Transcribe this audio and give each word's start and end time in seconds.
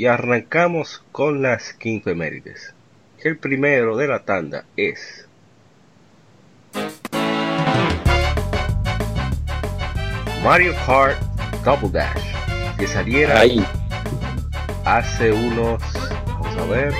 Y 0.00 0.06
arrancamos 0.06 1.04
con 1.12 1.42
las 1.42 1.74
quinfemérides. 1.74 2.72
El 3.22 3.36
primero 3.36 3.98
de 3.98 4.08
la 4.08 4.20
tanda 4.20 4.64
es 4.74 5.28
Mario 10.42 10.72
Kart 10.86 11.20
Double 11.66 11.90
Dash, 11.92 12.34
que 12.78 12.86
saliera 12.86 13.42
hace 14.86 15.32
unos, 15.32 15.82
vamos 16.24 16.56
a 16.56 16.64
ver, 16.64 16.94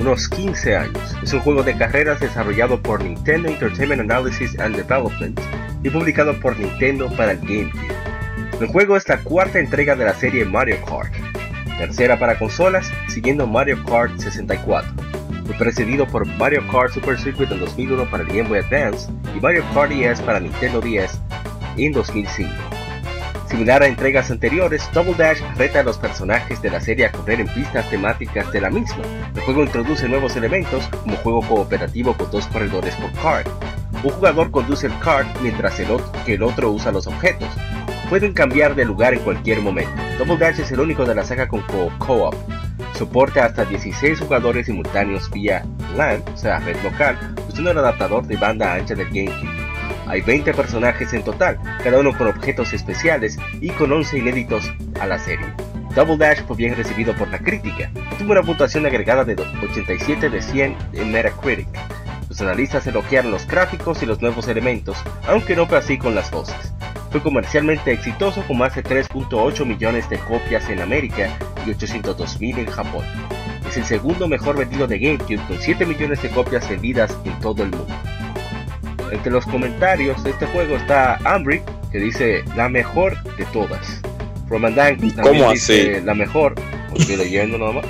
unos 0.00 0.26
15 0.30 0.76
años. 0.76 1.14
Es 1.22 1.34
un 1.34 1.40
juego 1.40 1.62
de 1.62 1.76
carreras 1.76 2.18
desarrollado 2.18 2.80
por 2.80 3.04
Nintendo 3.04 3.50
Entertainment 3.50 4.00
Analysis 4.00 4.58
and 4.58 4.74
Development 4.74 5.38
y 5.82 5.90
publicado 5.90 6.40
por 6.40 6.58
Nintendo 6.58 7.14
para 7.14 7.32
el 7.32 7.40
GameCube. 7.40 7.94
El 8.58 8.68
juego 8.68 8.96
es 8.96 9.06
la 9.06 9.18
cuarta 9.18 9.58
entrega 9.58 9.94
de 9.94 10.06
la 10.06 10.14
serie 10.14 10.46
Mario 10.46 10.78
Kart, 10.86 11.12
tercera 11.78 12.18
para 12.18 12.38
consolas, 12.38 12.90
siguiendo 13.08 13.46
Mario 13.46 13.82
Kart 13.84 14.18
64. 14.18 14.90
Fue 15.46 15.54
precedido 15.56 16.06
por 16.06 16.26
Mario 16.26 16.66
Kart 16.70 16.92
Super 16.92 17.18
Circuit 17.18 17.50
en 17.52 17.60
2001 17.60 18.10
para 18.10 18.24
Game 18.24 18.44
Boy 18.44 18.58
Advance 18.58 19.10
y 19.36 19.40
Mario 19.40 19.64
Kart 19.74 19.92
DS 19.92 20.20
para 20.22 20.40
Nintendo 20.40 20.80
DS 20.80 21.18
en 21.76 21.92
2005. 21.92 22.50
Similar 23.48 23.82
a 23.82 23.86
entregas 23.86 24.30
anteriores, 24.30 24.82
Double 24.92 25.14
Dash 25.14 25.38
reta 25.56 25.80
a 25.80 25.82
los 25.84 25.98
personajes 25.98 26.60
de 26.60 26.70
la 26.70 26.80
serie 26.80 27.06
a 27.06 27.12
correr 27.12 27.40
en 27.40 27.46
pistas 27.46 27.88
temáticas 27.88 28.50
de 28.50 28.60
la 28.60 28.70
misma. 28.70 29.04
El 29.34 29.42
juego 29.42 29.62
introduce 29.62 30.08
nuevos 30.08 30.34
elementos 30.34 30.88
como 31.04 31.16
juego 31.18 31.40
cooperativo 31.42 32.16
con 32.16 32.30
dos 32.30 32.46
corredores 32.48 32.96
por 32.96 33.12
kart. 33.12 33.46
Un 34.02 34.10
jugador 34.10 34.50
conduce 34.50 34.88
el 34.88 34.98
kart 34.98 35.28
mientras 35.40 35.80
que 36.26 36.34
el 36.34 36.42
otro 36.42 36.72
usa 36.72 36.90
los 36.90 37.06
objetos. 37.06 37.48
Pueden 38.08 38.32
cambiar 38.32 38.74
de 38.74 38.84
lugar 38.84 39.14
en 39.14 39.20
cualquier 39.20 39.60
momento. 39.60 39.90
Double 40.18 40.36
Dash 40.36 40.60
es 40.60 40.70
el 40.70 40.80
único 40.80 41.04
de 41.04 41.14
la 41.14 41.24
saga 41.24 41.48
con 41.48 41.62
co-op. 41.62 42.34
Soporta 42.96 43.46
hasta 43.46 43.64
16 43.64 44.20
jugadores 44.20 44.66
simultáneos 44.66 45.30
vía 45.30 45.64
LAN, 45.96 46.22
o 46.32 46.36
sea, 46.36 46.60
red 46.60 46.76
local, 46.84 47.18
usando 47.48 47.70
el 47.70 47.78
adaptador 47.78 48.26
de 48.26 48.36
banda 48.36 48.74
ancha 48.74 48.94
del 48.94 49.08
GameCube. 49.08 49.64
Hay 50.06 50.20
20 50.20 50.52
personajes 50.52 51.12
en 51.12 51.24
total, 51.24 51.58
cada 51.82 51.98
uno 51.98 52.16
con 52.16 52.28
objetos 52.28 52.72
especiales 52.72 53.38
y 53.60 53.70
con 53.70 53.90
11 53.90 54.18
inéditos 54.18 54.70
a 55.00 55.06
la 55.06 55.18
serie. 55.18 55.46
Double 55.94 56.16
Dash 56.16 56.44
fue 56.46 56.56
bien 56.56 56.76
recibido 56.76 57.14
por 57.14 57.28
la 57.28 57.38
crítica, 57.38 57.90
tuvo 58.18 58.32
una 58.32 58.42
puntuación 58.42 58.84
agregada 58.84 59.24
de 59.24 59.34
87 59.62 60.28
de 60.28 60.42
100 60.42 60.76
en 60.92 61.12
Metacritic. 61.12 61.68
Los 62.34 62.40
analistas 62.40 62.84
elogiaron 62.88 63.30
los 63.30 63.46
gráficos 63.46 64.02
y 64.02 64.06
los 64.06 64.20
nuevos 64.20 64.48
elementos, 64.48 64.98
aunque 65.28 65.54
no 65.54 65.66
fue 65.66 65.78
así 65.78 65.98
con 65.98 66.16
las 66.16 66.32
voces. 66.32 66.56
Fue 67.12 67.22
comercialmente 67.22 67.92
exitoso 67.92 68.42
con 68.48 68.58
más 68.58 68.74
de 68.74 68.82
3.8 68.82 69.64
millones 69.64 70.10
de 70.10 70.18
copias 70.18 70.68
en 70.68 70.80
América 70.80 71.28
y 71.64 71.70
802.000 71.70 72.58
en 72.58 72.66
Japón. 72.66 73.04
Es 73.68 73.76
el 73.76 73.84
segundo 73.84 74.26
mejor 74.26 74.56
vendido 74.56 74.88
de 74.88 74.98
GameCube 74.98 75.46
con 75.46 75.60
7 75.60 75.86
millones 75.86 76.22
de 76.22 76.30
copias 76.30 76.68
vendidas 76.68 77.16
en 77.24 77.38
todo 77.38 77.62
el 77.62 77.70
mundo. 77.70 77.94
Entre 79.12 79.30
los 79.30 79.46
comentarios 79.46 80.24
de 80.24 80.30
este 80.30 80.46
juego 80.46 80.74
está 80.74 81.20
Ambry, 81.24 81.62
que 81.92 82.00
dice 82.00 82.42
la 82.56 82.68
mejor 82.68 83.16
de 83.36 83.44
todas. 83.52 84.02
Roman 84.48 84.74
Dank 84.74 84.98
también 85.14 85.52
dice 85.52 86.00
la 86.00 86.14
mejor, 86.14 86.56
estoy 86.96 87.14
leyendo 87.14 87.58
nada 87.58 87.74
más. 87.74 87.86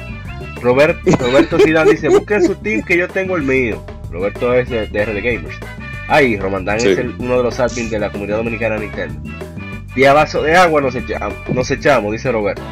Robert, 0.61 0.99
Roberto 1.19 1.59
Zidane 1.59 1.93
dice, 1.93 2.11
busquen 2.11 2.43
su 2.43 2.55
team 2.57 2.83
que 2.83 2.99
yo 2.99 3.09
tengo 3.09 3.37
el 3.37 3.43
mío. 3.43 3.83
Roberto 4.15 4.55
es 4.55 4.71
de, 4.71 4.87
de 4.87 5.05
RD 5.05 5.17
Gamers. 5.17 5.59
Ahí, 6.09 6.37
Romandán 6.37 6.77
es 6.79 6.99
uno 7.19 7.39
de 7.39 7.43
los 7.43 7.59
admins 7.59 7.91
de 7.91 7.99
la 7.99 8.11
comunidad 8.11 8.37
dominicana 8.37 8.79
Nintendo. 8.79 9.31
Y 9.97 10.05
a 10.05 10.13
vaso 10.13 10.43
de 10.43 10.57
agua 10.57 10.81
nos 10.81 10.95
echamos, 10.95 11.37
nos 11.49 11.71
echamos 11.71 12.13
dice 12.13 12.31
Roberto. 12.31 12.63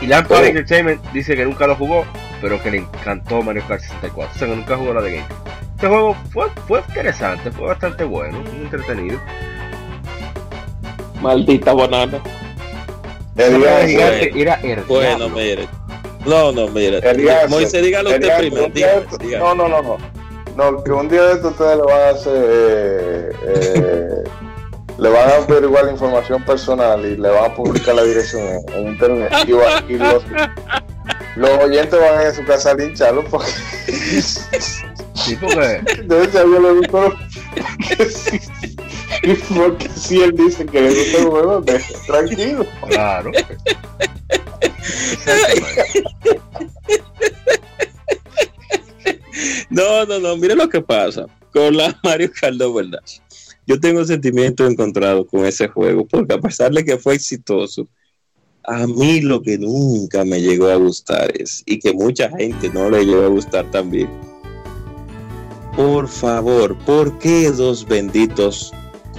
Y 0.00 0.06
Lampard 0.06 0.42
oh. 0.42 0.46
Entertainment 0.46 1.02
dice 1.12 1.36
que 1.36 1.44
nunca 1.44 1.66
lo 1.66 1.76
jugó, 1.76 2.06
pero 2.40 2.62
que 2.62 2.70
le 2.70 2.78
encantó 2.78 3.42
Mario 3.42 3.64
Kart 3.68 3.82
64. 3.82 4.34
O 4.34 4.38
sea, 4.38 4.48
que 4.48 4.56
nunca 4.56 4.76
jugó 4.76 4.94
la 4.94 5.02
de 5.02 5.16
Game. 5.16 5.26
Este 5.74 5.88
juego 5.88 6.16
fue, 6.30 6.46
fue 6.66 6.80
interesante, 6.88 7.50
fue 7.50 7.66
bastante 7.66 8.04
bueno, 8.04 8.38
muy 8.40 8.62
entretenido. 8.62 9.20
Maldita 11.20 11.74
banana. 11.74 12.18
Era 13.36 13.86
gigante, 13.86 14.32
era 14.34 14.84
Bueno, 14.88 15.28
mire. 15.28 15.68
No, 16.24 16.50
no, 16.50 16.68
mire. 16.68 17.00
Moisés, 17.48 17.82
dígalo 17.82 18.10
usted 18.10 18.38
primero. 18.38 18.68
No, 19.38 19.54
no, 19.54 19.68
no, 19.68 19.82
no. 19.82 20.15
No, 20.56 20.82
que 20.82 20.90
un 20.90 21.08
día 21.08 21.22
de 21.22 21.34
esto 21.34 21.48
ustedes 21.48 21.76
le 21.76 21.82
van 21.82 22.00
a 22.00 22.08
hacer. 22.08 22.34
Eh, 22.34 23.30
eh, 23.42 24.24
le 24.98 25.10
van 25.10 25.28
a 25.28 25.34
averiguar 25.34 25.84
la 25.84 25.92
información 25.92 26.42
personal 26.44 27.04
y 27.04 27.18
le 27.18 27.28
van 27.28 27.50
a 27.50 27.54
publicar 27.54 27.94
la 27.94 28.04
dirección 28.04 28.42
en, 28.72 28.88
internet. 28.88 29.30
Y, 29.46 29.50
y 29.92 29.98
los, 29.98 30.24
los, 31.36 31.50
oyentes 31.62 32.00
van 32.00 32.18
a 32.18 32.22
ir 32.22 32.28
a 32.28 32.34
su 32.34 32.42
casa 32.44 32.70
a 32.70 32.74
lincharlo 32.74 33.22
porque. 33.24 33.50
Sí, 35.14 35.36
porque. 35.40 35.82
Entonces, 35.98 36.34
yo 36.34 36.60
le 36.60 36.72
gusto. 36.72 37.14
Y 39.22 39.34
porque 39.34 39.88
si 39.88 40.22
él 40.22 40.36
dice 40.36 40.66
que 40.66 40.80
le 40.80 40.90
gusta 40.90 41.18
el 41.18 41.26
juego, 41.26 41.64
tranquilo. 42.06 42.66
Claro. 42.88 43.30
No, 49.76 50.06
no, 50.06 50.18
no, 50.18 50.38
mire 50.38 50.54
lo 50.56 50.70
que 50.70 50.80
pasa 50.80 51.26
con 51.52 51.76
la 51.76 51.94
Mario 52.02 52.30
Kart 52.40 52.56
¿verdad? 52.56 53.02
Yo 53.66 53.78
tengo 53.78 54.02
sentimientos 54.06 54.70
encontrados 54.70 55.26
con 55.30 55.44
ese 55.44 55.68
juego, 55.68 56.06
porque 56.06 56.32
a 56.32 56.40
pesar 56.40 56.72
de 56.72 56.82
que 56.82 56.96
fue 56.96 57.16
exitoso, 57.16 57.86
a 58.64 58.86
mí 58.86 59.20
lo 59.20 59.42
que 59.42 59.58
nunca 59.58 60.24
me 60.24 60.40
llegó 60.40 60.68
a 60.68 60.76
gustar 60.76 61.30
es, 61.38 61.62
y 61.66 61.78
que 61.78 61.92
mucha 61.92 62.30
gente 62.30 62.70
no 62.70 62.88
le 62.88 63.04
llegó 63.04 63.24
a 63.24 63.28
gustar 63.28 63.70
también, 63.70 64.08
por 65.76 66.08
favor, 66.08 66.74
¿por 66.86 67.18
qué 67.18 67.50
dos 67.50 67.86
benditos 67.86 68.72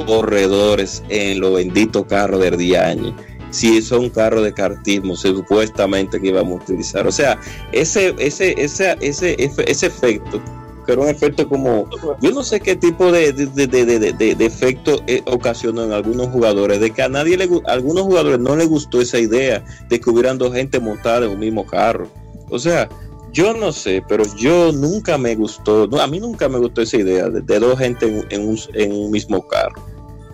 corredores 0.08 1.04
en 1.10 1.40
los 1.40 1.54
benditos 1.54 2.08
carros 2.08 2.42
del 2.42 2.76
año? 2.76 3.16
Si 3.50 3.82
son 3.82 4.10
carros 4.10 4.44
de 4.44 4.54
cartismo 4.54 5.16
supuestamente 5.16 6.20
que 6.20 6.28
íbamos 6.28 6.60
a 6.60 6.64
utilizar. 6.64 7.08
O 7.08 7.12
sea, 7.12 7.40
ese, 7.72 8.16
ese, 8.20 8.54
ese, 8.62 8.98
ese, 9.00 9.36
ese 9.40 9.86
efecto, 9.86 10.42
que 10.86 10.94
era 10.94 11.02
un 11.02 11.10
efecto 11.10 11.48
como, 11.48 11.90
yo 12.22 12.32
no 12.32 12.44
sé 12.44 12.60
qué 12.60 12.76
tipo 12.76 13.12
de, 13.12 13.34
de, 13.34 13.68
de, 13.68 14.36
de 14.36 14.46
efecto 14.46 15.02
eh, 15.08 15.22
ocasionó 15.26 15.84
en 15.84 15.92
algunos 15.92 16.28
jugadores, 16.30 16.80
de 16.80 16.92
que 16.92 17.02
a 17.02 17.10
nadie 17.10 17.38
le, 17.38 17.50
a 17.68 17.72
algunos 17.72 18.04
jugadores 18.04 18.40
no 18.40 18.56
les 18.56 18.68
gustó 18.68 19.02
esa 19.02 19.20
idea 19.20 19.64
de 19.90 20.00
que 20.00 20.10
hubieran 20.10 20.38
dos 20.38 20.54
gente 20.54 20.80
montada 20.80 21.26
en 21.26 21.32
un 21.32 21.40
mismo 21.40 21.66
carro. 21.66 22.08
O 22.50 22.60
sea, 22.60 22.88
yo 23.34 23.54
no 23.54 23.72
sé, 23.72 24.02
pero 24.08 24.24
yo 24.36 24.72
nunca 24.72 25.18
me 25.18 25.36
gustó, 25.36 25.90
a 26.02 26.08
mí 26.08 26.20
nunca 26.20 26.48
me 26.50 26.58
gustó 26.58 26.82
esa 26.82 26.98
idea 26.98 27.30
de, 27.30 27.60
dos 27.60 27.78
gente 27.78 28.26
en, 28.30 28.48
un, 28.48 28.58
en 28.74 28.92
un 28.94 29.12
mismo 29.12 29.46
carro. 29.48 29.82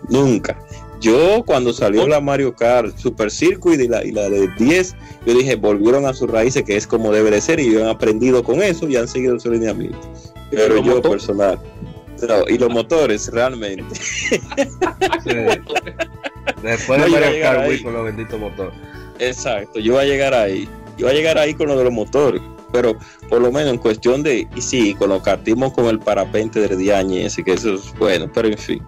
Nunca. 0.09 0.57
Yo 1.03 1.43
cuando 1.45 1.73
salió 1.73 2.07
la 2.07 2.21
Mario 2.21 2.55
Kart 2.55 2.97
Super 2.97 3.29
Circuit 3.29 3.77
y 3.77 3.89
la, 3.89 4.05
y 4.05 4.11
la 4.11 4.29
de 4.29 4.47
10, 4.57 4.95
yo 5.25 5.33
dije, 5.33 5.55
volvieron 5.57 6.05
a 6.05 6.13
sus 6.13 6.29
raíces, 6.29 6.63
que 6.63 6.77
es 6.77 6.87
como 6.87 7.11
debe 7.11 7.29
de 7.29 7.41
ser, 7.41 7.59
y 7.59 7.75
han 7.75 7.87
aprendido 7.87 8.41
con 8.41 8.63
eso 8.63 8.87
y 8.87 8.95
han 8.95 9.09
seguido 9.09 9.37
su 9.37 9.51
lineamiento. 9.51 9.99
Pero 10.49 10.81
yo 10.81 11.01
personal. 11.01 11.59
y 12.47 12.57
los 12.57 12.69
motores, 12.69 13.29
realmente. 13.33 13.83
Después 16.63 17.03
de 17.03 17.09
Mario 17.09 17.41
Kart 17.41 17.67
Wii 17.67 17.83
con 17.83 17.93
los 17.93 18.05
benditos 18.05 18.39
motores. 18.39 18.73
Exacto, 19.19 19.81
yo 19.81 19.95
voy 19.95 20.03
a 20.03 20.05
llegar 20.05 20.33
ahí. 20.33 20.69
Yo 20.97 21.07
voy 21.07 21.15
a 21.15 21.17
llegar 21.17 21.37
ahí 21.37 21.53
con 21.53 21.67
lo 21.67 21.77
de 21.77 21.83
los 21.83 21.91
motores. 21.91 22.41
Pero 22.71 22.97
por 23.27 23.41
lo 23.41 23.51
menos 23.51 23.73
en 23.73 23.77
cuestión 23.77 24.23
de, 24.23 24.47
y 24.55 24.61
sí, 24.61 24.95
con 24.95 25.09
los 25.09 25.21
cartimos 25.21 25.73
con 25.73 25.87
el 25.87 25.99
parapente 25.99 26.61
de 26.61 27.25
ese, 27.25 27.43
que 27.43 27.53
eso 27.53 27.73
es 27.73 27.93
bueno, 27.99 28.31
pero 28.33 28.47
en 28.47 28.57
fin. 28.57 28.81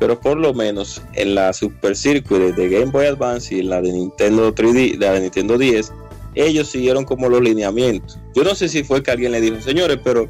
Pero 0.00 0.18
por 0.18 0.38
lo 0.38 0.54
menos 0.54 1.02
en 1.12 1.34
la 1.34 1.52
Super 1.52 1.94
Circuit 1.94 2.54
de 2.56 2.68
Game 2.70 2.90
Boy 2.90 3.06
Advance 3.06 3.54
y 3.54 3.60
en 3.60 3.68
la 3.68 3.82
de 3.82 3.92
Nintendo 3.92 4.52
3D, 4.52 4.98
la 4.98 5.12
de 5.12 5.20
Nintendo 5.20 5.58
10, 5.58 5.92
ellos 6.34 6.68
siguieron 6.68 7.04
como 7.04 7.28
los 7.28 7.42
lineamientos. 7.42 8.18
Yo 8.34 8.42
no 8.42 8.54
sé 8.54 8.70
si 8.70 8.82
fue 8.82 9.02
que 9.02 9.10
alguien 9.10 9.30
le 9.30 9.42
dijo, 9.42 9.60
señores, 9.60 9.98
pero 10.02 10.26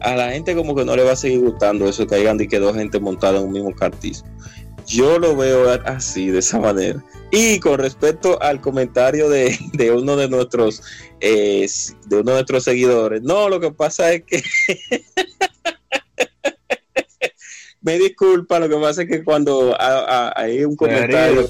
a 0.00 0.14
la 0.14 0.30
gente 0.30 0.54
como 0.54 0.76
que 0.76 0.84
no 0.84 0.94
le 0.94 1.04
va 1.04 1.12
a 1.12 1.16
seguir 1.16 1.40
gustando 1.40 1.88
eso 1.88 2.06
que 2.06 2.16
hayan 2.16 2.38
y 2.38 2.46
que 2.46 2.58
dos 2.58 2.76
gente 2.76 3.00
montada 3.00 3.38
en 3.38 3.46
un 3.46 3.52
mismo 3.52 3.74
cartismo. 3.74 4.28
Yo 4.86 5.18
lo 5.18 5.34
veo 5.34 5.70
así, 5.86 6.28
de 6.28 6.40
esa 6.40 6.58
manera. 6.58 7.02
Y 7.30 7.58
con 7.60 7.78
respecto 7.78 8.40
al 8.42 8.60
comentario 8.60 9.30
de, 9.30 9.56
uno 9.96 10.16
de 10.16 10.28
nuestros 10.28 10.82
eh, 11.20 11.66
de 12.06 12.16
uno 12.16 12.32
de 12.32 12.36
nuestros 12.36 12.64
seguidores, 12.64 13.22
no, 13.22 13.48
lo 13.48 13.58
que 13.58 13.70
pasa 13.70 14.12
es 14.12 14.24
que 14.24 14.42
me 17.84 17.98
disculpa, 17.98 18.58
lo 18.58 18.68
que 18.68 18.76
pasa 18.76 19.02
es 19.02 19.08
que 19.08 19.22
cuando 19.22 19.76
hay 19.78 20.64
un 20.64 20.74
comentario. 20.74 21.48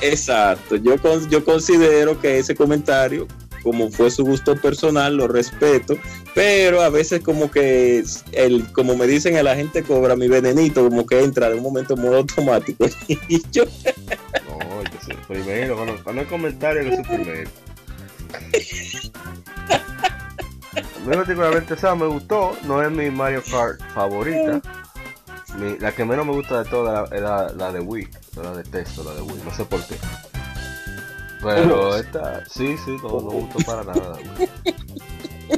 Exacto, 0.00 0.76
yo, 0.76 0.96
yo 1.28 1.44
considero 1.44 2.20
que 2.20 2.38
ese 2.38 2.54
comentario 2.54 3.28
como 3.62 3.90
fue 3.90 4.12
su 4.12 4.24
gusto 4.24 4.54
personal, 4.54 5.16
lo 5.16 5.26
respeto, 5.26 5.98
pero 6.36 6.82
a 6.82 6.88
veces 6.88 7.20
como 7.20 7.50
que 7.50 8.04
el, 8.30 8.72
como 8.72 8.94
me 8.94 9.08
dicen, 9.08 9.36
el 9.36 9.48
agente 9.48 9.82
cobra 9.82 10.14
mi 10.14 10.28
venenito, 10.28 10.88
como 10.88 11.04
que 11.04 11.20
entra 11.24 11.48
de 11.50 11.56
un 11.56 11.64
momento 11.64 11.94
en 11.94 12.02
modo 12.02 12.18
automático. 12.18 12.86
y 13.08 13.42
yo... 13.50 13.64
no, 13.64 14.82
yo 14.84 15.00
soy 15.04 15.16
el 15.16 15.26
primero, 15.26 15.74
cuando, 15.74 16.04
cuando 16.04 16.22
hay 16.22 16.28
comentario 16.28 16.82
yo 16.84 16.94
soy 16.94 17.04
primero. 17.04 17.50
particularmente 21.04 21.74
esa 21.74 21.94
me 21.96 22.06
gustó, 22.06 22.56
no 22.64 22.82
es 22.82 22.90
mi 22.90 23.10
Mario 23.10 23.42
Kart 23.50 23.80
favorita. 23.94 24.60
La 25.80 25.92
que 25.92 26.04
menos 26.04 26.26
me 26.26 26.32
gusta 26.32 26.62
de 26.62 26.70
todas 26.70 27.10
era 27.12 27.52
la 27.52 27.72
de 27.72 27.80
Wii, 27.80 28.08
la 28.42 28.52
detesto 28.52 29.04
la 29.04 29.14
de 29.14 29.22
Wii, 29.22 29.42
no 29.44 29.54
sé 29.54 29.64
por 29.64 29.84
qué. 29.86 29.96
Pero 31.42 31.96
esta, 31.98 32.44
sí, 32.46 32.76
sí, 32.84 32.96
no, 33.02 33.20
me 33.20 33.34
gustó 33.34 33.58
para 33.64 33.84
nada. 33.84 34.18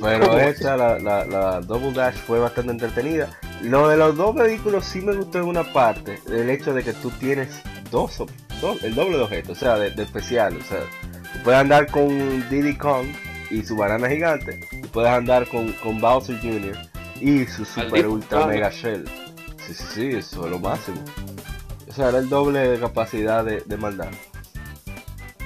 Pero 0.01 0.39
esta, 0.39 0.77
la, 0.77 0.99
la, 0.99 1.25
la, 1.25 1.61
Double 1.61 1.93
Dash 1.93 2.17
fue 2.17 2.39
bastante 2.39 2.73
entretenida. 2.73 3.31
Lo 3.63 3.89
de 3.89 3.97
los 3.97 4.17
dos 4.17 4.35
vehículos 4.35 4.85
sí 4.85 5.01
me 5.01 5.15
gustó 5.15 5.39
en 5.39 5.47
una 5.47 5.73
parte, 5.73 6.21
el 6.31 6.51
hecho 6.51 6.75
de 6.75 6.85
que 6.85 6.93
tú 6.93 7.11
tienes 7.13 7.61
dos, 7.91 8.23
dos 8.61 8.83
el 8.83 8.95
doble 8.95 9.17
de 9.17 9.23
objetos, 9.25 9.57
o 9.57 9.61
sea, 9.61 9.77
de, 9.77 10.03
especial. 10.03 10.57
O 10.57 10.65
sea, 10.65 10.81
tú 11.33 11.43
puedes 11.43 11.61
andar 11.61 11.91
con 11.91 12.09
Diddy 12.49 12.77
Kong 12.77 13.07
y 13.51 13.63
su 13.63 13.77
banana 13.77 14.09
gigante, 14.09 14.61
y 14.73 14.87
puedes 14.87 15.11
andar 15.11 15.49
con, 15.49 15.73
con 15.73 16.01
Bowser 16.01 16.39
Jr. 16.41 16.77
y 17.21 17.47
su 17.47 17.65
super 17.65 18.07
ultra 18.07 18.47
mega 18.47 18.71
shell. 18.71 19.05
Sí, 19.69 19.75
sí, 19.75 19.85
sí, 19.95 20.07
eso 20.17 20.45
es 20.47 20.51
lo 20.51 20.59
máximo. 20.59 21.01
O 21.89 21.93
sea, 21.93 22.09
era 22.09 22.19
el 22.19 22.29
doble 22.29 22.61
de 22.61 22.81
capacidad 22.81 23.45
de, 23.45 23.63
de 23.65 23.77
maldad. 23.77 24.11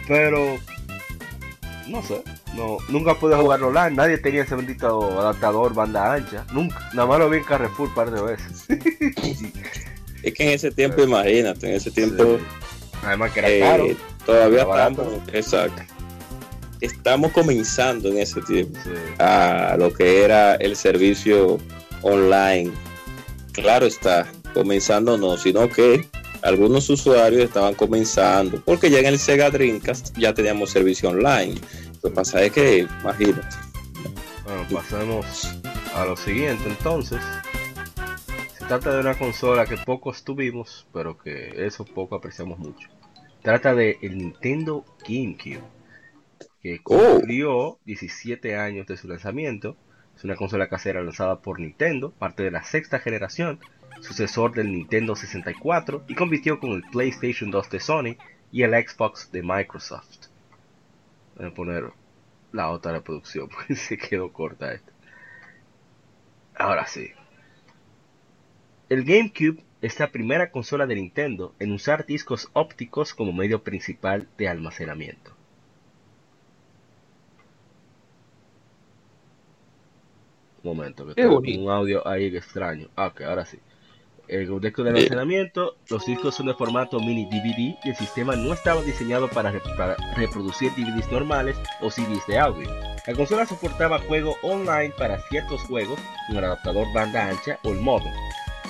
Pero 0.09 0.59
no 1.89 2.03
sé, 2.03 2.23
no, 2.55 2.79
nunca 2.89 3.15
pude 3.15 3.37
jugarlo 3.37 3.69
online, 3.69 3.91
nadie 3.91 4.19
tenía 4.19 4.43
ese 4.43 4.55
bendito 4.55 5.21
adaptador 5.21 5.75
banda 5.75 6.15
ancha, 6.15 6.45
nunca, 6.53 6.79
nada 6.93 7.07
más 7.07 7.19
lo 7.19 7.31
vi 7.31 7.39
en 7.39 7.45
Carrefour 7.45 7.89
un 7.89 7.95
par 7.95 8.11
de 8.11 8.23
veces. 8.23 8.65
es 10.23 10.35
que 10.35 10.43
en 10.45 10.51
ese 10.51 10.71
tiempo, 10.71 11.03
imagínate, 11.03 11.69
en 11.69 11.77
ese 11.77 11.91
tiempo, 11.91 12.39
además 13.05 13.33
que 13.33 13.39
era 13.41 13.51
eh, 13.51 13.61
caro, 13.61 13.87
todavía 14.25 14.63
estamos, 14.63 15.07
exacto. 15.33 15.83
Estamos 16.81 17.31
comenzando 17.31 18.09
en 18.09 18.19
ese 18.19 18.41
tiempo 18.43 18.77
a 19.21 19.77
lo 19.79 19.93
que 19.93 20.25
era 20.25 20.57
el 20.57 20.75
servicio 20.75 21.59
online. 22.03 22.73
Claro 23.53 23.87
está, 23.87 24.27
comenzando 24.55 25.19
no, 25.19 25.37
sino 25.37 25.69
que 25.69 26.07
algunos 26.43 26.89
usuarios 26.91 27.43
estaban 27.43 27.75
comenzando, 27.75 28.61
porque 28.65 28.91
ya 28.91 28.99
en 28.99 29.07
el 29.07 29.19
Sega 29.19 29.51
Dreamcast 29.51 30.17
ya 30.19 30.35
teníamos 30.35 30.71
servicio 30.71 31.11
online. 31.11 31.55
Lo 32.03 32.11
que 32.11 32.15
pasa 32.15 32.43
es 32.43 32.53
que, 32.53 32.79
imagínate. 33.01 33.57
Bueno, 34.45 34.67
pasemos 34.73 35.55
a 35.95 36.05
lo 36.05 36.17
siguiente 36.17 36.65
entonces. 36.67 37.21
Se 38.59 38.65
trata 38.65 38.95
de 38.95 39.01
una 39.01 39.15
consola 39.15 39.67
que 39.67 39.77
pocos 39.77 40.25
tuvimos, 40.25 40.87
pero 40.93 41.17
que 41.17 41.67
eso 41.67 41.85
poco 41.85 42.17
apreciamos 42.17 42.59
mucho. 42.59 42.89
Trata 43.43 43.75
de 43.75 43.99
el 44.03 44.19
Nintendo 44.19 44.85
GameCube, 45.07 45.63
que 46.61 46.81
oh. 46.85 47.19
cumplió 47.19 47.79
17 47.85 48.57
años 48.57 48.87
de 48.87 48.97
su 48.97 49.09
lanzamiento. 49.09 49.77
Es 50.23 50.25
una 50.25 50.37
consola 50.37 50.69
casera 50.69 51.03
lanzada 51.03 51.41
por 51.41 51.59
Nintendo, 51.59 52.13
parte 52.13 52.45
de 52.45 52.53
la 52.53 52.63
sexta 52.63 53.01
generación 53.01 53.59
sucesor 54.01 54.55
del 54.55 54.71
Nintendo 54.71 55.17
64, 55.17 56.05
y 56.07 56.15
compitió 56.15 56.61
con 56.61 56.71
el 56.71 56.83
PlayStation 56.83 57.51
2 57.51 57.71
de 57.71 57.81
Sony 57.81 58.17
y 58.53 58.63
el 58.63 58.71
Xbox 58.71 59.33
de 59.33 59.43
Microsoft. 59.43 60.29
Voy 61.35 61.47
a 61.47 61.51
poner 61.51 61.87
la 62.53 62.71
otra 62.71 62.93
reproducción 62.93 63.49
porque 63.53 63.75
se 63.75 63.99
quedó 63.99 64.33
corta 64.33 64.73
esta. 64.73 64.93
Ahora 66.55 66.87
sí. 66.87 67.11
El 68.91 69.03
GameCube 69.03 69.65
es 69.81 69.99
la 69.99 70.13
primera 70.13 70.53
consola 70.53 70.87
de 70.87 70.95
Nintendo 70.95 71.53
en 71.59 71.73
usar 71.73 72.07
discos 72.07 72.49
ópticos 72.53 73.13
como 73.13 73.33
medio 73.33 73.65
principal 73.65 74.29
de 74.39 74.47
almacenamiento. 74.47 75.32
Momento, 80.63 81.07
que 81.07 81.15
tengo 81.15 81.39
un 81.39 81.71
audio 81.71 82.07
ahí 82.07 82.27
extraño. 82.37 82.89
Ah, 82.97 83.09
ok, 83.09 83.23
ahora 83.23 83.45
sí 83.45 83.59
el 84.33 84.61
disco 84.61 84.83
de 84.83 84.91
almacenamiento, 84.91 85.77
los 85.89 86.07
discos 86.07 86.35
son 86.35 86.47
de 86.47 86.55
formato 86.55 86.99
mini 87.01 87.27
DVD 87.27 87.77
y 87.85 87.89
el 87.91 87.97
sistema 87.97 88.35
no 88.35 88.53
estaba 88.55 88.83
diseñado 88.83 89.29
para, 89.29 89.53
reproducir 90.17 90.73
DVDs 90.73 91.11
normales 91.11 91.57
o 91.81 91.91
CDs 91.91 92.27
de 92.27 92.39
audio. 92.39 92.69
La 93.07 93.15
consola 93.15 93.47
soportaba 93.47 93.99
juego 93.99 94.37
online 94.43 94.93
para 94.97 95.21
ciertos 95.29 95.61
juegos 95.63 96.01
con 96.27 96.37
el 96.37 96.45
adaptador 96.45 96.87
banda 96.95 97.29
ancha 97.29 97.59
o 97.65 97.71
el 97.71 97.81
modem 97.81 98.13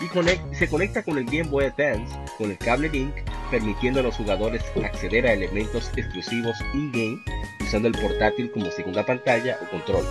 y 0.00 0.56
se 0.56 0.68
conecta 0.68 1.04
con 1.04 1.16
el 1.16 1.26
Game 1.26 1.44
Boy 1.44 1.66
Advance 1.66 2.12
con 2.36 2.50
el 2.50 2.58
cable 2.58 2.88
Link, 2.88 3.14
permitiendo 3.52 4.00
a 4.00 4.02
los 4.02 4.16
jugadores 4.16 4.64
acceder 4.82 5.26
a 5.26 5.34
elementos 5.34 5.92
exclusivos 5.96 6.56
in-game 6.74 7.22
usando 7.60 7.86
el 7.86 7.94
portátil 7.94 8.50
como 8.50 8.68
segunda 8.72 9.06
pantalla 9.06 9.58
o 9.62 9.70
control. 9.70 10.04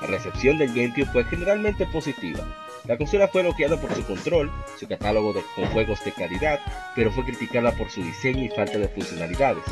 La 0.00 0.06
recepción 0.06 0.58
del 0.58 0.68
GameCube 0.68 1.06
fue 1.12 1.24
generalmente 1.24 1.86
positiva, 1.86 2.44
la 2.86 2.96
consola 2.96 3.28
fue 3.28 3.42
elogiada 3.42 3.78
por 3.78 3.94
su 3.94 4.02
control, 4.04 4.50
su 4.78 4.88
catálogo 4.88 5.34
de, 5.34 5.42
con 5.54 5.66
juegos 5.66 6.02
de 6.04 6.12
calidad, 6.12 6.60
pero 6.94 7.12
fue 7.12 7.24
criticada 7.24 7.72
por 7.72 7.90
su 7.90 8.02
diseño 8.02 8.42
y 8.44 8.48
falta 8.48 8.78
de 8.78 8.88
funcionalidades. 8.88 9.62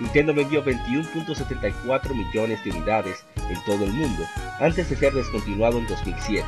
Nintendo 0.00 0.34
vendió 0.34 0.64
21.74 0.64 2.14
millones 2.14 2.62
de 2.64 2.70
unidades 2.70 3.24
en 3.36 3.64
todo 3.64 3.84
el 3.84 3.92
mundo, 3.92 4.24
antes 4.58 4.90
de 4.90 4.96
ser 4.96 5.12
descontinuado 5.12 5.78
en 5.78 5.86
2007. 5.86 6.44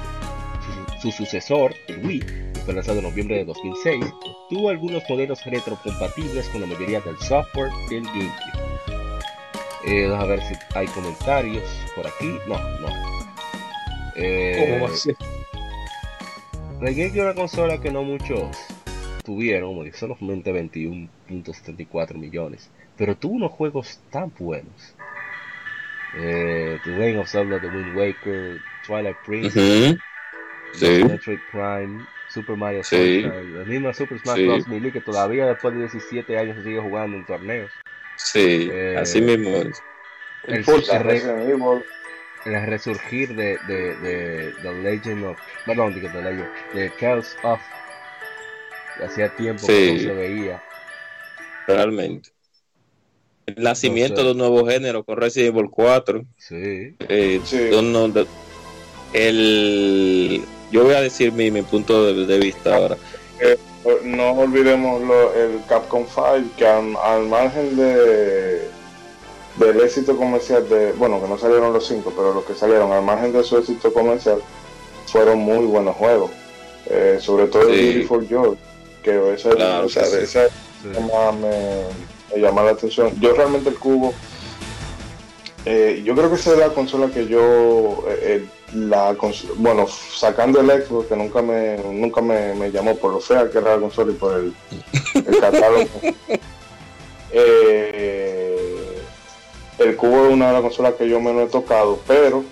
Su, 1.00 1.12
sucesor, 1.12 1.74
el 1.88 2.04
Wii, 2.04 2.20
que 2.20 2.60
fue 2.64 2.74
lanzado 2.74 2.98
en 2.98 3.04
noviembre 3.04 3.36
de 3.36 3.44
2006, 3.44 4.04
tuvo 4.50 4.70
algunos 4.70 5.02
modelos 5.08 5.44
retrocompatibles 5.44 6.48
con 6.48 6.62
la 6.62 6.66
mayoría 6.66 7.00
del 7.00 7.16
software 7.18 7.70
del 7.90 8.04
GameCube. 8.04 8.91
Eh, 9.86 10.14
a 10.14 10.24
ver 10.24 10.40
si 10.42 10.54
hay 10.74 10.86
comentarios 10.88 11.64
por 11.94 12.06
aquí. 12.06 12.38
No, 12.46 12.58
no. 12.80 12.88
Eh, 14.16 14.66
¿Cómo 14.78 14.86
va 14.86 14.92
a 14.92 14.96
ser? 14.96 15.16
Una 16.80 17.34
consola 17.34 17.80
que 17.80 17.90
no 17.90 18.02
muchos 18.02 18.56
tuvieron, 19.22 19.70
como 19.70 19.84
dije, 19.84 19.96
solamente 19.96 20.52
21.74 20.52 22.14
millones, 22.14 22.70
pero 22.96 23.16
tuvo 23.16 23.34
unos 23.34 23.52
juegos 23.52 24.00
tan 24.10 24.32
buenos. 24.38 24.94
Eh, 26.16 26.78
The 26.84 26.96
Reign 26.96 27.18
of 27.18 27.28
Zelda, 27.28 27.60
The 27.60 27.68
Wind 27.68 27.96
Waker, 27.96 28.60
Twilight 28.86 29.16
Princess, 29.24 29.96
Metroid 30.80 31.38
Prime, 31.50 32.04
Super 32.32 32.56
Mario 32.56 32.82
sí. 32.82 33.22
la 33.22 33.64
misma 33.64 33.92
Super 33.92 34.18
Smash 34.18 34.44
Bros. 34.44 34.68
Melee 34.68 34.92
que 34.92 35.00
todavía 35.00 35.46
después 35.46 35.74
de 35.74 35.80
17 35.80 36.38
años 36.38 36.56
se 36.56 36.64
sigue 36.64 36.80
jugando 36.80 37.16
en 37.16 37.26
torneos. 37.26 37.70
Sí, 38.16 38.68
eh, 38.72 38.96
así 38.98 39.20
mismo 39.20 39.50
es. 39.56 39.82
El, 40.44 40.64
el 42.44 42.66
resurgir 42.66 43.34
de, 43.36 43.58
de, 43.68 43.96
de, 43.96 44.52
The 44.62 44.72
Legend 44.82 45.24
of, 45.24 45.38
perdón, 45.64 45.94
de, 45.94 46.00
The 46.08 46.22
Legend, 46.22 46.48
de 46.74 46.90
Tales 46.98 47.36
of, 47.44 47.60
hacía 49.04 49.34
tiempo 49.36 49.66
que 49.66 49.92
no 49.92 50.00
se 50.00 50.12
veía. 50.12 50.62
Realmente. 51.68 52.30
El 53.46 53.62
nacimiento 53.62 54.24
de 54.24 54.32
un 54.32 54.38
nuevo 54.38 54.66
género 54.66 55.04
con 55.04 55.16
Resident 55.16 55.56
Evil 55.56 55.70
4. 55.70 56.24
Sí. 56.36 56.96
Eh, 57.08 57.40
el, 59.12 60.42
yo 60.72 60.84
voy 60.84 60.94
a 60.94 61.00
decir 61.00 61.32
mi, 61.32 61.50
mi 61.50 61.62
punto 61.62 62.12
de, 62.12 62.38
vista 62.38 62.76
ahora. 62.76 62.96
Eh, 63.40 63.58
no 64.04 64.32
olvidemos 64.32 65.02
lo, 65.02 65.32
el 65.34 65.60
Capcom 65.68 66.04
5, 66.06 66.56
que 66.56 66.66
al 66.66 67.26
margen 67.26 67.76
de 67.76 68.72
del 69.56 69.80
éxito 69.80 70.16
comercial 70.16 70.68
de, 70.68 70.92
bueno, 70.92 71.20
que 71.20 71.28
no 71.28 71.38
salieron 71.38 71.72
los 71.72 71.86
cinco, 71.86 72.12
pero 72.16 72.32
los 72.32 72.44
que 72.44 72.54
salieron, 72.54 72.92
al 72.92 73.02
margen 73.02 73.32
de 73.32 73.44
su 73.44 73.58
éxito 73.58 73.92
comercial, 73.92 74.38
fueron 75.06 75.40
muy 75.40 75.66
buenos 75.66 75.96
juegos. 75.96 76.30
Eh, 76.86 77.18
sobre 77.20 77.46
todo 77.46 77.68
el 77.68 77.80
Beautiful 77.80 78.26
Joy, 78.28 78.56
que 79.02 79.34
esa, 79.34 79.50
o 79.82 79.88
sea, 79.88 80.02
esa 80.02 80.48
me, 80.84 82.40
llama 82.40 82.62
la 82.62 82.72
atención. 82.72 83.12
Yo 83.20 83.34
realmente 83.34 83.68
el 83.68 83.76
cubo, 83.76 84.14
eh, 85.64 86.02
yo 86.04 86.14
creo 86.14 86.28
que 86.28 86.36
esa 86.36 86.52
es 86.52 86.58
la 86.58 86.68
consola 86.70 87.08
que 87.08 87.26
yo, 87.28 88.04
eh, 88.08 88.44
la 88.74 89.14
bueno, 89.56 89.86
sacando 89.86 90.60
el 90.60 90.84
Xbox, 90.84 91.08
que 91.08 91.16
nunca 91.16 91.42
me 91.42 91.76
nunca 91.78 92.20
me, 92.20 92.70
llamó 92.70 92.96
por 92.96 93.12
lo 93.12 93.20
fea 93.20 93.50
que 93.50 93.58
era 93.58 93.74
la 93.74 93.80
consola 93.80 94.12
y 94.12 94.14
por 94.14 94.34
el, 94.38 94.54
el 95.14 95.40
catálogo. 95.40 95.88
Eh, 97.34 99.00
el 99.78 99.96
cubo 99.96 100.26
es 100.26 100.34
una 100.34 100.48
de 100.48 100.52
las 100.52 100.60
consolas 100.60 100.92
que 100.96 101.08
yo 101.08 101.18
menos 101.18 101.48
he 101.48 101.50
tocado, 101.50 101.98
pero 102.06 102.44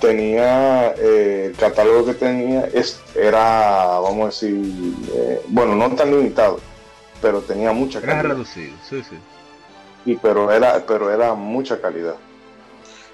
tenía 0.00 0.92
eh, 0.98 1.46
el 1.50 1.56
catálogo 1.56 2.06
que 2.06 2.14
tenía 2.14 2.66
es, 2.74 3.00
era, 3.14 4.00
vamos 4.00 4.22
a 4.22 4.26
decir, 4.26 4.94
eh, 5.14 5.42
bueno, 5.46 5.76
no 5.76 5.94
tan 5.94 6.10
limitado, 6.10 6.58
pero 7.22 7.40
tenía 7.40 7.72
mucha 7.72 8.00
calidad. 8.00 8.24
Era 8.24 8.28
reducido, 8.30 8.76
sí, 8.88 9.00
sí. 9.08 9.16
Y 10.04 10.16
pero 10.16 10.50
era, 10.50 10.84
pero 10.86 11.12
era 11.12 11.34
mucha 11.34 11.80
calidad. 11.80 12.16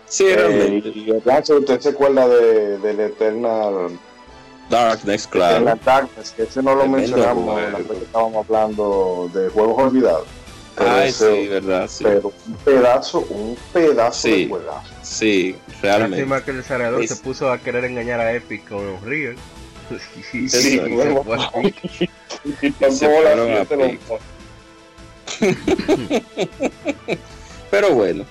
Sí, 0.09 0.27
eh, 0.27 0.37
realmente. 0.37 0.93
y 0.95 1.13
usted 1.13 1.81
se 1.81 1.89
acuerda 1.89 2.29
de, 2.29 2.79
del 2.79 3.01
Eternal 3.01 3.99
Darkness, 4.71 5.27
claro. 5.27 5.79
Darkness, 5.85 6.31
que 6.33 6.45
ese 6.45 6.63
no 6.63 6.75
lo 6.75 6.87
mencionamos 6.87 7.61
que 7.87 8.05
estábamos 8.05 8.47
hablando 8.47 9.31
de 9.33 9.49
juegos 9.49 9.83
olvidados. 9.83 10.27
Ay, 10.77 11.11
sí, 11.11 11.49
verdad, 11.49 11.89
sí. 11.89 12.05
Pero 12.05 12.33
un 12.47 12.55
pedazo, 12.57 13.21
un 13.31 13.57
pedazo 13.73 14.29
de 14.29 14.49
juegazo. 14.49 14.95
Sí, 15.03 15.57
realmente. 15.81 16.19
Lástima 16.19 16.45
que 16.45 16.51
el 16.51 16.59
desarrollador 16.59 17.09
se 17.09 17.17
puso 17.17 17.51
a 17.51 17.59
querer 17.59 17.85
engañar 17.85 18.21
a 18.21 18.33
Epic 18.33 18.69
con 18.69 18.87
Unreal. 18.87 19.37
Sí, 20.33 20.49
sí, 20.49 20.81
bueno, 20.81 21.25
Pero 27.71 27.95
bueno, 27.95 28.25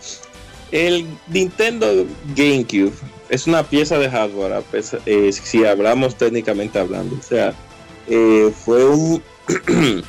el 0.76 1.08
Nintendo 1.30 2.06
GameCube 2.36 2.92
es 3.30 3.48
una 3.48 3.64
pieza 3.64 3.98
de 3.98 4.10
hardware, 4.10 4.62
eh, 5.06 5.32
si 5.32 5.64
hablamos 5.64 6.18
técnicamente 6.18 6.78
hablando. 6.78 7.16
O 7.16 7.22
sea, 7.22 7.54
eh, 8.08 8.52
fue 8.54 8.86
un 8.86 9.24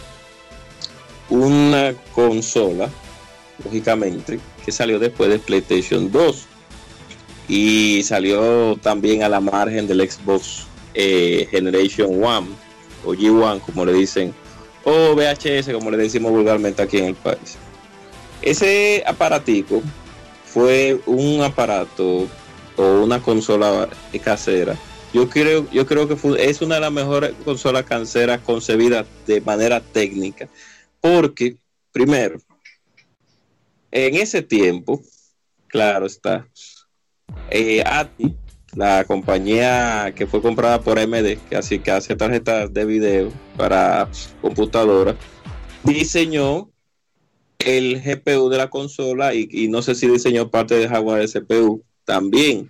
una 1.30 1.94
consola, 2.12 2.90
lógicamente, 3.64 4.40
que 4.64 4.73
salió 4.73 4.99
después 4.99 5.30
de 5.30 5.38
PlayStation 5.38 6.11
2 6.11 6.46
y 7.49 8.02
salió 8.02 8.76
también 8.82 9.23
a 9.23 9.28
la 9.28 9.38
margen 9.38 9.87
del 9.87 10.11
Xbox 10.11 10.66
eh, 10.94 11.46
Generation 11.49 12.25
One 12.25 12.49
o 13.04 13.14
G1 13.14 13.61
como 13.61 13.85
le 13.85 13.92
dicen 13.92 14.35
o 14.82 15.14
VHS 15.14 15.73
como 15.73 15.92
le 15.92 15.96
decimos 15.96 16.32
vulgarmente 16.32 16.82
aquí 16.82 16.99
en 16.99 17.04
el 17.04 17.14
país 17.14 17.56
ese 18.42 19.04
aparatico 19.06 19.80
fue 20.56 20.98
un 21.04 21.42
aparato 21.42 22.26
o 22.76 23.02
una 23.02 23.20
consola 23.20 23.90
casera. 24.25 24.75
Yo 25.12 25.28
creo 25.28 25.70
yo 25.70 25.84
creo 25.84 26.08
que 26.08 26.16
es 26.38 26.62
una 26.62 26.76
de 26.76 26.80
las 26.80 26.92
mejores 26.92 27.34
consolas 27.44 27.84
caseras 27.84 28.40
concebidas 28.40 29.04
de 29.26 29.42
manera 29.42 29.82
técnica. 29.82 30.48
Porque 30.98 31.58
primero 31.92 32.38
en 33.90 34.14
ese 34.14 34.40
tiempo 34.40 35.02
claro 35.68 36.06
está 36.06 36.48
eh, 37.50 37.82
ATI, 37.84 38.34
la 38.75 39.04
compañía 39.04 40.14
que 40.16 40.26
fue 40.26 40.40
comprada 40.40 40.80
por 40.80 40.98
AMD, 40.98 41.36
que 41.50 41.56
así 41.56 41.80
que 41.80 41.90
hace 41.90 42.16
tarjetas 42.16 42.72
de 42.72 42.86
video 42.86 43.30
para 43.58 44.08
computadoras, 44.40 45.16
diseñó 45.82 46.70
el 47.58 48.02
GPU 48.02 48.48
de 48.48 48.58
la 48.58 48.70
consola 48.70 49.34
y, 49.34 49.68
no 49.68 49.82
sé 49.82 49.94
si 49.94 50.08
diseñó 50.08 50.50
parte 50.50 50.75
del 50.75 50.88
hardware 50.88 51.28
de 51.28 51.40
CPU 51.40 51.82
también. 52.04 52.68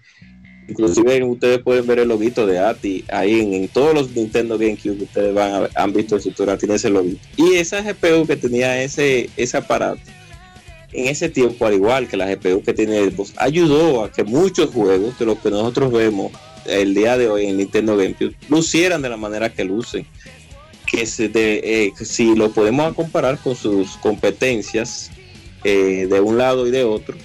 Inclusive 0.68 1.22
ustedes 1.22 1.60
pueden 1.60 1.86
ver 1.86 2.00
el 2.00 2.08
loguito 2.08 2.44
de 2.44 2.58
ATI 2.58 3.04
ahí 3.08 3.40
en, 3.40 3.68
todos 3.68 3.94
los 3.94 4.10
Nintendo 4.10 4.58
GameCube 4.58 4.98
que 4.98 5.04
ustedes 5.04 5.34
van 5.34 5.68
han 5.76 5.92
visto 5.92 6.16
el 6.16 6.22
tutorial, 6.22 6.58
tiene 6.58 6.74
ese 6.74 6.90
loguito. 6.90 7.20
Y 7.36 7.54
esa 7.54 7.82
GPU 7.82 8.26
que 8.26 8.36
tenía 8.36 8.82
ese, 8.82 9.30
ese 9.36 9.56
aparato 9.56 10.00
en 10.96 11.08
ese 11.08 11.28
tiempo, 11.28 11.66
al 11.66 11.74
igual 11.74 12.08
que 12.08 12.16
la 12.16 12.26
GPU 12.34 12.62
que 12.62 12.72
tiene 12.72 13.10
Xbox, 13.10 13.34
ayudó 13.36 14.04
a 14.04 14.10
que 14.10 14.24
muchos 14.24 14.70
juegos 14.70 15.18
de 15.18 15.26
los 15.26 15.38
que 15.38 15.50
nosotros 15.50 15.92
vemos 15.92 16.32
el 16.64 16.94
día 16.94 17.16
de 17.16 17.28
hoy 17.28 17.46
en 17.46 17.58
Nintendo 17.58 17.96
GameCube 17.96 18.34
lucieran 18.48 19.02
de 19.02 19.10
la 19.10 19.16
manera 19.16 19.52
que 19.52 19.64
lucen. 19.64 20.06
Que 20.86 21.04
eh, 21.04 21.92
si 22.04 22.34
lo 22.34 22.50
podemos 22.52 22.94
comparar 22.94 23.38
con 23.38 23.56
sus 23.56 23.96
competencias 23.96 25.10
eh, 25.64 26.06
de 26.08 26.20
un 26.20 26.38
lado 26.38 26.66
y 26.66 26.70
de 26.70 26.84
otro, 26.84 27.16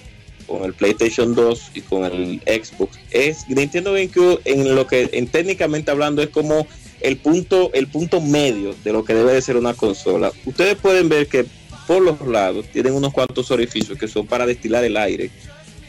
con 0.48 0.64
el 0.64 0.74
PlayStation 0.74 1.36
2 1.36 1.72
y 1.76 1.82
con 1.82 2.06
el 2.06 2.42
Xbox, 2.46 3.00
es 3.12 3.48
Nintendo 3.48 3.94
GameCube 3.94 4.42
en 4.46 4.76
lo 4.76 4.88
que 4.88 5.10
en 5.14 5.28
técnicamente 5.28 5.92
hablando 5.92 6.22
es 6.22 6.30
como 6.30 6.68
el 7.02 7.18
punto, 7.18 7.72
el 7.74 7.88
punto 7.88 8.22
medio 8.22 8.76
de 8.84 8.94
lo 8.94 9.04
que 9.04 9.14
debe 9.14 9.34
de 9.34 9.42
ser 9.42 9.58
una 9.58 9.74
consola. 9.74 10.32
Ustedes 10.46 10.76
pueden 10.76 11.10
ver 11.10 11.28
que 11.28 11.46
por 11.88 12.02
los 12.02 12.22
lados 12.28 12.66
tienen 12.72 12.94
unos 12.94 13.14
cuantos 13.14 13.52
orificios 13.52 13.98
que 13.98 14.08
son 14.08 14.28
para 14.28 14.46
destilar 14.46 14.84
el 14.84 14.98
aire 14.98 15.30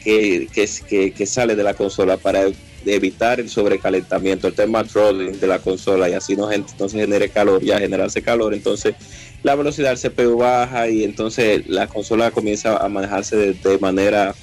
que, 0.03 0.49
que, 0.89 1.13
que 1.13 1.27
sale 1.27 1.55
de 1.55 1.63
la 1.63 1.75
consola 1.75 2.17
para 2.17 2.45
evitar 2.87 3.41
el 3.41 3.49
sobrecalentamiento, 3.49 4.49
el 4.49 4.55
tema 4.55 4.85
throttling 4.85 5.39
de 5.39 5.47
la 5.47 5.59
consola 5.59 6.09
y 6.09 6.15
así 6.15 6.37
no, 6.37 6.49
se 6.51 6.99
genere 6.99 7.29
calor, 7.29 7.63
ya 7.63 7.79
generarse 7.79 8.23
calor, 8.23 8.55
entonces 8.55 8.95
la 9.43 9.55
velocidad 9.55 9.97
del 9.97 10.13
CPU 10.13 10.39
baja 10.39 10.89
y 10.89 11.05
entonces 11.05 11.67
la 11.69 11.87
consola 11.87 12.31
comienza 12.31 12.77
a 12.77 12.89
manejarse 12.89 13.37
de, 13.37 13.79
manera 13.79 14.35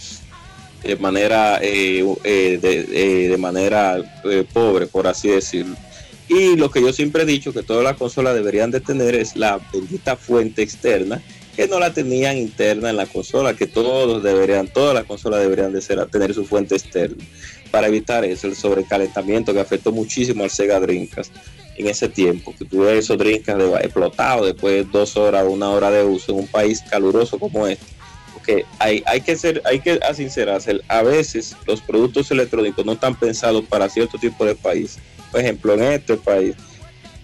de 0.84 0.96
manera 0.96 1.60
eh, 1.62 2.06
eh, 2.24 2.60
de, 2.62 3.30
de, 3.30 3.38
manera 3.38 3.98
eh, 4.26 4.46
pobre, 4.52 4.88
por 4.88 5.08
así 5.08 5.30
decirlo. 5.30 5.76
Y 6.28 6.56
lo 6.56 6.70
que 6.70 6.82
yo 6.82 6.94
siempre 6.94 7.24
he 7.24 7.26
dicho 7.26 7.54
que 7.54 7.64
todas 7.64 7.84
las 7.84 7.98
consolas 7.98 8.36
deberían 8.36 8.70
de 8.70 8.82
tener 8.82 9.16
es 9.16 9.36
la 9.36 9.60
bendita 9.74 10.16
fuente 10.16 10.62
externa 10.62 11.22
que 11.60 11.68
no 11.68 11.78
la 11.78 11.92
tenían 11.92 12.38
interna 12.38 12.90
en 12.90 12.96
la 12.96 13.06
consola, 13.06 13.54
que 13.54 13.68
todos 13.68 14.24
deberían, 14.24 14.70
todas 14.70 14.94
las 14.94 15.04
consolas 15.04 15.42
deberían 15.42 15.74
de 15.74 15.82
ser, 15.82 16.06
tener 16.06 16.34
su 16.34 16.46
fuente 16.46 16.76
externa 16.76 17.22
para 17.72 17.88
evitar 17.88 18.26
eso, 18.26 18.48
el 18.48 18.56
sobrecalentamiento 18.56 19.54
que 19.54 19.60
afectó 19.60 19.92
muchísimo 19.92 20.44
al 20.44 20.50
Sega 20.50 20.80
Dreamcast 20.80 21.34
en 21.78 21.88
ese 21.88 22.10
tiempo, 22.10 22.54
que 22.58 22.66
tuve 22.66 22.98
esos 22.98 23.18
Dreamcast 23.18 23.60
explotados 23.84 24.48
después 24.48 24.76
de 24.76 24.92
dos 24.92 25.16
horas 25.16 25.46
o 25.46 25.52
una 25.52 25.70
hora 25.70 25.90
de 25.90 26.04
uso 26.04 26.34
en 26.34 26.40
un 26.40 26.48
país 26.48 26.82
caluroso 26.90 27.40
como 27.40 27.68
este. 27.68 27.86
Porque 28.34 28.66
hay, 28.80 29.04
hay 29.06 29.22
que 29.22 29.36
ser, 29.36 29.62
hay 29.66 29.80
que 29.80 30.00
sincerarse, 30.14 30.80
a 30.88 31.02
veces 31.04 31.56
los 31.66 31.82
productos 31.82 32.30
electrónicos 32.32 32.86
no 32.86 32.94
están 32.94 33.16
pensados 33.16 33.64
para 33.66 33.90
cierto 33.90 34.18
tipo 34.18 34.46
de 34.46 34.56
país. 34.56 34.98
Por 35.32 35.42
ejemplo, 35.42 35.74
en 35.74 35.84
este 35.84 36.18
país 36.18 36.56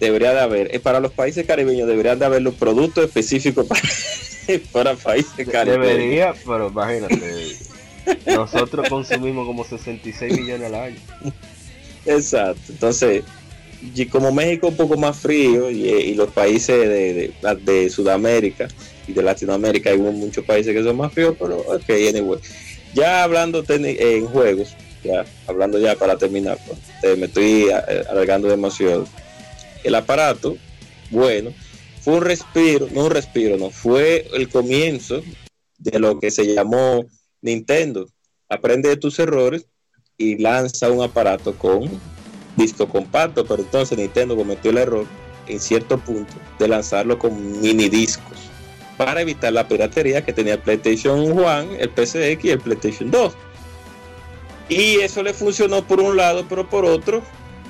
debería 0.00 0.32
de 0.32 0.40
haber, 0.40 0.74
eh, 0.74 0.80
para 0.80 1.00
los 1.00 1.12
países 1.12 1.46
caribeños 1.46 1.88
deberían 1.88 2.18
de 2.18 2.26
haber 2.26 2.42
los 2.42 2.54
productos 2.54 3.04
específicos 3.04 3.66
para, 3.68 3.82
para 4.72 4.94
países 4.94 5.48
caribeños. 5.48 5.86
Debería, 5.86 6.34
pero 6.46 6.68
imagínate, 6.68 7.56
nosotros 8.26 8.88
consumimos 8.88 9.46
como 9.46 9.64
66 9.64 10.40
millones 10.40 10.66
al 10.66 10.74
año. 10.74 10.96
Exacto, 12.04 12.72
entonces, 12.72 13.24
y 13.94 14.06
como 14.06 14.32
México 14.32 14.68
un 14.68 14.76
poco 14.76 14.96
más 14.96 15.16
frío 15.16 15.70
y, 15.70 16.14
los 16.14 16.30
países 16.30 16.88
de, 16.88 17.32
de, 17.64 17.90
Sudamérica 17.90 18.68
y 19.06 19.12
de 19.12 19.22
Latinoamérica, 19.22 19.90
hay 19.90 19.98
muchos 19.98 20.44
países 20.44 20.74
que 20.74 20.82
son 20.82 20.96
más 20.96 21.12
fríos, 21.12 21.34
pero 21.38 21.58
ok, 21.58 21.90
anyway. 22.08 22.38
Ya 22.94 23.24
hablando 23.24 23.62
en 23.68 24.26
juegos, 24.26 24.74
ya 25.04 25.24
hablando 25.46 25.78
ya 25.78 25.96
para 25.96 26.16
terminar, 26.16 26.58
pues, 26.66 27.18
me 27.18 27.26
estoy 27.26 27.68
eh, 27.68 28.04
alargando 28.08 28.48
demasiado 28.48 29.06
el 29.84 29.94
aparato, 29.94 30.56
bueno, 31.10 31.52
fue 32.00 32.14
un 32.14 32.22
respiro, 32.22 32.88
no 32.92 33.04
un 33.04 33.10
respiro, 33.10 33.56
no, 33.56 33.70
fue 33.70 34.26
el 34.34 34.48
comienzo 34.48 35.22
de 35.78 35.98
lo 35.98 36.18
que 36.18 36.30
se 36.30 36.54
llamó 36.54 37.04
Nintendo. 37.46 38.06
Aprende 38.48 38.90
de 38.90 38.96
tus 38.96 39.18
errores 39.18 39.66
y 40.18 40.36
lanza 40.38 40.90
un 40.90 41.02
aparato 41.02 41.54
con 41.54 41.88
disco 42.56 42.88
compacto, 42.88 43.46
pero 43.46 43.62
entonces 43.62 43.96
Nintendo 43.96 44.36
cometió 44.36 44.70
el 44.70 44.78
error 44.78 45.06
en 45.46 45.60
cierto 45.60 45.98
punto 45.98 46.34
de 46.58 46.68
lanzarlo 46.68 47.18
con 47.18 47.60
mini 47.60 47.88
discos 47.88 48.38
para 48.96 49.20
evitar 49.20 49.52
la 49.52 49.68
piratería 49.68 50.24
que 50.24 50.32
tenía 50.32 50.60
PlayStation 50.60 51.20
1, 51.20 51.62
el 51.78 51.90
PCX 51.90 52.44
y 52.44 52.50
el 52.50 52.60
PlayStation 52.60 53.10
2. 53.10 53.34
Y 54.68 54.96
eso 55.00 55.22
le 55.22 55.34
funcionó 55.34 55.86
por 55.86 56.00
un 56.00 56.16
lado, 56.16 56.46
pero 56.48 56.68
por 56.68 56.84
otro 56.84 57.22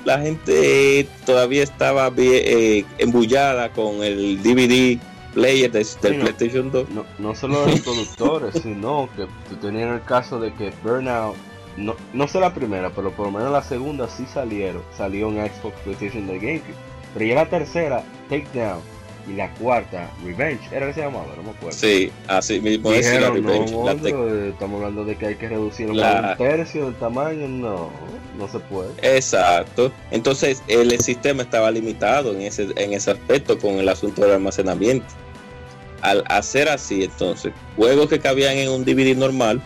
la 0.05 0.19
gente 0.21 1.05
todavía 1.25 1.63
estaba 1.63 2.11
eh, 2.17 2.85
embullada 2.97 3.73
con 3.73 4.03
el 4.03 4.41
DVD 4.41 4.97
player 5.37 5.71
del 5.71 5.85
PlayStation 6.19 6.71
2. 6.71 6.89
No, 6.89 7.05
no 7.19 7.35
solo 7.35 7.65
los 7.67 7.81
productores, 7.81 8.59
sino 8.63 9.07
que 9.15 9.27
tenían 9.57 9.93
el 9.93 10.03
caso 10.03 10.39
de 10.39 10.51
que 10.53 10.73
Burnout, 10.83 11.35
no, 11.77 11.95
no 12.13 12.27
sé 12.27 12.39
la 12.39 12.53
primera, 12.53 12.89
pero 12.89 13.11
por 13.11 13.27
lo 13.27 13.31
menos 13.31 13.51
la 13.51 13.61
segunda 13.61 14.07
sí 14.07 14.25
salieron, 14.25 14.81
salió 14.97 15.29
en 15.29 15.47
Xbox, 15.47 15.75
PlayStation 15.83 16.25
de 16.25 16.39
GameCube. 16.39 16.75
Pero 17.13 17.25
ya 17.25 17.35
la 17.35 17.49
tercera, 17.49 18.03
Takedown, 18.29 18.81
y 19.29 19.33
la 19.33 19.53
cuarta, 19.55 20.09
Revenge, 20.23 20.61
era 20.71 20.87
que 20.87 20.93
se 20.93 21.01
llamaba, 21.01 21.27
no 21.35 21.43
me 21.43 21.49
acuerdo. 21.51 21.77
Sí, 21.77 22.11
así 22.27 22.59
mismo 22.59 22.91
es 22.91 23.05
la 23.21 23.29
Revenge. 23.29 24.49
estamos 24.49 24.77
hablando 24.77 25.05
de 25.05 25.15
que 25.17 25.27
hay 25.27 25.35
que 25.35 25.49
reducir 25.49 25.91
un 25.91 26.01
tercio 26.37 26.85
del 26.85 26.95
tamaño, 26.95 27.47
no, 27.47 27.91
no 28.37 28.47
se 28.47 28.59
puede. 28.59 28.89
Exacto. 29.01 29.91
Entonces, 30.11 30.63
el, 30.67 30.97
sistema 30.99 31.43
estaba 31.43 31.69
limitado 31.69 32.33
en 32.33 32.41
ese, 32.41 32.69
en 32.75 32.93
ese 32.93 33.11
aspecto 33.11 33.59
con 33.59 33.75
el 33.75 33.87
asunto 33.89 34.21
del 34.21 34.31
almacenamiento. 34.31 35.05
Al 36.01 36.23
hacer 36.27 36.69
así, 36.69 37.03
entonces, 37.03 37.53
juegos 37.75 38.07
que 38.07 38.19
cabían 38.19 38.57
en 38.57 38.69
un 38.69 38.85
DVD 38.85 39.15
normal, 39.15 39.61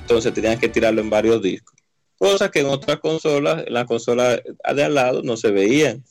entonces 0.00 0.32
tenían 0.34 0.58
que 0.58 0.68
tirarlo 0.68 1.00
en 1.00 1.10
varios 1.10 1.40
discos. 1.42 1.74
Cosas 2.18 2.50
que 2.50 2.60
en 2.60 2.66
otras 2.66 2.98
consolas, 2.98 3.64
en 3.66 3.72
la 3.72 3.86
consola 3.86 4.40
de 4.74 4.84
al 4.84 4.94
lado, 4.94 5.22
no 5.22 5.36
se 5.36 5.50
veían. 5.50 6.02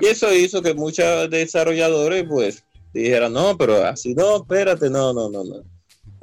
Y 0.00 0.06
eso 0.06 0.32
hizo 0.34 0.62
que 0.62 0.74
muchos 0.74 1.30
desarrolladores 1.30 2.24
pues 2.28 2.64
dijeran, 2.92 3.32
no, 3.32 3.56
pero 3.56 3.84
así 3.84 4.14
no, 4.14 4.38
espérate, 4.38 4.90
no, 4.90 5.12
no, 5.12 5.30
no, 5.30 5.44
no. 5.44 5.62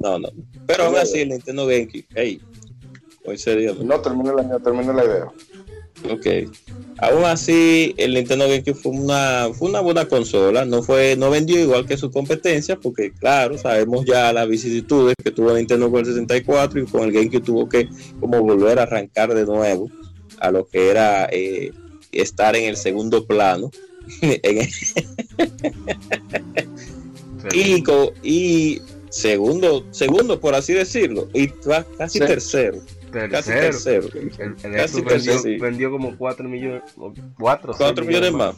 No, 0.00 0.18
no. 0.18 0.28
Pero 0.66 0.84
aún 0.84 0.96
así 0.96 1.20
el 1.20 1.30
Nintendo 1.30 1.66
GameCube, 1.66 2.06
hey, 2.14 2.40
hoy 3.24 3.38
sería. 3.38 3.72
No, 3.72 4.00
termine 4.00 4.34
la, 4.34 4.58
termine 4.58 4.92
la 4.92 5.04
idea. 5.04 5.32
Ok. 6.10 6.26
Aún 6.98 7.24
así, 7.24 7.94
el 7.96 8.14
Nintendo 8.14 8.46
GameCube 8.46 8.74
fue 8.74 8.92
una, 8.92 9.48
fue 9.52 9.68
una 9.68 9.80
buena 9.80 10.06
consola. 10.06 10.64
No 10.64 10.82
fue, 10.82 11.16
no 11.16 11.30
vendió 11.30 11.58
igual 11.58 11.86
que 11.86 11.96
su 11.96 12.10
competencia, 12.10 12.76
porque 12.76 13.12
claro, 13.12 13.58
sabemos 13.58 14.04
ya 14.04 14.32
las 14.32 14.48
vicisitudes 14.48 15.14
que 15.22 15.30
tuvo 15.30 15.52
Nintendo 15.54 15.90
con 15.90 16.00
el 16.00 16.06
64 16.06 16.80
y 16.80 16.86
con 16.86 17.02
el 17.04 17.12
GameCube 17.12 17.40
tuvo 17.40 17.68
que 17.68 17.88
como 18.20 18.40
volver 18.42 18.78
a 18.78 18.82
arrancar 18.84 19.34
de 19.34 19.44
nuevo 19.44 19.90
a 20.38 20.50
lo 20.50 20.66
que 20.66 20.90
era 20.90 21.28
eh, 21.32 21.72
estar 22.12 22.54
en 22.56 22.64
el 22.64 22.76
segundo 22.76 23.26
plano. 23.26 23.70
y, 27.54 27.82
y 28.22 28.82
segundo, 29.08 29.86
segundo, 29.90 30.38
por 30.40 30.54
así 30.54 30.74
decirlo, 30.74 31.28
y 31.32 31.48
casi 31.96 32.18
tercero. 32.18 32.82
Casi 33.30 33.50
tercero. 33.50 34.08
El, 34.38 34.56
casi 34.56 35.02
vendió, 35.02 35.42
vendió, 35.60 35.90
como 35.90 36.16
4 36.16 36.48
millones. 36.48 36.82
4, 37.38 37.74
4 37.76 38.04
millones 38.04 38.32
más. 38.32 38.56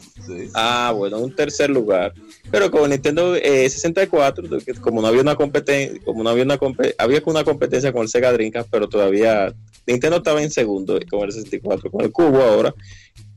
Ah, 0.53 0.93
bueno, 0.95 1.19
un 1.19 1.35
tercer 1.35 1.69
lugar. 1.69 2.13
Pero 2.51 2.71
con 2.71 2.89
Nintendo 2.89 3.35
64, 3.35 4.45
eh, 4.57 4.73
como 4.81 5.01
no 5.01 5.07
había 5.07 5.21
una 5.21 5.35
competencia, 5.35 5.99
como 6.03 6.23
no 6.23 6.29
había 6.29 6.43
una 6.43 6.59
había 6.97 7.21
una 7.25 7.43
competencia 7.43 7.91
con 7.91 8.03
el 8.03 8.09
Sega 8.09 8.31
Dreamcast, 8.31 8.69
pero 8.71 8.87
todavía 8.89 9.53
Nintendo 9.85 10.17
estaba 10.17 10.41
en 10.41 10.51
segundo 10.51 10.99
con 11.09 11.21
el 11.21 11.31
64, 11.31 11.91
con 11.91 12.01
el 12.01 12.11
cubo 12.11 12.41
ahora 12.41 12.73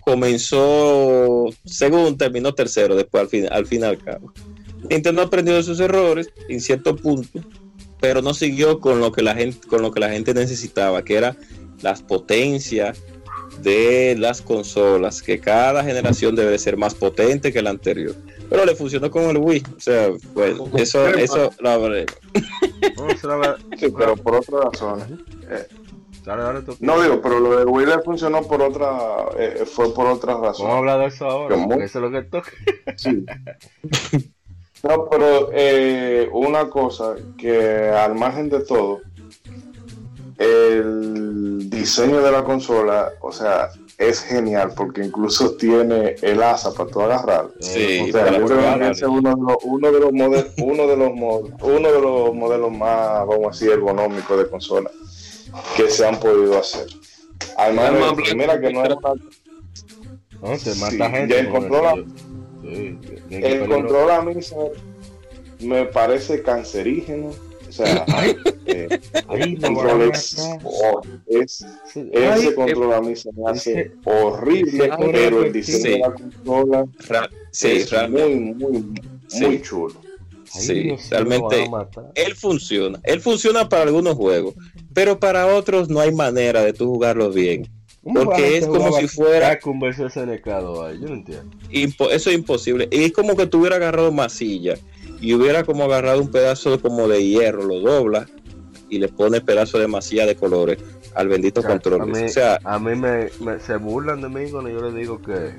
comenzó 0.00 1.46
segundo, 1.64 2.16
terminó 2.16 2.54
tercero 2.54 2.96
después 2.96 3.22
al 3.22 3.28
fin, 3.28 3.46
al 3.50 3.66
fin 3.66 3.82
y 3.82 3.84
al 3.84 3.98
cabo. 3.98 4.32
Nintendo 4.88 5.22
aprendió 5.22 5.54
de 5.54 5.62
sus 5.62 5.78
errores 5.78 6.30
en 6.48 6.60
cierto 6.60 6.96
punto, 6.96 7.40
pero 8.00 8.22
no 8.22 8.34
siguió 8.34 8.80
con 8.80 9.00
lo 9.00 9.12
que 9.12 9.22
la 9.22 9.34
gente, 9.34 9.66
con 9.68 9.82
lo 9.82 9.92
que 9.92 10.00
la 10.00 10.10
gente 10.10 10.34
necesitaba, 10.34 11.04
que 11.04 11.16
era 11.16 11.36
las 11.82 12.02
potencias 12.02 13.02
de 13.62 14.16
las 14.18 14.40
consolas, 14.40 15.22
que 15.22 15.38
cada 15.40 15.84
generación 15.84 16.34
debe 16.34 16.58
ser 16.58 16.76
más 16.76 16.94
potente 16.94 17.52
que 17.52 17.62
la 17.62 17.70
anterior. 17.70 18.14
Pero 18.48 18.64
le 18.64 18.74
funcionó 18.74 19.10
con 19.10 19.24
el 19.24 19.36
Wii, 19.36 19.62
o 19.76 19.80
sea, 19.80 20.10
bueno, 20.34 20.66
eso, 20.76 21.06
eso 21.08 21.52
lo 21.60 21.70
habré. 21.70 22.06
Sí, 23.78 23.86
pero 23.96 24.16
por 24.16 24.36
otra 24.36 24.60
razón. 24.62 25.24
Eh, 25.48 25.66
no 26.80 27.02
digo, 27.02 27.20
pero 27.22 27.40
lo 27.40 27.58
de 27.58 27.64
Wii 27.64 27.86
le 27.86 28.02
funcionó 28.02 28.42
por 28.42 28.60
otra, 28.62 28.90
eh, 29.38 29.64
fue 29.66 29.92
por 29.94 30.06
otra 30.06 30.34
razón. 30.34 30.66
Vamos 30.66 30.74
a 30.74 30.78
hablar 30.78 30.98
de 31.00 31.06
eso 31.06 31.26
ahora, 31.26 31.56
eso 31.84 31.98
es 31.98 32.02
lo 32.02 32.10
que 32.10 32.22
toca. 32.22 32.50
sí. 32.96 33.24
No, 34.82 35.08
pero 35.10 35.50
eh, 35.52 36.28
una 36.32 36.70
cosa 36.70 37.14
que 37.36 37.90
al 37.90 38.14
margen 38.14 38.48
de 38.48 38.60
todo, 38.60 39.00
el 40.38 41.68
diseño 41.68 42.22
de 42.22 42.32
la 42.32 42.44
consola, 42.44 43.12
o 43.20 43.30
sea, 43.30 43.70
es 43.98 44.22
genial 44.22 44.72
porque 44.74 45.04
incluso 45.04 45.54
tiene 45.56 46.16
el 46.22 46.42
asa 46.42 46.72
para 46.72 46.90
tú 46.90 47.02
agarrar. 47.02 47.50
Sí, 47.60 48.08
o 48.08 48.12
sea, 48.12 48.28
es 48.28 49.02
uno 49.02 49.34
de 49.34 49.42
los, 49.42 49.56
uno 49.64 49.92
de 49.92 50.00
los 50.00 50.12
modelos, 50.12 50.46
uno 50.56 50.86
de 50.86 50.96
los 50.96 51.10
uno 51.62 51.92
de 51.92 52.00
los 52.00 52.34
modelos 52.34 52.72
más, 52.72 53.26
vamos 53.26 53.46
a 53.46 53.50
decir, 53.50 53.70
ergonómicos 53.70 54.38
de 54.38 54.48
consola 54.48 54.90
que 55.76 55.90
se 55.90 56.06
han 56.06 56.18
podido 56.18 56.58
hacer. 56.58 56.86
Además, 57.56 57.92
mira 58.34 58.60
que 58.60 58.72
no 58.72 58.84
es 58.84 58.96
No, 60.40 60.56
se 60.56 60.74
mata 60.76 61.10
gente. 61.10 61.38
el 61.38 61.48
control, 62.70 62.98
el 63.30 63.68
control 63.68 64.10
a 64.10 64.22
mí 64.22 64.34
me 65.60 65.84
parece 65.86 66.42
cancerígeno. 66.42 67.32
O 67.68 67.72
sea, 67.72 68.04
eh, 68.66 69.00
el 69.30 69.60
control 69.60 70.10
es, 70.10 70.36
es, 71.26 71.64
ese 71.94 72.54
control 72.54 72.94
a 72.94 73.00
mí 73.00 73.14
se 73.14 73.30
me 73.32 73.48
hace 73.48 73.92
horrible, 74.04 74.90
pero 74.98 75.44
el 75.44 75.52
diseño 75.52 75.90
de 75.90 75.98
la 75.98 76.12
consola 76.12 76.88
es 77.52 78.10
muy, 78.10 78.34
muy, 78.54 78.92
muy 79.40 79.62
chulo. 79.62 79.94
Sí, 80.52 80.96
realmente 81.10 81.70
él 82.16 82.34
funciona. 82.34 82.98
Él 83.04 83.20
funciona 83.20 83.68
para 83.68 83.84
algunos 83.84 84.16
juegos, 84.16 84.54
pero 84.92 85.20
para 85.20 85.46
otros 85.46 85.88
no 85.88 86.00
hay 86.00 86.12
manera 86.12 86.64
de 86.64 86.72
tú 86.72 86.86
jugarlo 86.86 87.30
bien. 87.30 87.68
Porque 88.02 88.58
es 88.58 88.66
como 88.66 88.92
si 88.92 89.08
fuera. 89.08 89.58
Yo 90.94 91.08
no 91.08 91.14
entiendo. 91.14 91.50
eso 91.70 92.30
es 92.30 92.36
imposible. 92.36 92.88
Y 92.90 93.04
es 93.04 93.12
como 93.12 93.36
que 93.36 93.46
tuviera 93.46 93.76
agarrado 93.76 94.10
masilla 94.10 94.76
y 95.20 95.34
hubiera 95.34 95.64
como 95.64 95.84
agarrado 95.84 96.20
un 96.20 96.30
pedazo 96.30 96.80
como 96.80 97.08
de 97.08 97.26
hierro, 97.26 97.62
lo 97.64 97.80
dobla 97.80 98.26
y 98.88 98.98
le 98.98 99.08
pone 99.08 99.40
pedazo 99.40 99.78
de 99.78 99.86
masilla 99.86 100.26
de 100.26 100.34
colores 100.34 100.78
al 101.14 101.28
bendito 101.28 101.62
control. 101.62 102.02
A 102.02 102.06
mí, 102.06 102.24
o 102.24 102.28
sea, 102.28 102.58
a 102.64 102.78
mí 102.78 102.94
me, 102.94 103.28
se 103.60 103.76
burlan 103.76 104.22
de 104.22 104.28
mí 104.28 104.50
cuando 104.50 104.70
yo 104.70 104.80
les 104.80 104.94
digo 104.94 105.20
que 105.20 105.52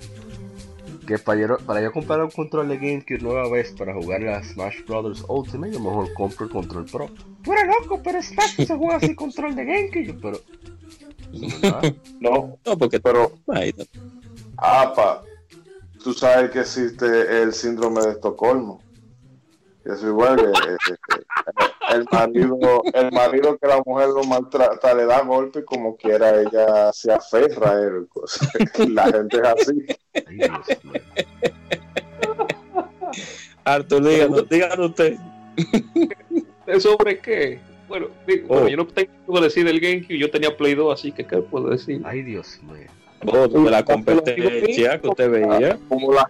que 1.08 1.17
para 1.17 1.41
yo, 1.41 1.58
para 1.65 1.82
yo 1.82 1.91
comprar 1.91 2.21
un 2.21 2.30
control 2.30 2.69
de 2.69 2.77
GameCube 2.77 3.21
nueva 3.21 3.49
vez 3.49 3.73
para 3.77 3.93
jugar 3.93 4.21
la 4.21 4.43
Smash 4.43 4.86
Brothers 4.88 5.25
Ultimate, 5.27 5.73
yo 5.73 5.80
mejor 5.80 6.13
compro 6.13 6.45
el 6.45 6.51
control 6.51 6.86
Pro. 6.86 7.10
Tú 7.43 7.51
loco, 7.51 8.01
pero 8.04 8.21
Smash 8.21 8.65
se 8.65 8.75
juega 8.75 8.97
así 8.97 9.15
control 9.15 9.56
de 9.56 9.65
GameCube, 9.65 10.17
pero. 10.21 10.39
No, 12.20 12.58
no, 12.65 12.78
porque. 12.78 13.00
Pero. 13.00 13.32
Apa, 14.58 15.24
tú 16.04 16.13
sabes 16.13 16.52
que 16.52 16.60
existe 16.60 17.41
el 17.41 17.54
síndrome 17.54 18.02
de 18.02 18.12
Estocolmo. 18.12 18.82
Eso 19.84 20.10
igual 20.10 20.36
que 20.36 20.44
eh, 20.44 20.78
eh, 20.89 20.96
eh, 21.15 21.96
el 21.96 22.06
marido, 22.12 22.84
el 22.94 23.12
marido 23.12 23.58
que 23.58 23.67
la 23.67 23.82
mujer 23.84 24.10
lo 24.10 24.24
maltrata, 24.24 24.94
le 24.94 25.06
da 25.06 25.22
golpe 25.22 25.65
como 25.65 25.98
quiera, 25.98 26.39
ella 26.39 26.94
se 26.94 27.12
aferra 27.12 27.72
a 27.72 27.82
él. 27.82 28.08
La 28.94 29.06
gente 29.06 29.38
es 29.38 29.44
así. 29.44 29.86
Arthur, 33.63 34.04
díganos, 34.04 34.50
díganos 34.50 34.89
usted. 34.91 35.17
¿Sobre 36.80 37.17
qué? 37.20 37.60
Bueno, 37.91 38.08
oh. 38.47 38.67
yo 38.69 38.77
no 38.77 38.88
tengo 38.88 39.12
que 39.34 39.41
decir 39.41 39.65
del 39.65 39.82
GameCube, 39.82 40.17
yo 40.17 40.32
tenía 40.32 40.56
Play 40.56 40.75
2, 40.75 40.93
así 40.93 41.12
que 41.12 41.25
¿qué 41.25 41.41
puedo 41.41 41.71
decir? 41.71 42.01
Ay, 42.06 42.21
Dios 42.21 42.58
mío. 42.63 42.88
Oh, 43.27 43.47
la 43.69 43.84
competencia 43.84 44.97
que 45.01 45.10
usted 45.10 45.30
veía. 45.30 45.77
Como, 45.89 46.13
la 46.13 46.25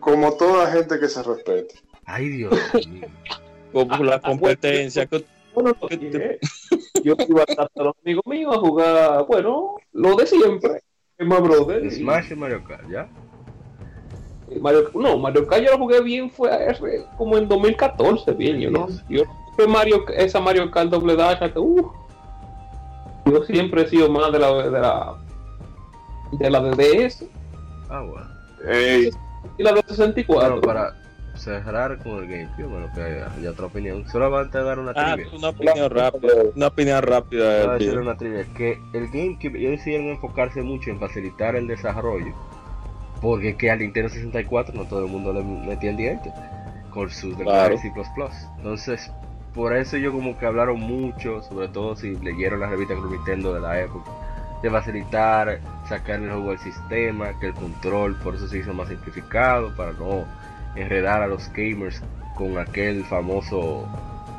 como 0.00 0.36
toda 0.36 0.70
gente 0.70 1.00
que 1.00 1.08
se 1.08 1.22
respete. 1.22 1.76
Ay, 2.04 2.28
Dios 2.28 2.52
mío. 2.74 3.08
Como 3.72 4.04
la 4.04 4.20
competencia. 4.20 5.06
que, 5.06 5.24
bueno, 5.54 5.74
yo 7.02 7.14
iba 7.26 7.40
a 7.40 7.44
estar 7.48 7.70
con 7.72 7.86
los 7.86 7.94
amigos 8.04 8.26
míos 8.26 8.54
a 8.54 8.60
jugar, 8.60 9.24
bueno, 9.26 9.76
lo 9.92 10.14
de 10.14 10.26
siempre. 10.26 10.82
Smash 11.18 11.40
Brothers. 11.40 11.96
Smash 11.96 12.32
y 12.32 12.34
Mario 12.34 12.62
Kart, 12.64 12.86
¿ya? 12.90 13.08
Mario, 14.60 14.90
no, 14.94 15.16
Mario 15.16 15.46
Kart 15.46 15.64
yo 15.64 15.72
lo 15.72 15.78
jugué 15.78 16.02
bien, 16.02 16.30
fue 16.30 16.50
como 17.16 17.38
en 17.38 17.48
2014, 17.48 18.32
bien, 18.32 18.60
yo 18.60 18.70
no. 18.70 18.88
Yo 19.08 19.24
fue 19.58 19.66
Mario, 19.66 20.04
esa 20.16 20.38
Mario 20.38 20.70
Kart 20.70 20.88
doble 20.88 21.16
dash 21.16 21.40
que, 21.40 21.58
uh, 21.58 21.92
yo 23.26 23.42
siempre 23.42 23.82
he 23.82 23.88
sido 23.88 24.08
más 24.08 24.30
de 24.30 24.38
la 24.38 24.52
de 24.52 24.70
la 24.70 25.16
de 26.30 26.50
la 26.50 26.60
DDS. 26.60 27.24
Ah, 27.90 28.02
bueno. 28.02 28.28
Y 29.58 29.62
la 29.64 29.72
de 29.72 29.82
64. 29.82 30.48
Bueno, 30.48 30.60
para, 30.60 30.94
cerrar 31.34 31.98
con 31.98 32.18
el 32.18 32.28
GameCube, 32.28 32.68
bueno, 32.68 32.88
que 32.94 33.02
haya, 33.02 33.50
otra 33.50 33.66
opinión. 33.66 34.08
Solamente 34.08 34.62
dar 34.62 34.78
una 34.78 34.92
ah, 34.94 35.14
trivia. 35.16 35.36
Una 35.36 35.48
opinión 35.48 35.90
rápida. 35.90 36.32
Una 36.54 36.66
opinión 36.68 37.02
rápida. 37.02 37.74
decir 37.74 37.98
una 37.98 38.16
trivia. 38.16 38.44
Que 38.56 38.78
el 38.92 39.08
GameCube, 39.08 39.58
ellos 39.58 39.72
decidieron 39.72 40.06
enfocarse 40.06 40.62
mucho 40.62 40.90
en 40.90 41.00
facilitar 41.00 41.56
el 41.56 41.66
desarrollo. 41.66 42.32
Porque 43.20 43.56
que 43.56 43.72
al 43.72 43.80
Nintendo 43.80 44.08
64 44.08 44.72
no 44.76 44.84
todo 44.84 45.04
el 45.04 45.10
mundo 45.10 45.32
le 45.32 45.42
metía 45.42 45.90
el 45.90 45.96
diente 45.96 46.32
con 46.90 47.10
sus 47.10 47.34
claro. 47.36 47.76
C++. 47.76 47.92
Entonces, 48.58 49.10
por 49.58 49.76
eso 49.76 49.96
yo 49.96 50.12
como 50.12 50.38
que 50.38 50.46
hablaron 50.46 50.78
mucho, 50.78 51.42
sobre 51.42 51.66
todo 51.66 51.96
si 51.96 52.14
leyeron 52.18 52.60
las 52.60 52.70
revistas 52.70 53.02
de 53.02 53.10
Nintendo 53.10 53.54
de 53.54 53.60
la 53.60 53.80
época, 53.80 54.08
de 54.62 54.70
facilitar, 54.70 55.60
sacar 55.88 56.20
el 56.20 56.30
juego 56.30 56.52
al 56.52 56.60
sistema, 56.60 57.36
que 57.40 57.48
el 57.48 57.54
control 57.54 58.14
por 58.22 58.36
eso 58.36 58.46
se 58.46 58.58
hizo 58.58 58.72
más 58.72 58.86
simplificado, 58.86 59.74
para 59.74 59.94
no 59.94 60.24
enredar 60.76 61.22
a 61.22 61.26
los 61.26 61.52
gamers 61.52 62.00
con 62.36 62.56
aquel 62.56 63.04
famoso 63.06 63.84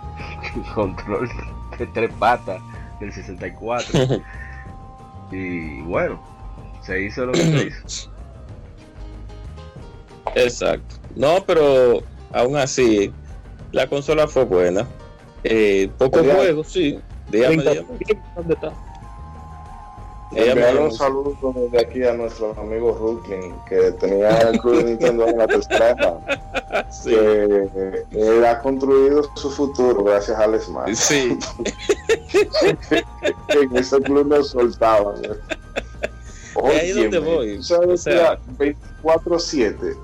control 0.74 1.30
de 1.78 1.86
tres 1.88 2.14
patas 2.14 2.62
del 3.02 3.12
64. 3.12 4.00
y 5.34 5.82
bueno, 5.82 6.18
se 6.82 7.02
hizo 7.02 7.26
lo 7.26 7.34
que 7.34 7.44
se 7.44 7.68
hizo. 7.68 8.10
Exacto. 10.36 10.96
No, 11.18 11.44
pero 11.46 12.04
aún 12.32 12.56
así, 12.56 13.12
la 13.74 13.86
consola 13.88 14.26
fue 14.26 14.46
buena. 14.46 14.88
Eh, 15.44 15.90
pocos 15.98 16.22
juegos, 16.22 16.68
sí. 16.68 17.00
Dígame, 17.32 17.58
dígame. 17.58 17.86
¿Dónde 18.36 18.54
está? 18.54 18.74
Enviar 20.32 20.78
un 20.78 20.92
saludo 20.92 21.54
desde 21.56 21.80
aquí 21.80 22.04
a 22.04 22.14
nuestros 22.14 22.56
amigos 22.58 23.00
Brooklyn, 23.00 23.56
que 23.68 23.92
tenía 23.94 24.30
el 24.42 24.60
club 24.60 24.78
de 24.78 24.84
Nintendo 24.84 25.28
en 25.28 25.38
la 25.40 25.48
tercera 25.48 25.96
sí. 26.92 27.10
que 27.10 28.06
él 28.14 28.46
ha 28.46 28.62
construido 28.62 29.24
su 29.36 29.50
futuro 29.50 30.04
gracias 30.04 30.38
a 30.38 30.44
Alex 30.44 30.70
Mar. 30.70 30.96
Sí. 30.96 31.36
en 33.50 33.76
ese 33.76 34.00
club 34.02 34.28
nos 34.28 34.50
soltaban. 34.50 35.16
Oye, 36.54 36.80
ahí 36.80 36.92
donde 36.92 37.20
voy. 37.20 37.58
O 37.58 37.64
sea, 37.98 38.38
24-7. 39.04 39.98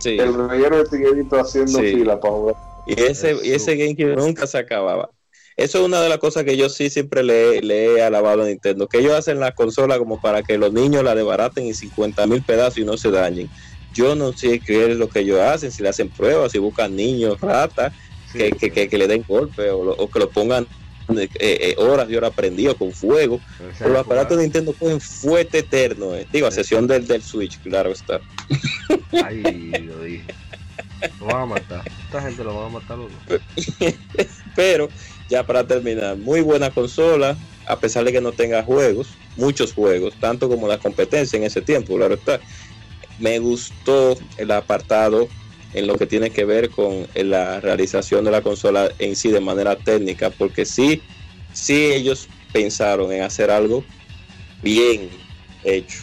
Sí. 0.00 0.18
El 0.18 0.48
reguero 0.48 0.78
de 0.78 0.84
Tiguerito 0.90 1.40
haciendo 1.40 1.78
sí. 1.78 1.94
fila 1.94 2.20
para 2.20 2.34
jugar. 2.34 2.56
Y 2.86 3.00
ese, 3.00 3.36
y 3.42 3.52
ese 3.52 3.76
GameCube 3.76 4.16
nunca 4.16 4.46
se 4.46 4.58
acababa. 4.58 5.10
Eso 5.56 5.78
es 5.78 5.84
una 5.84 6.00
de 6.00 6.08
las 6.08 6.18
cosas 6.18 6.44
que 6.44 6.56
yo 6.56 6.68
sí 6.68 6.90
siempre 6.90 7.22
le, 7.22 7.60
le, 7.62 7.94
he 7.94 8.02
alabado 8.02 8.42
a 8.42 8.46
Nintendo, 8.46 8.88
que 8.88 8.98
ellos 8.98 9.12
hacen 9.12 9.38
la 9.38 9.52
consola 9.52 9.98
como 9.98 10.20
para 10.20 10.42
que 10.42 10.58
los 10.58 10.72
niños 10.72 11.04
la 11.04 11.14
desbaraten 11.14 11.66
en 11.66 11.74
50 11.74 12.26
mil 12.26 12.42
pedazos 12.42 12.78
y 12.78 12.84
no 12.84 12.96
se 12.96 13.10
dañen. 13.10 13.48
Yo 13.94 14.16
no 14.16 14.32
sé 14.32 14.58
qué 14.58 14.90
es 14.90 14.96
lo 14.96 15.08
que 15.08 15.20
ellos 15.20 15.38
hacen, 15.38 15.70
si 15.70 15.82
le 15.82 15.90
hacen 15.90 16.08
pruebas, 16.08 16.50
si 16.50 16.58
buscan 16.58 16.96
niños, 16.96 17.40
ratas, 17.40 17.92
sí, 18.32 18.38
que, 18.38 18.50
sí. 18.58 18.70
Que, 18.70 18.88
que, 18.88 18.98
le 18.98 19.06
den 19.06 19.24
golpe 19.26 19.70
o, 19.70 19.92
o 19.92 20.10
que 20.10 20.18
lo 20.18 20.28
pongan 20.28 20.66
eh, 21.08 21.28
eh, 21.38 21.74
horas 21.76 22.08
y 22.08 22.16
horas 22.16 22.32
prendidos 22.32 22.76
con 22.76 22.92
fuego. 22.92 23.40
Pero 23.78 23.90
los 23.90 24.00
aparatos 24.00 24.36
de 24.36 24.44
Nintendo 24.44 24.72
cogen 24.72 25.00
fuerte 25.00 25.58
eterno, 25.58 26.14
eh. 26.14 26.26
digo, 26.32 26.46
a 26.46 26.50
sesión 26.50 26.86
del, 26.86 27.06
del 27.06 27.22
Switch, 27.22 27.60
claro 27.60 27.92
está. 27.92 28.20
Ay, 29.24 29.70
lo 29.82 30.02
dije. 30.02 30.24
Lo 31.20 31.26
van 31.26 31.42
a 31.42 31.46
matar. 31.46 31.82
Esta 32.04 32.22
gente 32.22 32.44
lo 32.44 32.54
van 32.54 32.66
a 32.66 32.80
matar 32.80 32.98
los 32.98 33.10
Pero 34.56 34.88
ya 35.28 35.44
para 35.44 35.66
terminar, 35.66 36.16
muy 36.16 36.40
buena 36.40 36.70
consola, 36.70 37.36
a 37.66 37.78
pesar 37.78 38.04
de 38.04 38.12
que 38.12 38.20
no 38.20 38.32
tenga 38.32 38.62
juegos, 38.62 39.08
muchos 39.36 39.72
juegos, 39.72 40.14
tanto 40.20 40.48
como 40.48 40.68
la 40.68 40.78
competencia 40.78 41.36
en 41.36 41.44
ese 41.44 41.62
tiempo, 41.62 41.96
claro 41.96 42.14
está. 42.14 42.40
Me 43.18 43.38
gustó 43.38 44.16
el 44.36 44.50
apartado 44.50 45.28
en 45.72 45.86
lo 45.86 45.96
que 45.96 46.06
tiene 46.06 46.30
que 46.30 46.44
ver 46.44 46.70
con 46.70 47.06
la 47.14 47.60
realización 47.60 48.24
de 48.24 48.30
la 48.30 48.42
consola 48.42 48.90
en 48.98 49.16
sí 49.16 49.30
de 49.30 49.40
manera 49.40 49.76
técnica, 49.76 50.30
porque 50.30 50.64
sí, 50.64 51.02
sí 51.52 51.92
ellos 51.92 52.28
pensaron 52.52 53.12
en 53.12 53.22
hacer 53.22 53.50
algo 53.50 53.84
bien 54.62 55.10
hecho. 55.64 55.98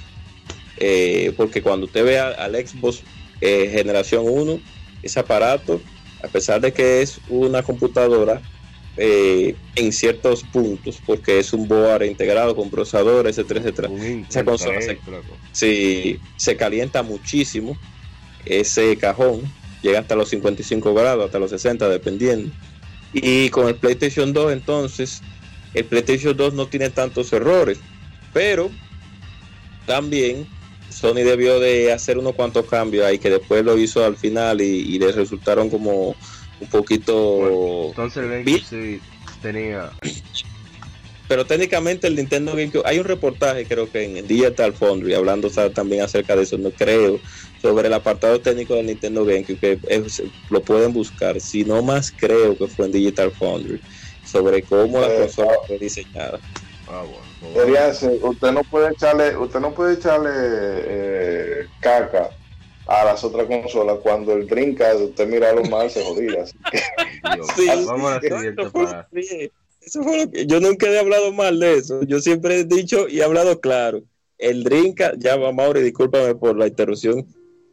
Eh, 0.77 1.33
porque 1.37 1.61
cuando 1.61 1.85
usted 1.85 2.03
ve 2.03 2.19
al 2.19 2.55
Xbox 2.55 3.03
eh, 3.39 3.69
generación 3.71 4.25
1, 4.27 4.59
ese 5.03 5.19
aparato, 5.19 5.81
a 6.23 6.27
pesar 6.27 6.61
de 6.61 6.71
que 6.73 7.01
es 7.01 7.19
una 7.29 7.63
computadora, 7.63 8.41
eh, 8.97 9.55
en 9.75 9.93
ciertos 9.93 10.43
puntos, 10.43 10.99
porque 11.05 11.39
es 11.39 11.53
un 11.53 11.67
board 11.67 12.03
integrado 12.03 12.55
con 12.55 12.69
procesadores, 12.69 13.37
etcétera, 13.37 13.61
etcétera. 13.61 13.89
Esa 14.29 14.43
consola 14.43 14.81
se, 14.81 14.99
sí, 15.53 16.19
se 16.35 16.57
calienta 16.57 17.01
muchísimo. 17.01 17.77
Ese 18.45 18.97
cajón 18.97 19.41
llega 19.81 19.99
hasta 19.99 20.15
los 20.15 20.29
55 20.29 20.93
grados, 20.93 21.25
hasta 21.25 21.39
los 21.39 21.51
60, 21.51 21.87
dependiendo. 21.87 22.53
Y 23.13 23.49
con 23.49 23.69
el 23.69 23.75
PlayStation 23.75 24.33
2, 24.33 24.51
entonces, 24.51 25.21
el 25.73 25.85
PlayStation 25.85 26.35
2 26.35 26.53
no 26.53 26.67
tiene 26.67 26.89
tantos 26.89 27.31
errores, 27.31 27.79
pero 28.33 28.69
también 29.85 30.47
Sony 31.01 31.15
debió 31.15 31.59
de 31.59 31.91
hacer 31.91 32.19
unos 32.19 32.35
cuantos 32.35 32.67
cambios 32.67 33.05
ahí 33.05 33.17
que 33.17 33.31
después 33.31 33.65
lo 33.65 33.75
hizo 33.77 34.05
al 34.05 34.15
final 34.15 34.61
y, 34.61 34.65
y 34.65 34.99
le 34.99 35.11
resultaron 35.11 35.69
como 35.69 36.15
un 36.61 36.67
poquito. 36.69 37.37
Bueno, 37.37 37.85
entonces 37.87 38.23
el 38.23 38.29
GameCube 38.29 38.63
sí 38.69 39.01
tenía. 39.41 39.91
Pero 41.27 41.45
técnicamente 41.45 42.07
el 42.07 42.15
Nintendo 42.15 42.51
GameCube, 42.51 42.83
hay 42.85 42.99
un 42.99 43.05
reportaje 43.05 43.65
creo 43.65 43.89
que 43.89 44.03
en 44.03 44.27
Digital 44.27 44.73
Foundry 44.73 45.13
hablando 45.13 45.47
o 45.47 45.49
sea, 45.49 45.71
también 45.71 46.03
acerca 46.03 46.35
de 46.35 46.43
eso, 46.43 46.57
no 46.57 46.71
creo, 46.71 47.19
sobre 47.61 47.87
el 47.87 47.93
apartado 47.93 48.39
técnico 48.39 48.75
del 48.75 48.87
Nintendo 48.87 49.25
GameCube, 49.25 49.57
que 49.57 49.79
es, 49.87 50.21
lo 50.49 50.61
pueden 50.61 50.93
buscar, 50.93 51.39
si 51.39 51.63
no 51.63 51.81
más 51.81 52.11
creo 52.11 52.57
que 52.57 52.67
fue 52.67 52.87
en 52.87 52.91
Digital 52.91 53.31
Foundry, 53.31 53.79
sobre 54.25 54.61
cómo 54.61 54.99
eh, 54.99 55.07
la 55.07 55.15
consola 55.15 55.53
fue 55.65 55.79
diseñada. 55.79 56.39
Ah, 56.87 57.01
bueno. 57.01 57.30
Ser, 57.93 58.23
usted 58.23 58.51
no 58.51 58.61
puede 58.63 58.91
echarle, 58.91 59.35
usted 59.35 59.59
no 59.59 59.73
puede 59.73 59.95
echarle 59.95 60.29
eh, 60.33 61.65
caca 61.79 62.29
a 62.85 63.05
las 63.05 63.23
otras 63.23 63.47
consolas 63.47 63.97
cuando 64.03 64.33
el 64.33 64.47
Dreamcast 64.47 65.01
usted 65.01 65.27
mira 65.27 65.53
lo 65.53 65.63
mal 65.63 65.89
se 65.89 66.03
jodía 66.03 66.45
sí, 67.55 67.67
vamos 67.85 68.11
a 68.11 68.15
la 68.15 68.21
siguiente 68.21 68.69
para... 68.69 69.07
eso 69.81 70.03
fue 70.03 70.25
lo 70.25 70.31
que 70.31 70.45
yo 70.45 70.59
nunca 70.59 70.87
he 70.87 70.99
hablado 70.99 71.31
mal 71.31 71.59
de 71.59 71.75
eso. 71.75 72.03
Yo 72.03 72.19
siempre 72.19 72.59
he 72.59 72.63
dicho 72.65 73.07
y 73.07 73.19
he 73.19 73.23
hablado 73.23 73.59
claro. 73.59 74.03
El 74.37 74.63
Dreamcast 74.63 75.15
ya 75.17 75.35
va 75.35 75.51
Mauri 75.51 75.81
discúlpame 75.81 76.35
por 76.35 76.57
la 76.57 76.67
interrupción. 76.67 77.25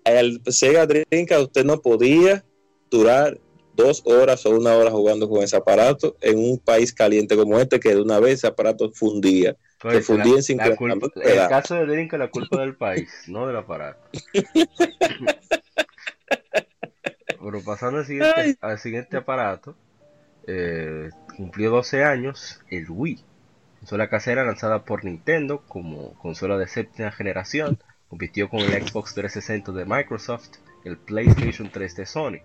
El 0.04 0.40
Sega 0.46 0.86
Dreamcast 0.86 1.42
usted 1.42 1.64
no 1.64 1.80
podía 1.82 2.44
durar 2.90 3.38
dos 3.78 4.02
horas 4.04 4.44
o 4.44 4.50
una 4.50 4.74
hora 4.74 4.90
jugando 4.90 5.28
con 5.28 5.42
ese 5.42 5.56
aparato 5.56 6.16
en 6.20 6.38
un 6.38 6.58
país 6.58 6.92
caliente 6.92 7.36
como 7.36 7.58
este 7.58 7.78
que 7.78 7.94
de 7.94 8.02
una 8.02 8.18
vez 8.18 8.34
ese 8.34 8.48
aparato 8.48 8.90
fundía 8.92 9.56
pues, 9.80 10.04
fundía 10.04 10.34
en 10.34 10.42
50 10.42 10.76
culpa, 10.76 11.06
El 11.22 11.48
caso 11.48 11.76
de 11.76 11.86
Dreamcast 11.86 12.18
la 12.18 12.30
culpa 12.30 12.60
del 12.60 12.74
país, 12.74 13.08
no 13.28 13.46
del 13.46 13.56
aparato. 13.56 14.00
Pero 17.40 17.62
pasando 17.64 18.00
al 18.00 18.04
siguiente, 18.04 18.58
al 18.60 18.78
siguiente 18.78 19.16
aparato, 19.16 19.76
eh, 20.46 21.10
cumplió 21.36 21.70
12 21.70 22.02
años 22.02 22.60
el 22.68 22.86
Wii, 22.90 23.24
consola 23.78 24.10
casera 24.10 24.44
lanzada 24.44 24.84
por 24.84 25.04
Nintendo 25.04 25.62
como 25.68 26.14
consola 26.14 26.58
de 26.58 26.66
séptima 26.66 27.12
generación, 27.12 27.78
compitió 28.08 28.50
con 28.50 28.60
el 28.60 28.72
Xbox 28.72 29.14
360 29.14 29.72
de 29.72 29.84
Microsoft, 29.84 30.48
el 30.84 30.98
PlayStation 30.98 31.70
3 31.70 31.96
de 31.96 32.06
Sony. 32.06 32.40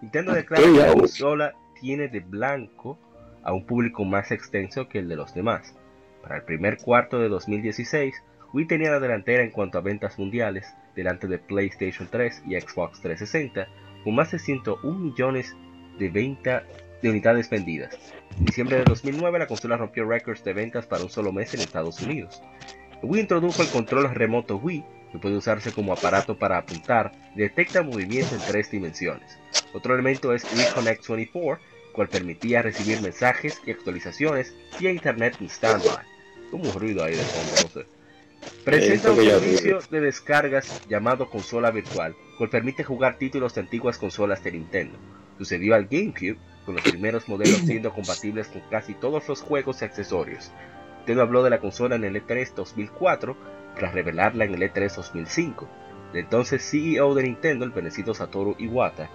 Nintendo 0.00 0.32
declara 0.32 0.62
que 0.62 0.70
la 0.70 0.92
consola 0.92 1.54
tiene 1.80 2.08
de 2.08 2.20
blanco 2.20 2.98
a 3.42 3.52
un 3.52 3.64
público 3.64 4.04
más 4.04 4.30
extenso 4.30 4.88
que 4.88 4.98
el 4.98 5.08
de 5.08 5.16
los 5.16 5.34
demás. 5.34 5.74
Para 6.22 6.36
el 6.36 6.42
primer 6.42 6.78
cuarto 6.78 7.18
de 7.18 7.28
2016, 7.28 8.14
Wii 8.52 8.66
tenía 8.66 8.90
la 8.90 9.00
delantera 9.00 9.42
en 9.42 9.50
cuanto 9.50 9.78
a 9.78 9.82
ventas 9.82 10.18
mundiales, 10.18 10.74
delante 10.94 11.26
de 11.26 11.38
PlayStation 11.38 12.08
3 12.10 12.42
y 12.46 12.60
Xbox 12.60 13.00
360, 13.00 13.68
con 14.04 14.14
más 14.14 14.32
de 14.32 14.38
101 14.38 14.98
millones 14.98 15.56
de, 15.98 16.08
venta, 16.08 16.64
de 17.02 17.10
unidades 17.10 17.48
vendidas. 17.48 17.96
En 18.38 18.44
diciembre 18.44 18.78
de 18.78 18.84
2009, 18.84 19.38
la 19.38 19.46
consola 19.46 19.76
rompió 19.76 20.06
récords 20.08 20.44
de 20.44 20.52
ventas 20.52 20.86
para 20.86 21.02
un 21.02 21.10
solo 21.10 21.32
mes 21.32 21.54
en 21.54 21.60
Estados 21.60 22.00
Unidos. 22.02 22.42
Wii 23.02 23.20
introdujo 23.20 23.62
el 23.62 23.68
control 23.68 24.12
remoto 24.14 24.56
Wii, 24.56 24.84
que 25.16 25.22
puede 25.22 25.36
usarse 25.36 25.72
como 25.72 25.92
aparato 25.94 26.38
para 26.38 26.58
apuntar 26.58 27.12
detecta 27.34 27.82
movimiento 27.82 28.34
en 28.34 28.40
tres 28.42 28.70
dimensiones. 28.70 29.38
Otro 29.72 29.94
elemento 29.94 30.34
es 30.34 30.44
Wii 30.54 30.74
Connect 30.74 31.08
24, 31.08 31.58
cual 31.92 32.08
permitía 32.08 32.60
recibir 32.60 33.00
mensajes 33.00 33.60
y 33.64 33.70
actualizaciones 33.70 34.54
vía 34.78 34.90
internet 34.90 35.36
en 35.40 35.48
standby. 35.48 36.04
Como 36.50 36.64
un 36.64 36.78
ruido 36.78 37.02
ahí 37.02 37.14
de 37.14 37.22
fondo, 37.22 37.52
no 37.62 37.68
sé. 37.68 37.86
Presenta 38.64 39.10
un 39.10 39.24
servicio 39.24 39.80
de 39.90 40.00
descargas 40.00 40.86
llamado 40.86 41.30
consola 41.30 41.70
virtual, 41.70 42.14
cual 42.36 42.50
permite 42.50 42.84
jugar 42.84 43.16
títulos 43.16 43.54
de 43.54 43.62
antiguas 43.62 43.96
consolas 43.96 44.44
de 44.44 44.52
Nintendo. 44.52 44.98
Sucedió 45.38 45.74
al 45.74 45.86
GameCube, 45.86 46.36
con 46.66 46.74
los 46.74 46.84
primeros 46.84 47.28
modelos 47.28 47.58
siendo 47.58 47.92
compatibles 47.94 48.48
con 48.48 48.60
casi 48.70 48.92
todos 48.94 49.26
los 49.28 49.40
juegos 49.40 49.80
y 49.80 49.86
accesorios. 49.86 50.52
Nintendo 50.98 51.22
habló 51.22 51.42
de 51.42 51.50
la 51.50 51.60
consola 51.60 51.96
en 51.96 52.04
el 52.04 52.16
E3 52.16 52.54
2004 52.54 53.36
tras 53.76 53.94
revelarla 53.94 54.44
en 54.44 54.54
el 54.54 54.62
E3 54.62 54.94
2005. 54.94 55.68
El 56.12 56.20
entonces 56.20 56.68
CEO 56.68 57.14
de 57.14 57.24
Nintendo, 57.24 57.64
el 57.64 57.72
fenecido 57.72 58.14
Satoru 58.14 58.56
Iwata, 58.58 59.08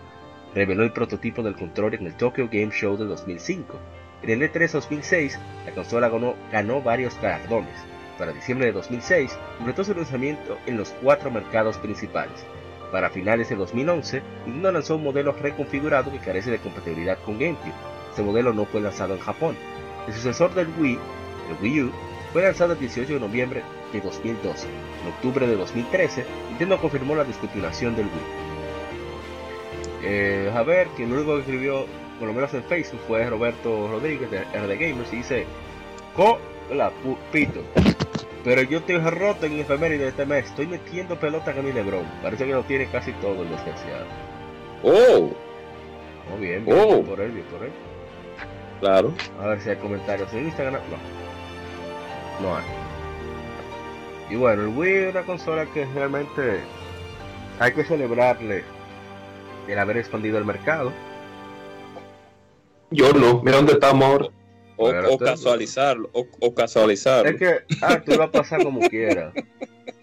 reveló 0.54 0.84
el 0.84 0.92
prototipo 0.92 1.42
del 1.44 1.56
control 1.56 1.96
en 1.96 2.06
el 2.06 2.16
Tokyo 2.16 2.48
Game 2.52 2.72
Show 2.72 2.98
de 2.98 3.06
2005. 3.06 3.80
En 4.24 4.30
el 4.30 4.42
E3 4.42 4.72
2006, 4.72 5.40
la 5.66 5.72
consola 5.72 6.10
ganó, 6.10 6.36
ganó 6.52 6.82
varios 6.82 7.20
galardones. 7.22 7.74
Para 8.18 8.34
diciembre 8.34 8.68
de 8.68 8.74
2006, 8.74 9.38
completó 9.58 9.84
su 9.84 9.96
lanzamiento 9.96 10.58
en 10.68 10.78
los 10.78 10.90
cuatro 11.02 11.32
mercados 11.32 11.78
principales. 11.78 12.46
Para 12.92 13.10
finales 13.10 13.50
de 13.50 13.56
2011, 13.56 14.22
Nintendo 14.46 14.72
lanzó 14.74 14.98
un 14.98 15.04
modelo 15.04 15.32
reconfigurado 15.32 16.12
que 16.12 16.20
carece 16.20 16.52
de 16.52 16.60
compatibilidad 16.60 17.18
con 17.26 17.40
GameCube. 17.40 17.74
Este 18.10 18.22
modelo 18.22 18.54
no 18.54 18.66
fue 18.66 18.82
lanzado 18.82 19.14
en 19.14 19.22
Japón. 19.22 19.56
El 20.08 20.14
sucesor 20.14 20.54
del 20.54 20.68
Wii, 20.78 21.00
el 21.50 21.64
Wii 21.64 21.84
U, 21.84 21.92
fue 22.34 22.44
lanzado 22.44 22.74
el 22.74 22.80
18 22.80 23.14
de 23.14 23.20
noviembre 23.20 23.64
de 23.92 24.02
2012. 24.02 24.68
En 24.68 25.08
octubre 25.10 25.48
de 25.48 25.56
2013, 25.56 26.26
Nintendo 26.50 26.80
confirmó 26.80 27.16
la 27.16 27.24
discontinuación 27.24 27.96
del 27.96 28.06
Wii. 28.06 28.52
Eh, 30.04 30.52
a 30.54 30.64
ver, 30.64 30.88
quien 30.96 31.12
único 31.12 31.36
que 31.36 31.42
escribió, 31.42 31.86
por 32.20 32.28
lo 32.28 32.34
menos 32.34 32.54
en 32.54 32.64
Facebook, 32.64 33.02
fue 33.08 33.30
Roberto 33.30 33.88
Rodríguez 33.88 34.30
de 34.32 34.40
RD 34.40 34.80
Gamers 34.80 35.14
y 35.14 35.18
dice: 35.18 35.46
Co, 36.16 36.40
la 36.74 36.92
pito. 37.32 37.62
Pero 38.44 38.64
yo 38.64 38.80
estoy 38.80 38.98
roto 38.98 39.46
en 39.46 39.60
efeméride 39.60 40.04
de 40.04 40.10
este 40.10 40.26
mes. 40.26 40.46
Estoy 40.46 40.66
metiendo 40.66 41.16
pelota 41.20 41.54
con 41.54 41.64
mi 41.64 41.72
Lebron. 41.72 42.06
Parece 42.24 42.46
que 42.48 42.54
lo 42.54 42.64
tiene 42.64 42.88
casi 42.88 43.12
todo 43.14 43.44
el 43.44 43.50
desgraciado. 43.50 44.06
Oh. 44.84 45.32
Oh, 46.34 46.38
bien, 46.40 46.66
bien, 46.66 46.78
Oh. 46.80 47.04
por 47.04 47.22
él, 47.22 47.32
bien 47.32 47.46
por 47.46 47.64
él. 47.64 47.72
Claro. 48.80 49.14
A 49.40 49.48
ver 49.48 49.62
si 49.62 49.70
hay 49.70 49.76
comentarios 49.76 50.34
en 50.34 50.46
Instagram. 50.46 50.82
No. 52.42 52.48
No 52.48 52.56
hay. 52.56 52.64
Y 54.32 54.36
bueno, 54.36 54.62
el 54.64 54.70
Wii 54.70 54.94
es 54.94 55.12
una 55.12 55.24
consola 55.24 55.66
que 55.74 55.86
realmente 55.86 56.62
hay 57.60 57.74
que 57.74 57.84
celebrarle 57.84 58.64
el 59.68 59.78
haber 59.78 59.98
expandido 59.98 60.38
el 60.38 60.46
mercado. 60.46 60.94
Yo 62.92 63.12
no, 63.14 63.42
mira 63.44 63.58
dónde 63.58 63.74
estamos 63.74 64.04
ahora. 64.08 64.30
O, 65.10 65.18
casualizarlo. 65.18 66.10
O, 66.14 66.26
o 66.40 66.56
casualizarlo. 66.56 67.30
Es 67.30 67.38
que, 67.38 67.60
ah, 67.82 68.02
tú 68.04 68.14
lo 68.14 68.20
vas 68.20 68.30
a 68.30 68.32
pasar 68.32 68.64
como 68.64 68.80
quieras. 68.90 69.34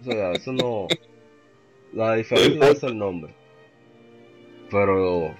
O 0.01 0.05
sea, 0.05 0.33
eso 0.33 0.53
no. 0.53 0.87
La 1.93 2.15
diferencia 2.15 2.69
es 2.69 2.83
el 2.83 2.97
nombre. 2.99 3.35
Pero, 4.71 5.35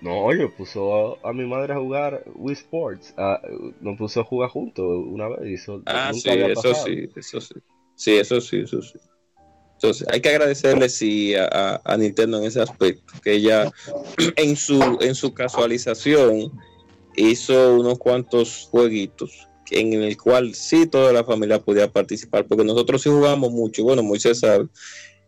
no, 0.00 0.18
oye, 0.24 0.48
puso 0.48 1.18
a, 1.24 1.30
a 1.30 1.32
mi 1.32 1.46
madre 1.46 1.72
a 1.72 1.78
jugar 1.78 2.24
Wii 2.34 2.52
Sports. 2.54 3.14
ah, 3.16 3.40
nos 3.80 3.96
puso 3.96 4.20
a 4.20 4.24
jugar 4.24 4.50
juntos 4.50 4.84
una 4.84 5.28
vez. 5.28 5.38
Y 5.46 5.54
eso 5.54 5.80
Ah, 5.86 6.10
nunca 6.12 6.32
sí, 6.32 6.40
eso 6.42 6.74
sí, 6.74 7.08
eso 7.16 7.40
sí. 7.40 7.54
Sí, 7.96 8.16
eso 8.16 8.40
sí, 8.40 8.58
eso 8.58 8.80
sí. 8.82 8.98
Entonces, 9.74 10.06
hay 10.10 10.20
que 10.20 10.30
agradecerle 10.30 10.88
sí 10.88 11.34
a, 11.34 11.96
Nintendo 11.98 12.38
en 12.38 12.44
ese 12.44 12.62
aspecto, 12.62 13.12
que 13.22 13.32
ella 13.34 13.70
en 14.36 14.56
su 14.56 14.98
en 15.00 15.14
su 15.14 15.34
casualización 15.34 16.52
hizo 17.16 17.76
unos 17.76 17.98
cuantos 17.98 18.68
jueguitos 18.70 19.48
en 19.70 19.92
el 19.94 20.16
cual 20.16 20.54
sí 20.54 20.86
toda 20.86 21.12
la 21.12 21.24
familia 21.24 21.60
podía 21.60 21.90
participar, 21.90 22.46
porque 22.46 22.64
nosotros 22.64 23.02
sí 23.02 23.08
jugamos 23.10 23.50
mucho, 23.50 23.82
bueno, 23.82 24.02
Moisés 24.02 24.40
sabe, 24.40 24.68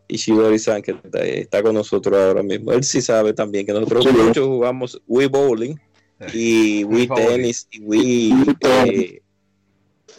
y 0.06 0.16
Shibori-san 0.16 0.80
que 0.80 0.92
está, 0.92 1.24
está 1.24 1.62
con 1.62 1.74
nosotros 1.74 2.16
ahora 2.16 2.42
mismo, 2.42 2.72
él 2.72 2.84
sí 2.84 3.02
sabe 3.02 3.32
también 3.32 3.66
que 3.66 3.72
nosotros 3.72 4.04
Sí. 4.04 4.12
mucho 4.12 4.46
jugamos 4.46 5.00
Wii 5.06 5.26
Bowling 5.26 5.74
y 6.32 6.84
Wii. 6.84 7.08
Tennis 7.08 7.66
y 7.70 7.80
Wii... 7.80 8.34
eh, 8.60 9.22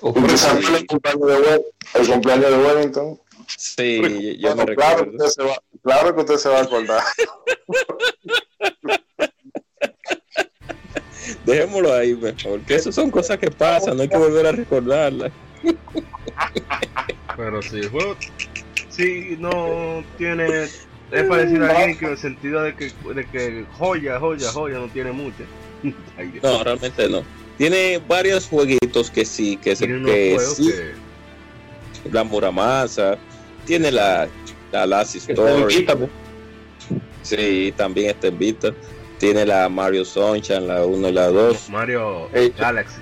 El 0.02 0.86
cumpleaños 0.88 1.28
de 1.28 1.38
Wed- 1.38 1.62
el 1.96 2.08
cumpleaños 2.08 2.52
de 2.52 2.58
Wellington. 2.58 3.20
Sí, 3.58 4.38
yo 4.40 4.50
Bueno, 4.56 4.66
me 4.66 4.76
claro, 4.76 4.98
que 4.98 5.04
recuerdo. 5.06 5.26
usted 5.26 5.44
se 5.44 5.50
va, 5.50 5.56
claro 5.84 6.16
que 6.16 6.22
usted 6.22 6.36
se 6.38 6.50
va 6.50 6.60
a 6.60 6.64
acordar. 6.64 7.04
Dejémoslo 11.46 11.94
ahí 11.94 12.16
mejor, 12.16 12.60
que 12.62 12.76
eso 12.76 12.92
son 12.92 13.12
cosas 13.12 13.38
que 13.38 13.52
pasan, 13.52 13.98
no 13.98 14.04
hay 14.04 14.10
que 14.10 14.18
volver 14.18 14.48
a 14.48 14.52
recordarlas. 14.52 15.32
Pero 17.36 17.62
sí, 17.62 17.78
el 17.78 17.90
juego 17.90 18.16
sí 18.90 19.36
no 19.40 20.04
tiene. 20.18 20.68
Es 21.12 21.24
parecido 21.28 21.66
a 21.66 21.74
GameCube 21.74 22.06
en 22.08 22.12
el 22.12 22.18
sentido 22.20 22.62
de 22.62 22.76
que, 22.76 22.92
de 23.16 23.26
que 23.26 23.66
joya, 23.78 24.20
joya, 24.20 24.52
joya 24.52 24.78
no 24.78 24.88
tiene 24.90 25.12
mucha. 25.12 25.44
No, 26.44 26.64
realmente 26.64 27.08
no. 27.10 27.24
Tiene 27.60 28.02
varios 28.08 28.48
jueguitos 28.48 29.12
que 29.12 29.26
sí, 29.26 29.58
que, 29.58 29.76
se, 29.76 29.86
que 29.86 30.40
sí, 30.40 30.72
que. 30.72 32.10
la 32.10 32.24
Muramasa, 32.24 33.18
tiene 33.66 33.92
la, 33.92 34.30
la 34.72 34.86
Lassie 34.86 35.20
Que 35.20 35.34
está 35.34 35.52
en 35.52 35.70
Story, 35.70 36.10
sí, 37.22 37.74
también 37.76 38.12
está 38.12 38.28
en 38.28 38.40
Vita, 38.40 38.74
tiene 39.18 39.46
la 39.46 39.68
Mario 39.68 40.06
Sunshine, 40.06 40.68
la 40.68 40.86
1 40.86 41.10
y 41.10 41.12
la 41.12 41.28
2, 41.28 41.70
Mario. 41.70 42.30
Galaxy. 42.58 43.02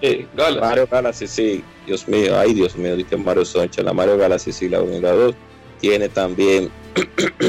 Eh, 0.00 0.24
Galaxy. 0.36 0.60
Mario 0.60 0.88
Galaxy, 0.88 1.26
sí, 1.26 1.64
Dios 1.84 2.06
mío, 2.06 2.38
ay 2.38 2.54
Dios 2.54 2.76
mío, 2.76 2.94
dije 2.94 3.16
Mario 3.16 3.44
Sunshine, 3.44 3.86
la 3.86 3.92
Mario 3.92 4.16
Galaxy, 4.16 4.52
sí, 4.52 4.68
la 4.68 4.82
1 4.82 4.98
y 4.98 5.00
la 5.00 5.10
2, 5.10 5.34
tiene 5.80 6.08
también, 6.08 6.70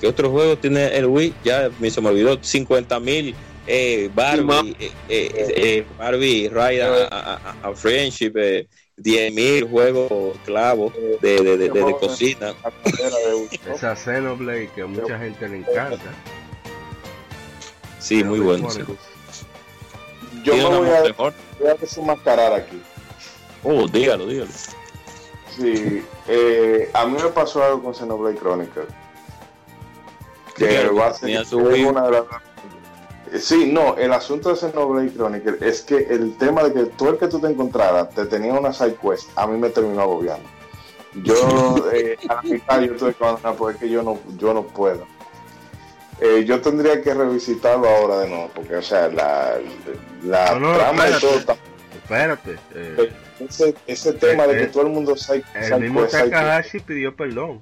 ¿qué 0.00 0.08
otro 0.08 0.32
juego 0.32 0.58
tiene 0.58 0.96
el 0.96 1.06
Wii? 1.06 1.32
Ya 1.44 1.70
me 1.78 1.92
se 1.92 2.00
me 2.00 2.08
olvidó, 2.08 2.42
50 2.42 2.98
mil 2.98 3.36
eh, 3.66 4.10
Barbie, 4.14 4.76
eh, 4.78 4.92
eh, 5.08 5.32
eh, 5.56 5.86
Barbie 5.98 6.48
Ride 6.48 6.82
a, 6.82 7.08
a- 7.10 7.54
a- 7.64 7.74
Friendship, 7.74 8.32
eh, 8.36 8.66
10 8.96 9.32
mil 9.34 9.64
juegos 9.68 10.36
clavos 10.44 10.92
de, 10.94 11.18
de, 11.42 11.56
de, 11.56 11.68
de- 11.68 11.84
de 11.84 11.96
cocina. 11.98 12.54
Esa 13.74 13.94
Xenoblade 13.96 14.70
que 14.74 14.82
a 14.82 14.86
mucha 14.86 15.18
gente 15.18 15.48
le 15.48 15.58
encanta. 15.58 15.98
Sí, 17.98 18.22
muy 18.24 18.38
bueno. 18.40 18.68
Yo 20.44 20.54
me 20.56 20.64
voy 20.78 20.90
a, 20.90 21.02
mejor. 21.02 21.34
voy 21.58 21.68
a 21.68 21.74
desenmascarar 21.74 22.52
aquí. 22.52 22.80
Oh, 23.64 23.88
dígalo, 23.88 24.26
dígalo. 24.26 24.50
Sí, 25.56 26.04
eh, 26.28 26.88
a 26.94 27.04
mí 27.06 27.16
me 27.20 27.28
pasó 27.30 27.62
algo 27.64 27.82
con 27.82 27.94
Xenoblade 27.94 28.36
Chronicles. 28.38 28.86
Que 30.54 30.88
va 30.88 31.08
a 31.08 31.14
ser 31.14 31.44
una 31.54 32.02
de 32.04 32.10
las- 32.12 32.22
Eh, 32.22 32.45
Sí, 33.40 33.70
no, 33.72 33.96
el 33.96 34.12
asunto 34.12 34.50
de 34.50 34.56
Xenoblade 34.56 35.12
Chronicles 35.14 35.60
es 35.62 35.82
que 35.82 35.96
el 35.96 36.36
tema 36.36 36.62
de 36.64 36.72
que 36.72 36.84
tú 36.90 37.08
el 37.08 37.18
que 37.18 37.26
tú 37.28 37.40
te 37.40 37.48
encontraras 37.48 38.10
te 38.10 38.24
tenía 38.26 38.52
una 38.54 38.72
side 38.72 38.94
quest, 39.02 39.28
a 39.36 39.46
mí 39.46 39.58
me 39.58 39.68
terminó 39.70 40.02
agobiando. 40.02 40.48
Yo 41.22 41.34
eh, 41.92 42.16
a 42.28 42.34
la 42.36 42.42
mitad 42.42 42.80
yo 42.82 42.94
tuve 42.96 43.14
que 43.14 43.24
abandonar 43.24 43.56
porque 43.56 43.74
es 43.74 43.80
que 43.80 43.90
yo 43.90 44.02
no, 44.02 44.18
yo 44.38 44.54
no 44.54 44.62
puedo. 44.64 45.06
Eh, 46.20 46.44
yo 46.46 46.60
tendría 46.60 47.02
que 47.02 47.12
revisitarlo 47.12 47.88
ahora 47.88 48.18
de 48.20 48.28
nuevo, 48.28 48.50
porque 48.54 48.76
o 48.76 48.82
sea, 48.82 49.08
la, 49.08 49.56
la 50.24 50.54
No, 50.54 50.60
no, 50.72 50.74
trama 50.78 51.04
de 51.06 51.20
todo 51.20 51.36
está- 51.38 51.56
Espérate. 51.94 52.56
eh, 52.74 53.12
ese, 53.40 53.74
ese 53.86 54.12
tema 54.12 54.46
de 54.46 54.56
que 54.56 54.62
Eh, 54.64 54.66
todo 54.68 54.84
el 54.84 54.90
mundo 54.90 55.16
side, 55.16 55.44
el 55.54 55.80
mismo. 55.80 56.04
Takahashi 56.04 56.78
pidió 56.80 57.14
perdón. 57.16 57.60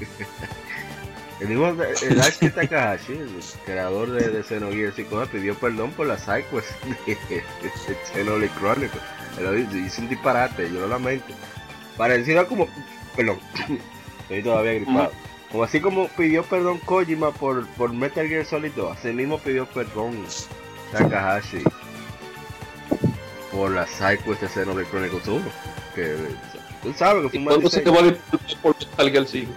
El 1.40 1.48
mismo 1.48 1.68
el 1.68 2.20
H. 2.20 2.50
Takahashi, 2.50 3.12
el 3.12 3.30
creador 3.64 4.10
de, 4.10 4.28
de 4.28 4.42
Xenogears 4.42 4.98
y 4.98 5.04
cosas, 5.04 5.28
pidió 5.28 5.54
perdón 5.54 5.92
por 5.92 6.06
las 6.06 6.22
sidequests 6.22 6.74
de, 7.06 7.14
de, 7.28 7.36
de 7.36 7.96
Xenoblade 8.12 8.50
Chronicles. 8.58 9.02
Lo 9.40 9.56
hice 9.56 10.00
un 10.00 10.08
disparate, 10.08 10.68
yo 10.72 10.80
lo 10.80 10.88
lamento. 10.88 11.32
Parecido 11.96 12.40
a 12.40 12.46
como. 12.46 12.68
Perdón, 13.14 13.38
estoy 14.22 14.42
todavía 14.42 14.74
gripado. 14.74 15.12
Como 15.52 15.64
así 15.64 15.80
como 15.80 16.08
pidió 16.08 16.42
perdón 16.42 16.78
Kojima 16.80 17.30
por, 17.32 17.66
por 17.68 17.92
Metal 17.92 18.26
Gear 18.28 18.44
Solid 18.44 18.72
2, 18.76 18.98
así 18.98 19.08
mismo 19.12 19.38
pidió 19.38 19.64
perdón 19.66 20.24
Takahashi 20.92 21.62
por 23.52 23.70
las 23.70 23.88
sidequests 23.90 24.42
de 24.42 24.48
Xenoblade 24.48 24.88
Chronicles 24.90 25.26
1. 25.26 25.44
Que, 25.94 26.16
tú 26.82 26.92
sabes 26.94 27.22
que 27.22 27.28
fue 27.30 27.38
un 27.38 27.44
mal. 27.44 27.54
¿Cuánto 27.54 27.70
se 27.70 27.80
te 27.80 27.90
vale 27.90 28.16
por 28.60 28.76
Metal 28.76 29.10
Gear 29.10 29.26
5? 29.26 29.52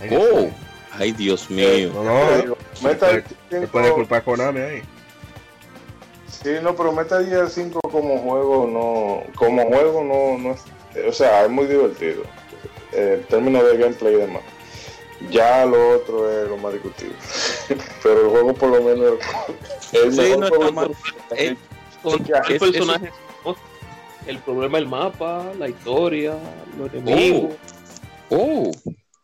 Ay, 0.00 0.08
Dios 0.08 0.30
oh. 0.32 0.50
Ay, 0.98 1.12
Dios 1.12 1.46
eh, 1.50 1.54
mío. 1.54 1.90
No, 1.94 2.04
no, 2.04 2.56
se 2.74 3.66
puede, 3.66 3.92
culpar 3.92 4.22
Konami 4.22 4.60
ahí. 4.60 4.82
Sí, 6.28 6.50
no, 6.62 6.76
pero 6.76 6.92
Metal 6.92 7.26
Gear 7.26 7.48
5 7.48 7.80
como 7.90 8.18
juego 8.18 8.66
no, 8.66 9.34
como 9.34 9.66
juego 9.66 10.04
no, 10.04 10.38
no 10.38 10.52
es, 10.52 10.62
o 11.06 11.12
sea, 11.12 11.44
es 11.44 11.50
muy 11.50 11.66
divertido. 11.66 12.22
Eh, 12.92 13.18
en 13.20 13.26
términos 13.28 13.64
de 13.64 13.78
gameplay 13.78 14.14
y 14.14 14.18
demás. 14.18 14.42
Ya 15.30 15.64
lo 15.64 15.96
otro 15.96 16.30
es 16.30 16.48
lo 16.48 16.56
más 16.58 16.72
discutible. 16.74 17.16
pero 18.02 18.20
el 18.24 18.28
juego 18.28 18.54
por 18.54 18.70
lo 18.70 18.82
menos 18.82 19.18
es 19.92 20.14
sí, 20.14 20.34
no. 20.36 20.46
Eh, 20.46 20.86
el, 21.36 21.58
el 22.48 22.58
personaje 22.58 23.06
es, 23.06 23.56
el 24.26 24.38
problema 24.38 24.78
del 24.78 24.86
mapa, 24.86 25.52
la 25.58 25.68
historia, 25.68 26.36
los 26.78 26.92
oh, 26.92 26.96
enemigos. 26.96 27.54
Oh. 28.30 28.70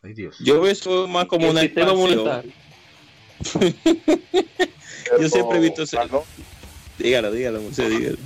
Ay, 0.03 0.13
Dios. 0.13 0.35
yo 0.39 0.59
veo 0.61 0.71
eso 0.71 1.07
más 1.07 1.25
como 1.27 1.49
una 1.49 1.61
expansión. 1.61 2.53
Yo 5.19 5.29
siempre 5.29 5.57
he 5.57 5.61
visto 5.61 5.83
ese- 5.83 5.97
Para 5.97 6.09
no, 6.09 6.23
Dígalo, 6.97 7.31
dígalo, 7.31 7.61
José, 7.67 7.89
dígalo. 7.89 8.17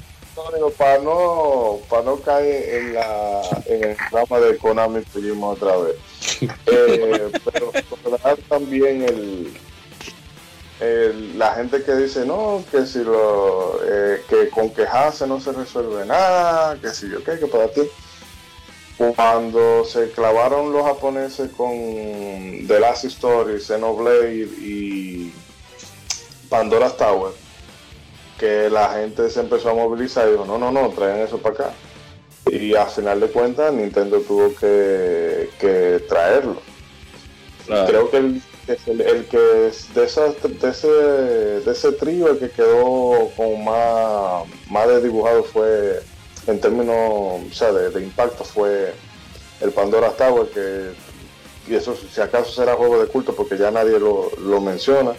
no, 0.59 0.69
para 0.71 0.99
no, 1.01 1.79
para 1.89 2.03
no 2.03 2.19
caer 2.19 2.75
en 2.81 2.93
la 2.93 3.41
en 3.65 3.83
el 3.83 3.97
drama 4.11 4.39
de 4.39 4.57
Konami 4.57 5.01
Kojima 5.03 5.47
otra 5.47 5.77
vez. 5.77 5.95
Eh, 6.67 7.31
pero 7.45 7.71
también 8.49 9.03
el, 9.03 9.53
el- 10.81 11.37
la 11.39 11.53
gente 11.55 11.81
que 11.83 11.95
dice 11.95 12.25
no, 12.25 12.63
que 12.71 12.85
si 12.85 12.99
lo 13.03 13.79
eh, 13.87 14.21
que 14.29 14.49
con 14.49 14.69
quejarse 14.71 15.25
no 15.27 15.39
se 15.39 15.51
resuelve 15.53 16.05
nada, 16.05 16.77
que 16.81 16.89
si 16.89 17.09
yo 17.09 17.23
qué, 17.23 17.39
que 17.39 17.47
para 17.47 17.67
ti. 17.69 17.81
Cuando 18.97 19.83
se 19.83 20.11
clavaron 20.11 20.71
los 20.71 20.85
japoneses 20.85 21.51
con 21.51 21.69
The 21.69 22.79
Last 22.79 23.05
Story, 23.05 23.59
Xenoblade 23.59 24.47
y 24.61 25.33
Pandora's 26.49 26.95
Tower, 26.95 27.33
que 28.39 28.69
la 28.69 28.93
gente 28.93 29.29
se 29.29 29.41
empezó 29.41 29.71
a 29.71 29.73
movilizar 29.73 30.27
y 30.27 30.31
dijo, 30.31 30.45
no, 30.45 30.57
no, 30.57 30.71
no, 30.71 30.89
traigan 30.89 31.19
eso 31.19 31.37
para 31.39 31.55
acá. 31.55 31.73
Y 32.49 32.73
a 32.75 32.85
final 32.85 33.19
de 33.19 33.27
cuentas 33.27 33.73
Nintendo 33.73 34.21
tuvo 34.21 34.55
que, 34.55 35.49
que 35.59 36.03
traerlo. 36.07 36.61
Claro. 37.65 37.87
Creo 37.87 38.11
que 38.11 38.17
el, 38.17 38.41
el, 38.67 39.25
que 39.25 39.37
de, 39.37 40.03
esa, 40.05 40.27
de, 40.27 40.69
ese, 40.69 40.87
de 40.87 41.71
ese 41.71 41.91
trío 41.93 42.29
el 42.29 42.39
que 42.39 42.49
quedó 42.49 43.29
con 43.35 43.63
más, 43.63 44.43
más 44.69 44.87
de 44.87 45.01
dibujado 45.01 45.43
fue 45.43 46.01
en 46.47 46.59
términos 46.59 46.95
o 46.97 47.53
sea, 47.53 47.71
de, 47.71 48.01
impacto 48.01 48.43
fue 48.43 48.93
el 49.61 49.71
Pandora 49.71 50.11
Tower 50.11 50.47
que 50.49 50.91
y 51.67 51.75
eso 51.75 51.95
si 51.95 52.21
acaso 52.21 52.51
será 52.51 52.75
juego 52.75 53.01
de 53.01 53.07
culto 53.07 53.35
porque 53.35 53.57
ya 53.57 53.71
nadie 53.71 53.99
lo, 53.99 54.31
lo 54.39 54.61
menciona 54.61 55.13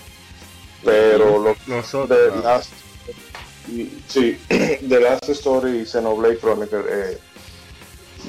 pero 0.84 1.38
lo, 1.38 1.56
Nosotros, 1.66 2.08
de 2.08 2.42
Last, 2.42 2.70
sí, 4.06 4.38
The 4.48 5.00
Last 5.00 5.28
Story 5.30 5.80
y 5.80 5.86
Xenoblade 5.86 6.38
Chronicle 6.38 6.84
eh, 6.88 7.18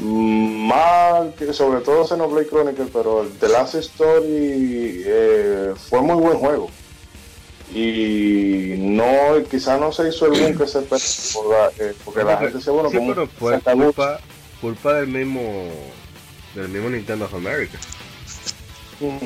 mal 0.02 1.34
que 1.38 1.54
sobre 1.54 1.82
todo 1.82 2.08
Xenoblade 2.08 2.48
Chronicle 2.48 2.88
pero 2.92 3.28
The 3.40 3.50
Last 3.50 3.76
Story 3.76 5.04
eh, 5.06 5.74
fue 5.90 6.02
muy 6.02 6.16
buen 6.16 6.40
juego 6.40 6.70
y 7.74 8.76
no 8.78 9.08
quizá 9.50 9.78
no 9.78 9.92
se 9.92 10.08
hizo 10.08 10.28
el 10.28 10.40
boom 10.40 10.58
que 10.58 10.68
se 10.68 10.80
esperaba 10.80 11.70
eh, 11.80 11.94
porque 12.06 12.24
la 12.24 12.38
gente 12.38 12.62
se 12.62 12.72
bueno 12.72 12.90
sí, 12.90 12.98
pero 13.06 13.28
fue 13.28 13.60
culpa, 13.60 14.20
culpa 14.62 14.94
del 14.94 15.08
mismo 15.08 15.42
del 16.56 16.70
mismo 16.70 16.90
Nintendo 16.90 17.26
of 17.26 17.34
America. 17.34 17.78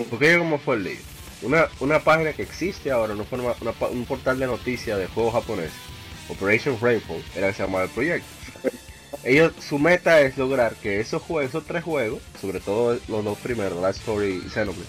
Porque 0.10 0.38
como 0.38 0.58
fue 0.58 0.76
el 0.76 0.84
lío 0.84 1.00
una, 1.44 1.68
una 1.80 2.00
página 2.00 2.34
que 2.34 2.42
existe 2.42 2.92
ahora 2.92 3.14
una, 3.14 3.88
un 3.90 4.06
portal 4.06 4.40
de 4.40 4.48
noticias 4.48 4.98
de 4.98 5.08
juegos 5.08 5.34
japoneses 5.34 5.74
Operation 6.30 6.78
Rainfall 6.82 7.24
era 7.36 7.48
que 7.48 7.54
se 7.54 7.64
llamaba 7.64 7.86
el 7.86 7.90
proyecto. 7.90 8.28
Ellos 9.24 9.52
su 9.60 9.78
meta 9.78 10.22
es 10.22 10.38
lograr 10.38 10.76
que 10.76 11.00
esos 11.00 11.22
juegos 11.22 11.50
esos 11.50 11.66
tres 11.66 11.84
juegos 11.84 12.22
sobre 12.40 12.60
todo 12.60 12.98
los 13.08 13.24
dos 13.24 13.38
primeros 13.38 13.82
Last 13.82 14.00
Story 14.00 14.42
y 14.46 14.50
Xenoblade 14.50 14.88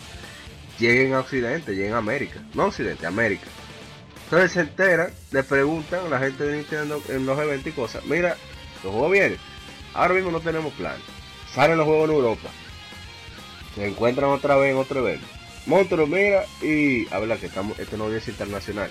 lleguen 0.78 1.14
a 1.14 1.20
Occidente, 1.20 1.74
lleguen 1.74 1.94
a 1.94 1.98
América. 1.98 2.40
No 2.54 2.66
Occidente, 2.66 3.06
América. 3.06 3.46
Entonces 4.24 4.52
se 4.52 4.60
enteran, 4.60 5.10
le 5.30 5.42
preguntan 5.42 6.06
a 6.06 6.08
la 6.08 6.18
gente 6.18 6.44
de 6.44 6.56
Nintendo 6.56 7.02
en 7.08 7.26
los 7.26 7.38
eventos 7.38 7.66
y 7.68 7.72
cosas. 7.72 8.04
Mira, 8.06 8.36
los 8.82 8.92
juegos 8.92 9.12
vienen. 9.12 9.38
Ahora 9.94 10.14
mismo 10.14 10.30
no 10.30 10.40
tenemos 10.40 10.72
plan. 10.74 10.96
Salen 11.52 11.76
los 11.76 11.86
juegos 11.86 12.08
en 12.08 12.16
Europa. 12.16 12.48
Se 13.74 13.86
encuentran 13.86 14.30
otra 14.30 14.56
vez 14.56 14.72
en 14.72 14.78
otro 14.78 15.00
evento. 15.00 15.26
Monstruo, 15.66 16.06
mira, 16.06 16.44
y 16.60 17.06
habla 17.12 17.36
que 17.36 17.46
estamos, 17.46 17.78
este 17.78 17.96
no 17.96 18.12
es 18.12 18.26
internacional. 18.26 18.90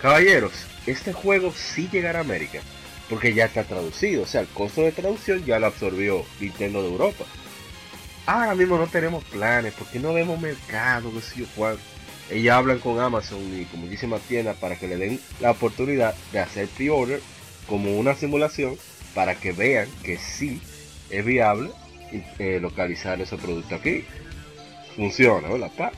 Caballeros, 0.00 0.52
este 0.86 1.12
juego 1.12 1.52
sí 1.54 1.88
llegará 1.92 2.20
a 2.20 2.22
América. 2.22 2.60
Porque 3.08 3.34
ya 3.34 3.44
está 3.44 3.62
traducido. 3.62 4.22
O 4.22 4.26
sea, 4.26 4.40
el 4.40 4.48
costo 4.48 4.80
de 4.80 4.90
traducción 4.90 5.44
ya 5.44 5.58
lo 5.58 5.66
absorbió 5.66 6.24
Nintendo 6.40 6.82
de 6.82 6.88
Europa 6.88 7.24
ahora 8.26 8.54
mismo 8.54 8.76
no 8.76 8.86
tenemos 8.86 9.24
planes 9.24 9.72
porque 9.78 9.98
no 9.98 10.12
vemos 10.12 10.40
mercado, 10.40 11.12
que 11.12 11.20
sé 11.20 11.40
yo 11.40 11.46
cuál. 11.54 11.78
Ellos 12.28 12.52
hablan 12.52 12.80
con 12.80 12.98
Amazon 12.98 13.40
y 13.56 13.64
con 13.66 13.80
muchísimas 13.80 14.20
tiendas 14.22 14.56
para 14.56 14.76
que 14.76 14.88
le 14.88 14.96
den 14.96 15.20
la 15.40 15.52
oportunidad 15.52 16.14
de 16.32 16.40
hacer 16.40 16.66
pre-order 16.68 17.20
como 17.68 17.96
una 17.96 18.14
simulación 18.14 18.76
para 19.14 19.36
que 19.36 19.52
vean 19.52 19.88
que 20.02 20.18
sí 20.18 20.60
es 21.08 21.24
viable 21.24 21.70
eh, 22.38 22.58
localizar 22.60 23.20
ese 23.20 23.36
producto 23.36 23.76
aquí. 23.76 24.04
Funciona, 24.96 25.48
¿verdad? 25.48 25.70
Pa? 25.76 25.92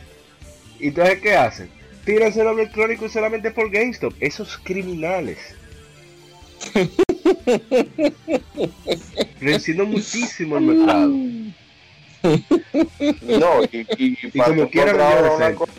¿Y 0.79 0.89
entonces 0.89 1.21
qué 1.21 1.37
hacen? 1.37 1.71
Tiran 2.05 2.33
el 2.33 2.47
electrónico 2.47 3.09
solamente 3.09 3.51
por 3.51 3.71
GameStop. 3.71 4.15
Esos 4.21 4.59
criminales. 4.59 5.39
Creciendo 9.39 9.87
muchísimo 9.87 10.59
el 10.59 10.65
mercado. 10.65 11.15
No, 13.23 13.63
y, 13.65 13.87
y, 13.97 14.19
y 14.23 14.31
para 14.39 14.49
como 14.49 14.71
quiera 14.71 14.93
una 15.37 15.55
copia, 15.55 15.75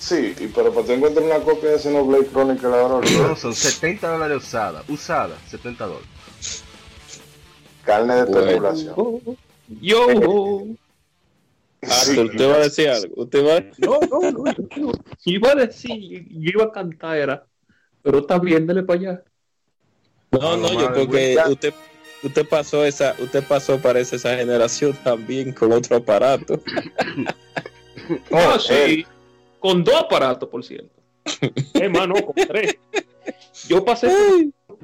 Sí, 0.00 0.34
y 0.40 0.46
pero 0.46 0.72
para 0.72 0.86
que 0.86 0.94
una 0.94 1.40
copia 1.40 1.70
de 1.70 1.78
Xenoblade 1.78 2.28
Chronicle 2.32 2.68
ahora 2.68 3.06
no, 3.10 3.36
son 3.36 3.54
70 3.54 4.08
dólares 4.08 4.38
usada, 4.38 4.82
usada, 4.88 5.36
70 5.48 5.86
dólares. 5.86 6.08
Carne 7.84 8.14
de 8.14 8.26
tripulación. 8.26 8.94
Yo. 9.80 10.64
Sí, 11.82 12.18
usted 12.20 12.46
va 12.46 12.56
a 12.56 12.58
decir 12.58 12.90
algo. 12.90 13.22
Usted 13.22 13.42
va 13.42 13.56
a... 13.56 13.60
No, 13.78 14.00
no, 14.20 14.30
no. 14.32 14.52
Yo, 14.76 14.92
iba 15.24 15.52
a 15.52 15.54
decir, 15.54 16.28
yo 16.28 16.50
iba 16.50 16.64
a 16.64 16.72
cantar, 16.72 17.16
era, 17.16 17.46
pero 18.02 18.18
está 18.18 18.38
bien, 18.38 18.66
dele 18.66 18.82
para 18.82 19.00
allá. 19.00 19.24
No, 20.30 20.58
no, 20.58 20.72
yo 20.74 20.92
creo 20.92 21.08
que 21.08 21.38
usted 21.48 21.74
usted 22.22 22.48
pasó 22.48 22.84
esa, 22.84 23.14
usted 23.18 23.44
pasó 23.46 23.78
parece 23.78 24.16
esa 24.16 24.36
generación 24.36 24.96
también 25.04 25.52
con 25.52 25.72
otro 25.72 25.96
aparato. 25.96 26.60
oh, 28.30 28.58
sí, 28.58 29.06
con 29.58 29.84
dos 29.84 29.94
aparatos, 29.94 30.48
por 30.48 30.64
cierto. 30.64 31.00
Hermano, 31.74 32.14
con 32.14 32.34
tres. 32.34 32.76
Yo 33.68 33.84
pasé, 33.84 34.10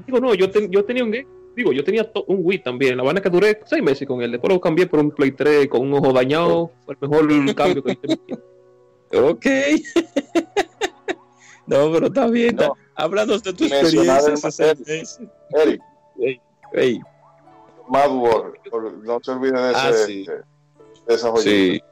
digo, 0.07 0.21
no, 0.21 0.35
yo, 0.35 0.51
yo 0.71 0.85
tenía 0.85 1.05
un 1.05 1.11
digo, 1.57 1.73
yo 1.73 1.83
tenía 1.83 2.09
un 2.27 2.41
Wii 2.43 2.59
también. 2.59 2.97
La 2.97 3.11
es 3.11 3.21
que 3.21 3.31
duré 3.31 3.61
seis 3.65 3.83
meses 3.83 4.07
con 4.07 4.23
él. 4.23 4.31
Después 4.31 4.53
lo 4.53 4.61
cambié 4.61 4.87
por 4.87 5.01
un 5.01 5.11
Play 5.11 5.33
3 5.33 5.69
con 5.69 5.81
un 5.81 5.95
ojo 5.95 6.13
dañado. 6.13 6.71
Fue 6.85 6.97
el 7.01 7.09
mejor 7.09 7.55
cambio 7.55 7.83
que 7.83 7.93
hice. 7.93 9.19
Ok. 9.19 9.47
no, 11.67 11.93
pero 11.93 12.07
está 12.07 12.29
bien. 12.29 12.57
No. 12.57 12.75
Hablando 12.95 13.39
de 13.39 13.53
tu 13.53 13.65
experiencia. 13.65 14.35
Eric. 15.63 15.81
Hey, 16.19 16.41
hey. 16.75 17.01
Mad 17.89 18.11
World, 18.11 18.55
no 19.05 19.19
se 19.23 19.31
olviden 19.31 19.57
de, 19.57 19.73
ah, 19.75 19.91
ese, 19.91 20.07
sí. 20.07 20.27
de 20.27 21.15
esa 21.15 21.31
joyita. 21.31 21.51
Sí. 21.51 21.83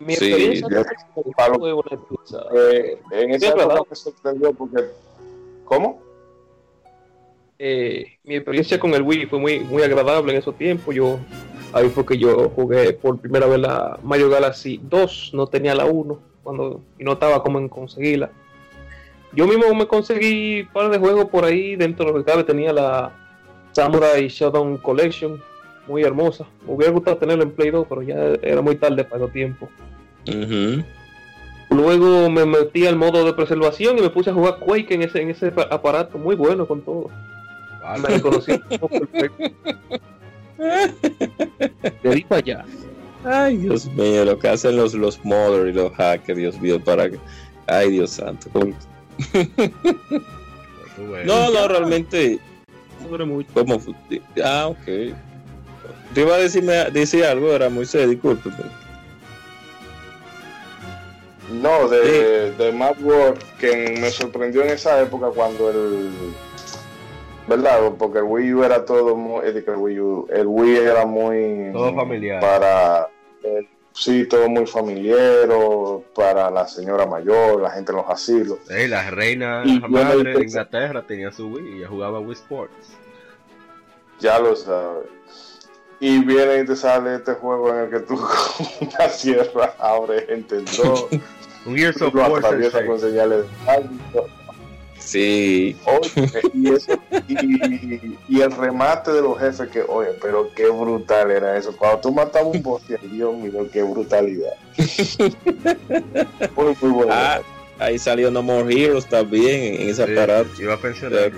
Mi 0.00 0.14
experiencia 0.14 0.66
sí, 0.66 2.34
eh, 2.56 2.98
en 3.10 3.30
esa 3.32 3.48
época 3.48 3.82
me 3.90 3.96
sorprendió 3.96 4.52
porque 4.54 4.86
¿cómo? 5.66 6.00
Eh, 7.58 8.16
mi 8.24 8.36
experiencia 8.36 8.80
con 8.80 8.94
el 8.94 9.02
Wii 9.02 9.26
fue 9.26 9.38
muy 9.38 9.60
muy 9.60 9.82
agradable 9.82 10.32
en 10.32 10.38
esos 10.38 10.56
tiempos. 10.56 10.94
Yo 10.94 11.18
ahí 11.74 11.90
fue 11.90 12.06
que 12.06 12.16
yo 12.16 12.48
jugué 12.48 12.94
por 12.94 13.18
primera 13.18 13.46
vez 13.46 13.60
la 13.60 13.98
Mario 14.02 14.30
Galaxy 14.30 14.80
2, 14.82 15.32
no 15.34 15.46
tenía 15.48 15.74
la 15.74 15.84
1 15.84 16.18
cuando 16.42 16.80
y 16.98 17.04
no 17.04 17.12
estaba 17.12 17.42
como 17.42 17.58
en 17.58 17.68
conseguirla. 17.68 18.30
Yo 19.34 19.46
mismo 19.46 19.74
me 19.74 19.86
conseguí 19.86 20.62
un 20.62 20.72
par 20.72 20.90
de 20.90 20.98
juegos 20.98 21.26
por 21.26 21.44
ahí 21.44 21.76
dentro 21.76 22.06
de 22.06 22.12
lo 22.12 22.18
que 22.18 22.24
cabe 22.24 22.44
tenía 22.44 22.72
la 22.72 23.19
Samurai 23.80 24.28
Shodown 24.28 24.76
Collection, 24.76 25.42
muy 25.88 26.02
hermosa. 26.02 26.44
Me 26.66 26.74
hubiera 26.74 26.92
gustado 26.92 27.16
tenerlo 27.16 27.44
en 27.44 27.50
Play 27.50 27.70
2, 27.70 27.86
pero 27.88 28.02
ya 28.02 28.14
era 28.42 28.60
muy 28.60 28.76
tarde 28.76 29.04
para 29.04 29.24
el 29.24 29.32
tiempo. 29.32 29.70
Luego 31.70 32.28
me 32.28 32.44
metí 32.44 32.86
al 32.86 32.96
modo 32.96 33.24
de 33.24 33.32
preservación 33.32 33.96
y 33.96 34.02
me 34.02 34.10
puse 34.10 34.28
a 34.28 34.34
jugar 34.34 34.58
Quake 34.58 34.92
en 34.92 35.00
ese, 35.00 35.22
en 35.22 35.30
ese 35.30 35.50
aparato, 35.70 36.18
muy 36.18 36.36
bueno 36.36 36.68
con 36.68 36.82
todo. 36.82 37.08
Me 38.02 38.08
reconocí 38.16 38.58
perfecto. 38.68 39.44
De 42.02 42.10
ahí 42.10 42.24
para 42.24 42.38
allá. 42.40 42.66
Ay, 43.24 43.56
Dios 43.56 43.86
mío, 43.86 44.26
lo 44.26 44.38
que 44.38 44.48
hacen 44.48 44.76
los, 44.76 44.92
los 44.92 45.24
modders 45.24 45.70
y 45.70 45.72
los 45.72 45.90
hackers, 45.92 46.36
Dios 46.36 46.60
mío, 46.60 46.84
para 46.84 47.08
que. 47.08 47.18
Ay, 47.66 47.92
Dios 47.92 48.10
santo. 48.10 48.50
no, 51.24 51.50
no, 51.50 51.68
realmente 51.68 52.40
mucho. 53.26 53.48
¿Cómo? 53.54 53.78
Ah, 54.42 54.68
ok. 54.68 55.14
Te 56.14 56.20
iba 56.22 56.34
a 56.34 56.38
decirme, 56.38 56.72
decir 56.90 57.24
algo, 57.24 57.52
era 57.52 57.68
muy 57.68 57.86
serio, 57.86 58.08
disculpe. 58.08 58.50
No, 61.52 61.88
de, 61.88 62.52
de 62.52 62.72
Mad 62.72 63.00
World, 63.02 63.38
que 63.58 63.96
me 64.00 64.10
sorprendió 64.10 64.62
en 64.62 64.70
esa 64.70 65.00
época 65.00 65.28
cuando 65.34 65.70
el. 65.70 66.10
¿Verdad? 67.48 67.92
Porque 67.98 68.18
el 68.18 68.24
Wii 68.24 68.54
U 68.54 68.64
era 68.64 68.84
todo 68.84 69.16
muy. 69.16 69.44
El 69.46 69.64
Wii, 69.76 70.00
U, 70.00 70.28
el 70.30 70.46
Wii 70.46 70.76
era 70.76 71.06
muy. 71.06 71.72
Todo 71.72 71.94
familiar. 71.94 72.40
Para. 72.40 73.08
sí, 73.92 74.26
todo 74.26 74.48
muy 74.48 74.66
familiar, 74.66 75.48
para 76.14 76.50
la 76.50 76.68
señora 76.68 77.06
mayor, 77.06 77.60
la 77.62 77.70
gente 77.70 77.90
en 77.90 77.96
los 77.98 78.08
asilos. 78.08 78.58
Sí, 78.68 78.86
la 78.86 79.10
reina 79.10 79.64
la 79.64 79.88
madre 79.88 80.34
de 80.34 80.44
Inglaterra 80.44 81.04
tenía 81.04 81.32
su 81.32 81.48
Wii 81.48 81.68
y 81.68 81.78
ella 81.78 81.88
jugaba 81.88 82.20
Wii 82.20 82.32
Sports. 82.32 82.99
Ya 84.20 84.38
lo 84.38 84.54
sabes. 84.54 85.06
Y 85.98 86.24
viene 86.24 86.60
y 86.60 86.64
te 86.64 86.76
sale 86.76 87.16
este 87.16 87.34
juego 87.34 87.70
en 87.74 87.84
el 87.84 87.90
que 87.90 88.00
tú 88.00 88.16
con 88.18 88.88
una 88.88 89.08
sierra 89.08 89.74
abres 89.78 90.26
gente 90.26 90.62
dos. 90.76 91.06
Un 91.66 91.76
Gears 91.76 92.00
of 92.00 92.14
War 92.14 92.40
con 92.86 92.98
señales 92.98 93.44
de 93.44 94.40
Sí. 95.00 95.76
y, 96.54 96.72
eso, 96.72 96.92
y, 98.28 98.40
el 98.40 98.52
remate 98.52 99.12
de 99.12 99.22
los 99.22 99.38
jefes 99.38 99.68
que, 99.70 99.82
oye, 99.82 100.10
pero 100.20 100.50
qué 100.54 100.68
brutal 100.68 101.30
era 101.30 101.56
eso. 101.56 101.74
Cuando 101.76 102.00
tú 102.00 102.12
matabas 102.12 102.54
un 102.54 102.62
boss, 102.62 102.82
Dios 102.86 103.34
mío, 103.34 103.66
qué 103.72 103.82
brutalidad. 103.82 104.52
muy, 106.54 106.76
muy 106.80 106.90
bueno. 106.90 107.12
Ah, 107.12 107.40
ahí 107.78 107.98
salió 107.98 108.30
No 108.30 108.42
More 108.42 108.72
Heroes 108.72 109.06
también 109.06 109.80
en 109.80 109.88
ese 109.88 110.02
aparato. 110.02 110.50
Iba 110.58 110.74
a 110.74 110.78
pensionar 110.78 111.32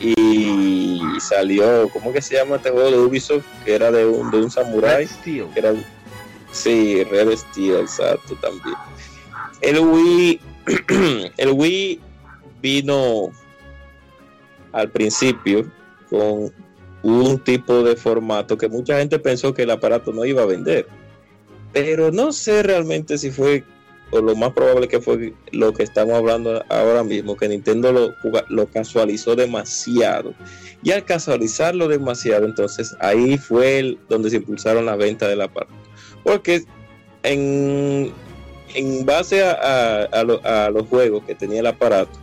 y 0.00 1.00
salió, 1.20 1.88
¿cómo 1.90 2.12
que 2.12 2.20
se 2.20 2.34
llama 2.34 2.56
este 2.56 2.70
juego 2.70 2.90
de 2.90 2.98
Ubisoft? 2.98 3.44
Que 3.64 3.74
era 3.74 3.90
de 3.90 4.06
un, 4.06 4.30
de 4.30 4.38
un 4.38 4.50
samurai. 4.50 5.08
Que 5.22 5.60
era, 5.60 5.72
Sí, 6.54 7.02
Red 7.02 7.36
Steel, 7.36 7.80
exacto, 7.80 8.36
también. 8.36 8.76
El 9.60 9.80
Wii, 9.80 10.40
el 11.36 11.50
Wii 11.50 12.00
vino 12.62 13.32
al 14.70 14.88
principio 14.90 15.68
con 16.08 16.52
un 17.02 17.38
tipo 17.40 17.82
de 17.82 17.96
formato 17.96 18.56
que 18.56 18.68
mucha 18.68 18.98
gente 18.98 19.18
pensó 19.18 19.52
que 19.52 19.64
el 19.64 19.70
aparato 19.72 20.12
no 20.12 20.24
iba 20.24 20.42
a 20.42 20.46
vender. 20.46 20.86
Pero 21.72 22.12
no 22.12 22.32
sé 22.32 22.62
realmente 22.62 23.18
si 23.18 23.32
fue, 23.32 23.64
o 24.10 24.20
lo 24.20 24.36
más 24.36 24.52
probable 24.52 24.88
que 24.88 25.00
fue 25.00 25.32
lo 25.52 25.72
que 25.72 25.82
estamos 25.82 26.14
hablando 26.14 26.64
ahora 26.68 27.02
mismo, 27.02 27.36
que 27.36 27.48
Nintendo 27.48 28.14
lo, 28.48 28.66
casualizó 28.66 29.34
demasiado. 29.34 30.34
Y 30.82 30.92
al 30.92 31.04
casualizarlo 31.04 31.88
demasiado, 31.88 32.44
entonces 32.44 32.94
ahí 33.00 33.38
fue 33.38 33.96
donde 34.08 34.30
se 34.30 34.36
impulsaron 34.36 34.86
la 34.86 34.96
venta 34.96 35.28
del 35.28 35.40
aparato. 35.40 35.72
Porque 36.22 36.62
en, 37.22 38.12
en 38.74 39.06
base 39.06 39.42
a, 39.42 40.04
a, 40.04 40.70
los 40.70 40.88
juegos 40.88 41.24
que 41.24 41.34
tenía 41.34 41.60
el 41.60 41.66
aparato, 41.66 42.18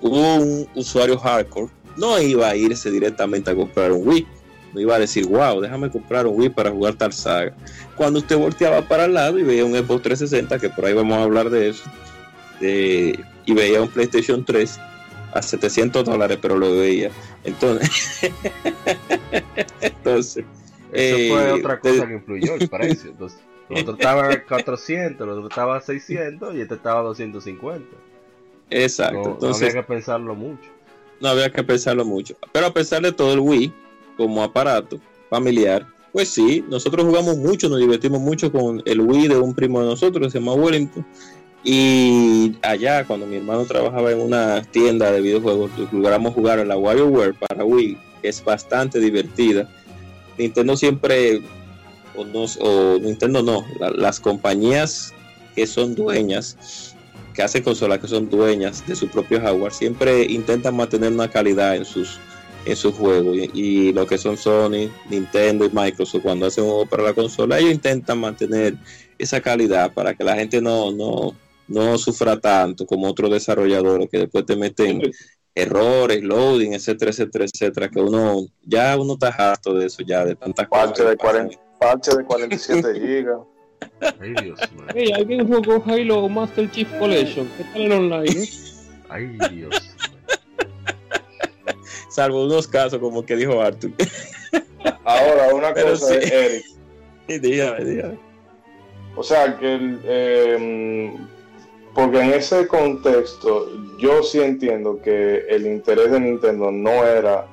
un 0.00 0.68
usuario 0.74 1.18
hardcore, 1.18 1.70
no 1.96 2.20
iba 2.20 2.48
a 2.48 2.56
irse 2.56 2.90
directamente 2.90 3.50
a 3.50 3.54
comprar 3.54 3.92
un 3.92 4.06
Wii 4.06 4.26
no 4.72 4.80
iba 4.80 4.96
a 4.96 4.98
decir, 4.98 5.26
wow, 5.26 5.60
déjame 5.60 5.90
comprar 5.90 6.26
un 6.26 6.38
Wii 6.38 6.50
para 6.50 6.70
jugar 6.70 6.94
tal 6.94 7.12
saga. 7.12 7.54
Cuando 7.96 8.20
usted 8.20 8.36
volteaba 8.36 8.82
para 8.82 9.04
el 9.04 9.14
lado 9.14 9.38
y 9.38 9.42
veía 9.42 9.64
un 9.64 9.72
Xbox 9.72 10.02
360, 10.02 10.58
que 10.58 10.70
por 10.70 10.86
ahí 10.86 10.94
vamos 10.94 11.18
a 11.18 11.22
hablar 11.22 11.50
de 11.50 11.70
eso, 11.70 11.84
y 12.60 13.54
veía 13.54 13.82
un 13.82 13.88
PlayStation 13.88 14.44
3 14.44 14.80
a 15.34 15.42
700 15.42 16.04
dólares, 16.04 16.38
pero 16.40 16.56
lo 16.56 16.72
veía. 16.72 17.10
Entonces, 17.44 18.32
entonces 19.80 20.44
eso 20.92 21.16
fue 21.16 21.48
eh, 21.48 21.52
otra 21.52 21.80
cosa 21.80 22.06
que 22.06 22.14
influyó 22.14 22.54
el 22.54 22.68
precio. 22.68 23.10
Entonces, 23.10 23.40
el 23.70 23.78
otro 23.80 23.94
estaba 23.94 24.28
a 24.28 24.44
400, 24.44 25.26
el 25.26 25.32
otro 25.32 25.48
estaba 25.48 25.76
a 25.76 25.80
600 25.80 26.54
y 26.54 26.60
este 26.60 26.74
estaba 26.74 27.00
a 27.00 27.02
250. 27.04 27.86
Exacto. 28.70 29.18
No, 29.18 29.30
entonces, 29.32 29.62
no 29.62 29.68
había 29.68 29.82
que 29.82 29.88
pensarlo 29.88 30.34
mucho. 30.34 30.70
No 31.20 31.28
había 31.28 31.50
que 31.50 31.62
pensarlo 31.62 32.04
mucho. 32.04 32.36
Pero 32.52 32.66
a 32.66 32.74
pesar 32.74 33.02
de 33.02 33.12
todo, 33.12 33.32
el 33.32 33.40
Wii 33.40 33.72
como 34.16 34.42
aparato 34.42 35.00
familiar, 35.30 35.86
pues 36.12 36.28
sí, 36.28 36.64
nosotros 36.68 37.06
jugamos 37.06 37.38
mucho, 37.38 37.68
nos 37.68 37.80
divertimos 37.80 38.20
mucho 38.20 38.52
con 38.52 38.82
el 38.84 39.00
Wii 39.00 39.28
de 39.28 39.38
un 39.38 39.54
primo 39.54 39.80
de 39.80 39.86
nosotros, 39.86 40.30
se 40.30 40.38
llama 40.38 40.52
Wellington. 40.52 41.04
Y 41.64 42.56
allá, 42.62 43.04
cuando 43.06 43.26
mi 43.26 43.36
hermano 43.36 43.64
trabajaba 43.64 44.10
en 44.12 44.20
una 44.20 44.62
tienda 44.62 45.10
de 45.10 45.20
videojuegos, 45.20 45.70
logramos 45.92 46.34
jugar 46.34 46.58
en 46.58 46.68
la 46.68 46.76
WarioWare 46.76 47.34
para 47.34 47.64
Wii, 47.64 47.96
que 48.20 48.28
es 48.28 48.44
bastante 48.44 48.98
divertida. 48.98 49.70
Nintendo 50.36 50.76
siempre, 50.76 51.40
o, 52.16 52.22
o 52.60 52.98
Nintendo 52.98 53.42
no, 53.42 53.64
las 53.96 54.20
compañías 54.20 55.14
que 55.54 55.66
son 55.66 55.94
dueñas, 55.94 56.94
que 57.32 57.42
hacen 57.42 57.62
consolas 57.62 58.00
que 58.00 58.08
son 58.08 58.28
dueñas 58.28 58.86
de 58.86 58.96
su 58.96 59.08
propio 59.08 59.40
hardware, 59.40 59.72
siempre 59.72 60.24
intentan 60.24 60.76
mantener 60.76 61.12
una 61.12 61.28
calidad 61.28 61.76
en 61.76 61.84
sus 61.84 62.18
en 62.64 62.76
sus 62.76 62.94
juegos 62.94 63.36
y, 63.36 63.92
lo 63.92 64.06
que 64.06 64.18
son 64.18 64.36
Sony, 64.36 64.90
Nintendo 65.10 65.64
y 65.64 65.70
Microsoft 65.70 66.22
cuando 66.22 66.46
hacen 66.46 66.64
un 66.64 66.70
juego 66.70 66.86
para 66.86 67.02
la 67.02 67.12
consola 67.12 67.58
ellos 67.58 67.72
intentan 67.72 68.18
mantener 68.18 68.74
esa 69.18 69.40
calidad 69.40 69.92
para 69.92 70.14
que 70.14 70.24
la 70.24 70.36
gente 70.36 70.60
no, 70.60 70.92
no, 70.92 71.34
no 71.68 71.98
sufra 71.98 72.38
tanto 72.38 72.86
como 72.86 73.08
otros 73.08 73.30
desarrolladores 73.30 74.08
que 74.10 74.18
después 74.18 74.46
te 74.46 74.56
meten 74.56 75.02
errores, 75.54 76.22
loading, 76.22 76.72
etcétera, 76.72 77.10
etcétera, 77.10 77.44
etcétera, 77.44 77.88
que 77.90 78.00
uno 78.00 78.46
ya 78.62 78.96
uno 78.96 79.14
está 79.14 79.28
harto 79.28 79.74
de 79.74 79.86
eso 79.86 80.02
ya, 80.02 80.24
de 80.24 80.34
tantas 80.34 80.66
cosas. 80.66 81.10
De 81.10 81.16
40, 81.16 81.58
parche 81.78 82.16
de 82.16 82.24
47 82.24 82.94
gigas. 83.00 83.38
Ay, 84.20 84.34
Dios 84.42 84.60
mío. 84.72 84.86
Hey, 84.94 85.12
¿alguien 85.14 85.46
jugó 85.46 85.82
Halo 85.84 86.28
Master 86.28 86.70
Chief 86.70 86.88
Collection? 86.98 87.48
¿Qué 87.58 87.64
tal 87.64 87.82
el 87.82 87.92
online? 87.92 88.48
Ay, 89.08 89.36
Dios 89.50 89.91
salvo 92.12 92.44
unos 92.44 92.68
casos 92.68 92.98
como 93.00 93.24
que 93.24 93.36
dijo 93.36 93.60
Arthur. 93.60 93.90
Ahora, 95.04 95.54
una 95.54 95.72
cosa, 95.74 96.14
Eric. 96.14 96.64
dígame, 97.26 97.84
dígame. 97.84 98.18
O 99.16 99.22
sea, 99.22 99.58
que 99.58 99.74
em, 99.74 101.28
porque 101.94 102.20
en 102.20 102.32
ese 102.32 102.66
contexto 102.66 103.68
yo 103.98 104.22
sí 104.22 104.40
entiendo 104.40 105.00
que 105.02 105.44
el 105.48 105.66
interés 105.66 106.10
de 106.10 106.20
Nintendo 106.20 106.70
no 106.70 107.04
era 107.04 107.46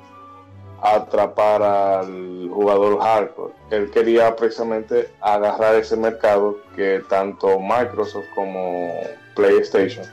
atrapar 0.81 1.61
al 1.61 2.49
jugador 2.49 2.99
hardcore. 3.01 3.53
Él 3.71 3.91
quería 3.91 4.35
precisamente 4.35 5.09
agarrar 5.19 5.75
ese 5.75 5.97
mercado 5.97 6.57
que 6.75 7.01
tanto 7.09 7.59
Microsoft 7.59 8.27
como 8.33 8.93
PlayStation 9.35 10.05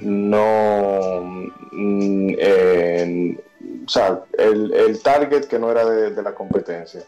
no 0.00 1.46
mm, 1.72 2.34
o 3.84 3.88
sea, 3.88 4.22
el, 4.38 4.72
el, 4.72 5.00
target 5.00 5.46
que 5.46 5.58
no 5.58 5.70
era 5.70 5.84
de, 5.84 6.22
la 6.22 6.34
competencia. 6.34 7.02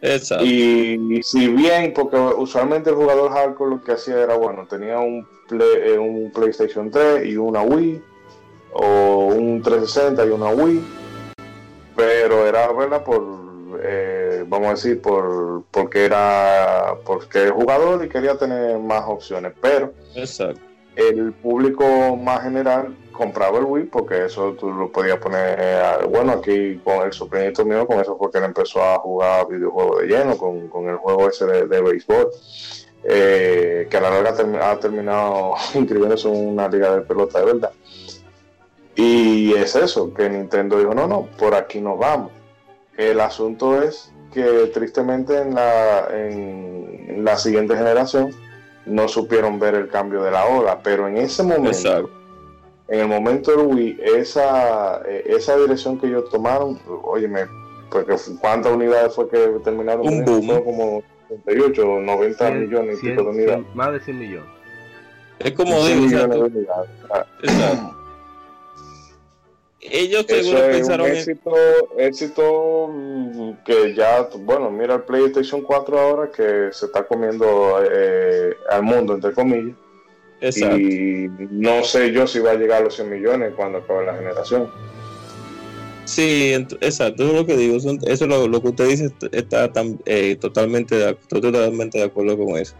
Exacto. 0.00 0.44
Y, 0.44 1.20
si 1.22 1.48
bien, 1.48 1.92
porque 1.92 2.16
usualmente 2.16 2.90
el 2.90 2.96
jugador 2.96 3.32
hardcore 3.32 3.70
lo 3.70 3.82
que 3.82 3.92
hacía 3.92 4.20
era, 4.20 4.36
bueno, 4.36 4.66
tenía 4.68 4.98
un, 4.98 5.26
eh, 5.50 5.98
un 5.98 6.30
PlayStation 6.32 6.90
3 6.90 7.26
y 7.26 7.36
una 7.36 7.62
Wii, 7.62 8.02
o 8.74 9.26
un 9.26 9.62
360 9.62 10.26
y 10.26 10.30
una 10.30 10.50
Wii, 10.50 10.84
pero 11.96 12.46
era, 12.46 12.70
¿verdad? 12.72 13.02
Por, 13.02 13.24
eh, 13.82 14.44
vamos 14.46 14.68
a 14.68 14.70
decir, 14.72 15.00
por 15.00 15.64
porque 15.70 16.04
era 16.04 16.94
porque 17.04 17.44
el 17.44 17.50
jugador 17.50 18.04
y 18.04 18.08
quería 18.08 18.36
tener 18.36 18.78
más 18.78 19.04
opciones, 19.06 19.52
pero 19.60 19.92
Exacto 20.14 20.60
el 20.98 21.32
público 21.32 22.16
más 22.16 22.42
general 22.42 22.94
compraba 23.18 23.58
el 23.58 23.64
Wii 23.64 23.84
porque 23.86 24.24
eso 24.24 24.52
tú 24.52 24.72
lo 24.72 24.90
podías 24.90 25.18
poner, 25.18 25.58
eh, 25.60 26.06
bueno, 26.08 26.32
aquí 26.32 26.80
con 26.84 27.04
el 27.04 27.12
sobrinito 27.12 27.64
mío, 27.64 27.86
con 27.86 28.00
eso 28.00 28.16
porque 28.16 28.38
él 28.38 28.44
empezó 28.44 28.82
a 28.82 28.98
jugar 29.00 29.48
videojuegos 29.48 30.00
de 30.00 30.06
lleno, 30.06 30.38
con, 30.38 30.88
el 30.88 30.96
juego 30.96 31.28
ese 31.28 31.44
de, 31.44 31.82
béisbol, 31.82 32.28
eh, 33.02 33.88
que 33.90 33.96
a 33.96 34.00
la 34.00 34.10
larga 34.10 34.70
ha 34.70 34.78
terminado 34.78 35.54
inscribiéndose 35.74 36.28
en 36.28 36.48
una 36.48 36.68
liga 36.68 36.94
de 36.94 37.02
pelota 37.02 37.40
de 37.40 37.44
verdad. 37.44 37.72
Y 38.94 39.52
es 39.54 39.74
eso, 39.76 40.14
que 40.14 40.30
Nintendo 40.30 40.78
dijo, 40.78 40.94
no, 40.94 41.06
no, 41.08 41.26
por 41.38 41.54
aquí 41.54 41.80
nos 41.80 41.98
vamos. 41.98 42.32
El 42.96 43.20
asunto 43.20 43.82
es 43.82 44.12
que 44.32 44.70
tristemente 44.72 45.40
en 45.40 45.54
la, 45.54 46.08
en 46.12 47.24
la 47.24 47.36
siguiente 47.36 47.76
generación, 47.76 48.32
no 48.86 49.06
supieron 49.08 49.58
ver 49.58 49.74
el 49.74 49.88
cambio 49.88 50.22
de 50.22 50.30
la 50.30 50.46
ola, 50.46 50.80
pero 50.82 51.08
en 51.08 51.18
ese 51.18 51.42
momento, 51.42 52.10
en 52.88 53.00
el 53.00 53.06
momento 53.06 53.50
del 53.50 53.66
Wii, 53.66 54.00
esa, 54.16 55.02
eh, 55.06 55.24
esa 55.26 55.56
dirección 55.56 56.00
que 56.00 56.06
ellos 56.06 56.30
tomaron, 56.30 56.80
óyeme, 57.04 57.46
porque 57.90 58.16
cuántas 58.40 58.72
unidades 58.72 59.14
fue 59.14 59.28
que 59.28 59.38
terminaron, 59.62 60.08
un 60.08 60.24
boom. 60.24 60.64
como 60.64 61.02
38 61.44 61.86
o 61.86 62.00
90 62.00 62.50
millones 62.52 63.02
de 63.02 63.20
unidades. 63.20 63.66
más 63.74 63.92
de 63.92 64.00
100 64.00 64.18
millones. 64.18 64.50
Es 65.38 65.52
como 65.52 65.86
digo, 65.86 66.48
ellos 69.80 70.26
seguro 70.26 70.60
pensaron 70.70 71.06
un 71.06 71.12
éxito, 71.12 71.54
éxito 71.96 72.88
mm, 72.88 73.52
que 73.64 73.94
ya, 73.94 74.28
bueno, 74.40 74.70
mira 74.70 74.96
el 74.96 75.02
PlayStation 75.02 75.62
4 75.62 76.00
ahora 76.00 76.30
que 76.30 76.70
se 76.72 76.86
está 76.86 77.06
comiendo 77.06 77.80
eh, 77.90 78.56
al 78.70 78.82
mundo, 78.82 79.14
entre 79.14 79.32
comillas. 79.32 79.76
Y 80.40 81.28
no 81.50 81.82
sé 81.82 82.12
yo 82.12 82.26
si 82.26 82.38
va 82.38 82.52
a 82.52 82.54
llegar 82.54 82.82
a 82.82 82.84
los 82.84 82.94
100 82.94 83.10
millones 83.10 83.52
cuando 83.56 83.78
acabe 83.78 84.06
la 84.06 84.14
generación. 84.14 84.70
Sí, 86.04 86.54
exacto, 86.54 86.76
eso 86.80 87.12
es 87.12 87.32
lo 87.34 87.44
que 87.44 87.56
digo, 87.56 87.76
eso 87.76 87.90
es 88.06 88.20
lo, 88.22 88.62
que 88.62 88.68
usted 88.68 88.88
dice, 88.88 89.10
está 89.30 89.70
tan, 89.70 90.00
eh, 90.06 90.36
totalmente, 90.40 91.14
totalmente 91.28 91.98
de 91.98 92.04
acuerdo 92.04 92.38
con 92.38 92.56
eso. 92.56 92.74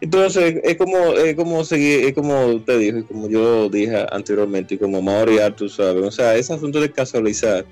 Entonces, 0.00 0.60
es 0.64 0.76
como, 0.76 0.96
es 1.12 1.34
como 1.34 1.62
seguir, 1.64 2.06
es 2.06 2.14
como 2.14 2.46
usted 2.46 2.78
dijo, 2.78 2.98
y 2.98 3.04
como 3.04 3.28
yo 3.28 3.68
dije 3.68 4.06
anteriormente, 4.10 4.74
y 4.74 4.78
como 4.78 5.02
Mauri 5.02 5.38
tú 5.56 5.68
sabes, 5.68 6.04
o 6.04 6.10
sea, 6.10 6.36
ese 6.36 6.54
asunto 6.54 6.80
de 6.80 6.90
casualizar. 6.90 7.64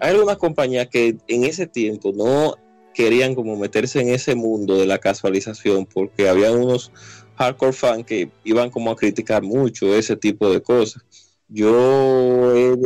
Hay 0.00 0.10
algunas 0.10 0.36
compañías 0.36 0.88
que 0.88 1.16
en 1.28 1.44
ese 1.44 1.66
tiempo 1.66 2.12
no 2.14 2.56
querían 2.94 3.34
como 3.34 3.56
meterse 3.56 4.00
en 4.00 4.08
ese 4.08 4.34
mundo 4.34 4.76
de 4.78 4.86
la 4.86 4.98
casualización, 4.98 5.86
porque 5.86 6.28
había 6.28 6.52
unos 6.52 6.92
hardcore 7.40 7.72
fans 7.72 8.04
que 8.04 8.30
iban 8.44 8.68
como 8.68 8.90
a 8.90 8.96
criticar 8.96 9.42
mucho 9.42 9.94
ese 9.94 10.14
tipo 10.14 10.50
de 10.50 10.60
cosas. 10.60 11.02
Yo 11.48 12.54
he 12.54 12.76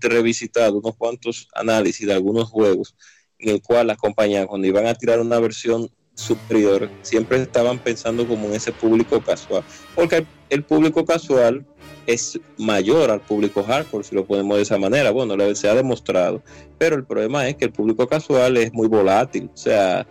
revisitado 0.00 0.78
unos 0.78 0.96
cuantos 0.96 1.48
análisis 1.52 2.06
de 2.06 2.14
algunos 2.14 2.48
juegos 2.48 2.94
en 3.38 3.50
el 3.50 3.62
cual 3.62 3.88
las 3.88 3.98
compañías 3.98 4.46
cuando 4.46 4.68
iban 4.68 4.86
a 4.86 4.94
tirar 4.94 5.20
una 5.20 5.40
versión 5.40 5.90
superior, 6.14 6.88
siempre 7.02 7.42
estaban 7.42 7.78
pensando 7.78 8.26
como 8.26 8.46
en 8.46 8.54
ese 8.54 8.72
público 8.72 9.20
casual, 9.20 9.62
porque 9.94 10.24
el, 10.48 10.62
público 10.62 11.04
casual 11.04 11.66
es 12.06 12.40
mayor 12.56 13.10
al 13.10 13.20
público 13.20 13.62
hardcore, 13.62 14.02
si 14.02 14.14
lo 14.14 14.24
ponemos 14.24 14.56
de 14.56 14.62
esa 14.62 14.78
manera, 14.78 15.10
bueno, 15.10 15.36
se 15.54 15.68
ha 15.68 15.74
demostrado, 15.74 16.42
pero 16.78 16.96
el 16.96 17.04
problema 17.04 17.46
es 17.46 17.56
que 17.56 17.66
el 17.66 17.72
público 17.72 18.06
casual 18.06 18.56
es 18.56 18.72
muy 18.72 18.88
volátil, 18.88 19.50
o 19.52 19.56
sea, 19.58 20.06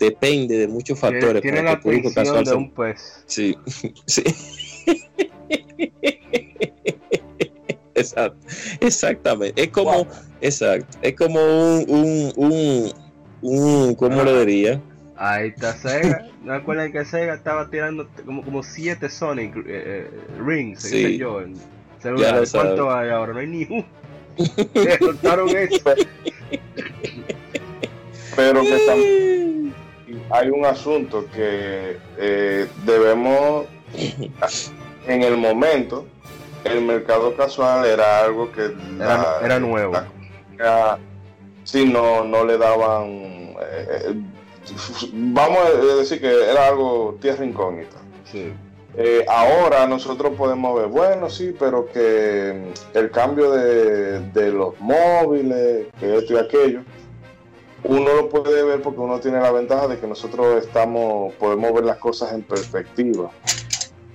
depende 0.00 0.56
de 0.56 0.66
muchos 0.66 0.98
factores. 0.98 1.42
Tiene, 1.42 1.62
la 1.62 1.72
atención 1.72 2.44
de 2.44 2.54
un 2.54 2.70
pez. 2.72 3.22
Sí, 3.26 3.56
sí. 4.06 4.24
Exacto, 7.94 8.46
exactamente. 8.80 9.62
Es 9.62 9.68
como, 9.68 10.06
exacto, 10.40 10.98
es 11.02 11.14
como 11.14 11.38
un, 11.38 11.84
un, 11.86 12.32
un, 12.36 12.92
un 13.42 13.94
¿cómo 13.94 14.22
lo 14.22 14.44
diría? 14.44 14.80
Ahí 15.16 15.48
está 15.48 15.74
Sega. 15.74 16.26
¿No 16.42 16.54
acuerdan 16.54 16.92
que 16.92 17.04
Sega 17.04 17.34
estaba 17.34 17.68
tirando 17.68 18.08
como, 18.24 18.42
como 18.42 18.62
siete 18.62 19.10
Sonic 19.10 19.54
eh, 19.56 19.62
eh, 19.66 20.10
Rings? 20.42 20.80
Sí. 20.80 21.18
Yo, 21.18 21.42
en 21.42 21.56
celular. 22.00 22.42
¿Cuánto 22.50 22.90
hay 22.90 23.10
ahora? 23.10 23.34
No 23.34 23.38
hay 23.40 23.46
ni 23.46 23.66
uno. 23.68 23.84
eso. 24.74 25.94
Pero 28.36 28.62
que 28.62 28.78
también 28.86 29.59
hay 30.30 30.48
un 30.50 30.64
asunto 30.64 31.26
que 31.34 31.98
eh, 32.18 32.68
debemos, 32.84 33.66
en 35.06 35.22
el 35.22 35.36
momento, 35.36 36.06
el 36.64 36.82
mercado 36.82 37.34
casual 37.36 37.84
era 37.86 38.24
algo 38.24 38.50
que 38.52 38.70
era, 39.42 39.58
nuevo. 39.58 39.94
si 41.64 41.84
no, 41.86 42.24
no 42.24 42.44
le 42.44 42.58
daban, 42.58 43.06
eh, 43.60 44.14
vamos 45.12 45.58
a 45.58 45.96
decir 45.96 46.20
que 46.20 46.50
era 46.50 46.68
algo 46.68 47.16
tierra 47.20 47.44
incógnita. 47.44 47.96
Eh, 48.96 49.24
ahora 49.28 49.86
nosotros 49.86 50.32
podemos 50.36 50.76
ver, 50.76 50.88
bueno, 50.88 51.30
sí, 51.30 51.54
pero 51.58 51.86
que 51.86 52.72
el 52.92 53.10
cambio 53.10 53.52
de, 53.52 54.20
de 54.20 54.50
los 54.50 54.78
móviles, 54.80 55.86
que 55.98 56.16
esto 56.18 56.34
y 56.34 56.36
aquello, 56.36 56.80
uno 57.84 58.14
lo 58.14 58.28
puede 58.28 58.62
ver 58.62 58.82
porque 58.82 59.00
uno 59.00 59.20
tiene 59.20 59.40
la 59.40 59.50
ventaja 59.52 59.88
de 59.88 59.98
que 59.98 60.06
nosotros 60.06 60.64
estamos, 60.64 61.32
podemos 61.34 61.72
ver 61.72 61.84
las 61.84 61.98
cosas 61.98 62.32
en 62.32 62.42
perspectiva. 62.42 63.30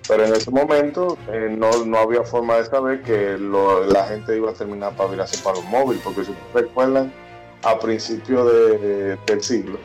Pero 0.07 0.23
en 0.25 0.33
ese 0.35 0.51
momento 0.51 1.17
eh, 1.31 1.47
no, 1.49 1.83
no, 1.83 1.97
había 1.97 2.23
forma 2.23 2.57
de 2.57 2.65
saber 2.65 3.01
que 3.01 3.37
la 3.39 4.05
gente 4.05 4.37
iba 4.37 4.51
a 4.51 4.53
terminar 4.53 4.95
para 4.95 5.09
virarse 5.09 5.41
para 5.43 5.57
los 5.57 5.65
móviles, 5.65 6.03
porque 6.03 6.25
si 6.25 6.35
recuerdan, 6.53 7.11
a 7.63 7.79
principios 7.79 8.51
de, 8.51 9.17
del 9.25 9.41
siglo, 9.41 9.79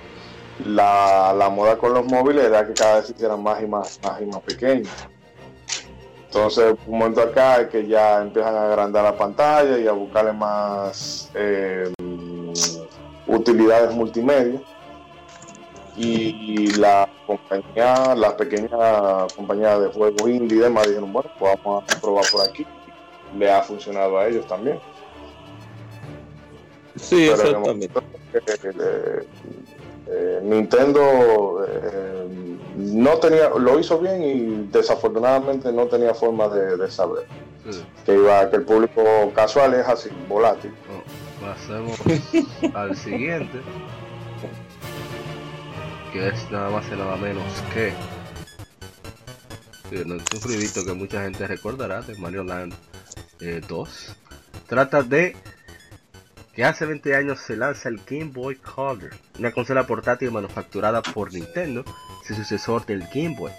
la, 0.67 1.35
la, 1.37 1.49
moda 1.49 1.79
con 1.79 1.95
los 1.95 2.05
móviles 2.05 2.45
era 2.45 2.67
que 2.67 2.75
cada 2.75 3.01
vez 3.01 3.09
hicieran 3.09 3.43
más 3.43 3.63
y 3.63 3.67
más, 3.67 3.99
más 4.03 4.21
y 4.21 4.27
más 4.27 4.41
pequeños. 4.41 4.91
Entonces, 6.27 6.77
un 6.87 6.99
momento 6.99 7.23
acá 7.23 7.63
es 7.63 7.69
que 7.69 7.87
ya 7.87 8.21
empiezan 8.21 8.55
a 8.55 8.67
agrandar 8.67 9.03
la 9.03 9.17
pantalla 9.17 9.79
y 9.79 9.89
a 9.89 9.93
buscarle 9.93 10.33
más 10.33 11.31
eh, 11.35 11.93
utilidades 13.31 13.95
multimedia 13.95 14.61
y 15.97 16.69
la 16.79 17.09
compañía, 17.27 18.15
las 18.15 18.33
pequeñas 18.35 19.33
compañías 19.35 19.81
de 19.81 19.89
juegos 19.89 20.29
indie 20.29 20.59
y 20.59 20.61
demás 20.61 20.87
dijeron, 20.87 21.13
bueno, 21.13 21.31
pues 21.39 21.59
vamos 21.63 21.85
a 21.89 22.01
probar 22.01 22.25
por 22.31 22.49
aquí. 22.49 22.67
Le 23.37 23.51
ha 23.51 23.63
funcionado 23.63 24.19
a 24.19 24.27
ellos 24.27 24.47
también. 24.47 24.79
Sí, 26.97 27.29
exactamente. 27.29 28.01
Eh, 28.33 29.27
eh, 30.07 30.41
Nintendo 30.43 31.65
eh, 31.69 32.29
no 32.77 33.19
tenía, 33.19 33.51
lo 33.51 33.79
hizo 33.79 33.99
bien 33.99 34.23
y 34.23 34.69
desafortunadamente 34.73 35.73
no 35.73 35.87
tenía 35.87 36.15
forma 36.15 36.49
de, 36.49 36.91
saber 36.91 37.27
que 38.05 38.15
iba 38.15 38.51
que 38.51 38.57
el 38.57 38.63
público 38.63 39.03
casual 39.35 39.75
es 39.75 39.87
así, 39.87 40.11
volátil. 40.29 40.73
Pasemos 41.41 41.99
al 42.75 42.97
siguiente 42.97 43.61
que 46.13 46.29
es 46.29 46.51
nada 46.51 46.71
más 46.71 46.87
y 46.89 46.97
nada 46.97 47.17
menos 47.17 47.45
que 47.73 47.93
un 50.05 50.21
ruidito 50.43 50.85
que 50.85 50.93
mucha 50.93 51.23
gente 51.23 51.47
recordará 51.47 52.03
de 52.03 52.17
Mario 52.19 52.45
Land 52.45 52.75
2 53.69 54.09
eh, 54.09 54.15
trata 54.67 55.03
de 55.03 55.37
que 56.55 56.65
hace 56.65 56.87
20 56.87 57.17
años 57.17 57.41
se 57.41 57.57
lanza 57.57 57.89
el 57.89 58.01
Game 58.07 58.31
Boy 58.33 58.57
Color 58.57 59.11
una 59.39 59.53
consola 59.53 59.87
portátil 59.87 60.31
manufacturada 60.31 61.03
por 61.03 61.33
Nintendo 61.33 61.85
sucesor 62.35 62.87
del 62.87 63.01
Game 63.15 63.37
Boy 63.37 63.53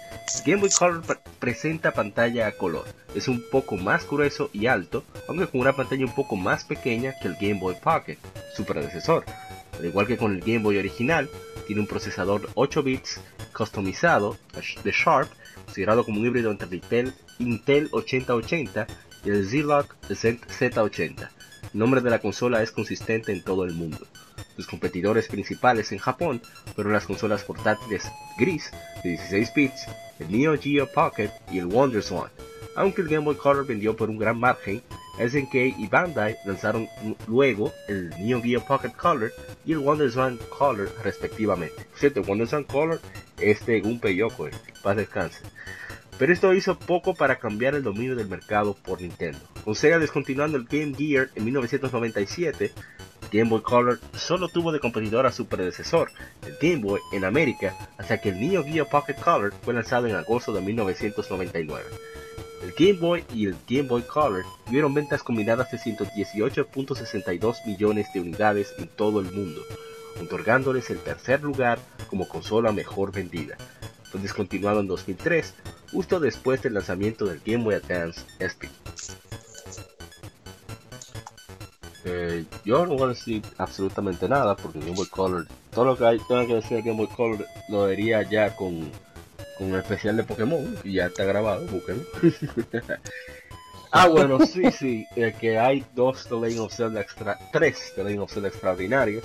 Game 0.46 0.60
Boy 0.60 0.70
Color 0.70 1.02
presenta 1.38 1.92
pantalla 1.92 2.46
a 2.46 2.52
color 2.52 2.84
es 3.14 3.28
un 3.28 3.42
poco 3.50 3.76
más 3.76 4.08
grueso 4.08 4.50
y 4.52 4.66
alto 4.66 5.04
aunque 5.28 5.46
con 5.46 5.60
una 5.60 5.74
pantalla 5.74 6.04
un 6.04 6.14
poco 6.14 6.36
más 6.36 6.64
pequeña 6.64 7.14
que 7.20 7.28
el 7.28 7.34
Game 7.34 7.60
Boy 7.60 7.76
Pocket 7.82 8.18
su 8.56 8.64
predecesor 8.64 9.24
al 9.78 9.84
igual 9.84 10.06
que 10.06 10.16
con 10.16 10.32
el 10.32 10.40
Game 10.40 10.60
Boy 10.60 10.78
original 10.78 11.28
tiene 11.66 11.80
un 11.80 11.86
procesador 11.86 12.48
8 12.54 12.82
bits 12.82 13.20
customizado 13.52 14.36
de 14.84 14.92
Sharp, 14.92 15.30
considerado 15.64 16.04
como 16.04 16.20
un 16.20 16.26
híbrido 16.26 16.50
entre 16.50 16.68
el 16.68 17.12
Intel, 17.38 17.88
8080 17.92 18.86
y 19.24 19.30
el 19.30 19.48
Zilog 19.48 19.86
Z80. 20.08 21.28
El 21.72 21.78
nombre 21.78 22.00
de 22.00 22.10
la 22.10 22.18
consola 22.18 22.62
es 22.62 22.72
consistente 22.72 23.32
en 23.32 23.42
todo 23.42 23.64
el 23.64 23.72
mundo. 23.72 24.06
Sus 24.56 24.66
competidores 24.66 25.28
principales 25.28 25.92
en 25.92 25.98
Japón 25.98 26.42
fueron 26.74 26.92
las 26.92 27.06
consolas 27.06 27.42
portátiles 27.42 28.10
gris 28.38 28.70
de 29.02 29.10
16 29.10 29.52
bits, 29.54 29.86
el 30.18 30.30
Neo 30.30 30.58
Geo 30.58 30.86
Pocket 30.86 31.30
y 31.50 31.58
el 31.58 31.66
WonderSwan. 31.66 32.30
Aunque 32.76 33.02
el 33.02 33.08
Game 33.08 33.24
Boy 33.24 33.36
Color 33.36 33.66
vendió 33.66 33.96
por 33.96 34.08
un 34.08 34.18
gran 34.18 34.38
margen, 34.38 34.82
SNK 35.18 35.54
y 35.78 35.88
Bandai 35.88 36.36
lanzaron 36.46 36.88
luego 37.26 37.72
el 37.88 38.10
Neo 38.18 38.40
Geo 38.40 38.64
Pocket 38.64 38.92
Color 38.92 39.32
y 39.64 39.72
el 39.72 39.78
WonderSwan 39.78 40.38
Color 40.58 40.90
respectivamente. 41.04 41.86
Cierto, 41.94 42.20
el 42.20 42.26
WonderSwan 42.26 42.64
Color 42.64 43.00
es 43.38 43.64
de 43.66 43.80
Gunpei 43.80 44.16
Yoko, 44.16 44.48
paz 44.82 44.96
descanse. 44.96 45.38
Pero 46.18 46.32
esto 46.32 46.52
hizo 46.54 46.78
poco 46.78 47.14
para 47.14 47.38
cambiar 47.38 47.74
el 47.74 47.82
dominio 47.82 48.14
del 48.14 48.28
mercado 48.28 48.74
por 48.74 49.00
Nintendo. 49.00 49.40
Con 49.64 49.74
Sega 49.74 49.98
descontinuando 49.98 50.56
el 50.56 50.64
Game 50.64 50.94
Gear 50.94 51.30
en 51.34 51.44
1997, 51.44 52.72
Game 53.32 53.48
Boy 53.48 53.62
Color 53.62 53.98
solo 54.14 54.48
tuvo 54.48 54.72
de 54.72 54.80
competidor 54.80 55.26
a 55.26 55.32
su 55.32 55.46
predecesor, 55.46 56.10
el 56.46 56.56
Game 56.60 56.82
Boy, 56.82 57.00
en 57.12 57.24
América, 57.24 57.76
hasta 57.96 58.20
que 58.20 58.28
el 58.28 58.40
Neo 58.40 58.62
Geo 58.62 58.86
Pocket 58.86 59.14
Color 59.14 59.54
fue 59.62 59.72
lanzado 59.72 60.06
en 60.06 60.14
agosto 60.14 60.52
de 60.52 60.60
1999. 60.60 61.84
El 62.62 62.72
Game 62.72 63.00
Boy 63.00 63.24
y 63.32 63.46
el 63.46 63.56
Game 63.68 63.88
Boy 63.88 64.02
Color 64.02 64.44
tuvieron 64.66 64.92
ventas 64.92 65.22
combinadas 65.22 65.70
de 65.72 65.78
118.62 65.78 67.66
millones 67.66 68.12
de 68.12 68.20
unidades 68.20 68.72
en 68.78 68.86
todo 68.86 69.20
el 69.20 69.32
mundo, 69.32 69.62
otorgándoles 70.20 70.90
el 70.90 70.98
tercer 70.98 71.42
lugar 71.42 71.78
como 72.08 72.28
consola 72.28 72.70
mejor 72.70 73.12
vendida. 73.12 73.56
Descontinuado 74.18 74.80
en 74.80 74.86
2003, 74.88 75.54
justo 75.90 76.20
después 76.20 76.62
del 76.62 76.74
lanzamiento 76.74 77.24
del 77.24 77.40
Game 77.44 77.64
Boy 77.64 77.74
Advance 77.76 78.22
SP. 78.38 78.68
Eh, 82.04 82.44
yo 82.64 82.84
no 82.84 82.94
voy 82.94 83.04
a 83.04 83.08
decir 83.08 83.42
absolutamente 83.58 84.28
nada 84.28 84.56
porque 84.56 84.80
Game 84.80 84.92
Boy 84.92 85.06
Color, 85.06 85.46
todo 85.70 85.84
lo 85.84 85.96
que 85.96 86.04
hay, 86.04 86.18
tenga 86.28 86.46
que 86.46 86.54
decir 86.56 86.78
de 86.78 86.82
Game 86.82 86.96
Boy 86.96 87.06
Color 87.14 87.46
lo 87.68 87.86
diría 87.86 88.22
ya 88.22 88.54
con 88.56 88.90
un 89.60 89.74
especial 89.76 90.16
de 90.16 90.24
Pokémon 90.24 90.76
y 90.82 90.94
ya 90.94 91.06
está 91.06 91.24
grabado, 91.24 91.64
búsquenlo. 91.66 92.04
ah, 93.92 94.08
bueno, 94.08 94.44
sí, 94.44 94.72
sí, 94.72 95.06
eh, 95.14 95.34
que 95.40 95.58
hay 95.58 95.84
dos 95.94 96.26
The 96.28 96.34
Legend 96.34 96.60
of 96.60 96.74
Zelda 96.74 97.00
extra, 97.00 97.38
tres 97.52 97.92
The 97.94 98.02
Legend 98.02 98.22
of 98.22 98.32
Zelda 98.32 98.48
extraordinarios. 98.48 99.24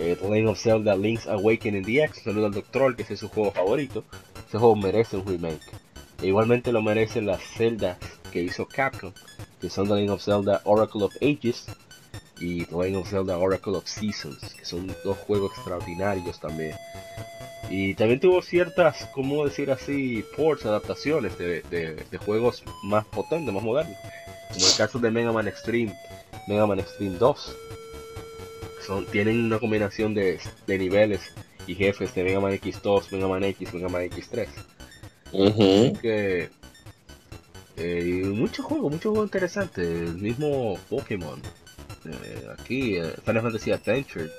Eh, 0.00 0.16
of 0.46 0.58
Zelda 0.60 0.94
Link's 0.94 1.26
Awakening 1.26 1.82
DX, 1.82 2.22
saludo 2.22 2.46
al 2.46 2.52
Doctor, 2.52 2.94
que 2.94 3.02
es 3.02 3.18
su 3.18 3.28
juego 3.28 3.50
favorito. 3.50 4.04
Ese 4.46 4.56
juego 4.56 4.76
merece 4.76 5.16
un 5.16 5.26
remake. 5.26 5.60
E 6.22 6.28
igualmente 6.28 6.70
lo 6.70 6.82
merecen 6.82 7.26
las 7.26 7.42
celdas 7.42 7.98
que 8.30 8.40
hizo 8.40 8.66
Capcom, 8.66 9.12
que 9.60 9.68
son 9.68 9.88
The 9.88 9.94
Legend 9.94 10.10
of 10.10 10.22
Zelda 10.22 10.60
Oracle 10.64 11.02
of 11.02 11.16
Ages 11.16 11.66
y 12.38 12.64
The 12.66 12.76
Legend 12.76 12.96
of 12.96 13.10
Zelda 13.10 13.38
Oracle 13.38 13.76
of 13.76 13.88
Seasons, 13.88 14.54
que 14.54 14.64
son 14.64 14.86
dos 15.02 15.18
juegos 15.18 15.50
extraordinarios 15.56 16.38
también. 16.38 16.76
Y 17.68 17.94
también 17.94 18.20
tuvo 18.20 18.40
ciertas, 18.40 19.04
como 19.06 19.44
decir 19.44 19.68
así, 19.72 20.24
ports, 20.36 20.64
adaptaciones 20.64 21.36
de, 21.38 22.04
juegos 22.24 22.62
más 22.84 23.04
potentes, 23.06 23.52
más 23.52 23.64
modernos. 23.64 23.96
Como 24.52 24.64
el 24.64 24.76
caso 24.76 25.00
de 25.00 25.10
Mega 25.10 25.32
Man 25.32 25.48
Extreme, 25.48 25.92
Mega 26.46 26.66
Man 26.68 26.78
Extreme 26.78 27.18
2. 27.18 27.56
Son, 28.88 29.04
tienen 29.04 29.44
una 29.44 29.58
combinación 29.58 30.14
de, 30.14 30.40
de 30.66 30.78
niveles 30.78 31.20
y 31.66 31.74
jefes 31.74 32.14
de 32.14 32.24
Mega 32.24 32.40
Man 32.40 32.52
X2, 32.52 33.12
Mega 33.12 33.28
Man 33.28 33.44
X, 33.44 33.74
Mega 33.74 33.88
Man 33.90 34.08
X3. 34.08 34.48
que 36.00 36.48
eh, 37.76 38.22
muchos 38.24 38.64
juegos, 38.64 38.90
muchos 38.90 39.10
juegos 39.10 39.26
interesantes. 39.26 39.86
El 39.86 40.14
mismo 40.14 40.78
Pokémon. 40.88 41.38
Eh, 42.06 42.46
aquí, 42.58 42.96
eh, 42.96 43.12
Final 43.24 43.42
Fantasy 43.42 43.72
Adventure 43.72 44.30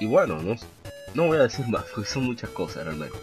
y 0.00 0.06
bueno, 0.06 0.40
no, 0.42 0.54
no 1.14 1.26
voy 1.26 1.38
a 1.38 1.42
decir 1.42 1.66
más, 1.68 1.84
porque 1.94 2.08
son 2.08 2.24
muchas 2.24 2.50
cosas 2.50 2.84
realmente. 2.84 3.16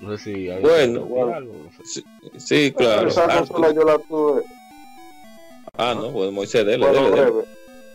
No 0.00 0.16
sé 0.16 0.24
si 0.24 0.50
hay 0.50 0.60
bueno, 0.60 1.02
bueno. 1.02 1.34
algo. 1.34 1.54
Sí, 1.84 2.04
sí, 2.36 2.72
claro. 2.72 3.08
Esa 3.08 3.26
consola 3.28 3.72
yo 3.72 3.84
la 3.84 3.98
tuve. 3.98 4.42
Ah, 5.76 5.94
no, 5.94 6.12
pues 6.12 6.30
Moisés, 6.30 6.64
dele, 6.64 6.86
dele, 6.86 7.10
dele. 7.10 7.44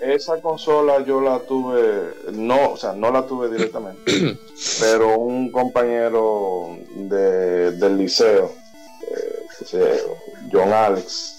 esa 0.01 0.41
consola 0.41 1.01
yo 1.05 1.21
la 1.21 1.39
tuve, 1.39 2.13
no, 2.33 2.71
o 2.71 2.77
sea, 2.77 2.91
no 2.93 3.09
la 3.09 3.25
tuve 3.25 3.49
directamente, 3.49 4.37
pero 4.81 5.17
un 5.17 5.49
compañero 5.51 6.77
de, 6.95 7.71
del 7.71 7.97
liceo, 7.97 8.51
eh, 9.71 10.01
John 10.51 10.73
Alex, 10.73 11.37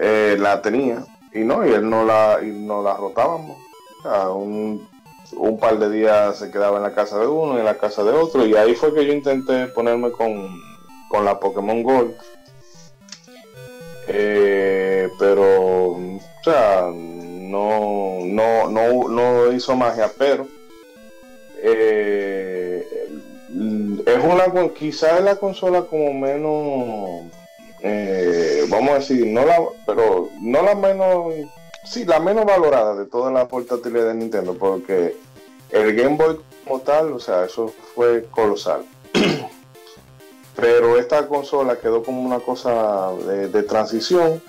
eh, 0.00 0.36
la 0.38 0.62
tenía 0.62 1.04
y 1.34 1.40
no, 1.40 1.66
y 1.66 1.70
él 1.70 1.88
no 1.88 2.04
la, 2.04 2.38
y 2.42 2.46
no 2.46 2.82
la 2.82 2.94
rotábamos. 2.94 3.58
un, 4.34 4.88
un 5.32 5.58
par 5.58 5.78
de 5.78 5.90
días 5.90 6.38
se 6.38 6.50
quedaba 6.50 6.78
en 6.78 6.82
la 6.84 6.94
casa 6.94 7.18
de 7.18 7.26
uno 7.26 7.56
y 7.56 7.58
en 7.58 7.64
la 7.66 7.76
casa 7.76 8.02
de 8.04 8.12
otro, 8.12 8.46
y 8.46 8.54
ahí 8.54 8.74
fue 8.74 8.94
que 8.94 9.04
yo 9.04 9.12
intenté 9.12 9.66
ponerme 9.66 10.12
con, 10.12 10.48
con 11.10 11.26
la 11.26 11.38
Pokémon 11.38 11.82
Gold. 11.82 12.14
Eh, 14.08 14.95
pero, 15.18 15.92
o 15.92 16.20
sea, 16.42 16.90
no, 16.92 18.18
no, 18.22 18.68
no, 18.68 19.08
no 19.08 19.52
hizo 19.52 19.76
magia, 19.76 20.10
pero 20.16 20.46
eh, 21.58 22.86
es 24.06 24.24
una, 24.24 24.68
quizás 24.74 25.18
es 25.18 25.24
la 25.24 25.36
consola 25.36 25.82
como 25.82 26.12
menos, 26.12 27.32
eh, 27.82 28.64
vamos 28.68 28.90
a 28.90 28.94
decir, 28.94 29.26
no 29.26 29.44
la, 29.44 29.58
pero 29.86 30.30
no 30.40 30.62
la 30.62 30.74
menos, 30.74 31.34
sí, 31.84 32.04
la 32.04 32.20
menos 32.20 32.44
valorada 32.44 32.94
de 32.94 33.06
todas 33.06 33.32
las 33.32 33.46
portátiles 33.46 34.04
de 34.04 34.14
Nintendo, 34.14 34.54
porque 34.54 35.16
el 35.70 35.94
Game 35.94 36.16
Boy 36.16 36.40
como 36.64 36.80
tal, 36.80 37.12
o 37.12 37.20
sea, 37.20 37.44
eso 37.44 37.72
fue 37.94 38.24
colosal. 38.30 38.84
pero 40.56 40.98
esta 40.98 41.28
consola 41.28 41.78
quedó 41.78 42.02
como 42.02 42.22
una 42.22 42.40
cosa 42.40 43.12
de, 43.12 43.62
transición 43.62 44.42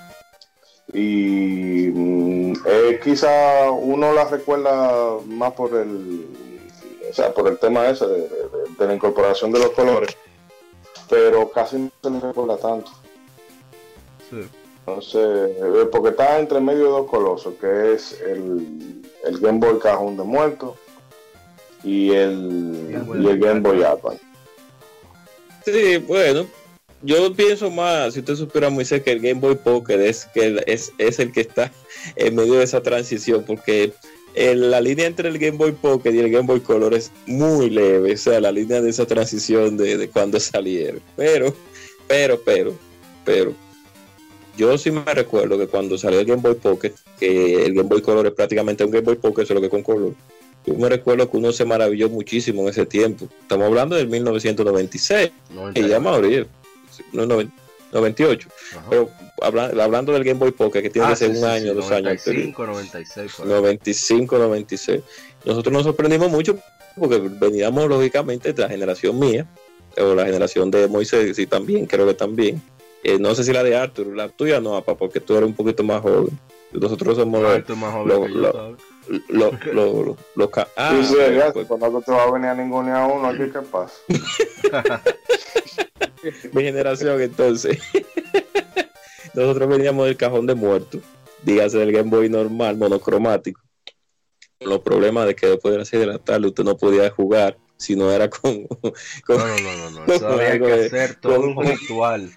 y 0.94 1.92
mm, 1.94 2.54
quizá 3.04 3.70
uno 3.72 4.14
la 4.14 4.26
recuerda 4.26 5.18
más 5.26 5.54
por 5.54 5.76
el 5.76 6.26
o 7.10 7.14
sea 7.14 7.34
por 7.34 7.48
el 7.48 7.58
tema 7.58 7.90
ese 7.90 8.06
de, 8.06 8.30
la 8.80 8.94
incorporación 8.94 9.52
de 9.52 9.60
los 9.60 9.72
colores. 9.72 10.16
Pero 11.10 11.50
casi 11.50 11.78
no 11.78 11.92
se 12.04 12.10
le 12.10 12.20
recuerda 12.20 12.58
tanto. 12.58 12.92
Entonces 14.32 15.52
eh, 15.58 15.88
porque 15.92 16.10
está 16.10 16.40
entre 16.40 16.60
medio 16.60 16.86
de 16.86 16.90
dos 16.92 17.10
colosos 17.10 17.54
que 17.60 17.94
es 17.94 18.20
el, 18.22 19.04
el 19.26 19.40
Game 19.40 19.60
Boy 19.60 19.80
Cajón 19.80 20.18
de 20.18 20.24
Muertos 20.24 20.76
y 21.84 22.12
el, 22.12 23.04
y 23.20 23.28
el 23.28 23.40
Game 23.40 23.62
Boy 23.62 23.84
Advance. 23.84 24.22
Sí, 25.64 25.98
bueno, 25.98 26.46
yo 27.02 27.34
pienso 27.34 27.70
más, 27.70 28.14
si 28.14 28.20
usted 28.20 28.36
supiera 28.36 28.70
muy 28.70 28.86
cerca, 28.86 29.12
el 29.12 29.20
Game 29.20 29.39
Boy 29.39 29.56
Pocket 29.56 30.00
es, 30.00 30.26
que 30.34 30.64
es, 30.68 30.91
es 30.98 31.20
el 31.20 31.32
que 31.32 31.41
está 31.41 31.72
en 32.16 32.36
medio 32.36 32.56
de 32.56 32.64
esa 32.64 32.82
transición, 32.82 33.43
porque 33.45 33.93
la 34.36 34.82
línea 34.82 35.08
entre 35.08 35.30
el 35.30 35.38
Game 35.38 35.58
Boy 35.58 35.72
Pocket 35.72 36.12
y 36.12 36.20
el 36.20 36.32
Game 36.32 36.48
Boy 36.48 36.60
Color 36.60 36.93
es 36.93 37.12
muy 37.26 37.70
leve, 37.70 38.14
o 38.14 38.18
sea, 38.18 38.39
la 38.39 38.52
línea 38.52 38.82
de 38.82 38.89
esa 38.89 39.06
transición 39.06 39.78
de, 39.78 39.98
de 39.98 40.10
cuando 40.10 40.39
salieron. 40.39 41.02
Pero, 41.16 41.54
pero, 42.08 42.39
pero, 42.43 42.74
pero, 43.26 43.54
yo 44.56 44.78
sí 44.78 44.91
me 44.91 45.04
recuerdo 45.14 45.58
que 45.58 45.68
cuando 45.68 45.98
salió 45.98 46.20
el 46.20 46.26
Game 46.26 46.41
Boy 46.41 46.56
Pocket, 46.56 46.93
que 47.20 47.66
el 47.66 47.74
Game 47.74 47.89
Boy 47.89 48.02
Color 48.02 48.28
es 48.28 48.34
prácticamente 48.34 48.84
un 48.84 48.91
Game 48.91 49.06
Boy 49.06 49.16
Pocket, 49.16 49.45
solo 49.45 49.62
que 49.62 49.70
con 49.70 49.84
color 49.84 50.14
yo 50.68 50.76
me 50.76 50.89
recuerdo 50.89 51.32
que 51.32 51.38
uno 51.38 51.54
se 51.54 51.64
maravilló 51.64 52.10
muchísimo 52.10 52.64
en 52.64 52.68
ese 52.68 52.86
tiempo. 52.86 53.30
Estamos 53.41 53.68
hablando 53.68 53.95
del 53.95 54.10
1996. 54.10 55.32
Y 55.74 55.88
ya 55.88 56.00
morir. 56.02 56.45
No, 57.12 57.26
98. 57.91 58.50
Pero 58.89 59.10
hablando 59.41 60.14
del 60.14 60.24
Game 60.24 60.39
Boy 60.39 60.52
Pocket, 60.52 60.82
que 60.82 60.89
tiene 60.89 61.10
que 61.10 61.16
ser 61.16 61.30
un 61.32 61.43
año, 61.45 61.74
dos 61.74 61.89
años. 61.91 62.26
95, 62.26 62.66
96. 62.66 63.39
95, 63.45 64.38
96. 64.38 65.02
Nosotros 65.45 65.74
nos 65.74 65.84
sorprendimos 65.84 66.30
mucho 66.30 66.58
porque 66.98 67.20
veníamos 67.20 67.88
lógicamente 67.88 68.54
de 68.54 68.62
la 68.62 68.70
generación 68.70 69.18
mía, 69.20 69.45
o 69.98 70.16
la 70.16 70.26
generación 70.26 70.72
de 70.72 70.88
Moisés, 70.88 71.38
y 71.39 71.48
también, 71.48 71.86
creo 71.86 72.06
que 72.08 72.14
también. 72.14 72.62
Eh, 73.04 73.20
no 73.20 73.36
sé 73.36 73.43
si 73.43 73.54
la 73.54 73.64
de 73.64 73.76
Arthur, 73.76 74.08
la 74.16 74.30
tuya 74.30 74.60
no, 74.60 74.72
papá, 74.82 74.98
porque 74.98 75.20
tú 75.20 75.36
eres 75.36 75.48
un 75.48 75.56
poquito 75.56 75.84
más 75.84 76.02
joven. 76.02 76.38
Nosotros 76.72 77.18
somos 77.18 77.41
los, 77.41 77.78
más 77.78 77.93
joven 77.93 78.41
lo, 78.41 78.74
lo, 79.30 79.58
lo, 80.36 80.52
ah, 80.76 80.93
pues, 81.54 81.68
cuando 81.68 81.89
no 81.89 82.02
te 82.02 82.12
va 82.12 82.24
a 82.24 82.32
venir 82.32 82.50
a 82.50 82.56
ningún 82.56 82.89
a 82.89 83.08
uno 83.08 83.28
aquí, 83.28 83.50
¿qué 83.52 83.62
pasa? 83.62 83.93
Mi 86.53 86.63
generación, 86.63 87.22
entonces. 87.22 87.80
Nosotros 89.34 89.70
veníamos 89.70 90.05
del 90.05 90.18
cajón 90.18 90.47
de 90.47 90.55
muertos, 90.55 91.01
dígase 91.43 91.78
del 91.78 91.91
Game 91.91 92.09
Boy 92.09 92.30
normal, 92.30 92.78
monocromático. 92.78 93.61
Los 94.59 94.80
problemas 94.80 95.28
de 95.28 95.36
que 95.36 95.47
después 95.47 95.72
de 95.72 95.80
las 95.80 95.88
6 95.89 95.99
de 95.99 96.07
la 96.07 96.18
tarde 96.18 96.47
usted 96.47 96.63
no 96.63 96.76
podía 96.76 97.09
jugar 97.11 97.57
si 97.78 97.95
no 97.95 98.11
era 98.11 98.30
con. 98.30 98.65
con 99.26 99.38
no, 99.38 99.47
no, 99.47 99.89
no, 99.91 100.05
no, 100.07 100.13
Eso 100.13 100.28
había 100.28 100.59
que 100.59 100.86
hacer 100.86 101.15
todo 101.15 101.41
un 101.41 101.63
ritual. 101.63 102.32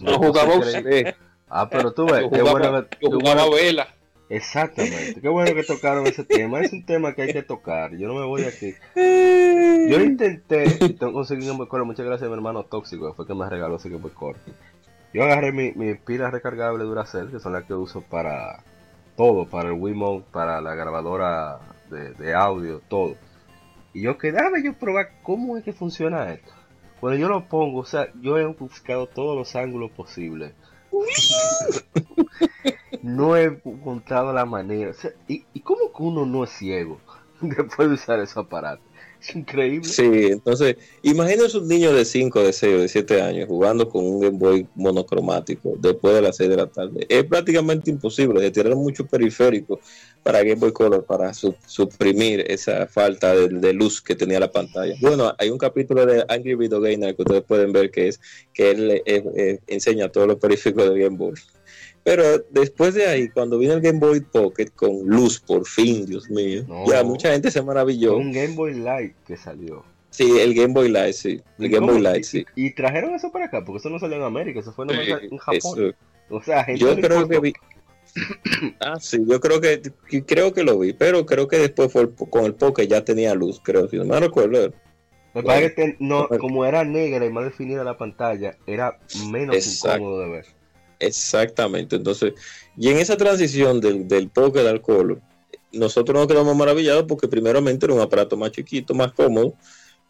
No, 0.00 0.18
jugaba 0.18 0.56
usted. 0.56 1.14
Ah, 1.48 1.68
pero 1.68 1.92
tú 1.92 2.06
ves, 2.06 2.24
qué 2.32 2.42
bueno. 2.42 2.86
Yo 3.00 3.10
jugaba 3.10 3.50
vela. 3.50 3.94
Exactamente. 4.32 5.20
Qué 5.20 5.28
bueno 5.28 5.54
que 5.54 5.62
tocaron 5.62 6.06
ese 6.06 6.24
tema. 6.24 6.60
Es 6.60 6.72
un 6.72 6.86
tema 6.86 7.12
que 7.12 7.20
hay 7.20 7.32
que 7.34 7.42
tocar. 7.42 7.94
Yo 7.94 8.08
no 8.08 8.14
me 8.14 8.24
voy 8.24 8.44
aquí. 8.44 8.74
Yo 8.94 10.00
intenté 10.00 10.70
tengo 10.98 11.12
conseguir 11.12 11.50
un 11.50 11.58
Boy 11.58 11.68
Muchas 11.84 12.06
gracias 12.06 12.28
a 12.28 12.30
mi 12.30 12.36
hermano 12.36 12.64
tóxico, 12.64 13.08
que 13.08 13.14
fue 13.14 13.26
que 13.26 13.34
me 13.34 13.46
regaló 13.46 13.76
ese 13.76 13.90
Boy 13.90 14.10
Yo 15.12 15.22
agarré 15.22 15.52
mi, 15.52 15.72
mi 15.72 15.96
pila 15.96 16.30
recargable 16.30 16.84
Duracell, 16.84 17.30
que 17.30 17.40
son 17.40 17.52
las 17.52 17.64
que 17.64 17.74
uso 17.74 18.00
para 18.00 18.64
todo, 19.18 19.44
para 19.44 19.68
el 19.68 19.74
Wiimote, 19.74 20.26
para 20.32 20.62
la 20.62 20.74
grabadora 20.74 21.58
de, 21.90 22.34
audio, 22.34 22.80
todo. 22.88 23.16
Y 23.92 24.00
yo 24.00 24.16
quedaba 24.16 24.58
yo 24.64 24.72
probar 24.72 25.10
cómo 25.22 25.58
es 25.58 25.64
que 25.64 25.74
funciona 25.74 26.32
esto. 26.32 26.54
Cuando 27.00 27.18
yo 27.18 27.28
lo 27.28 27.46
pongo, 27.48 27.80
o 27.80 27.84
sea, 27.84 28.08
yo 28.22 28.38
he 28.38 28.46
buscado 28.46 29.06
todos 29.08 29.36
los 29.36 29.54
ángulos 29.56 29.90
posibles 29.90 30.54
no 33.02 33.36
he 33.36 33.44
encontrado 33.64 34.32
la 34.32 34.44
manera. 34.44 34.92
¿y, 35.28 35.44
¿y, 35.52 35.60
cómo 35.60 35.92
que 35.92 36.02
uno 36.02 36.24
no 36.24 36.44
es 36.44 36.50
ciego 36.50 37.00
después 37.40 37.88
de 37.88 37.94
usar 37.94 38.20
ese 38.20 38.38
aparato? 38.38 38.82
Es 39.22 39.36
increíble. 39.36 39.88
Sí, 39.88 40.02
entonces, 40.32 40.76
imagínense 41.02 41.56
un 41.56 41.68
niño 41.68 41.92
de 41.92 42.04
5, 42.04 42.42
de 42.42 42.52
6 42.52 42.80
de 42.80 42.88
7 42.88 43.22
años 43.22 43.46
jugando 43.46 43.88
con 43.88 44.04
un 44.04 44.20
Game 44.20 44.36
Boy 44.36 44.66
monocromático 44.74 45.74
después 45.78 46.14
de 46.14 46.22
las 46.22 46.36
6 46.36 46.50
de 46.50 46.56
la 46.56 46.66
tarde. 46.66 47.06
Es 47.08 47.22
prácticamente 47.24 47.88
imposible 47.88 48.40
de 48.40 48.50
tirar 48.50 48.74
mucho 48.74 49.06
periférico 49.06 49.78
para 50.24 50.40
Game 50.40 50.56
Boy 50.56 50.72
Color 50.72 51.04
para 51.04 51.32
suprimir 51.34 52.44
esa 52.48 52.88
falta 52.88 53.34
de, 53.36 53.72
luz 53.72 54.02
que 54.02 54.16
tenía 54.16 54.40
la 54.40 54.50
pantalla. 54.50 54.94
Bueno, 55.00 55.32
hay 55.38 55.50
un 55.50 55.58
capítulo 55.58 56.04
de 56.04 56.24
Angry 56.28 56.56
Video 56.56 56.80
Gamer 56.80 57.14
que 57.14 57.22
ustedes 57.22 57.42
pueden 57.42 57.72
ver 57.72 57.92
que 57.92 58.08
es 58.08 58.20
que 58.52 58.72
él 58.72 58.90
eh, 58.90 59.02
eh, 59.06 59.58
enseña 59.68 60.08
todos 60.08 60.26
los 60.26 60.38
periféricos 60.38 60.92
de 60.92 60.98
Game 60.98 61.16
Boy. 61.16 61.34
Pero 62.04 62.38
después 62.50 62.94
de 62.94 63.06
ahí, 63.06 63.28
cuando 63.28 63.58
vino 63.58 63.74
el 63.74 63.80
Game 63.80 64.00
Boy 64.00 64.20
Pocket 64.20 64.70
con 64.74 65.06
luz, 65.06 65.38
por 65.40 65.66
fin, 65.66 66.04
Dios 66.04 66.28
mío, 66.28 66.64
ya 66.86 67.04
mucha 67.04 67.30
gente 67.30 67.50
se 67.50 67.62
maravilló. 67.62 68.16
Un 68.16 68.32
Game 68.32 68.54
Boy 68.54 68.74
Light 68.74 69.14
que 69.26 69.36
salió. 69.36 69.84
Sí, 70.10 70.38
el 70.40 70.54
Game 70.54 70.74
Boy 70.74 70.88
Light, 70.88 71.14
sí. 71.14 71.40
El 71.58 71.68
Game 71.70 71.86
Boy 71.86 72.00
Light, 72.00 72.24
sí. 72.24 72.44
Y, 72.56 72.74
trajeron 72.74 73.14
eso 73.14 73.30
para 73.30 73.46
acá, 73.46 73.64
porque 73.64 73.78
eso 73.78 73.88
no 73.88 73.98
salió 73.98 74.16
en 74.16 74.24
América, 74.24 74.60
eso 74.60 74.72
fue 74.72 74.86
en 74.86 75.38
Japón. 75.38 75.94
O 76.28 76.42
sea, 76.42 76.64
gente 76.64 76.80
yo 76.80 76.96
creo 76.96 77.28
que 77.28 77.40
vi. 77.40 77.52
ah, 78.80 78.98
sí, 79.00 79.18
yo 79.26 79.40
creo 79.40 79.60
que 79.60 79.80
creo 80.26 80.52
que 80.52 80.64
lo 80.64 80.78
vi, 80.78 80.92
pero 80.92 81.24
creo 81.24 81.48
que 81.48 81.58
después 81.58 81.92
fue 81.92 82.10
con 82.14 82.44
el 82.44 82.54
Pocket 82.54 82.86
ya 82.86 83.04
tenía 83.04 83.34
luz, 83.34 83.60
creo, 83.62 83.88
si 83.88 83.96
no 83.96 84.04
me 84.04 84.18
recuerdo. 84.18 84.72
Me 85.34 85.42
parece 85.42 85.74
que 85.74 85.96
no, 85.98 86.28
como 86.28 86.64
era 86.64 86.84
negra 86.84 87.24
y 87.24 87.30
más 87.30 87.44
definida 87.44 87.84
la 87.84 87.96
pantalla, 87.96 88.56
era 88.66 88.98
menos 89.30 89.82
incómodo 89.82 90.20
de 90.20 90.28
ver. 90.28 90.46
Exactamente. 91.02 91.96
Entonces, 91.96 92.34
y 92.76 92.88
en 92.88 92.98
esa 92.98 93.16
transición 93.16 93.80
del, 93.80 94.08
del 94.08 94.28
poker 94.28 94.66
al 94.66 94.80
color, 94.80 95.20
nosotros 95.72 96.14
nos 96.14 96.28
quedamos 96.28 96.56
maravillados 96.56 97.04
porque 97.04 97.28
primeramente 97.28 97.86
era 97.86 97.94
un 97.94 98.00
aparato 98.00 98.36
más 98.36 98.52
chiquito, 98.52 98.94
más 98.94 99.12
cómodo, 99.12 99.54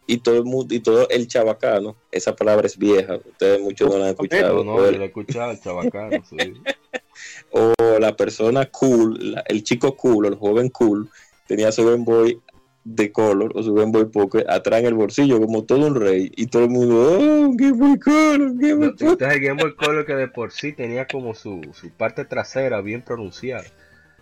y 0.07 0.18
todo 0.18 0.36
el 0.36 0.45
mundo, 0.45 0.74
y 0.74 0.80
todo 0.80 1.09
el 1.09 1.28
chabacano, 1.28 1.97
esa 2.11 2.34
palabra 2.34 2.66
es 2.66 2.76
vieja, 2.76 3.16
ustedes 3.16 3.61
muchos 3.61 3.88
no 3.88 3.99
la 3.99 4.07
han 4.07 4.11
escuchado. 4.11 4.64
No, 4.64 4.84
yo 4.84 4.90
la 4.90 5.05
he 5.05 5.07
escuchado, 5.07 5.53
el 5.53 5.61
chabacano, 5.61 6.22
o 7.53 7.72
la 7.99 8.16
persona 8.16 8.66
cool, 8.66 9.40
el 9.47 9.62
chico 9.62 9.97
cool, 9.97 10.26
el 10.26 10.34
joven 10.34 10.68
cool, 10.70 11.09
tenía 11.47 11.70
su 11.70 11.84
Game 11.84 12.05
Boy 12.05 12.40
de 12.85 13.12
color 13.12 13.53
o 13.55 13.62
su 13.62 13.74
Game 13.74 13.93
Boy 13.93 14.07
Pocket 14.07 14.45
atrás 14.49 14.80
en 14.80 14.87
el 14.87 14.95
bolsillo 14.95 15.41
como 15.41 15.64
todo 15.64 15.87
un 15.87 15.95
rey 15.95 16.33
y 16.37 16.47
todo 16.47 16.64
el 16.64 16.70
mundo 16.70 17.18
oh 17.18 17.51
Game 17.55 17.72
Boy 17.72 17.99
Color 17.99 18.53
Game 18.57 18.74
Boy 18.74 18.97
Color 18.97 19.33
el 19.33 19.41
Game 19.41 19.62
Boy 19.62 19.74
Color 19.76 20.05
que 20.07 20.14
de 20.14 20.28
por 20.28 20.51
sí 20.51 20.72
tenía 20.72 21.07
como 21.07 21.35
su, 21.35 21.61
su 21.72 21.91
parte 21.91 22.24
trasera 22.24 22.80
bien 22.80 23.03
pronunciada. 23.03 23.64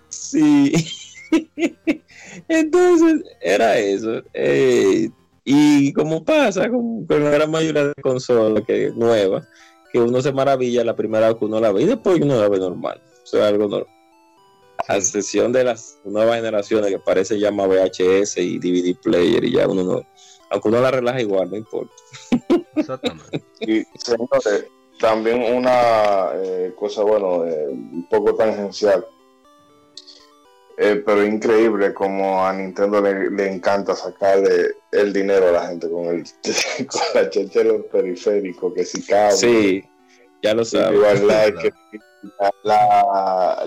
Sí. 0.08 0.72
Entonces 2.48 3.22
era 3.40 3.78
eso 3.78 4.22
eh, 4.34 5.08
y 5.44 5.92
como 5.92 6.24
pasa 6.24 6.68
con, 6.68 7.06
con, 7.06 7.24
la 7.24 7.30
gran 7.30 7.50
mayoría 7.50 7.86
de 7.86 7.94
consolas 8.02 8.64
que 8.66 8.90
nuevas 8.94 9.48
que 9.92 10.00
uno 10.00 10.20
se 10.20 10.32
maravilla 10.32 10.84
la 10.84 10.96
primera 10.96 11.28
vez 11.28 11.36
que 11.36 11.44
uno 11.44 11.60
la 11.60 11.72
ve 11.72 11.82
y 11.82 11.86
después 11.86 12.20
uno 12.20 12.38
la 12.38 12.48
ve 12.48 12.58
normal 12.58 13.00
o 13.22 13.26
sea 13.26 13.48
algo 13.48 13.68
normal 13.68 13.99
a 14.88 14.96
excepción 14.96 15.52
de 15.52 15.64
las 15.64 15.98
nuevas 16.04 16.36
generaciones 16.36 16.90
que 16.90 16.98
parece 16.98 17.38
más 17.50 17.68
VHS 17.68 18.38
y 18.38 18.58
DVD 18.58 18.96
player 19.00 19.44
y 19.44 19.52
ya 19.52 19.68
uno 19.68 19.82
no, 19.82 20.02
aunque 20.50 20.68
uno 20.68 20.80
la 20.80 20.90
relaja 20.90 21.20
igual, 21.20 21.50
no 21.50 21.56
importa. 21.56 21.94
Exactamente. 22.76 23.42
y 23.60 23.84
señores, 23.98 24.66
también 25.00 25.42
una 25.42 26.30
eh, 26.34 26.72
cosa, 26.78 27.02
bueno, 27.02 27.46
eh, 27.46 27.68
un 27.68 28.06
poco 28.08 28.34
tangencial, 28.34 29.06
eh, 30.76 31.02
pero 31.04 31.24
increíble 31.24 31.92
como 31.94 32.44
a 32.44 32.52
Nintendo 32.52 33.00
le, 33.00 33.52
encanta 33.52 33.94
sacarle 33.94 34.76
el 34.92 35.12
dinero 35.12 35.48
a 35.48 35.52
la 35.52 35.66
gente 35.68 35.90
con 35.90 36.06
el 36.06 36.24
con 36.86 37.00
la 37.14 37.30
cheche 37.30 37.64
periférico, 37.90 38.72
que 38.72 38.84
si 38.84 39.04
cabe. 39.04 39.32
Sí, 39.32 39.84
ya 40.42 40.54
lo 40.54 40.64
sabes. 40.64 41.22
la, 42.62 43.62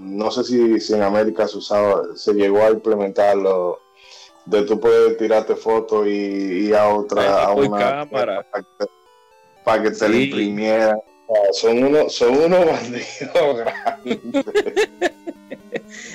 no 0.00 0.30
sé 0.30 0.44
si, 0.44 0.80
si 0.80 0.94
en 0.94 1.02
América 1.02 1.46
se 1.46 1.58
usaba, 1.58 2.02
se 2.16 2.32
llegó 2.32 2.62
a 2.62 2.70
implementarlo 2.70 3.80
de 4.46 4.62
tú 4.62 4.80
puedes 4.80 5.16
tirarte 5.16 5.54
fotos 5.54 6.06
y, 6.06 6.72
a 6.72 6.88
otra 6.88 7.44
a 7.44 7.52
una 7.52 7.78
cámara. 7.78 8.46
para 9.64 9.82
que, 9.82 9.90
te 9.90 10.08
la 10.08 10.16
imprimieran. 10.16 10.98
Son 11.52 11.84
unos 11.84 12.12
son 12.12 12.36
unos 12.36 12.66
bandidos 12.66 13.58
grandes 13.58 14.18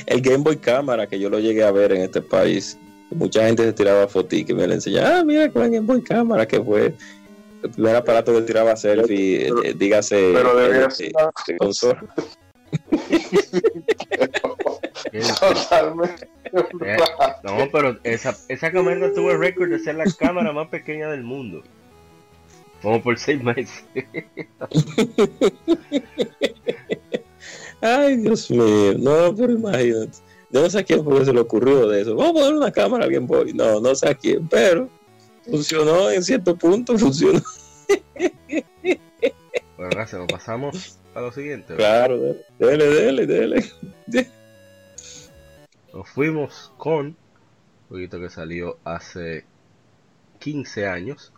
el 0.07 0.21
Game 0.21 0.43
Boy 0.43 0.57
Cámara 0.57 1.07
que 1.07 1.19
yo 1.19 1.29
lo 1.29 1.39
llegué 1.39 1.63
a 1.63 1.71
ver 1.71 1.93
en 1.93 2.01
este 2.01 2.21
país. 2.21 2.77
Mucha 3.11 3.45
gente 3.45 3.63
se 3.63 3.71
tiraba 3.71 4.07
fotos 4.07 4.33
y 4.33 4.43
que 4.43 4.53
me 4.53 4.67
le 4.67 4.75
enseñaba 4.75 5.19
ah 5.19 5.23
mira 5.23 5.49
con 5.49 5.63
el 5.63 5.71
Game 5.71 5.87
Boy 5.87 6.01
Cámara 6.01 6.45
que 6.45 6.61
fue 6.61 6.95
el 7.63 7.69
primer 7.69 7.95
aparato 7.95 8.33
que 8.33 8.41
tiraba 8.41 8.75
selfie 8.75 9.47
eh, 9.47 9.73
dígase 9.75 10.31
pero 10.33 10.55
de 10.55 11.57
consola 11.57 12.03
Totalmente. 15.39 16.27
Eh, 16.85 16.97
no, 17.43 17.69
pero 17.71 17.97
esa, 18.03 18.37
esa 18.47 18.71
cámara 18.71 19.11
tuvo 19.13 19.31
el 19.31 19.39
récord 19.39 19.69
de 19.69 19.79
ser 19.79 19.95
la 19.95 20.05
cámara 20.05 20.53
más 20.53 20.67
pequeña 20.69 21.09
del 21.09 21.23
mundo. 21.23 21.63
Como 22.81 23.01
por 23.01 23.17
seis 23.17 23.41
meses. 23.43 23.83
Ay, 27.81 28.17
Dios 28.17 28.49
mío. 28.51 28.93
No, 28.97 29.35
pero 29.35 29.53
imagínate. 29.53 30.17
no 30.51 30.69
sé 30.69 30.79
a 30.79 30.83
quién 30.83 31.03
fue 31.03 31.19
que 31.19 31.25
se 31.25 31.33
le 31.33 31.39
ocurrió 31.39 31.87
de 31.87 32.01
eso. 32.01 32.15
Vamos 32.15 32.31
a 32.31 32.45
poner 32.45 32.55
una 32.55 32.71
cámara 32.71 33.07
bien 33.07 33.27
boy. 33.27 33.53
No, 33.53 33.79
no 33.79 33.95
sé 33.95 34.09
a 34.09 34.15
quién, 34.15 34.47
pero 34.47 34.89
funcionó 35.49 36.11
en 36.11 36.23
cierto 36.23 36.55
punto, 36.55 36.97
funcionó. 36.97 37.41
Bueno, 39.77 39.89
gracias, 39.91 40.21
nos 40.21 40.31
pasamos 40.31 40.99
a 41.15 41.21
lo 41.21 41.31
siguiente. 41.31 41.75
Claro, 41.75 42.35
dele, 42.59 42.85
dele, 42.85 43.25
dele. 43.25 43.63
Nos 45.93 46.09
fuimos 46.09 46.73
con 46.77 47.07
un 47.07 47.17
jueguito 47.87 48.19
que 48.19 48.29
salió 48.29 48.77
hace 48.83 49.45
15 50.39 50.87
años. 50.87 51.31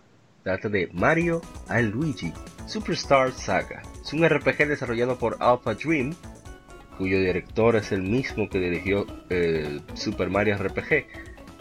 Trata 0.43 0.69
de 0.69 0.89
Mario 0.93 1.41
and 1.67 1.93
Luigi 1.93 2.33
Superstar 2.65 3.31
Saga. 3.31 3.83
Es 4.01 4.13
un 4.13 4.27
RPG 4.27 4.67
desarrollado 4.67 5.17
por 5.19 5.37
Alpha 5.39 5.75
Dream, 5.75 6.15
cuyo 6.97 7.19
director 7.19 7.75
es 7.75 7.91
el 7.91 8.01
mismo 8.01 8.49
que 8.49 8.59
dirigió 8.59 9.05
Super 9.93 10.29
Mario 10.29 10.57
RPG, 10.57 11.05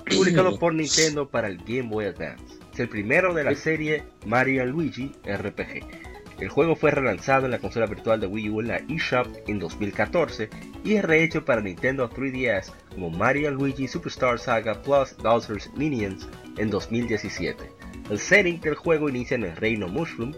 publicado 0.16 0.58
por 0.58 0.72
Nintendo 0.72 1.28
para 1.28 1.48
el 1.48 1.58
Game 1.58 1.90
Boy 1.90 2.06
Advance. 2.06 2.58
Es 2.72 2.80
el 2.80 2.88
primero 2.88 3.34
de 3.34 3.44
la 3.44 3.54
serie 3.54 4.04
Mario 4.24 4.62
and 4.62 4.72
Luigi 4.72 5.12
RPG 5.26 6.05
el 6.38 6.48
juego 6.48 6.76
fue 6.76 6.90
relanzado 6.90 7.46
en 7.46 7.50
la 7.50 7.58
consola 7.58 7.86
virtual 7.86 8.20
de 8.20 8.26
Wii 8.26 8.50
U 8.50 8.60
en 8.60 8.68
la 8.68 8.76
eShop 8.88 9.26
en 9.46 9.58
2014 9.58 10.50
y 10.84 10.94
es 10.94 11.04
rehecho 11.04 11.44
para 11.44 11.62
Nintendo 11.62 12.10
3DS 12.10 12.72
como 12.90 13.10
Mario 13.10 13.50
Luigi 13.50 13.88
Superstar 13.88 14.38
Saga 14.38 14.82
Plus 14.82 15.16
Bowser's 15.22 15.70
Minions 15.74 16.28
en 16.58 16.68
2017. 16.70 17.70
El 18.10 18.18
setting 18.18 18.60
del 18.60 18.74
juego 18.74 19.08
inicia 19.08 19.34
en 19.34 19.44
el 19.44 19.56
reino 19.56 19.88
Mushroom, 19.88 20.34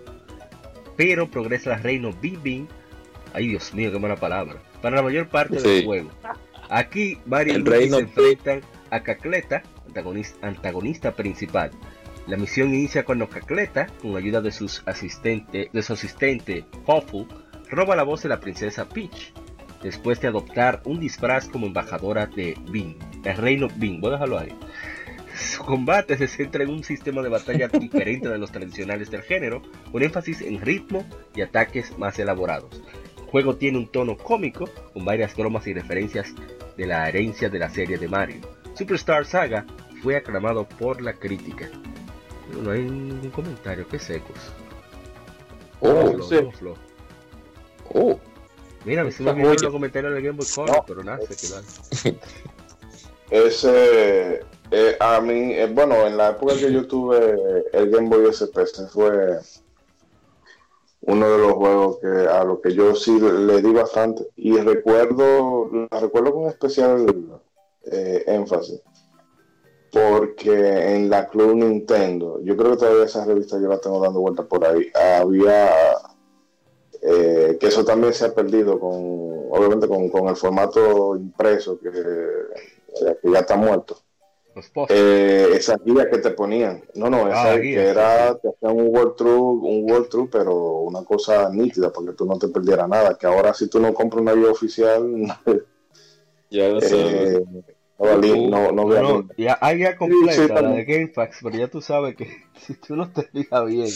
pero 0.97 1.29
progresa 1.29 1.75
al 1.75 1.83
reino 1.83 2.13
Bing 2.13 2.69
Ay 3.35 3.49
Dios 3.49 3.75
mío, 3.75 3.93
qué 3.93 3.99
mala 3.99 4.17
palabra. 4.17 4.63
Para 4.81 4.97
la 4.97 5.03
mayor 5.03 5.29
parte 5.29 5.61
del 5.61 5.85
juego. 5.85 6.11
Aquí 6.71 7.19
Mario 7.27 7.55
y 7.55 7.59
Luigi 7.59 7.91
se 7.91 7.99
enfrentan 7.99 8.61
a 8.91 9.03
Cacleta, 9.03 9.63
antagonista 10.43 11.13
principal, 11.13 11.71
la 12.29 12.37
misión 12.37 12.75
inicia 12.75 13.05
cuando 13.05 13.29
Cacleta, 13.29 13.87
con 14.03 14.15
ayuda 14.15 14.43
de, 14.43 14.53
sus 14.53 14.83
asistente, 14.87 15.71
de 15.73 15.83
su 15.83 15.95
asistente 15.95 16.65
Pofu, 16.85 17.27
roba 17.71 17.97
la 17.97 18.03
voz 18.03 18.23
de 18.23 18.29
la 18.29 18.39
princesa 18.39 18.87
Peach, 18.87 19.33
después 19.83 20.21
de 20.21 20.29
adoptar 20.29 20.83
un 20.85 21.01
disfraz 21.01 21.49
como 21.49 21.67
embajadora 21.67 22.27
de 22.27 22.55
Bing, 22.71 22.97
el 23.25 23.37
reino 23.37 23.69
Bing. 23.77 24.01
Voy 24.01 24.11
a 24.11 24.13
dejarlo 24.13 24.39
ahí. 24.39 24.55
Su 25.35 25.65
combate 25.65 26.19
se 26.19 26.29
centra 26.29 26.65
en 26.65 26.71
un 26.71 26.85
sistema 26.85 27.23
de 27.23 27.31
batalla 27.31 27.69
diferente 27.73 28.29
de 28.29 28.39
los 28.39 28.53
tradicionales 28.53 29.11
del 29.11 29.23
género, 29.23 29.63
con 29.91 30.03
énfasis 30.03 30.43
en 30.43 30.61
ritmo 30.61 31.07
y 31.35 31.41
ataques 31.41 31.97
más 31.97 32.19
elaborados. 32.19 32.83
El 33.17 33.25
juego 33.25 33.57
tiene 33.57 33.79
un 33.79 33.91
tono 33.91 34.19
cómico, 34.19 34.69
con 34.93 35.05
varias 35.05 35.35
bromas 35.35 35.67
y 35.67 35.73
referencias 35.73 36.35
de 36.77 36.87
la 36.87 37.09
herencia 37.09 37.49
de 37.49 37.59
la 37.59 37.71
serie 37.71 37.97
de 37.97 38.09
Mario. 38.09 38.41
Superstar 38.75 39.25
Saga 39.25 39.65
fue 40.03 40.17
aclamado 40.17 40.69
por 40.69 41.01
la 41.01 41.15
crítica. 41.15 41.71
No 42.57 42.71
hay 42.71 42.83
ningún 42.83 43.31
comentario, 43.31 43.87
qué 43.89 43.99
secos. 43.99 44.37
Oh, 45.81 46.19
Oh. 47.95 48.19
Mira, 48.85 49.05
me 49.05 49.13
suena 49.13 49.33
los 49.33 49.63
comentarios 49.73 50.13
del 50.15 50.23
Game 50.23 50.37
Boy 50.37 50.47
Color, 50.55 50.85
pero 50.87 51.03
nada, 51.03 51.19
se 51.27 52.17
Ese, 53.31 54.41
eh, 54.71 54.97
a 55.01 55.21
mí, 55.21 55.53
eh, 55.53 55.67
bueno, 55.67 56.07
en 56.07 56.17
la 56.17 56.31
época 56.31 56.55
que 56.55 56.73
yo 56.73 56.87
tuve 56.87 57.65
el 57.73 57.91
Game 57.91 58.09
Boy 58.09 58.27
SP, 58.33 58.65
fue 58.91 59.39
uno 61.03 61.31
de 61.31 61.39
los 61.39 61.53
juegos 61.53 61.99
que 61.99 62.07
a 62.07 62.45
lo 62.45 62.61
que 62.61 62.73
yo 62.73 62.95
sí 62.95 63.19
le 63.21 63.61
di 63.61 63.73
bastante. 63.73 64.27
Y 64.37 64.57
recuerdo, 64.57 65.71
recuerdo 65.91 66.33
con 66.33 66.49
especial 66.49 67.41
eh, 67.85 68.25
énfasis 68.27 68.81
porque 69.91 70.95
en 70.95 71.09
la 71.09 71.29
Club 71.29 71.55
Nintendo, 71.57 72.41
yo 72.43 72.57
creo 72.57 72.73
que 72.73 72.79
todavía 72.79 73.05
esa 73.05 73.25
revista 73.25 73.61
yo 73.61 73.69
la 73.69 73.81
tengo 73.81 74.01
dando 74.01 74.21
vueltas 74.21 74.47
por 74.47 74.65
ahí, 74.65 74.91
había 74.95 75.71
eh, 77.01 77.57
que 77.61 77.67
eso 77.69 77.85
también 77.85 78.13
se 78.13 78.27
ha 78.27 78.35
perdido 78.35 78.79
con, 78.79 78.93
obviamente 78.93 79.87
con, 79.87 80.29
el 80.29 80.37
formato 80.37 81.17
impreso 81.17 81.79
que, 81.79 81.91
ya 83.23 83.39
está 83.39 83.57
muerto. 83.57 83.99
Eh, 84.89 85.51
esa 85.55 85.77
guía 85.77 86.11
que 86.11 86.19
te 86.19 86.31
ponían, 86.31 86.83
no, 86.95 87.09
no, 87.09 87.29
esa 87.29 87.53
ah, 87.53 87.61
que 87.61 87.75
era, 87.75 88.37
te 88.37 88.49
hacían 88.49 88.77
un 88.77 88.89
World 88.89 89.15
True, 89.15 89.39
un 89.39 89.89
World 89.89 90.09
True, 90.09 90.29
pero 90.33 90.81
una 90.81 91.05
cosa 91.05 91.49
nítida, 91.51 91.93
porque 91.93 92.15
tú 92.15 92.27
no 92.27 92.37
te 92.39 92.49
perdieras 92.49 92.89
nada, 92.89 93.17
que 93.17 93.29
ahora 93.29 93.55
si 93.55 93.69
tú 93.69 93.79
no 93.79 93.95
compras 93.95 94.23
una 94.23 94.35
guía 94.35 94.51
oficial, 94.51 95.05
ya 96.51 96.69
lo 96.69 96.81
sé. 96.81 97.37
Eh, 97.37 97.45
no, 97.99 98.73
no, 98.73 98.85
no, 98.87 99.29
ya 99.37 99.59
hay 99.61 99.81
ya 99.81 99.97
completa 99.97 100.63
la 100.63 100.71
de 100.71 100.85
GameFAQs, 100.85 101.39
pero 101.43 101.59
ya 101.59 101.69
tú 101.69 101.81
sabes 101.81 102.15
que 102.17 102.29
si 102.61 102.75
tú 102.75 102.95
no 102.97 103.11
te 103.11 103.29
digas 103.33 103.67
bien, 103.67 103.91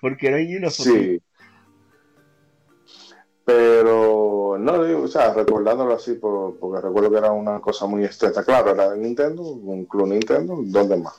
porque 0.00 0.30
no 0.30 0.36
hay 0.36 0.56
una 0.56 0.70
Sí. 0.70 1.20
Pero 3.44 4.56
no 4.58 4.84
digo, 4.84 5.02
o 5.02 5.08
sea, 5.08 5.32
recordándolo 5.32 5.94
así, 5.94 6.14
porque 6.14 6.80
recuerdo 6.80 7.12
que 7.12 7.18
era 7.18 7.30
una 7.30 7.60
cosa 7.60 7.86
muy 7.86 8.02
estrecha. 8.02 8.42
Claro, 8.42 8.72
era 8.72 8.90
de 8.90 8.98
Nintendo, 8.98 9.42
un 9.42 9.84
Club 9.84 10.08
Nintendo, 10.08 10.58
¿dónde 10.64 10.96
más? 10.96 11.14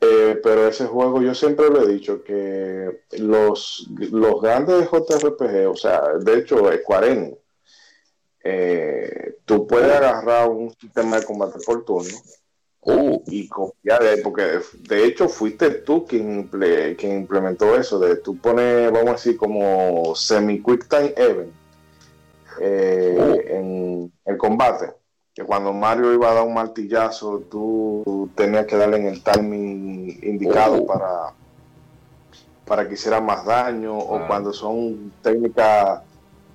Eh, 0.00 0.40
pero 0.42 0.68
ese 0.68 0.86
juego 0.86 1.20
yo 1.20 1.34
siempre 1.34 1.68
le 1.70 1.80
he 1.80 1.88
dicho 1.88 2.22
que 2.22 3.02
los, 3.18 3.90
los 4.12 4.40
grandes 4.40 4.88
JRPG, 4.88 5.68
o 5.68 5.76
sea, 5.76 6.14
de 6.20 6.38
hecho, 6.38 6.70
Square 6.82 7.39
eh, 8.42 9.36
tú 9.44 9.66
puedes 9.66 9.90
agarrar 9.90 10.48
un 10.48 10.70
sistema 10.80 11.18
de 11.18 11.26
combate 11.26 11.58
por 11.64 11.84
turno 11.84 12.16
uh. 12.82 13.22
y 13.26 13.48
copiar, 13.48 14.02
porque 14.22 14.60
de 14.88 15.04
hecho 15.04 15.28
fuiste 15.28 15.70
tú 15.70 16.06
quien, 16.06 16.48
quien 16.96 17.16
implementó 17.18 17.76
eso, 17.76 17.98
de 17.98 18.16
tú 18.16 18.38
pones, 18.38 18.90
vamos 18.90 19.10
a 19.10 19.12
decir, 19.12 19.36
como 19.36 20.14
semi-quick 20.14 20.88
time 20.88 21.12
event 21.16 21.52
eh, 22.60 23.16
uh. 23.18 23.52
en 23.54 24.12
el 24.24 24.38
combate. 24.38 24.92
Que 25.32 25.44
cuando 25.44 25.72
Mario 25.72 26.12
iba 26.12 26.30
a 26.30 26.34
dar 26.34 26.44
un 26.44 26.54
martillazo, 26.54 27.40
tú 27.50 28.30
tenías 28.34 28.66
que 28.66 28.76
darle 28.76 28.96
en 28.96 29.06
el 29.06 29.22
timing 29.22 30.18
indicado 30.22 30.82
uh. 30.82 30.86
para, 30.86 31.32
para 32.64 32.88
que 32.88 32.94
hiciera 32.94 33.20
más 33.20 33.44
daño, 33.44 33.96
o 33.96 34.26
cuando 34.26 34.52
son 34.52 35.12
técnicas 35.22 36.02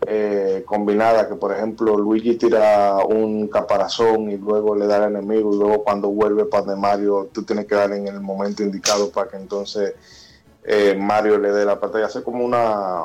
eh, 0.07 0.63
combinada, 0.65 1.27
que 1.27 1.35
por 1.35 1.51
ejemplo 1.51 1.97
Luigi 1.97 2.35
tira 2.35 2.97
un 3.05 3.47
caparazón 3.47 4.29
y 4.29 4.37
luego 4.37 4.75
le 4.75 4.87
da 4.87 4.97
al 4.97 5.15
enemigo 5.15 5.53
y 5.53 5.57
luego 5.57 5.83
cuando 5.83 6.09
vuelve 6.09 6.45
para 6.45 6.75
Mario 6.75 7.29
tú 7.31 7.43
tienes 7.43 7.65
que 7.65 7.75
dar 7.75 7.91
en 7.91 8.07
el 8.07 8.19
momento 8.21 8.63
indicado 8.63 9.09
para 9.09 9.29
que 9.29 9.37
entonces 9.37 9.93
eh, 10.63 10.95
Mario 10.99 11.37
le 11.37 11.51
dé 11.51 11.65
la 11.65 11.79
pantalla, 11.79 12.07
hace 12.07 12.23
como 12.23 12.43
una, 12.43 13.03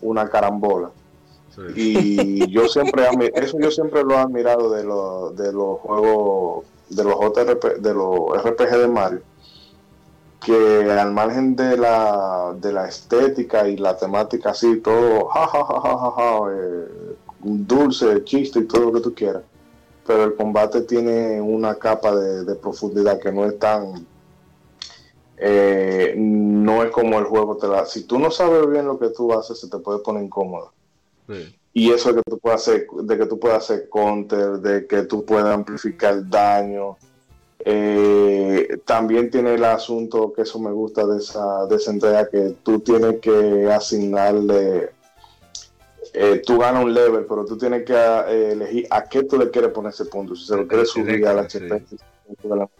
una 0.00 0.28
carambola. 0.28 0.90
Y 1.74 2.50
yo 2.50 2.68
siempre, 2.68 3.04
eso 3.34 3.58
yo 3.60 3.70
siempre 3.70 4.02
lo 4.02 4.14
he 4.14 4.18
admirado 4.18 4.70
de 4.70 4.84
los, 4.84 5.36
de 5.36 5.52
los 5.52 5.78
juegos, 5.80 6.64
de 6.88 7.04
los 7.04 7.14
JRP, 7.16 7.64
de 7.80 7.92
los 7.92 8.42
RPG 8.42 8.78
de 8.78 8.88
Mario, 8.88 9.20
que 10.40 10.90
al 10.90 11.12
margen 11.12 11.54
de 11.54 11.76
la, 11.76 12.54
de 12.58 12.72
la 12.72 12.88
estética 12.88 13.68
y 13.68 13.76
la 13.76 13.96
temática 13.96 14.50
así, 14.50 14.80
todo, 14.80 15.26
ja, 15.26 16.40
eh, 16.50 17.16
dulce, 17.42 18.24
chiste 18.24 18.60
y 18.60 18.64
todo 18.64 18.86
lo 18.86 18.92
que 18.92 19.00
tú 19.00 19.14
quieras, 19.14 19.42
pero 20.06 20.24
el 20.24 20.34
combate 20.34 20.82
tiene 20.82 21.40
una 21.40 21.74
capa 21.74 22.14
de, 22.16 22.54
profundidad 22.54 23.20
que 23.20 23.30
no 23.30 23.44
es 23.44 23.58
tan, 23.58 24.06
eh, 25.36 26.14
no 26.16 26.82
es 26.82 26.90
como 26.90 27.18
el 27.18 27.26
juego 27.26 27.56
te 27.56 27.68
da. 27.68 27.84
Si 27.84 28.04
tú 28.04 28.18
no 28.18 28.30
sabes 28.30 28.68
bien 28.68 28.86
lo 28.86 28.98
que 28.98 29.10
tú 29.10 29.32
haces, 29.32 29.60
se 29.60 29.68
te 29.68 29.78
puede 29.78 29.98
poner 30.00 30.24
incómodo. 30.24 30.72
Y 31.72 31.92
eso 31.92 32.12
que 32.12 32.22
tú 32.28 32.38
puedas 32.38 32.62
hacer, 32.62 32.86
de 32.90 33.16
que 33.16 33.26
tú 33.26 33.38
puedas 33.38 33.58
hacer 33.58 33.88
counter, 33.88 34.58
de 34.58 34.86
que 34.86 35.02
tú 35.02 35.24
puedas 35.24 35.54
amplificar 35.54 36.28
daño. 36.28 36.96
Eh, 37.62 38.80
también 38.86 39.30
tiene 39.30 39.54
el 39.54 39.64
asunto 39.64 40.32
que 40.32 40.42
eso 40.42 40.58
me 40.58 40.70
gusta 40.70 41.06
de 41.06 41.18
esa, 41.18 41.66
de 41.66 41.76
esa 41.76 41.90
entrega, 41.90 42.28
que 42.28 42.56
tú 42.62 42.80
tienes 42.80 43.20
que 43.20 43.70
asignarle, 43.70 44.90
eh, 46.14 46.42
tú 46.44 46.58
ganas 46.58 46.84
un 46.84 46.94
level, 46.94 47.26
pero 47.28 47.44
tú 47.44 47.58
tienes 47.58 47.84
que 47.84 47.92
eh, 47.94 48.52
elegir 48.52 48.86
a 48.90 49.04
qué 49.04 49.24
tú 49.24 49.38
le 49.38 49.50
quieres 49.50 49.72
poner 49.72 49.92
ese 49.92 50.06
punto. 50.06 50.34
Si 50.34 50.46
se 50.46 50.56
lo 50.56 50.66
quieres 50.66 50.88
subir 50.88 51.26
al 51.26 51.40
HP, 51.40 51.82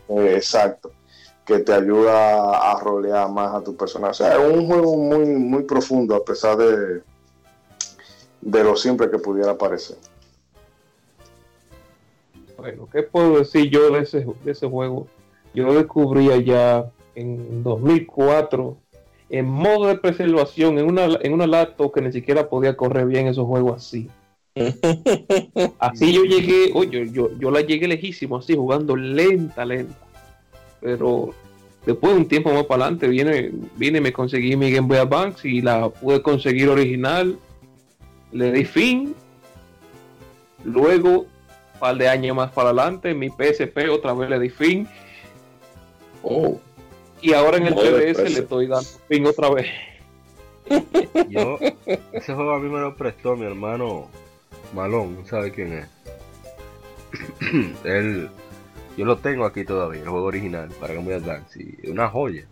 exacto, 0.09 0.93
que 1.45 1.59
te 1.59 1.72
ayuda 1.72 2.72
a 2.72 2.81
rolear 2.81 3.31
más 3.31 3.55
a 3.55 3.62
tu 3.62 3.76
personaje. 3.76 4.11
O 4.11 4.14
sea, 4.14 4.33
es 4.33 4.55
un 4.55 4.66
juego 4.66 4.97
muy, 4.97 5.26
muy 5.26 5.64
profundo, 5.64 6.14
a 6.14 6.24
pesar 6.24 6.57
de, 6.57 7.03
de 8.41 8.64
lo 8.64 8.76
simple 8.76 9.11
que 9.11 9.18
pudiera 9.18 9.59
parecer. 9.59 9.99
Bueno, 12.61 12.89
¿qué 12.93 13.03
puedo 13.03 13.39
decir 13.39 13.71
yo 13.71 13.91
de 13.91 14.01
ese, 14.01 14.27
de 14.45 14.53
ese 14.53 14.69
juego? 14.69 15.07
Yo 15.55 15.65
lo 15.65 15.75
descubrí 15.75 16.31
allá 16.31 16.91
en 17.15 17.63
2004 17.63 18.77
en 19.31 19.47
modo 19.47 19.87
de 19.87 19.97
preservación 19.97 20.79
en 20.79 20.87
una, 20.87 21.07
en 21.23 21.33
una 21.33 21.47
laptop 21.47 21.95
que 21.95 22.03
ni 22.03 22.13
siquiera 22.13 22.49
podía 22.49 22.77
correr 22.77 23.07
bien 23.07 23.29
esos 23.29 23.47
juegos 23.47 23.77
así. 23.77 24.09
así 25.79 26.13
yo 26.13 26.25
llegué, 26.25 26.71
oye, 26.75 27.09
yo, 27.11 27.31
yo 27.39 27.51
la 27.51 27.61
llegué 27.61 27.87
lejísimo, 27.89 28.37
así 28.37 28.55
jugando 28.55 28.97
lenta, 28.97 29.65
lenta. 29.65 30.07
Pero 30.81 31.31
después 31.87 32.13
de 32.13 32.21
un 32.21 32.29
tiempo 32.29 32.53
más 32.53 32.65
para 32.65 32.85
adelante, 32.85 33.09
viene, 33.09 33.53
viene 33.77 33.99
y 33.99 34.03
me 34.03 34.13
conseguí 34.13 34.57
mi 34.57 34.71
Game 34.71 34.89
Boy 34.89 34.99
Advance 34.99 35.49
y 35.49 35.63
la 35.63 35.89
pude 35.89 36.21
conseguir 36.21 36.69
original 36.69 37.39
le 38.33 38.53
di 38.53 38.65
fin. 38.65 39.15
Luego, 40.65 41.27
par 41.81 41.97
de 41.97 42.09
años 42.09 42.37
más 42.37 42.53
para 42.53 42.68
adelante, 42.68 43.14
mi 43.14 43.28
PSP 43.28 43.89
otra 43.91 44.12
vez 44.12 44.31
le 44.31 44.39
di 44.39 44.51
fin. 44.51 44.87
Oh. 46.22 46.61
Y 47.22 47.33
ahora 47.33 47.57
en 47.57 47.66
el 47.66 47.74
TDS 47.74 48.31
le 48.31 48.41
estoy 48.41 48.66
dando 48.66 48.89
fin 49.09 49.26
otra 49.26 49.51
vez. 49.51 49.66
Yo, 51.28 51.59
ese 52.12 52.35
juego 52.35 52.55
a 52.55 52.59
mí 52.61 52.68
me 52.68 52.78
lo 52.78 52.95
prestó 52.95 53.35
mi 53.35 53.45
hermano 53.45 54.09
Malón, 54.74 55.16
¿no 55.16 55.26
sabe 55.26 55.51
quién 55.51 55.72
es? 55.72 55.89
Él, 57.85 58.31
yo 58.97 59.05
lo 59.05 59.18
tengo 59.18 59.45
aquí 59.45 59.64
todavía, 59.64 60.03
el 60.03 60.09
juego 60.09 60.26
original 60.26 60.68
para 60.78 60.95
que 60.95 61.01
me 61.01 61.14
Advance, 61.14 61.61
y 61.61 61.91
una 61.91 62.09
joya. 62.09 62.47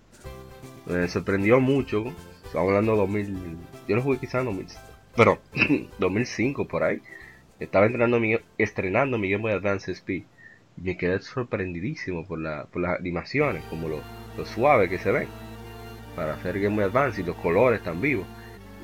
Me 0.86 1.06
sorprendió 1.08 1.60
mucho, 1.60 2.04
estamos 2.44 2.68
hablando 2.68 2.92
de 2.92 2.98
2000, 2.98 3.56
yo 3.86 3.96
lo 3.96 4.02
jugué 4.02 4.18
quizás 4.18 4.40
en 4.40 4.46
2000, 4.46 4.66
pero 5.14 5.38
2005 5.98 6.66
por 6.66 6.82
ahí, 6.82 7.00
estaba 7.60 7.86
entrenando 7.86 8.20
mi, 8.20 8.36
estrenando 8.58 9.18
mi 9.18 9.30
Game 9.30 9.42
Boy 9.42 9.52
Advance 9.52 9.92
SP 9.92 10.24
y 10.76 10.80
me 10.80 10.96
quedé 10.96 11.20
sorprendidísimo 11.20 12.26
por, 12.26 12.38
la, 12.38 12.66
por 12.66 12.82
las 12.82 12.98
animaciones, 12.98 13.64
como 13.64 13.88
lo, 13.88 14.00
lo 14.36 14.46
suave 14.46 14.88
que 14.88 14.98
se 14.98 15.10
ven 15.10 15.28
para 16.14 16.34
hacer 16.34 16.60
Game 16.60 16.76
Boy 16.76 16.84
Advance 16.84 17.20
y 17.20 17.24
los 17.24 17.36
colores 17.36 17.82
tan 17.82 18.00
vivos 18.00 18.26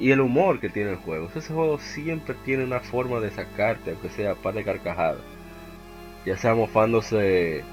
y 0.01 0.11
el 0.11 0.21
humor 0.21 0.61
que 0.61 0.69
tiene 0.69 0.91
el 0.91 0.97
juego. 0.97 1.29
ese 1.35 1.53
juego 1.53 1.79
siempre 1.79 2.35
tiene 2.45 2.65
una 2.65 2.81
forma 2.81 3.21
de 3.21 3.31
sacarte, 3.31 3.91
aunque 3.93 4.09
sea 4.11 4.35
par 4.35 4.55
de 4.55 4.65
carcajadas, 4.65 5.23
ya 6.27 6.37
sea 6.37 6.55
mofándose 6.55 7.65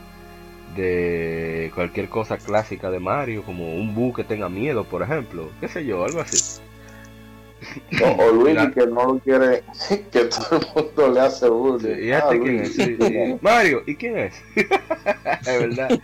de 0.75 1.71
cualquier 1.75 2.09
cosa 2.09 2.37
clásica 2.37 2.91
de 2.91 2.99
Mario, 2.99 3.43
como 3.43 3.75
un 3.75 3.93
bug 3.95 4.17
que 4.17 4.23
tenga 4.23 4.49
miedo, 4.49 4.85
por 4.85 5.01
ejemplo, 5.01 5.51
qué 5.59 5.67
sé 5.67 5.85
yo, 5.85 6.05
algo 6.05 6.21
así. 6.21 6.60
O, 8.17 8.31
Luis 8.31 8.57
que 8.73 8.87
no 8.87 9.05
lo 9.05 9.19
quiere, 9.19 9.63
que 10.11 10.25
todo 10.25 10.59
el 10.59 10.67
mundo 10.75 11.11
le 11.13 11.19
hace 11.19 11.49
bullying. 11.49 12.03
¿Y 12.03 12.11
este 12.11 12.15
ah, 12.15 12.39
quién 12.41 12.59
es? 12.59 13.41
Mario, 13.41 13.83
¿y 13.85 13.95
quién 13.95 14.17
es? 14.17 14.33
es 14.55 15.59
verdad. 15.59 15.99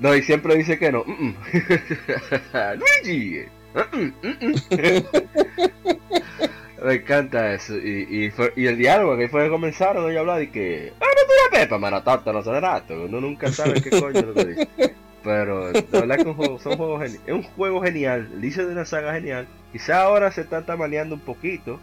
No, 0.00 0.14
y 0.14 0.22
siempre 0.22 0.56
dice 0.56 0.78
que 0.78 0.92
no. 0.92 1.04
Mm, 1.04 1.28
mm. 1.28 1.34
Luigi. 2.78 3.44
Mm, 3.92 4.12
Me 6.84 6.94
encanta 6.94 7.52
eso. 7.52 7.76
Y, 7.76 8.32
y, 8.56 8.66
el 8.66 8.78
diálogo 8.78 9.16
que 9.16 9.28
fue 9.28 9.44
que 9.44 9.50
comenzaron, 9.50 10.10
ellos 10.10 10.20
hablaban 10.20 10.40
de 10.40 10.50
que. 10.50 10.92
¡Ah, 11.00 11.04
no 11.04 11.50
te 11.50 11.58
pepa, 11.58 11.78
maratata, 11.78 12.32
no 12.32 12.42
sé 12.42 12.58
rato! 12.58 13.04
Uno 13.04 13.20
nunca 13.20 13.52
sabe 13.52 13.82
qué 13.82 13.90
coño 13.90 14.22
lo 14.22 14.34
que 14.34 14.44
dice. 14.44 14.68
Pero 15.22 15.72
la 15.72 15.82
verdad 15.92 16.16
que 16.16 16.24
son 16.24 16.34
juegos 16.76 17.02
es 17.02 17.20
un 17.28 17.42
juego 17.42 17.82
genial, 17.82 18.28
dice 18.40 18.64
de 18.64 18.72
una 18.72 18.84
saga 18.84 19.14
genial. 19.14 19.46
Quizá 19.72 20.02
ahora 20.02 20.32
se 20.32 20.40
está 20.40 20.64
tamañando 20.64 21.14
un 21.14 21.20
poquito. 21.20 21.78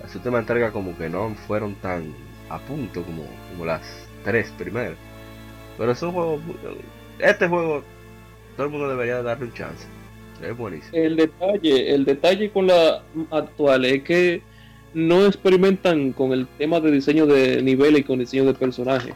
Las 0.00 0.14
últimas 0.14 0.40
entregas 0.40 0.72
como 0.72 0.96
que 0.96 1.08
no 1.08 1.34
fueron 1.46 1.74
tan 1.76 2.12
a 2.48 2.58
punto 2.58 3.02
como, 3.02 3.24
como 3.50 3.64
las 3.64 3.82
tres 4.24 4.52
primeras. 4.58 4.96
Pero 5.78 5.92
es 5.92 6.02
un 6.02 6.12
juego, 6.12 6.40
este 7.18 7.48
juego, 7.48 7.82
todo 8.56 8.66
el 8.66 8.72
mundo 8.72 8.88
debería 8.88 9.22
darle 9.22 9.46
un 9.46 9.52
chance. 9.52 9.86
Es 10.42 10.56
buenísimo. 10.56 10.92
El 10.92 11.16
detalle, 11.16 11.94
el 11.94 12.04
detalle 12.04 12.50
con 12.50 12.66
la 12.66 13.02
actual 13.30 13.84
es 13.86 14.02
que 14.02 14.42
no 14.92 15.26
experimentan 15.26 16.12
con 16.12 16.32
el 16.32 16.46
tema 16.58 16.80
de 16.80 16.90
diseño 16.90 17.26
de 17.26 17.62
nivel 17.62 17.96
y 17.96 18.02
con 18.02 18.18
diseño 18.18 18.44
de 18.44 18.54
personaje. 18.54 19.14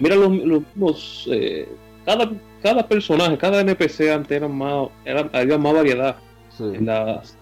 Mira 0.00 0.16
los, 0.16 0.66
los, 0.76 1.28
eh, 1.30 1.68
cada, 2.06 2.30
cada 2.64 2.88
personaje, 2.88 3.36
cada 3.36 3.60
NPC 3.60 4.08
antes 4.10 4.32
era 4.32 4.48
más, 4.48 4.88
era, 5.04 5.28
había 5.34 5.58
más 5.58 5.74
variedad. 5.74 6.16
En 6.58 6.86
las, 6.86 7.36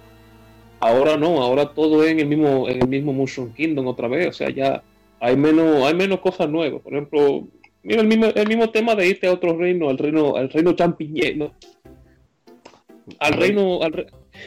ahora 0.81 1.17
no, 1.17 1.41
ahora 1.41 1.73
todo 1.73 2.03
es 2.03 2.11
en 2.11 2.19
el 2.19 2.27
mismo, 2.27 2.69
en 2.69 2.83
el 2.83 2.89
mismo 2.89 3.13
Motion 3.13 3.53
Kingdom 3.53 3.87
otra 3.87 4.09
vez, 4.09 4.27
o 4.27 4.33
sea, 4.33 4.51
ya 4.51 4.83
hay 5.21 5.37
menos, 5.37 5.87
hay 5.87 5.95
menos 5.95 6.19
cosas 6.19 6.49
nuevas. 6.49 6.83
Por 6.83 6.95
ejemplo, 6.95 7.47
mira 7.85 8.01
el 8.01 8.09
mismo, 8.09 8.27
el 8.35 8.49
mismo 8.49 8.71
tema 8.71 8.97
de 8.97 9.07
irte 9.07 9.29
a 9.29 9.33
otro 9.33 9.57
reino, 9.57 9.89
al 9.89 9.99
reino, 9.99 10.35
al 10.35 10.51
reino 10.51 10.73
champiñero, 10.73 11.53
al 13.21 13.33
reino, 13.35 13.81
al 13.81 13.93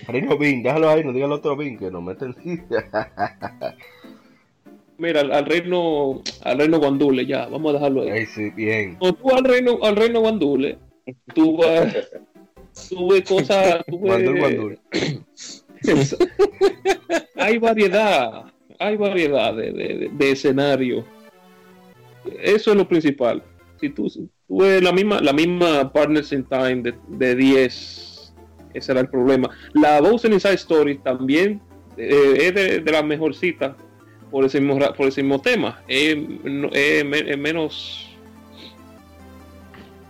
reino 0.07 0.37
Bing, 0.37 0.61
déjalo 0.61 0.89
ahí, 0.89 1.05
no 1.05 1.13
diga 1.13 1.27
el 1.27 1.31
otro 1.31 1.55
Bing 1.55 1.79
que 1.79 1.89
no 1.89 2.01
me 2.01 2.11
entendí. 2.11 2.61
Mira, 4.97 5.21
al, 5.21 5.45
reino, 5.45 6.21
al 6.43 6.57
reino 6.57 6.79
Guandule, 6.79 7.25
ya, 7.25 7.47
vamos 7.47 7.71
a 7.71 7.73
dejarlo 7.73 8.03
ahí. 8.03 8.25
Sí, 8.27 8.49
bien. 8.51 8.95
O 8.99 9.11
tú 9.13 9.29
al 9.35 9.43
reino, 9.43 9.79
al 9.83 9.95
reino 9.95 10.21
Guandule, 10.21 10.77
tú 11.33 11.57
vas, 11.57 11.93
ves 13.09 13.23
cosas, 13.27 13.83
ves... 15.83 16.17
hay 17.35 17.57
variedad, 17.57 18.45
hay 18.79 18.95
variedad 18.95 19.53
de, 19.53 19.71
de, 19.71 20.09
de, 20.13 20.31
escenario. 20.31 21.03
Eso 22.41 22.71
es 22.71 22.77
lo 22.77 22.87
principal. 22.87 23.43
Si 23.81 23.89
tú, 23.89 24.09
tú 24.47 24.57
ves 24.59 24.81
la 24.81 24.93
misma, 24.93 25.19
la 25.19 25.33
misma 25.33 25.91
Partners 25.91 26.31
in 26.31 26.45
Time 26.45 26.83
de, 26.83 26.93
de 27.09 27.35
10, 27.35 28.33
ese 28.73 28.91
era 28.93 29.01
el 29.01 29.09
problema. 29.09 29.49
La 29.73 29.99
Bowser 29.99 30.31
Inside 30.31 30.53
Story 30.53 30.99
también 30.99 31.61
eh, 31.97 32.37
es 32.39 32.55
de, 32.55 32.79
de 32.79 32.91
las 32.91 33.03
mejorcitas 33.03 33.75
por 34.31 34.45
ese 34.45 34.59
mismo, 34.61 34.79
por 34.93 35.07
ese 35.07 35.23
mismo 35.23 35.39
tema. 35.39 35.81
Es, 35.87 36.17
menos. 37.37 38.09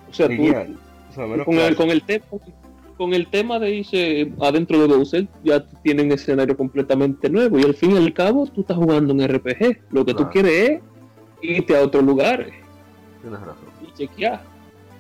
O 0.10 0.14
sea, 0.14 0.28
con, 0.28 1.60
el, 1.60 1.76
con, 1.76 1.90
el 1.90 2.04
tema, 2.04 2.26
con 2.98 3.14
el 3.14 3.28
tema 3.28 3.60
de 3.60 3.76
irse 3.76 4.32
adentro 4.40 4.80
de 4.80 4.88
Bowser, 4.88 5.28
ya 5.44 5.66
tienen 5.84 6.08
un 6.08 6.12
escenario 6.14 6.56
completamente 6.56 7.30
nuevo. 7.30 7.60
Y 7.60 7.64
al 7.64 7.76
fin 7.76 7.92
y 7.92 7.98
al 7.98 8.14
cabo, 8.14 8.48
tú 8.48 8.62
estás 8.62 8.78
jugando 8.78 9.14
un 9.14 9.28
RPG. 9.28 9.80
Lo 9.92 10.06
que 10.06 10.14
tú 10.14 10.30
quieres 10.30 10.70
es 10.70 10.82
irte 11.42 11.76
a 11.78 11.84
otro 11.84 12.02
lugar 12.02 12.48
y 13.82 13.94
chequear. 13.98 14.42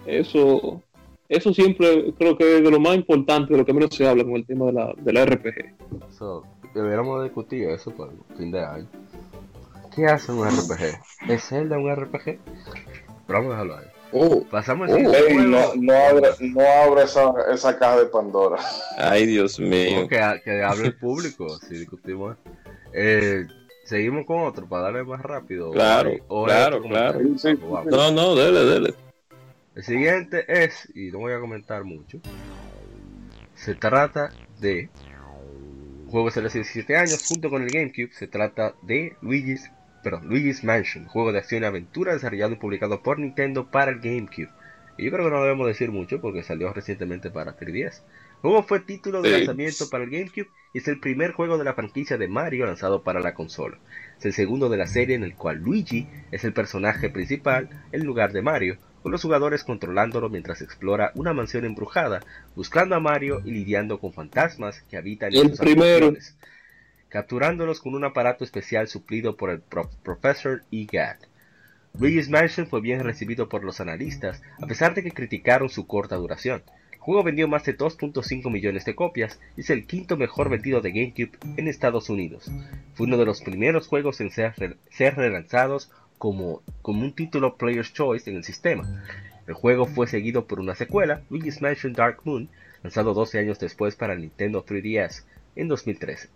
Eso, 0.05 0.81
eso 1.29 1.53
siempre 1.53 2.13
creo 2.17 2.37
que 2.37 2.57
es 2.57 2.63
de 2.63 2.71
lo 2.71 2.79
más 2.79 2.95
importante, 2.95 3.53
de 3.53 3.59
lo 3.59 3.65
que 3.65 3.73
menos 3.73 3.95
se 3.95 4.07
habla 4.07 4.23
con 4.23 4.33
el 4.33 4.45
tema 4.45 4.65
de 4.67 4.73
la, 4.73 4.93
de 4.97 5.13
la 5.13 5.25
RPG. 5.25 5.75
Deberíamos 6.75 7.23
discutir 7.23 7.69
eso 7.69 7.91
por 7.91 8.11
fin 8.37 8.51
de 8.51 8.63
año. 8.63 8.87
¿Qué 9.95 10.05
hace 10.05 10.31
un 10.31 10.45
RPG? 10.45 11.29
¿Es 11.29 11.47
Zelda 11.47 11.77
un 11.77 11.95
RPG? 11.95 12.37
Pero 13.25 13.39
vamos 13.39 13.47
a 13.47 13.51
dejarlo 13.51 13.77
ahí. 13.77 13.85
Oh, 14.11 14.45
Pasamos 14.49 14.89
oh. 14.91 14.97
no, 14.97 15.75
no 15.75 15.93
abre, 15.93 16.29
no 16.41 16.61
abre 16.61 17.03
esa, 17.03 17.33
esa, 17.51 17.77
caja 17.77 17.99
de 17.99 18.05
Pandora. 18.05 18.57
Ay, 18.97 19.25
Dios 19.25 19.59
mío. 19.59 20.07
que, 20.07 20.21
que 20.43 20.63
hable 20.63 20.87
el 20.87 20.97
público, 20.97 21.49
si 21.59 21.75
discutimos. 21.75 22.37
Eh, 22.93 23.47
seguimos 23.85 24.25
con 24.25 24.41
otro 24.41 24.67
para 24.67 24.83
darle 24.83 25.03
más 25.03 25.21
rápido. 25.21 25.71
Claro, 25.71 26.11
claro, 26.27 26.81
claro. 26.81 27.19
No, 27.85 28.11
no, 28.11 28.35
dele, 28.35 28.65
dele. 28.65 28.93
El 29.75 29.83
siguiente 29.83 30.45
es, 30.47 30.89
y 30.95 31.11
no 31.11 31.19
voy 31.19 31.33
a 31.33 31.39
comentar 31.39 31.83
mucho, 31.83 32.19
se 33.55 33.75
trata 33.75 34.31
de 34.59 34.89
juegos 36.07 36.35
de 36.35 36.41
los 36.41 36.53
17 36.53 36.97
años 36.97 37.25
junto 37.27 37.49
con 37.49 37.61
el 37.61 37.69
GameCube. 37.69 38.11
Se 38.13 38.27
trata 38.27 38.75
de 38.81 39.15
Luigi's 39.21 39.71
perdón, 40.05 40.27
Luigi's 40.27 40.63
Mansion, 40.63 41.07
juego 41.07 41.31
de 41.31 41.39
acción 41.39 41.63
y 41.63 41.65
aventura 41.65 42.13
desarrollado 42.13 42.53
y 42.53 42.57
publicado 42.57 43.01
por 43.01 43.17
Nintendo 43.17 43.71
para 43.71 43.89
el 43.89 43.99
GameCube. 43.99 44.49
Y 44.99 45.05
yo 45.05 45.11
creo 45.11 45.25
que 45.25 45.31
no 45.31 45.41
debemos 45.41 45.65
decir 45.65 45.91
mucho 45.91 46.21
porque 46.21 46.43
salió 46.43 46.71
recientemente 46.71 47.31
para 47.31 47.57
3DS. 47.57 48.03
El 48.35 48.41
juego 48.41 48.61
fue 48.61 48.81
título 48.81 49.23
de 49.23 49.31
lanzamiento 49.31 49.89
para 49.89 50.03
el 50.03 50.11
GameCube 50.11 50.47
y 50.73 50.77
es 50.77 50.87
el 50.87 50.99
primer 50.99 51.31
juego 51.31 51.57
de 51.57 51.63
la 51.63 51.73
franquicia 51.73 52.19
de 52.19 52.27
Mario 52.27 52.67
lanzado 52.67 53.01
para 53.01 53.19
la 53.19 53.33
consola. 53.33 53.79
Es 54.19 54.25
el 54.25 54.33
segundo 54.33 54.69
de 54.69 54.77
la 54.77 54.85
serie 54.85 55.15
en 55.15 55.23
el 55.23 55.35
cual 55.35 55.57
Luigi 55.57 56.07
es 56.31 56.43
el 56.43 56.53
personaje 56.53 57.09
principal 57.09 57.69
en 57.91 58.05
lugar 58.05 58.31
de 58.31 58.43
Mario, 58.43 58.77
con 59.05 59.11
los 59.11 59.21
jugadores 59.21 59.63
controlándolo 59.63 60.29
mientras 60.29 60.63
explora 60.63 61.11
una 61.13 61.31
mansión 61.31 61.63
embrujada, 61.63 62.21
buscando 62.55 62.95
a 62.95 62.99
Mario 62.99 63.39
y 63.45 63.51
lidiando 63.51 63.99
con 63.99 64.13
fantasmas 64.13 64.81
que 64.89 64.97
habitan 64.97 65.31
en 65.31 65.49
sus 65.49 65.59
primero 65.59 66.11
capturándolos 67.09 67.81
con 67.81 67.93
un 67.93 68.03
aparato 68.03 68.43
especial 68.43 68.87
suplido 68.87 69.37
por 69.37 69.51
el 69.51 69.61
Professor 69.61 70.63
E. 70.71 70.87
Luigi's 71.99 72.29
Mansion 72.29 72.65
fue 72.65 72.81
bien 72.81 73.03
recibido 73.03 73.47
por 73.47 73.63
los 73.63 73.79
analistas, 73.79 74.41
a 74.59 74.65
pesar 74.65 74.95
de 74.95 75.03
que 75.03 75.11
criticaron 75.11 75.69
su 75.69 75.85
corta 75.85 76.15
duración. 76.15 76.63
El 76.91 76.97
juego 76.97 77.21
vendió 77.21 77.47
más 77.47 77.63
de 77.63 77.77
2.5 77.77 78.49
millones 78.49 78.85
de 78.85 78.95
copias 78.95 79.39
y 79.55 79.61
es 79.61 79.69
el 79.69 79.85
quinto 79.85 80.17
mejor 80.17 80.49
vendido 80.49 80.81
de 80.81 80.89
GameCube 80.89 81.37
en 81.57 81.67
Estados 81.67 82.09
Unidos. 82.09 82.49
Fue 82.95 83.05
uno 83.05 83.17
de 83.17 83.25
los 83.25 83.43
primeros 83.43 83.87
juegos 83.87 84.19
en 84.19 84.31
ser, 84.31 84.55
relanzados 85.15 85.91
como, 86.17 86.61
como 86.81 87.03
un 87.03 87.13
título 87.13 87.55
Player's 87.57 87.93
Choice 87.93 88.29
en 88.29 88.37
el 88.37 88.43
sistema. 88.43 89.03
El 89.47 89.53
juego 89.53 89.85
fue 89.85 90.07
seguido 90.07 90.45
por 90.45 90.59
una 90.59 90.75
secuela, 90.75 91.21
Luigi's 91.29 91.61
Mansion 91.61 91.93
Dark 91.93 92.21
Moon, 92.23 92.49
lanzado 92.83 93.13
12 93.13 93.39
años 93.39 93.59
después 93.59 93.95
para 93.95 94.15
Nintendo 94.15 94.65
3DS 94.65 95.23
en 95.55 95.67
2013. 95.67 96.29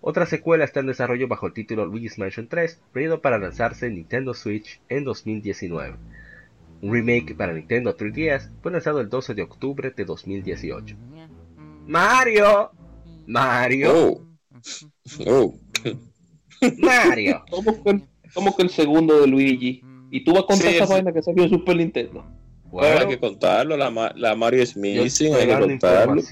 Otra 0.00 0.26
secuela 0.26 0.64
está 0.64 0.80
en 0.80 0.86
desarrollo 0.86 1.26
bajo 1.26 1.46
el 1.46 1.52
título 1.52 1.86
Luigi's 1.86 2.18
Mansion 2.18 2.46
3, 2.46 2.80
previsto 2.92 3.20
para 3.20 3.38
lanzarse 3.38 3.86
en 3.86 3.94
Nintendo 3.94 4.34
Switch 4.34 4.80
en 4.88 5.04
2019. 5.04 5.96
Un 6.82 6.92
remake 6.92 7.34
para 7.34 7.52
Nintendo 7.52 7.96
3DS 7.96 8.50
fue 8.62 8.70
lanzado 8.70 9.00
el 9.00 9.08
12 9.08 9.34
de 9.34 9.42
octubre 9.42 9.90
de 9.90 10.04
2018. 10.04 10.96
Mario, 11.86 12.70
Mario, 13.26 13.92
oh. 13.92 14.22
Oh. 15.26 15.58
Mario. 16.78 17.44
¿Cómo 17.50 17.82
que, 18.56 18.62
el 18.62 18.70
segundo 18.70 19.20
de 19.20 19.26
Luigi? 19.26 19.82
¿Y 20.10 20.24
tú 20.24 20.32
vas 20.32 20.44
a 20.44 20.46
contar 20.46 20.68
esa 20.68 20.86
vaina 20.86 21.12
que 21.12 21.22
salió 21.22 21.44
en 21.44 21.50
Super 21.50 21.76
Nintendo? 21.76 22.24
Bueno, 22.70 23.00
hay 23.00 23.06
que 23.06 23.18
contarlo, 23.18 23.76
la, 23.76 24.34
Mario 24.34 24.62
es 24.62 24.76
missing, 24.76 25.34
hay 25.34 25.46
que 25.46 25.58
contarlo. 25.58 26.22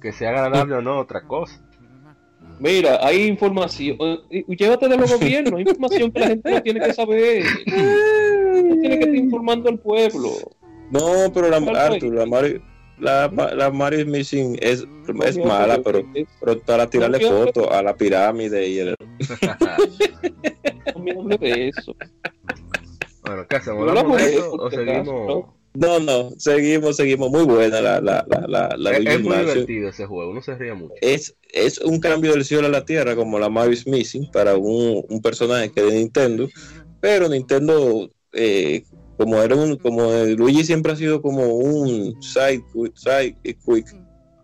Que 0.00 0.12
sea 0.12 0.30
agradable 0.30 0.74
o 0.74 0.82
no, 0.82 0.98
otra 0.98 1.22
cosa. 1.22 1.60
Mira, 2.58 2.98
hay 3.02 3.26
información. 3.26 3.96
Eh, 4.30 4.44
llévate 4.48 4.88
de 4.88 4.96
los 4.96 5.12
gobiernos, 5.18 5.54
hay 5.54 5.62
información 5.62 6.10
que 6.10 6.20
la 6.20 6.26
gente 6.28 6.50
no 6.50 6.62
tiene 6.62 6.80
que 6.80 6.92
saber. 6.92 7.44
tiene 7.64 8.88
que 8.88 8.94
estar 8.94 9.14
informando 9.14 9.68
al 9.68 9.78
pueblo. 9.78 10.30
No, 10.90 11.32
pero 11.32 11.48
la, 11.48 11.56
Arthur, 11.56 12.14
la 12.14 12.26
Mario, 12.26 12.62
la, 12.98 13.28
la 13.54 13.70
Mario 13.70 14.06
Missing 14.06 14.58
es, 14.60 14.86
es 15.24 15.38
mala, 15.38 15.80
pero, 15.84 16.02
pero 16.40 16.60
para 16.60 16.88
tirarle 16.88 17.20
fotos 17.20 17.68
a 17.70 17.82
la 17.82 17.94
pirámide 17.94 18.68
y 18.68 18.78
el. 18.78 18.94
no 20.94 21.00
me 21.00 21.12
hable 21.12 21.38
de 21.38 21.68
eso. 21.68 21.94
Bueno, 23.24 23.46
¿qué 23.48 23.56
hacemos? 23.56 23.88
¿Hablamos 23.88 24.16
de 24.16 24.34
eso 24.34 24.52
o 24.52 24.70
seguimos? 24.70 25.44
No, 25.74 26.00
no, 26.00 26.30
seguimos, 26.38 26.96
seguimos. 26.96 27.30
Muy 27.30 27.44
buena 27.44 27.80
la, 27.80 28.00
la, 28.00 28.24
la, 28.28 28.74
la, 28.76 28.90
es, 28.96 29.06
es 29.06 29.20
muy 29.22 29.36
divertido 29.36 29.90
ese 29.90 30.06
juego, 30.06 30.34
no 30.34 30.42
se 30.42 30.56
ríe 30.56 30.74
mucho. 30.74 30.94
Es, 31.00 31.36
es 31.52 31.78
un 31.78 32.00
cambio 32.00 32.32
del 32.32 32.44
cielo 32.44 32.66
a 32.66 32.70
la 32.70 32.84
tierra, 32.84 33.14
como 33.14 33.38
la 33.38 33.48
Mario 33.48 33.78
Missing, 33.86 34.30
para 34.32 34.56
un, 34.56 35.04
un 35.08 35.22
personaje 35.22 35.70
que 35.70 35.82
de 35.82 35.92
Nintendo. 35.92 36.48
Pero 37.00 37.28
Nintendo, 37.28 38.10
eh, 38.32 38.82
como 39.16 39.40
era 39.40 39.54
un, 39.54 39.76
como 39.76 40.10
Luigi 40.36 40.64
siempre 40.64 40.92
ha 40.92 40.96
sido 40.96 41.22
como 41.22 41.46
un 41.46 42.20
side, 42.22 42.64
side 42.94 43.36
quick 43.42 43.86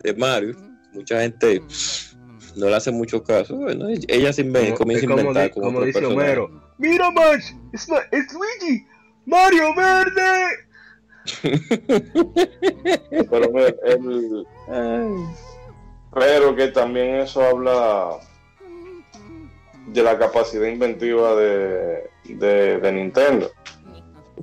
de 0.04 0.14
Mario, 0.14 0.54
mucha 0.92 1.20
gente 1.20 1.62
no 2.56 2.66
le 2.66 2.76
hace 2.76 2.90
mucho 2.90 3.22
caso. 3.22 3.56
Bueno, 3.56 3.86
ella 4.08 4.32
se 4.32 4.42
comienza 4.74 5.06
a 5.06 5.10
inventar 5.10 5.50
como, 5.50 5.66
como 5.66 5.82
dice 5.82 6.04
Homero. 6.04 6.50
Mira, 6.78 7.10
Max, 7.10 7.54
es, 7.72 7.88
es 8.10 8.26
Luigi, 8.32 8.86
Mario 9.26 9.74
Verde. 9.74 10.64
pero, 16.12 16.54
que 16.54 16.68
también 16.68 17.16
eso 17.16 17.42
habla 17.42 18.18
de 19.86 20.02
la 20.02 20.18
capacidad 20.18 20.66
inventiva 20.66 21.34
de, 21.34 22.10
de, 22.24 22.92
Nintendo. 22.92 23.50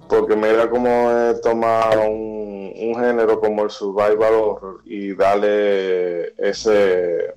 Porque 0.08 0.36
mira 0.36 0.70
cómo 0.70 1.12
es 1.12 1.42
tomar 1.42 2.00
un, 2.00 2.74
un, 2.76 2.96
género 2.96 3.40
como 3.40 3.64
el 3.64 3.70
survival 3.70 4.34
horror 4.34 4.82
y 4.86 5.14
darle 5.14 6.34
ese, 6.38 7.34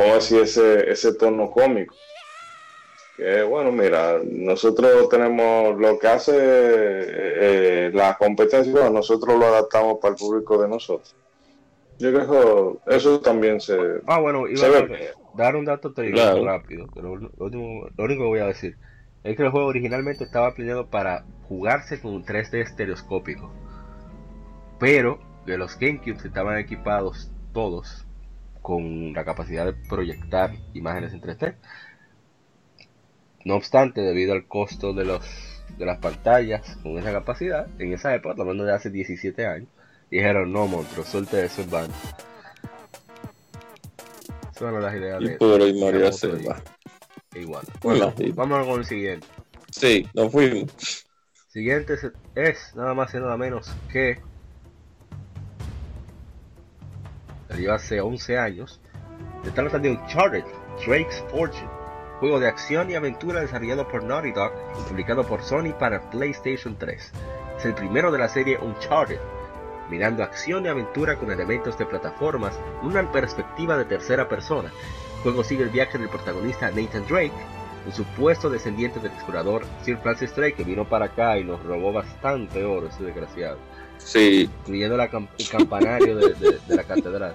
vamos 0.00 0.30
decir, 0.30 0.40
ese, 0.42 0.90
ese 0.90 1.14
tono 1.14 1.50
cómico 1.50 1.94
bueno, 3.48 3.70
mira, 3.72 4.18
nosotros 4.24 5.08
tenemos 5.08 5.78
lo 5.78 5.98
que 5.98 6.08
hace 6.08 6.32
eh, 6.34 7.90
la 7.92 8.16
competencia, 8.16 8.88
nosotros 8.90 9.38
lo 9.38 9.46
adaptamos 9.46 9.98
para 10.00 10.14
el 10.14 10.18
público 10.18 10.60
de 10.60 10.68
nosotros. 10.68 11.14
Yo 11.98 12.12
creo 12.12 12.80
que 12.86 12.96
eso 12.96 13.20
también 13.20 13.60
se. 13.60 13.76
Ah, 14.06 14.20
bueno, 14.20 14.48
iba 14.48 14.66
a 14.66 15.36
dar 15.36 15.56
un 15.56 15.66
dato 15.66 15.92
técnico 15.92 16.44
rápido, 16.44 16.86
pero 16.94 17.16
lo, 17.16 17.30
único, 17.38 17.90
que 17.96 18.16
voy 18.16 18.40
a 18.40 18.46
decir 18.46 18.76
es 19.22 19.36
que 19.36 19.42
el 19.42 19.50
juego 19.50 19.66
originalmente 19.66 20.24
estaba 20.24 20.54
planeado 20.54 20.88
para 20.88 21.26
jugarse 21.46 22.00
con 22.00 22.14
un 22.14 22.24
3D 22.24 22.62
estereoscópico, 22.62 23.52
pero 24.78 25.18
que 25.44 25.58
los 25.58 25.78
GameCubes 25.78 26.24
estaban 26.24 26.56
equipados 26.58 27.30
todos 27.52 28.06
con 28.62 29.12
la 29.12 29.24
capacidad 29.24 29.64
de 29.66 29.72
proyectar 29.72 30.52
imágenes 30.74 31.12
en 31.12 31.20
3D 31.20 31.54
no 33.44 33.56
obstante, 33.56 34.00
debido 34.00 34.32
al 34.32 34.46
costo 34.46 34.92
de 34.92 35.04
los 35.04 35.24
de 35.78 35.86
las 35.86 35.98
pantallas 35.98 36.76
con 36.82 36.98
esa 36.98 37.12
capacidad, 37.12 37.66
en 37.78 37.92
esa 37.92 38.14
época, 38.14 38.34
hablando 38.40 38.64
de 38.64 38.74
hace 38.74 38.90
17 38.90 39.46
años, 39.46 39.68
dijeron, 40.10 40.52
no, 40.52 40.66
monstruo, 40.66 41.04
suelte 41.04 41.44
eso 41.44 41.62
en 41.62 41.70
banda. 41.70 41.94
Son 44.58 44.82
las 44.82 44.94
ideas 44.94 45.20
de... 45.20 45.38
Y 45.40 45.80
María 45.80 46.10
Igual. 47.34 47.64
Bueno, 47.82 48.12
vamos 48.34 48.66
con 48.66 48.80
el 48.80 48.84
siguiente. 48.84 49.26
Sí, 49.70 50.06
nos 50.12 50.32
fuimos. 50.32 51.06
Siguiente 51.48 51.94
es, 52.34 52.74
nada 52.74 52.92
más 52.92 53.14
y 53.14 53.18
nada 53.18 53.36
menos 53.36 53.72
que... 53.90 54.20
Salió 57.50 57.74
hace 57.74 58.00
11 58.00 58.38
años. 58.38 58.80
Se 59.44 59.50
trata 59.50 59.78
de 59.78 59.90
Uncharted, 59.90 60.44
Drake's 60.86 61.22
Fortune 61.30 61.80
juego 62.20 62.38
de 62.38 62.48
acción 62.48 62.90
y 62.90 62.94
aventura 62.94 63.40
desarrollado 63.40 63.88
por 63.88 64.04
Naughty 64.04 64.32
Dog 64.32 64.52
y 64.78 64.88
publicado 64.88 65.26
por 65.26 65.42
Sony 65.42 65.72
para 65.78 66.10
PlayStation 66.10 66.76
3. 66.76 67.12
Es 67.56 67.64
el 67.64 67.74
primero 67.74 68.12
de 68.12 68.18
la 68.18 68.28
serie 68.28 68.58
Uncharted, 68.58 69.18
mirando 69.88 70.22
acción 70.22 70.66
y 70.66 70.68
aventura 70.68 71.16
con 71.16 71.30
elementos 71.30 71.78
de 71.78 71.86
plataformas 71.86 72.60
en 72.82 72.88
una 72.88 73.10
perspectiva 73.10 73.78
de 73.78 73.86
tercera 73.86 74.28
persona. 74.28 74.70
El 75.16 75.22
juego 75.22 75.42
sigue 75.42 75.62
el 75.62 75.70
viaje 75.70 75.96
del 75.96 76.10
protagonista 76.10 76.70
Nathan 76.70 77.06
Drake, 77.08 77.32
un 77.86 77.92
supuesto 77.92 78.50
descendiente 78.50 79.00
del 79.00 79.12
explorador 79.12 79.64
Sir 79.82 79.96
Francis 79.96 80.36
Drake 80.36 80.56
que 80.56 80.64
vino 80.64 80.86
para 80.86 81.06
acá 81.06 81.38
y 81.38 81.44
nos 81.44 81.64
robó 81.64 81.90
bastante 81.90 82.62
oro, 82.66 82.88
ese 82.88 83.02
desgraciado. 83.02 83.56
Sí. 84.04 84.50
Incluyendo 84.60 85.00
el 85.00 85.48
campanario 85.50 86.16
de 86.16 86.58
la 86.68 86.84
catedral. 86.84 87.34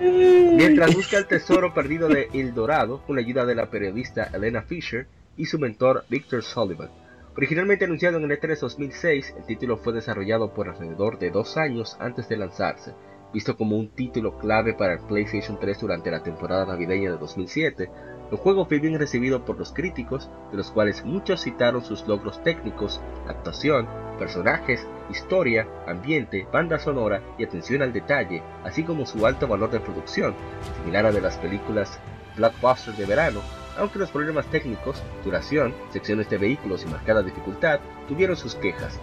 Mientras 0.00 0.94
busca 0.94 1.18
el 1.18 1.26
tesoro 1.26 1.72
perdido 1.74 2.08
de 2.08 2.28
El 2.34 2.54
Dorado 2.54 3.02
con 3.06 3.16
la 3.16 3.22
ayuda 3.22 3.44
de 3.44 3.54
la 3.54 3.70
periodista 3.70 4.30
Elena 4.32 4.62
Fisher 4.62 5.06
y 5.36 5.46
su 5.46 5.58
mentor 5.58 6.04
Victor 6.08 6.42
Sullivan. 6.42 6.90
Originalmente 7.36 7.84
anunciado 7.84 8.18
en 8.18 8.24
el 8.24 8.38
E3 8.38 8.58
2006, 8.58 9.34
el 9.38 9.46
título 9.46 9.78
fue 9.78 9.92
desarrollado 9.92 10.52
por 10.52 10.68
alrededor 10.68 11.18
de 11.18 11.30
dos 11.30 11.56
años 11.56 11.96
antes 11.98 12.28
de 12.28 12.36
lanzarse. 12.36 12.92
Visto 13.32 13.56
como 13.56 13.78
un 13.78 13.88
título 13.88 14.38
clave 14.38 14.74
para 14.74 14.94
el 14.94 15.00
PlayStation 15.00 15.58
3 15.58 15.80
durante 15.80 16.10
la 16.10 16.22
temporada 16.22 16.66
navideña 16.66 17.12
de 17.12 17.18
2007, 17.18 17.90
el 18.32 18.38
juego 18.38 18.64
fue 18.64 18.78
bien 18.78 18.98
recibido 18.98 19.44
por 19.44 19.58
los 19.58 19.74
críticos, 19.74 20.30
de 20.50 20.56
los 20.56 20.70
cuales 20.70 21.04
muchos 21.04 21.42
citaron 21.42 21.84
sus 21.84 22.08
logros 22.08 22.42
técnicos, 22.42 22.98
actuación, 23.28 23.86
personajes, 24.18 24.86
historia, 25.10 25.68
ambiente, 25.86 26.46
banda 26.50 26.78
sonora 26.78 27.20
y 27.36 27.44
atención 27.44 27.82
al 27.82 27.92
detalle, 27.92 28.42
así 28.64 28.84
como 28.84 29.04
su 29.04 29.26
alto 29.26 29.46
valor 29.46 29.70
de 29.70 29.80
producción, 29.80 30.34
similar 30.78 31.04
a 31.04 31.12
de 31.12 31.20
las 31.20 31.36
películas 31.36 32.00
blockbuster 32.34 32.94
de 32.94 33.04
verano, 33.04 33.40
aunque 33.76 33.98
los 33.98 34.10
problemas 34.10 34.46
técnicos, 34.46 35.02
duración, 35.22 35.74
secciones 35.90 36.30
de 36.30 36.38
vehículos 36.38 36.84
y 36.84 36.86
marcada 36.86 37.22
dificultad 37.22 37.80
tuvieron 38.08 38.38
sus 38.38 38.54
quejas. 38.54 38.98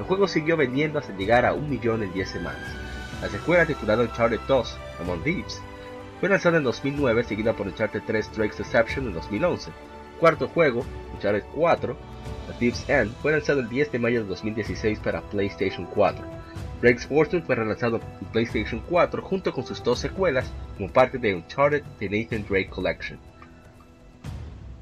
El 0.00 0.06
juego 0.06 0.26
siguió 0.26 0.56
vendiendo 0.56 0.98
hasta 0.98 1.16
llegar 1.16 1.46
a 1.46 1.52
un 1.52 1.70
millón 1.70 2.02
en 2.02 2.12
10 2.12 2.28
semanas. 2.28 2.68
La 3.20 3.28
secuela 3.28 3.64
titulada 3.64 4.02
Uncharted 4.02 4.40
2, 4.48 4.78
Among 5.02 5.22
Thieves, 5.22 5.62
fue 6.22 6.28
lanzada 6.28 6.58
en 6.58 6.62
2009, 6.62 7.24
seguida 7.24 7.52
por 7.52 7.66
Uncharted 7.66 8.04
3 8.06 8.36
Drake's 8.36 8.56
Deception 8.56 9.08
en 9.08 9.14
2011. 9.14 9.72
Cuarto 10.20 10.46
juego, 10.46 10.86
Uncharted 11.14 11.42
4, 11.52 11.96
The 12.46 12.52
Thief's 12.60 12.88
End, 12.88 13.12
fue 13.16 13.32
lanzado 13.32 13.58
el 13.58 13.68
10 13.68 13.90
de 13.90 13.98
mayo 13.98 14.22
de 14.22 14.28
2016 14.28 15.00
para 15.00 15.20
PlayStation 15.20 15.84
4. 15.84 16.24
Drake's 16.80 17.08
Fortune 17.08 17.42
fue 17.42 17.56
relanzado 17.56 17.96
en 18.20 18.26
PlayStation 18.28 18.80
4 18.88 19.20
junto 19.20 19.52
con 19.52 19.66
sus 19.66 19.82
dos 19.82 19.98
secuelas 19.98 20.48
como 20.78 20.92
parte 20.92 21.18
de 21.18 21.34
Uncharted 21.34 21.82
The 21.98 22.08
Nathan 22.08 22.46
Drake 22.48 22.70
Collection. 22.70 23.18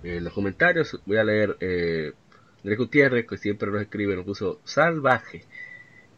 En 0.03 0.23
los 0.23 0.35
comentarios 0.35 1.01
voy 1.07 1.17
a 1.17 1.25
leer 1.25 1.57
eh, 1.61 2.13
Gutiérrez, 2.63 3.27
que 3.27 3.39
siempre 3.39 3.71
nos 3.71 3.81
escribe, 3.81 4.15
nos 4.15 4.27
puso 4.27 4.61
salvaje 4.65 5.47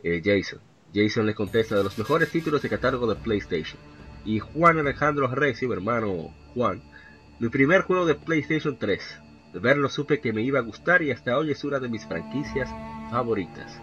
eh, 0.03 0.21
Jason. 0.25 0.59
Jason 0.93 1.27
le 1.27 1.35
contesta 1.37 1.77
de 1.77 1.85
los 1.85 1.97
mejores 1.97 2.29
títulos 2.29 2.61
de 2.61 2.69
catálogo 2.69 3.07
de 3.07 3.15
PlayStation. 3.23 3.79
Y 4.25 4.39
Juan 4.39 4.79
Alejandro 4.79 5.27
Reyes, 5.27 5.63
mi 5.63 5.73
hermano 5.73 6.31
Juan, 6.55 6.81
mi 7.41 7.49
primer 7.49 7.83
juego 7.83 8.07
de 8.07 8.15
PlayStation 8.15 8.77
3. 8.77 9.21
De 9.53 9.59
verlo 9.59 9.89
supe 9.89 10.21
que 10.21 10.33
me 10.33 10.43
iba 10.43 10.61
a 10.61 10.63
gustar 10.63 11.03
y 11.03 11.11
hasta 11.11 11.37
hoy 11.37 11.51
es 11.51 11.65
una 11.65 11.81
de 11.81 11.89
mis 11.89 12.07
franquicias 12.07 12.71
favoritas. 13.11 13.81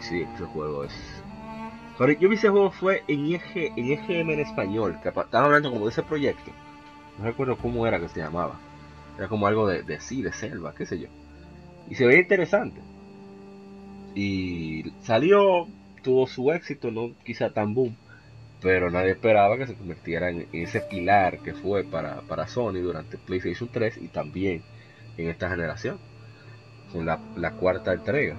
Sí, 0.00 0.22
ese 0.34 0.44
juego 0.46 0.84
es... 0.84 0.92
yo 2.20 2.28
vi 2.28 2.34
ese 2.34 2.48
juego 2.48 2.72
fue 2.72 3.04
en, 3.06 3.32
EG, 3.32 3.72
en 3.76 3.92
EGM 3.92 4.30
en 4.30 4.40
español, 4.40 4.98
que 5.02 5.08
estaban 5.08 5.44
hablando 5.44 5.70
como 5.70 5.84
de 5.84 5.92
ese 5.92 6.02
proyecto. 6.02 6.50
No 7.18 7.24
recuerdo 7.24 7.56
cómo 7.56 7.86
era 7.86 8.00
que 8.00 8.08
se 8.08 8.20
llamaba. 8.20 8.58
Era 9.16 9.28
como 9.28 9.46
algo 9.46 9.68
de, 9.68 9.84
de 9.84 10.00
sí, 10.00 10.20
de 10.22 10.32
selva, 10.32 10.74
qué 10.74 10.84
sé 10.84 10.98
yo. 10.98 11.08
Y 11.88 11.94
se 11.94 12.06
veía 12.06 12.22
interesante. 12.22 12.80
Y 14.16 14.90
salió, 15.02 15.68
tuvo 16.02 16.26
su 16.26 16.50
éxito, 16.50 16.90
no 16.90 17.12
quizá 17.24 17.50
tan 17.50 17.72
boom 17.72 17.96
pero 18.62 18.90
nadie 18.90 19.10
esperaba 19.10 19.58
que 19.58 19.66
se 19.66 19.74
convirtiera 19.74 20.30
en 20.30 20.46
ese 20.52 20.80
pilar 20.80 21.40
que 21.40 21.52
fue 21.52 21.82
para, 21.82 22.20
para 22.22 22.46
Sony 22.46 22.74
durante 22.74 23.18
PlayStation 23.18 23.68
3 23.70 23.98
y 24.00 24.08
también 24.08 24.62
en 25.16 25.28
esta 25.28 25.50
generación, 25.50 25.98
con 26.92 27.04
la, 27.04 27.50
cuarta 27.58 27.92
entrega. 27.92 28.36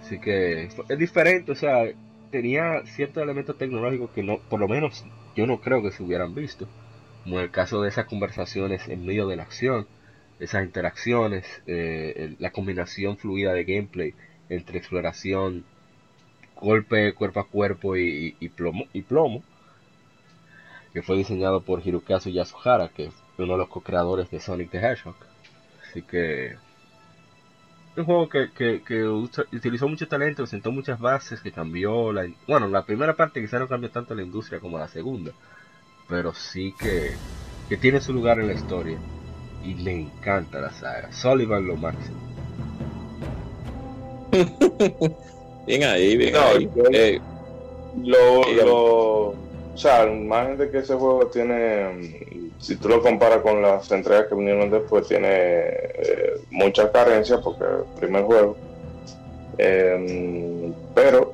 Así 0.00 0.20
que 0.20 0.68
es 0.88 0.98
diferente, 0.98 1.50
o 1.50 1.56
sea, 1.56 1.84
tenía 2.30 2.84
ciertos 2.86 3.22
elementos 3.22 3.58
tecnológicos 3.58 4.10
que 4.10 4.22
no, 4.22 4.38
por 4.38 4.60
lo 4.60 4.68
menos 4.68 5.04
yo 5.34 5.46
no 5.46 5.60
creo 5.60 5.82
que 5.82 5.90
se 5.90 6.04
hubieran 6.04 6.34
visto, 6.34 6.68
como 7.24 7.40
el 7.40 7.50
caso 7.50 7.82
de 7.82 7.88
esas 7.88 8.06
conversaciones 8.06 8.88
en 8.88 9.04
medio 9.04 9.26
de 9.26 9.36
la 9.36 9.42
acción, 9.42 9.88
esas 10.38 10.64
interacciones, 10.64 11.44
eh, 11.66 12.36
la 12.38 12.52
combinación 12.52 13.16
fluida 13.16 13.52
de 13.52 13.64
gameplay 13.64 14.14
entre 14.48 14.78
exploración 14.78 15.64
golpe 16.60 17.12
cuerpo 17.14 17.40
a 17.40 17.46
cuerpo 17.46 17.96
y, 17.96 18.32
plomo, 18.54 18.86
y 18.92 19.02
plomo, 19.02 19.42
que 20.92 21.02
fue 21.02 21.16
diseñado 21.16 21.60
por 21.62 21.86
Hirokazu 21.86 22.30
Yasuhara, 22.30 22.88
que 22.88 23.06
es 23.06 23.14
uno 23.38 23.52
de 23.52 23.58
los 23.58 23.68
co-creadores 23.68 24.30
de 24.30 24.40
Sonic 24.40 24.70
the 24.70 24.78
Hedgehog. 24.78 25.16
Así 25.88 26.02
que 26.02 26.56
un 27.96 28.04
juego 28.04 28.28
que, 28.28 29.06
utilizó 29.52 29.88
mucho 29.88 30.08
talento, 30.08 30.46
sentó 30.46 30.70
muchas 30.70 31.00
bases, 31.00 31.40
que 31.40 31.52
cambió 31.52 32.12
la... 32.12 32.26
Bueno, 32.46 32.68
la 32.68 32.84
primera 32.84 33.14
parte 33.14 33.40
quizá 33.40 33.58
no 33.58 33.68
cambió 33.68 33.90
tanto 33.90 34.14
la 34.14 34.22
industria 34.22 34.60
como 34.60 34.78
la 34.78 34.88
segunda, 34.88 35.32
pero 36.08 36.34
sí 36.34 36.74
que 36.78 37.76
tiene 37.78 38.00
su 38.00 38.12
lugar 38.12 38.38
en 38.38 38.48
la 38.48 38.54
historia. 38.54 38.98
Y 39.64 39.74
le 39.74 40.00
encanta 40.00 40.60
la 40.60 40.70
saga. 40.70 41.12
Sullivan 41.12 41.66
lo 41.66 41.76
máximo. 41.76 42.16
Bien 45.66 45.82
ahí, 45.84 46.16
bien 46.16 46.36
ahí. 46.36 46.70
Eh, 46.92 47.20
lo, 48.04 48.44
lo, 48.52 49.34
o 49.76 49.78
sea, 49.78 50.06
más 50.06 50.56
de 50.56 50.70
que 50.70 50.78
ese 50.78 50.94
juego 50.94 51.26
tiene, 51.26 52.52
si 52.58 52.76
tú 52.76 52.88
lo 52.88 53.02
comparas 53.02 53.42
con 53.42 53.60
las 53.60 53.90
entregas 53.90 54.26
que 54.26 54.34
vinieron 54.34 54.70
después, 54.70 55.06
tiene 55.06 55.28
eh, 55.28 56.34
muchas 56.50 56.90
carencias 56.90 57.40
porque 57.42 57.64
es 57.64 57.70
el 57.70 58.00
primer 58.00 58.22
juego. 58.24 58.56
Em, 59.58 60.72
pero 60.94 61.32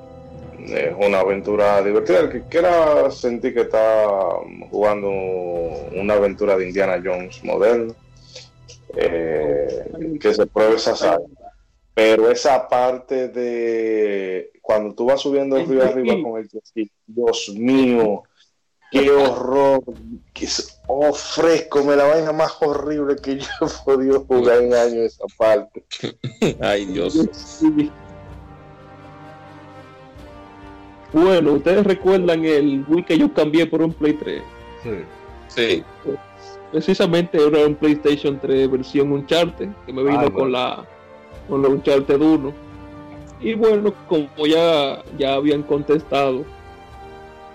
es 0.66 0.94
una 0.98 1.20
aventura 1.20 1.82
divertida. 1.82 2.20
El 2.20 2.30
que 2.30 2.42
quiera 2.42 3.10
sentir 3.10 3.54
que 3.54 3.60
está 3.60 4.08
jugando 4.70 5.08
una 5.08 6.14
aventura 6.14 6.56
de 6.56 6.68
Indiana 6.68 7.00
Jones 7.04 7.44
moderno, 7.44 7.94
eh, 8.96 10.18
que 10.20 10.34
se 10.34 10.46
pruebe 10.46 10.76
esa 10.76 10.96
saga. 10.96 11.22
Pero 11.94 12.30
esa 12.30 12.68
parte 12.68 13.28
de 13.28 14.50
cuando 14.62 14.94
tú 14.94 15.06
vas 15.06 15.20
subiendo 15.20 15.56
el 15.56 15.66
río 15.66 15.82
arriba 15.82 16.14
con 16.22 16.40
el 16.40 16.48
jet 16.48 16.88
Dios 17.06 17.50
mío, 17.54 18.22
qué 18.90 19.10
horror, 19.10 19.82
qué 20.32 20.46
oh, 20.86 21.12
fresco, 21.12 21.84
me 21.84 21.96
la 21.96 22.04
vaina 22.04 22.32
más 22.32 22.56
horrible 22.60 23.16
que 23.16 23.38
yo 23.38 23.46
he 23.60 23.84
podido 23.84 24.20
jugar 24.20 24.62
en 24.62 24.72
años 24.72 25.14
esa 25.14 25.24
parte. 25.36 25.84
Ay, 26.60 26.86
Dios. 26.86 27.60
Bueno, 31.12 31.52
ustedes 31.52 31.84
recuerdan 31.84 32.44
el 32.44 32.86
Wii 32.88 33.04
que 33.04 33.18
yo 33.18 33.32
cambié 33.34 33.66
por 33.66 33.82
un 33.82 33.92
Play 33.92 34.14
3. 34.14 34.42
Sí. 34.82 34.90
sí. 35.48 35.84
Precisamente 36.70 37.36
era 37.36 37.66
un 37.66 37.74
PlayStation 37.74 38.40
3 38.40 38.70
versión 38.70 39.12
Uncharted 39.12 39.68
que 39.84 39.92
me 39.92 40.02
vino 40.02 40.20
ah, 40.20 40.30
con 40.32 40.50
la 40.50 40.88
con 41.48 41.64
Uncharted 41.64 42.20
1. 42.20 42.52
Y 43.40 43.54
bueno, 43.54 43.92
como 44.08 44.46
ya, 44.46 45.02
ya 45.18 45.34
habían 45.34 45.62
contestado, 45.62 46.44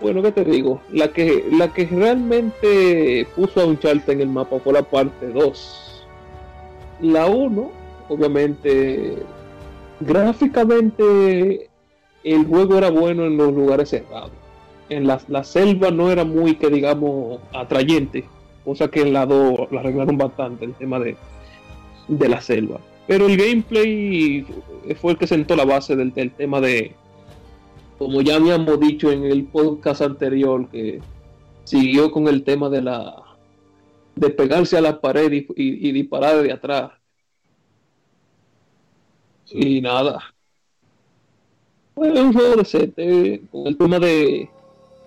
bueno, 0.01 0.21
¿qué 0.21 0.31
te 0.31 0.43
digo? 0.43 0.81
La 0.91 1.07
que, 1.07 1.45
la 1.51 1.73
que 1.73 1.85
realmente 1.85 3.25
puso 3.35 3.61
a 3.61 3.65
Uncharted 3.65 4.13
en 4.13 4.21
el 4.21 4.29
mapa 4.29 4.59
fue 4.59 4.73
la 4.73 4.83
parte 4.83 5.27
2. 5.27 6.05
La 7.01 7.27
1, 7.27 7.71
obviamente, 8.09 9.17
gráficamente 9.99 11.69
el 12.23 12.45
juego 12.45 12.77
era 12.77 12.89
bueno 12.89 13.25
en 13.25 13.37
los 13.37 13.53
lugares 13.53 13.89
cerrados. 13.89 14.31
En 14.89 15.07
la, 15.07 15.19
la 15.27 15.43
selva 15.43 15.89
no 15.91 16.11
era 16.11 16.23
muy, 16.23 16.55
que 16.55 16.69
digamos, 16.69 17.39
atrayente, 17.53 18.25
cosa 18.63 18.89
que 18.89 19.01
en 19.01 19.13
la 19.13 19.25
2 19.25 19.71
la 19.71 19.79
arreglaron 19.79 20.17
bastante 20.17 20.65
el 20.65 20.73
tema 20.73 20.99
de, 20.99 21.15
de 22.07 22.29
la 22.29 22.41
selva. 22.41 22.79
Pero 23.07 23.27
el 23.27 23.37
gameplay 23.37 24.45
fue 24.99 25.13
el 25.13 25.17
que 25.17 25.27
sentó 25.27 25.55
la 25.55 25.63
base 25.63 25.95
del, 25.95 26.11
tema 26.11 26.59
de, 26.59 26.93
como 27.97 28.21
ya 28.21 28.35
habíamos 28.35 28.79
dicho 28.79 29.11
en 29.11 29.23
el 29.23 29.45
podcast 29.45 30.01
anterior, 30.01 30.69
que 30.69 30.99
siguió 31.63 32.11
con 32.11 32.27
el 32.27 32.43
tema 32.43 32.69
de 32.69 32.81
la 32.81 33.23
de 34.15 34.29
pegarse 34.31 34.77
a 34.77 34.81
la 34.81 34.99
pared 34.99 35.31
y, 35.55 35.91
disparar 35.91 36.41
de 36.41 36.51
atrás. 36.51 36.91
Y 39.49 39.79
nada. 39.79 40.33
Fue 41.95 42.11
un 42.11 42.33
juego 42.33 42.57
de 42.57 42.65
set, 42.65 42.93
con 43.51 43.67
el 43.67 43.77
tema 43.77 43.99
de. 43.99 44.49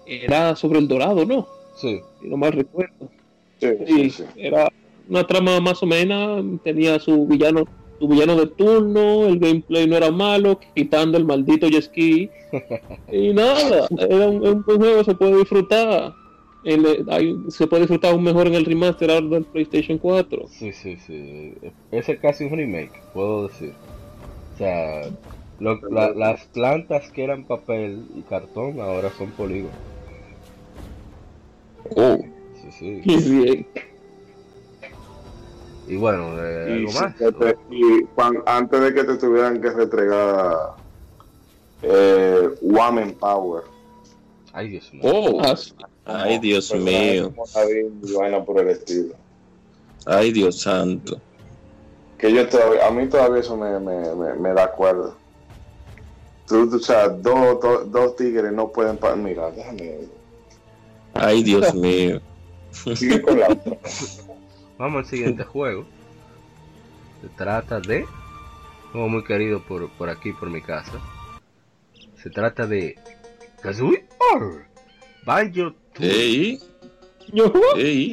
Era 0.07 0.57
sobre 0.57 0.79
el 0.79 0.89
dorado, 0.89 1.25
¿no? 1.25 1.47
Sí. 1.77 2.01
Si 2.21 2.29
no 2.29 2.37
mal 2.37 2.53
recuerdo. 2.53 3.11
Sí, 3.59 4.25
Era 4.37 4.73
una 5.09 5.27
trama 5.27 5.61
más 5.61 5.83
o 5.83 5.87
menos, 5.87 6.45
tenía 6.63 6.99
su 6.99 7.27
villano 7.27 7.65
villano 8.09 8.37
de 8.37 8.47
turno, 8.47 9.27
el 9.27 9.39
gameplay 9.39 9.87
no 9.87 9.97
era 9.97 10.11
malo, 10.11 10.59
quitando 10.75 11.19
el 11.19 11.25
maldito 11.25 11.69
jet 11.69 11.83
ski. 11.83 12.31
y 13.13 13.33
nada, 13.33 13.87
era 13.99 14.29
un, 14.29 14.63
juego 14.63 15.05
se 15.05 15.15
puede 15.15 15.37
disfrutar. 15.37 16.15
se 17.49 17.67
puede 17.67 17.83
disfrutar 17.83 18.13
aún 18.13 18.25
mejor 18.25 18.47
en 18.47 18.55
el 18.55 18.65
remaster 18.65 19.23
del 19.23 19.45
PlayStation 19.45 19.99
4. 19.99 20.47
Sí, 20.49 20.73
sí, 20.73 20.97
sí. 20.97 21.55
Ese 21.91 22.13
es 22.13 22.21
casi 22.21 22.45
un 22.45 22.57
remake, 22.57 23.03
puedo 23.13 23.49
decir. 23.49 23.73
O 24.55 24.59
sea, 24.59 25.03
las 25.61 26.45
plantas 26.47 27.11
que 27.11 27.25
eran 27.25 27.45
papel 27.45 28.05
y 28.17 28.23
cartón 28.23 28.81
ahora 28.81 29.11
son 29.17 29.31
polígonos. 29.31 29.77
Oh. 31.97 32.19
Sí, 32.79 33.03
sí. 33.03 33.31
bien. 33.31 33.67
Y 35.91 35.97
bueno, 35.97 36.37
eh, 36.39 36.87
más. 36.95 37.15
antes 38.47 38.81
de 38.81 38.95
que 38.95 39.03
te 39.03 39.17
tuvieran 39.17 39.61
que 39.61 39.71
retregar 39.71 40.77
eh, 41.83 42.49
Woman 42.63 43.13
Power, 43.19 43.65
Ay, 44.53 44.69
Dios 44.69 44.93
mío. 44.93 45.03
Oh, 45.05 45.43
ay, 46.05 46.39
Dios 46.39 46.73
mío. 46.75 47.33
por 48.45 48.61
el 48.61 48.69
estilo. 48.69 49.15
Ay, 50.07 50.33
Dios 50.33 50.61
santo. 50.61 51.21
Que 52.19 52.33
yo 52.33 52.49
todavía, 52.49 52.87
a 52.87 52.91
mí 52.93 53.09
todavía 53.09 53.41
eso 53.41 53.57
me, 53.57 53.81
me, 53.81 54.35
me, 54.35 54.53
da 54.53 54.65
acuerdo. 54.65 55.17
Tú, 56.47 56.69
o 56.73 56.79
sea, 56.79 57.09
dos, 57.09 57.59
dos, 57.91 58.17
tigres 58.17 58.53
no 58.53 58.69
pueden. 58.69 58.99
Mira, 59.23 59.51
déjame. 59.51 60.09
Ay, 61.15 61.43
Dios 61.43 61.75
mío. 61.75 62.21
Sigue 62.95 63.23
con 63.23 63.41
la 63.41 63.49
Vamos 64.81 65.05
al 65.05 65.07
siguiente 65.07 65.45
juego. 65.53 65.85
Se 67.21 67.29
trata 67.29 67.81
de. 67.81 68.07
Juego 68.93 69.09
muy 69.09 69.23
querido 69.23 69.63
por, 69.63 69.91
por 69.91 70.09
aquí, 70.09 70.33
por 70.33 70.49
mi 70.49 70.63
casa. 70.63 70.99
Se 72.17 72.31
trata 72.31 72.67
de. 72.67 72.99
Kazooie 73.63 74.07
Banjo 75.27 75.75
Hey. 75.99 76.59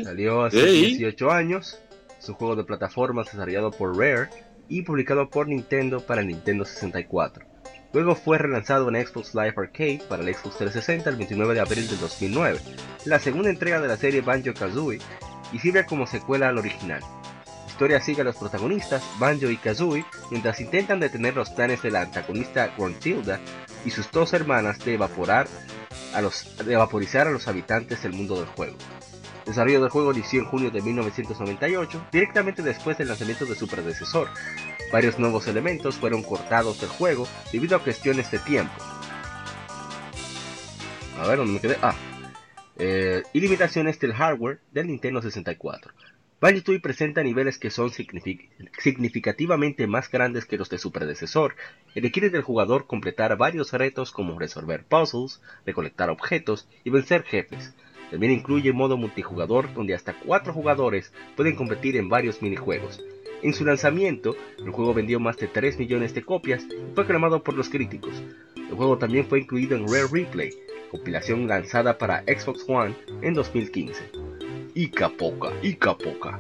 Salió 0.04 0.44
hace 0.44 0.66
18 0.66 1.32
años. 1.32 1.80
Es 2.20 2.28
un 2.28 2.36
juego 2.36 2.58
de 2.58 2.66
plataformas 2.66 3.32
desarrollado 3.32 3.72
por 3.72 3.98
Rare 3.98 4.30
y 4.68 4.82
publicado 4.82 5.30
por 5.30 5.48
Nintendo 5.48 6.02
para 6.02 6.22
Nintendo 6.22 6.66
64. 6.66 7.46
Luego 7.94 8.16
fue 8.16 8.38
relanzado 8.38 8.90
en 8.90 9.08
Xbox 9.08 9.34
Live 9.34 9.54
Arcade 9.56 10.02
para 10.10 10.22
el 10.22 10.36
Xbox 10.36 10.58
360 10.58 11.10
el 11.10 11.16
29 11.16 11.54
de 11.54 11.60
abril 11.62 11.88
del 11.88 12.00
2009, 12.00 12.60
la 13.06 13.20
segunda 13.20 13.50
entrega 13.50 13.80
de 13.80 13.88
la 13.88 13.96
serie 13.96 14.20
Banjo 14.20 14.54
Kazooie, 14.54 15.00
y 15.52 15.60
sirve 15.60 15.86
como 15.86 16.08
secuela 16.08 16.50
al 16.50 16.58
original. 16.58 17.02
La 17.02 17.72
historia 17.72 18.02
sigue 18.02 18.22
a 18.22 18.26
los 18.26 18.38
protagonistas, 18.38 19.04
Banjo 19.20 19.50
y 19.50 19.58
Kazooie, 19.58 20.06
mientras 20.32 20.60
intentan 20.60 21.00
detener 21.00 21.36
los 21.36 21.50
planes 21.52 21.82
de 21.82 21.92
la 21.92 22.02
antagonista 22.02 22.74
Gruntilda 22.76 23.40
y 23.86 23.92
sus 23.92 24.10
dos 24.12 24.34
hermanas 24.34 24.80
de 24.80 24.96
evaporar 24.96 25.48
a 26.14 26.22
los, 26.22 26.58
de 26.58 26.76
vaporizar 26.76 27.28
a 27.28 27.32
los 27.32 27.48
habitantes 27.48 28.02
del 28.02 28.14
mundo 28.14 28.40
del 28.40 28.48
juego. 28.48 28.78
El 29.46 29.52
desarrollo 29.52 29.82
del 29.82 29.90
juego 29.90 30.12
inició 30.12 30.42
en 30.42 30.48
junio 30.48 30.72
de 30.72 30.82
1998, 30.82 32.08
directamente 32.12 32.64
después 32.64 32.98
del 32.98 33.08
lanzamiento 33.08 33.46
de 33.46 33.56
su 33.56 33.68
predecesor. 33.68 34.28
Varios 34.92 35.20
nuevos 35.20 35.48
elementos 35.48 35.96
fueron 35.96 36.24
cortados 36.24 36.82
del 36.82 36.90
juego 36.90 37.28
debido 37.52 37.78
a 37.78 37.84
cuestiones 37.84 38.30
de 38.32 38.40
tiempo. 38.40 38.74
A 41.22 41.28
ver, 41.28 41.38
¿dónde 41.38 41.54
me 41.54 41.60
quedé? 41.60 41.78
Ah. 41.82 41.96
Eh, 42.80 43.24
y 43.34 43.40
limitaciones 43.40 44.00
del 44.00 44.14
hardware 44.14 44.60
del 44.72 44.88
Nintendo 44.88 45.22
64. 45.22 45.94
Banjo-Tooie 46.40 46.80
presenta 46.80 47.24
niveles 47.24 47.58
que 47.58 47.72
son 47.72 47.90
significativamente 47.90 49.88
más 49.88 50.12
grandes 50.12 50.46
que 50.46 50.58
los 50.58 50.70
de 50.70 50.78
su 50.78 50.92
predecesor 50.92 51.56
y 51.96 52.02
requiere 52.02 52.30
del 52.30 52.44
jugador 52.44 52.86
completar 52.86 53.36
varios 53.38 53.74
retos 53.74 54.12
como 54.12 54.38
resolver 54.38 54.84
puzzles, 54.84 55.42
recolectar 55.66 56.12
objetos 56.12 56.70
y 56.84 56.92
vencer 56.92 57.24
jefes. 57.24 57.74
También 58.12 58.32
incluye 58.32 58.72
modo 58.72 58.98
multijugador 58.98 59.74
donde 59.74 59.96
hasta 59.96 60.14
4 60.14 60.54
jugadores 60.54 61.12
pueden 61.36 61.56
competir 61.56 61.98
en 61.98 62.08
varios 62.08 62.44
minijuegos. 62.44 63.04
En 63.42 63.54
su 63.54 63.66
lanzamiento, 63.66 64.36
el 64.60 64.70
juego 64.70 64.94
vendió 64.94 65.20
más 65.20 65.38
de 65.38 65.48
3 65.48 65.80
millones 65.80 66.14
de 66.14 66.24
copias 66.24 66.64
y 66.66 66.94
fue 66.94 67.04
aclamado 67.04 67.44
por 67.44 67.56
los 67.56 67.70
críticos. 67.70 68.14
El 68.56 68.76
juego 68.76 69.00
también 69.00 69.26
fue 69.26 69.40
incluido 69.40 69.76
en 69.76 69.88
Rare 69.88 70.08
Replay, 70.12 70.52
compilación 70.90 71.48
lanzada 71.48 71.98
para 71.98 72.24
Xbox 72.24 72.66
One 72.68 72.96
en 73.22 73.34
2015. 73.34 74.02
Ica 74.76 75.10
Poca, 75.10 75.52
Ica 75.62 75.98
Poca. 75.98 76.40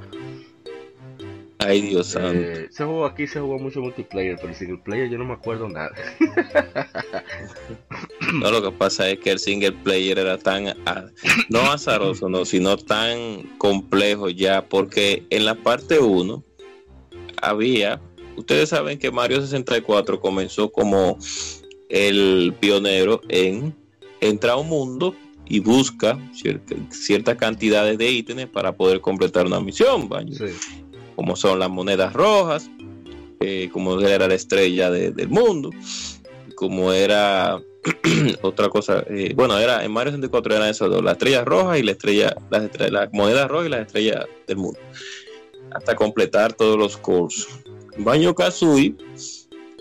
Ay, 1.59 1.81
Dios 1.81 2.15
eh, 2.15 2.67
ese 2.69 2.83
juego 2.83 3.05
aquí 3.05 3.25
se 3.25 3.39
jugó 3.39 3.57
mucho 3.57 3.81
multiplayer, 3.81 4.37
pero 4.37 4.49
el 4.49 4.55
single 4.55 4.77
player 4.77 5.09
yo 5.09 5.17
no 5.17 5.25
me 5.25 5.33
acuerdo 5.33 5.67
nada. 5.67 5.91
no, 8.33 8.51
lo 8.51 8.61
que 8.61 8.71
pasa 8.71 9.09
es 9.09 9.19
que 9.19 9.31
el 9.31 9.39
single 9.39 9.71
player 9.71 10.19
era 10.19 10.37
tan, 10.37 10.67
ah, 10.85 11.05
no 11.49 11.61
azaroso, 11.71 12.29
no, 12.29 12.45
sino 12.45 12.77
tan 12.77 13.41
complejo 13.57 14.29
ya, 14.29 14.69
porque 14.69 15.23
en 15.31 15.45
la 15.45 15.55
parte 15.55 15.99
1 15.99 16.43
había, 17.41 17.99
ustedes 18.35 18.69
saben 18.69 18.99
que 18.99 19.09
Mario 19.09 19.41
64 19.41 20.21
comenzó 20.21 20.71
como 20.71 21.17
el 21.89 22.53
pionero 22.59 23.21
en 23.29 23.75
entrar 24.21 24.53
a 24.53 24.57
un 24.57 24.69
mundo 24.69 25.15
y 25.49 25.59
busca 25.59 26.19
cierta, 26.91 27.37
cantidad 27.37 27.85
de 27.85 28.11
ítems 28.11 28.47
para 28.47 28.75
poder 28.75 29.01
completar 29.01 29.45
una 29.45 29.59
misión, 29.59 30.09
como 31.15 31.35
son 31.35 31.59
las 31.59 31.69
monedas 31.69 32.13
rojas, 32.13 32.69
eh, 33.39 33.69
como 33.71 33.99
era 34.01 34.27
la 34.27 34.35
estrella 34.35 34.89
del 34.91 35.29
mundo, 35.29 35.69
como 36.55 36.91
era 36.91 37.61
otra 38.41 38.69
cosa, 38.69 39.05
eh, 39.09 39.33
bueno, 39.35 39.57
era 39.57 39.85
en 39.85 39.91
Mario 39.91 40.11
64 40.11 40.55
eran 40.55 40.69
esas 40.69 40.89
dos, 40.89 41.03
la 41.03 41.13
estrella 41.13 41.45
roja 41.45 41.77
y 41.77 41.83
la 41.83 41.91
estrella, 41.91 42.35
las 42.49 42.63
estrellas, 42.63 42.91
la 42.91 43.09
moneda 43.13 43.47
roja 43.47 43.67
y 43.67 43.69
la 43.69 43.81
estrella 43.81 44.25
del 44.47 44.57
mundo, 44.57 44.79
hasta 45.71 45.95
completar 45.95 46.53
todos 46.53 46.77
los 46.77 46.97
cursos. 46.97 47.47
Baño 47.97 48.35
Kazooie 48.35 48.95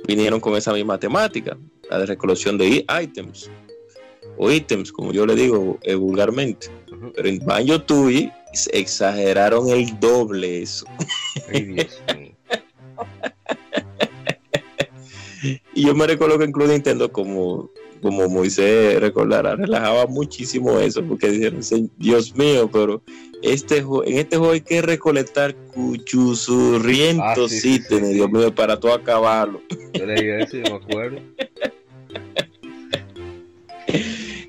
vinieron 0.06 0.38
con 0.38 0.54
esa 0.54 0.72
misma 0.72 0.98
temática, 0.98 1.58
la 1.90 1.98
de 1.98 2.06
recolección 2.06 2.56
de 2.56 2.86
items 3.02 3.50
o 4.36 4.50
ítems, 4.50 4.92
como 4.92 5.12
yo 5.12 5.26
le 5.26 5.34
digo 5.34 5.78
eh, 5.82 5.94
vulgarmente. 5.94 6.68
Pero 7.14 7.28
en 7.28 7.44
Banjo 7.44 7.82
Tui 7.82 8.30
exageraron 8.72 9.68
el 9.68 9.98
doble 10.00 10.62
eso. 10.62 10.86
y 15.74 15.86
yo 15.86 15.94
me 15.94 16.06
recuerdo 16.06 16.38
que 16.38 16.44
incluso 16.46 16.72
Nintendo, 16.72 17.12
como, 17.12 17.70
como 18.00 18.28
Moisés 18.28 19.00
recordará, 19.00 19.56
relajaba 19.56 20.06
muchísimo 20.06 20.78
eso, 20.78 21.02
porque 21.04 21.28
dijeron, 21.30 21.60
Dios 21.98 22.34
mío, 22.34 22.70
pero 22.72 23.02
este 23.42 23.78
en 23.78 24.18
este 24.18 24.36
juego 24.36 24.52
hay 24.52 24.60
que 24.60 24.82
recolectar 24.82 25.54
cuchusurrientos 25.74 27.52
ah, 27.52 27.66
ítems, 27.66 28.10
Dios 28.10 28.30
mío, 28.30 28.54
para 28.54 28.78
todo 28.80 28.94
acabarlo. 28.94 29.60
Yo 29.92 30.06
leí 30.06 30.28
eso, 30.42 30.56
yo 30.56 30.62
me 30.62 30.76
acuerdo. 30.76 31.20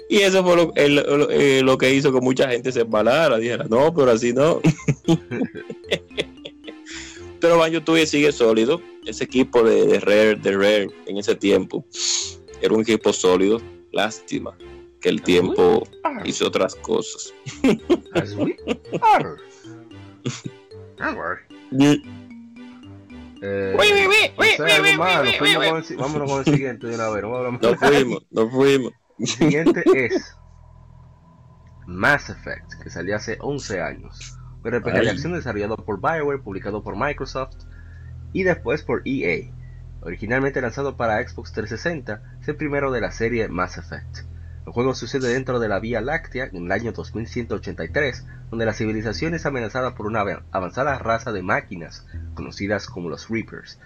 Y 0.09 0.19
eso 0.19 0.41
fue 0.43 0.55
lo, 0.55 0.71
eh, 0.75 1.61
lo, 1.63 1.77
que 1.77 1.93
hizo 1.93 2.13
que 2.13 2.21
mucha 2.21 2.49
gente 2.49 2.71
se 2.71 2.81
embalara, 2.81 3.37
dijera, 3.37 3.65
no, 3.69 3.93
pero 3.93 4.11
así 4.11 4.33
no. 4.33 4.61
pero 7.41 7.57
Banjo 7.57 7.83
Tooie 7.83 8.07
sigue 8.07 8.31
sólido. 8.31 8.81
Ese 9.05 9.25
equipo 9.25 9.63
de, 9.63 9.85
de, 9.85 9.99
Rare, 9.99 10.35
de 10.35 10.51
Rare 10.51 10.89
en 11.05 11.17
ese 11.17 11.35
tiempo 11.35 11.85
era 12.61 12.73
un 12.73 12.81
equipo 12.81 13.11
sólido. 13.11 13.61
Lástima 13.91 14.57
que 15.01 15.09
el 15.09 15.21
tiempo 15.21 15.83
hizo 16.25 16.47
otras 16.47 16.75
cosas. 16.75 17.33
Vámonos 25.97 26.31
con 26.31 26.39
el 26.39 26.45
siguiente 26.45 26.87
de 26.87 26.95
una 26.95 27.09
vez. 27.09 27.23
No 27.23 27.75
fuimos, 27.77 28.25
no 28.31 28.49
fuimos. 28.49 28.93
El 29.19 29.27
siguiente 29.27 29.83
es 29.93 30.37
Mass 31.87 32.29
Effect, 32.29 32.73
que 32.83 32.89
salió 32.89 33.15
hace 33.15 33.37
11 33.39 33.81
años. 33.81 34.37
Un 34.63 34.71
RPG 34.71 34.93
de 34.93 35.09
acción 35.09 35.33
desarrollado 35.33 35.77
por 35.77 35.99
Bioware, 35.99 36.41
publicado 36.41 36.83
por 36.83 36.95
Microsoft 36.95 37.55
y 38.33 38.43
después 38.43 38.83
por 38.83 39.01
EA. 39.05 39.51
Originalmente 40.01 40.61
lanzado 40.61 40.97
para 40.97 41.27
Xbox 41.27 41.51
360, 41.53 42.37
es 42.41 42.47
el 42.47 42.55
primero 42.57 42.91
de 42.91 43.01
la 43.01 43.11
serie 43.11 43.47
Mass 43.47 43.77
Effect. 43.77 44.19
El 44.67 44.73
juego 44.73 44.93
sucede 44.93 45.29
dentro 45.29 45.59
de 45.59 45.69
la 45.69 45.79
Vía 45.79 46.01
Láctea 46.01 46.49
en 46.51 46.65
el 46.65 46.71
año 46.71 46.91
2183, 46.91 48.27
donde 48.51 48.65
la 48.65 48.73
civilización 48.73 49.33
es 49.33 49.45
amenazada 49.45 49.95
por 49.95 50.05
una 50.05 50.25
avanzada 50.51 50.99
raza 50.99 51.31
de 51.31 51.41
máquinas 51.41 52.05
conocidas 52.35 52.87
como 52.87 53.09
los 53.09 53.29
Reapers. 53.29 53.79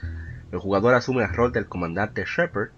El 0.51 0.59
jugador 0.59 0.95
asume 0.95 1.23
el 1.23 1.33
rol 1.33 1.51
del 1.53 1.67
comandante 1.67 2.25
Shepard, 2.25 2.71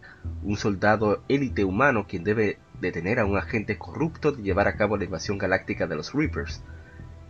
un 0.44 0.58
soldado 0.58 1.24
élite 1.28 1.64
humano 1.64 2.06
quien 2.08 2.24
debe 2.24 2.60
detener 2.80 3.20
a 3.20 3.26
un 3.26 3.38
agente 3.38 3.78
corrupto 3.78 4.32
de 4.32 4.44
llevar 4.44 4.68
a 4.68 4.76
cabo 4.76 4.98
la 4.98 5.06
invasión 5.06 5.38
galáctica 5.38 5.88
de 5.88 5.96
los 5.96 6.14
Reapers. 6.14 6.64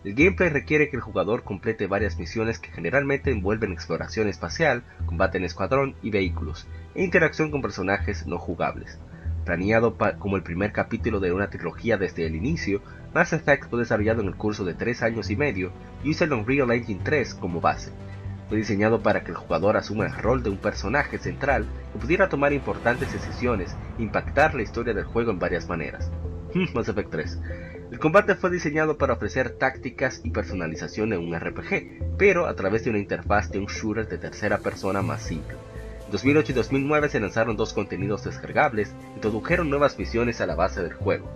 El 0.04 0.14
gameplay 0.14 0.50
requiere 0.50 0.90
que 0.90 0.96
el 0.96 1.02
jugador 1.02 1.44
complete 1.44 1.86
varias 1.86 2.18
misiones 2.18 2.58
que 2.58 2.70
generalmente 2.70 3.30
envuelven 3.30 3.72
exploración 3.72 4.28
espacial, 4.28 4.82
combate 5.06 5.38
en 5.38 5.44
escuadrón 5.44 5.94
y 6.02 6.10
vehículos, 6.10 6.66
e 6.94 7.02
interacción 7.02 7.50
con 7.50 7.62
personajes 7.62 8.26
no 8.26 8.38
jugables. 8.38 8.98
Planeado 9.44 9.96
como 10.18 10.36
el 10.36 10.42
primer 10.42 10.72
capítulo 10.72 11.20
de 11.20 11.32
una 11.32 11.48
trilogía 11.50 11.96
desde 11.96 12.26
el 12.26 12.34
inicio, 12.34 12.82
Mass 13.14 13.32
Effect 13.32 13.70
fue 13.70 13.78
desarrollado 13.78 14.22
en 14.22 14.28
el 14.28 14.36
curso 14.36 14.64
de 14.64 14.74
tres 14.74 15.02
años 15.02 15.30
y 15.30 15.36
medio 15.36 15.70
y 16.02 16.10
usa 16.10 16.26
el 16.26 16.32
Unreal 16.32 16.70
Engine 16.72 17.00
3 17.02 17.34
como 17.34 17.60
base, 17.60 17.90
fue 18.48 18.58
diseñado 18.58 19.02
para 19.02 19.24
que 19.24 19.30
el 19.30 19.36
jugador 19.36 19.76
asuma 19.76 20.06
el 20.06 20.14
rol 20.14 20.42
de 20.42 20.50
un 20.50 20.58
personaje 20.58 21.18
central 21.18 21.66
que 21.92 21.98
pudiera 21.98 22.28
tomar 22.28 22.52
importantes 22.52 23.12
decisiones 23.12 23.76
e 23.98 24.02
impactar 24.02 24.54
la 24.54 24.62
historia 24.62 24.94
del 24.94 25.04
juego 25.04 25.30
en 25.30 25.38
varias 25.38 25.68
maneras. 25.68 26.10
Mass 26.74 26.88
Effect 26.88 27.10
3. 27.10 27.38
El 27.90 27.98
combate 27.98 28.34
fue 28.34 28.50
diseñado 28.50 28.98
para 28.98 29.14
ofrecer 29.14 29.50
tácticas 29.50 30.20
y 30.24 30.30
personalización 30.30 31.12
en 31.12 31.20
un 31.20 31.38
RPG, 31.38 32.16
pero 32.16 32.46
a 32.46 32.54
través 32.54 32.84
de 32.84 32.90
una 32.90 32.98
interfaz 32.98 33.50
de 33.50 33.58
un 33.58 33.66
shooter 33.66 34.08
de 34.08 34.18
tercera 34.18 34.58
persona 34.58 35.02
más 35.02 35.22
simple. 35.22 35.56
En 36.06 36.12
2008 36.12 36.52
y 36.52 36.54
2009 36.54 37.08
se 37.08 37.20
lanzaron 37.20 37.56
dos 37.56 37.72
contenidos 37.72 38.24
descargables 38.24 38.94
e 39.12 39.14
introdujeron 39.16 39.70
nuevas 39.70 39.98
misiones 39.98 40.40
a 40.40 40.46
la 40.46 40.54
base 40.54 40.82
del 40.82 40.92
juego. 40.92 41.28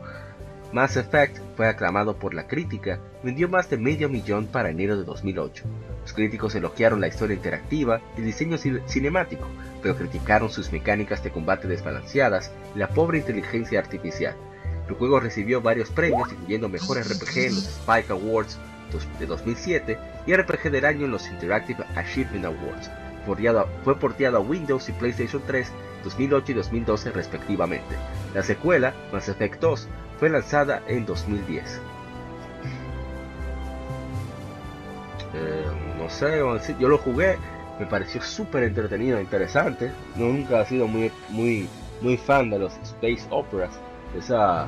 Mass 0.73 0.99
Effect 0.99 1.39
fue 1.57 1.67
aclamado 1.67 2.17
por 2.17 2.35
la 2.35 2.47
crítica, 2.47 3.01
vendió 3.23 3.49
más 3.49 3.71
de 3.71 3.79
medio 3.79 4.11
millón 4.11 4.47
para 4.47 4.69
enero 4.69 4.99
de 4.99 5.05
2008. 5.05 5.65
Los 6.03 6.13
críticos 6.13 6.55
elogiaron 6.55 7.01
la 7.01 7.09
historia 7.09 7.37
interactiva 7.37 8.03
y 8.17 8.21
el 8.21 8.27
diseño 8.27 8.59
cinemático, 8.87 9.47
pero 9.83 9.97
criticaron 9.97 10.51
sus 10.51 10.71
mecánicas 10.71 11.25
de 11.25 11.31
combate 11.31 11.69
desbalanceadas 11.69 12.53
y 12.75 12.79
la 12.79 12.89
pobre 12.89 13.19
inteligencia 13.19 13.79
artificial. 13.79 14.37
El 14.89 14.95
juego 14.95 15.21
recibió 15.21 15.63
varios 15.63 15.91
premios, 15.91 16.33
incluyendo 16.33 16.69
Mejor 16.69 16.99
RPG 16.99 17.39
en 17.39 17.55
los 17.55 17.67
Spike 17.67 18.13
Awards 18.13 18.59
de 19.19 19.27
2007 19.27 19.99
y 20.27 20.35
RPG 20.35 20.71
del 20.71 20.85
año 20.85 21.07
en 21.07 21.13
los 21.13 21.29
Interactive 21.29 21.85
Achievement 21.95 22.45
Awards. 22.45 22.91
Fue 23.85 23.99
porteado 23.99 24.39
a 24.39 24.41
Windows 24.41 24.89
y 24.89 24.93
PlayStation 24.93 25.43
3 25.47 25.71
2008 26.09 26.53
y 26.53 26.55
2012 26.55 27.13
respectivamente. 27.13 27.95
La 28.35 28.43
secuela, 28.43 28.95
Mass 29.13 29.29
Effect 29.29 29.61
2, 29.61 29.89
fue 30.19 30.31
lanzada 30.31 30.83
en 30.87 31.05
2010. 31.05 31.81
Eh, 35.35 35.67
no 35.99 36.09
sé, 36.09 36.39
yo 36.79 36.89
lo 36.89 36.97
jugué, 36.97 37.37
me 37.79 37.87
pareció 37.87 38.23
súper 38.23 38.63
entretenido, 38.63 39.21
interesante. 39.21 39.93
Nunca 40.17 40.63
he 40.63 40.67
sido 40.67 40.87
muy, 40.87 41.13
muy, 41.29 41.69
muy 42.01 42.17
fan 42.17 42.49
de 42.49 42.59
los 42.59 42.73
space 42.79 43.27
operas, 43.31 43.79
de 44.15 44.21
esas 44.21 44.67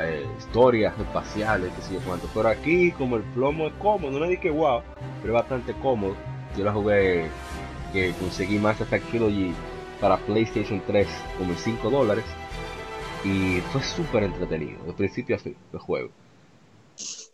eh, 0.00 0.26
historias 0.36 0.98
espaciales, 0.98 1.72
que 1.74 1.82
sé 1.82 1.94
yo 1.94 2.00
cuánto. 2.00 2.28
Pero 2.34 2.48
aquí, 2.48 2.90
como 2.92 3.16
el 3.16 3.22
plomo 3.22 3.68
es 3.68 3.72
cómodo, 3.74 4.10
no 4.10 4.18
le 4.18 4.30
dije 4.30 4.50
wow, 4.50 4.82
pero 5.22 5.34
bastante 5.34 5.72
cómodo. 5.74 6.16
Yo 6.56 6.64
lo 6.64 6.72
jugué, 6.72 7.28
que 7.92 8.12
conseguí 8.14 8.58
Mass 8.58 8.80
Effect 8.80 9.08
Trilogy 9.10 9.54
para 10.00 10.18
PlayStation 10.18 10.82
3 10.86 11.06
como 11.38 11.52
en 11.52 11.58
5 11.58 11.90
dólares 11.90 12.24
y 13.24 13.60
fue 13.72 13.82
súper 13.82 14.24
entretenido, 14.24 14.82
de 14.86 14.92
principio 14.94 15.36
a 15.36 15.38
fin, 15.38 15.54
el 15.72 15.78
juego. 15.78 16.10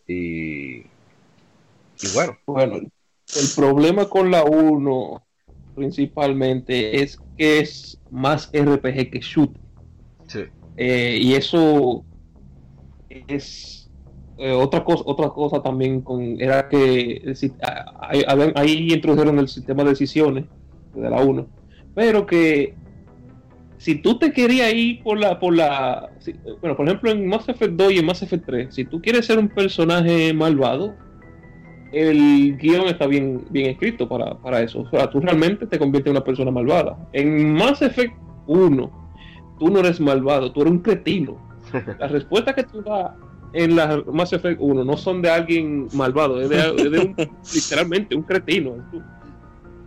Y, 0.07 0.79
y 0.79 2.09
bueno. 2.15 2.37
Bueno, 2.47 2.77
el 2.77 3.49
problema 3.55 4.09
con 4.09 4.31
la 4.31 4.45
1 4.45 5.23
principalmente 5.75 7.03
es 7.03 7.21
que 7.37 7.61
es 7.61 8.01
más 8.11 8.51
RPG 8.53 9.11
que 9.11 9.21
shoot. 9.21 9.51
Sí. 10.27 10.45
Eh, 10.77 11.19
y 11.21 11.35
eso 11.35 12.05
es 13.09 13.91
eh, 14.39 14.53
otra 14.53 14.85
cosa 14.85 15.03
otra 15.07 15.31
cosa 15.31 15.63
también 15.63 16.03
con 16.03 16.39
era 16.39 16.69
que 16.69 17.23
ahí, 18.01 18.23
ahí 18.55 18.93
introdujeron 18.93 19.39
el 19.39 19.49
sistema 19.49 19.83
de 19.85 19.91
decisiones 19.91 20.45
de 20.95 21.09
la 21.09 21.23
1 21.23 21.47
pero 21.97 22.27
que 22.27 22.75
si 23.79 23.95
tú 23.97 24.19
te 24.19 24.31
querías 24.31 24.73
ir 24.75 25.03
por 25.03 25.19
la, 25.19 25.41
por 25.41 25.57
la, 25.57 26.11
bueno, 26.61 26.77
por 26.77 26.87
ejemplo 26.87 27.11
en 27.11 27.27
Mass 27.27 27.49
Effect 27.49 27.73
2 27.73 27.93
y 27.93 27.99
en 27.99 28.07
Mass 28.07 28.23
Effect 28.23 28.45
3, 28.45 28.75
si 28.75 28.85
tú 28.85 29.01
quieres 29.01 29.25
ser 29.25 29.39
un 29.39 29.49
personaje 29.49 30.35
malvado, 30.35 30.95
el 31.93 32.59
guion 32.59 32.87
está 32.89 33.07
bien, 33.07 33.47
bien 33.49 33.71
escrito 33.71 34.07
para, 34.07 34.61
eso. 34.61 34.81
O 34.81 34.91
sea, 34.91 35.09
tú 35.09 35.21
realmente 35.21 35.67
te 35.67 35.79
conviertes 35.79 36.11
en 36.11 36.17
una 36.17 36.25
persona 36.25 36.51
malvada. 36.51 36.99
En 37.15 37.55
Mass 37.55 37.81
Effect 37.81 38.15
1, 38.47 39.09
tú 39.59 39.71
no 39.71 39.79
eres 39.79 39.99
malvado, 39.99 40.53
tú 40.53 40.61
eres 40.61 40.73
un 40.73 40.81
cretino. 40.81 41.39
Las 41.99 42.13
respuestas 42.13 42.55
que 42.55 42.65
tú 42.65 42.83
das 42.83 43.13
en 43.55 43.75
la 43.75 44.03
Mass 44.13 44.35
Effect 44.35 44.61
1 44.61 44.85
no 44.85 44.97
son 44.99 45.23
de 45.23 45.31
alguien 45.31 45.89
malvado, 45.95 46.43
es 46.43 46.51
de, 46.51 47.15
literalmente 47.55 48.15
un 48.15 48.23
cretino. 48.23 48.75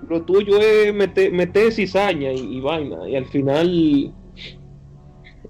Lo 0.10 0.24
tuyo 0.24 0.60
es 0.60 0.94
meter, 0.94 1.72
cizaña 1.72 2.32
y, 2.32 2.60
vaina. 2.60 3.08
Y 3.08 3.16
al 3.16 3.26
final, 3.26 4.12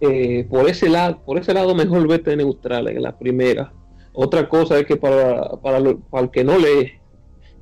eh, 0.02 0.46
por 0.50 0.70
ese 0.70 0.90
lado, 0.90 1.22
por 1.26 1.38
ese 1.38 1.54
lado 1.54 1.74
mejor 1.74 2.08
vete 2.08 2.36
neutral 2.36 2.90
en 2.90 3.02
la 3.02 3.18
primera. 3.18 3.72
Otra 4.12 4.50
cosa 4.50 4.78
es 4.78 4.86
que 4.86 4.98
para, 4.98 5.52
para, 5.62 5.78
el 5.78 6.32
que 6.32 6.44
no 6.44 6.58
lee 6.58 6.94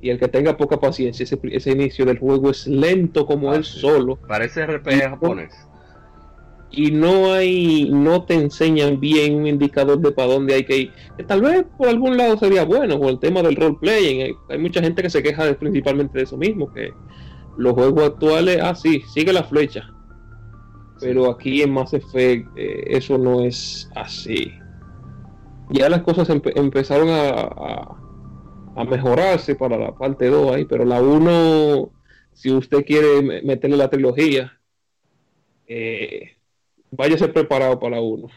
y 0.00 0.10
el 0.10 0.18
que 0.18 0.28
tenga 0.28 0.56
poca 0.56 0.78
paciencia, 0.78 1.24
ese, 1.24 1.70
inicio 1.70 2.04
del 2.04 2.18
juego 2.18 2.50
es 2.50 2.66
lento 2.66 3.26
como 3.26 3.54
él 3.54 3.64
solo. 3.64 4.16
Parece 4.16 4.66
RPG 4.66 5.00
japonés 5.02 5.67
y 6.70 6.90
no 6.90 7.32
hay, 7.32 7.88
no 7.90 8.24
te 8.24 8.34
enseñan 8.34 9.00
bien 9.00 9.36
un 9.36 9.46
indicador 9.46 9.98
de 10.00 10.12
para 10.12 10.32
dónde 10.34 10.54
hay 10.54 10.64
que 10.64 10.76
ir. 10.76 10.92
Que 11.16 11.24
tal 11.24 11.40
vez 11.40 11.64
por 11.76 11.88
algún 11.88 12.16
lado 12.16 12.36
sería 12.36 12.64
bueno, 12.64 12.98
por 12.98 13.08
el 13.08 13.18
tema 13.18 13.42
del 13.42 13.56
roleplaying. 13.56 14.36
Hay, 14.48 14.58
mucha 14.58 14.80
gente 14.80 15.02
que 15.02 15.10
se 15.10 15.22
queja 15.22 15.52
principalmente 15.54 16.18
de 16.18 16.24
eso 16.24 16.36
mismo, 16.36 16.72
que 16.72 16.92
los 17.56 17.72
juegos 17.72 18.04
actuales, 18.04 18.60
ah, 18.62 18.74
sí, 18.74 19.02
sigue 19.12 19.32
la 19.32 19.44
flecha. 19.44 19.90
Pero 21.00 21.30
aquí 21.30 21.62
en 21.62 21.72
Mass 21.72 21.94
Effect 21.94 22.48
eh, 22.56 22.84
eso 22.88 23.16
no 23.16 23.40
es 23.40 23.90
así. 23.94 24.52
Ya 25.70 25.88
las 25.88 26.02
cosas 26.02 26.28
empezaron 26.28 27.08
a, 27.08 27.96
a, 28.76 28.84
mejorarse 28.84 29.54
para 29.54 29.76
la 29.76 29.94
parte 29.94 30.28
2 30.28 30.54
ahí, 30.54 30.64
pero 30.64 30.84
la 30.84 31.00
1, 31.02 31.90
si 32.32 32.50
usted 32.50 32.84
quiere 32.84 33.42
meterle 33.42 33.76
la 33.76 33.90
trilogía, 33.90 34.58
eh, 35.66 36.37
váyase 36.90 37.28
preparado 37.28 37.78
para 37.78 38.00
uno. 38.00 38.28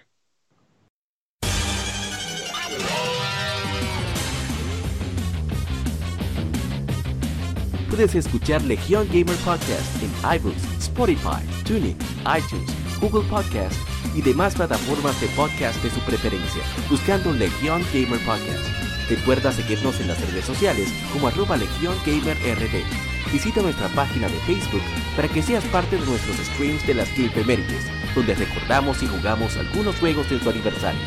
Puedes 7.89 8.15
escuchar 8.15 8.61
Legion 8.63 9.05
Gamer 9.09 9.35
Podcast 9.43 10.01
en 10.01 10.09
iBooks, 10.37 10.63
Spotify, 10.79 11.43
TuneIn, 11.65 11.97
iTunes, 12.25 12.71
Google 13.01 13.27
Podcast 13.29 13.75
y 14.15 14.21
demás 14.21 14.55
plataformas 14.55 15.19
de 15.19 15.27
podcast 15.35 15.83
de 15.83 15.89
su 15.89 15.99
preferencia, 16.01 16.63
buscando 16.89 17.33
Legion 17.33 17.83
Gamer 17.93 18.19
Podcast. 18.25 19.09
Recuerda 19.09 19.51
seguirnos 19.51 19.99
en 19.99 20.07
las 20.07 20.21
redes 20.25 20.45
sociales 20.45 20.87
como 21.11 21.27
arroba 21.27 21.57
Legion 21.57 21.95
Gamer 22.05 22.37
RD 22.37 23.11
visita 23.31 23.61
nuestra 23.61 23.87
página 23.89 24.27
de 24.27 24.37
Facebook 24.39 24.81
para 25.15 25.27
que 25.27 25.41
seas 25.41 25.63
parte 25.65 25.97
de 25.97 26.05
nuestros 26.05 26.37
streams 26.37 26.85
de 26.85 26.95
las 26.95 27.09
Clipemérides, 27.09 27.85
donde 28.15 28.35
recordamos 28.35 29.01
y 29.03 29.07
jugamos 29.07 29.57
algunos 29.57 29.95
juegos 29.97 30.29
de 30.29 30.39
su 30.39 30.49
aniversario. 30.49 30.99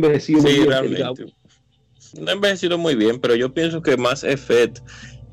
No 0.00 0.06
ha 0.06 0.10
envejecido 0.10 0.42
muy 0.42 0.88
bien. 0.88 1.34
No 2.18 2.30
ha 2.30 2.32
envejecido 2.32 2.78
muy 2.78 2.94
bien, 2.94 3.20
pero 3.20 3.34
yo 3.34 3.52
pienso 3.52 3.82
que 3.82 3.96
Mass 3.96 4.24
Effect, 4.24 4.78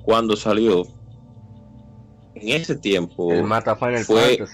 cuando 0.04 0.36
salió, 0.36 0.88
en 2.36 2.50
ese 2.50 2.76
tiempo, 2.76 3.32
fue, 4.06 4.46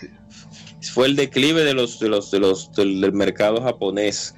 fue 0.93 1.07
el 1.07 1.15
declive 1.15 1.63
de 1.63 1.73
los, 1.73 1.99
de 1.99 2.09
los, 2.09 2.31
de 2.31 2.39
los, 2.39 2.71
del, 2.73 3.11
mercado 3.13 3.61
japonés. 3.61 4.35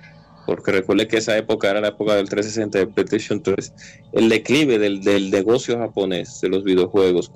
Porque 0.48 0.72
recuerde 0.72 1.08
que 1.08 1.18
esa 1.18 1.36
época 1.38 1.72
era 1.72 1.82
la 1.82 1.88
época 1.90 2.16
del 2.16 2.30
360 2.30 2.78
de 2.78 2.88
PlayStation 2.88 3.42
3. 3.42 3.74
El 4.14 4.30
declive 4.30 4.78
del, 4.78 5.02
del 5.02 5.32
negocio 5.32 5.78
japonés 5.80 6.40
de 6.42 6.50
los 6.50 6.64
videojuegos 6.64 7.32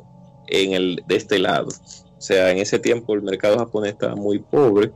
en 0.47 0.73
el, 0.73 1.03
de 1.07 1.15
este 1.15 1.39
lado. 1.39 1.67
O 1.67 2.21
sea, 2.21 2.51
en 2.51 2.57
ese 2.57 2.79
tiempo 2.79 3.13
el 3.13 3.21
mercado 3.21 3.57
japonés 3.57 3.93
estaba 3.93 4.15
muy 4.15 4.39
pobre 4.39 4.91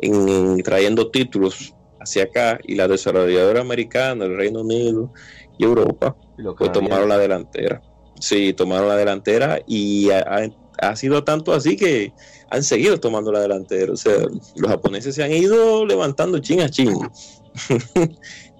en 0.00 0.62
trayendo 0.62 1.10
títulos 1.10 1.74
hacia 2.02 2.24
acá 2.24 2.58
y 2.64 2.74
la 2.74 2.88
desarrolladora 2.88 3.60
americana, 3.60 4.24
el 4.24 4.36
Reino 4.36 4.60
Unido 4.60 5.12
y 5.58 5.64
Europa, 5.64 6.16
pues 6.58 6.72
tomaron 6.72 7.08
la 7.08 7.18
delantera. 7.18 7.82
Sí, 8.20 8.52
tomaron 8.52 8.88
la 8.88 8.96
delantera 8.96 9.60
y 9.66 10.10
ha, 10.10 10.96
sido 10.96 11.24
tanto 11.24 11.52
así 11.52 11.76
que 11.76 12.12
han 12.50 12.62
seguido 12.62 12.98
tomando 13.00 13.32
la 13.32 13.40
delantera. 13.40 13.92
O 13.92 13.96
sea, 13.96 14.14
los 14.56 14.70
japoneses 14.70 15.14
se 15.14 15.24
han 15.24 15.32
ido 15.32 15.84
levantando 15.86 16.38
chin 16.38 16.60
a 16.60 16.68
chin. 16.68 16.94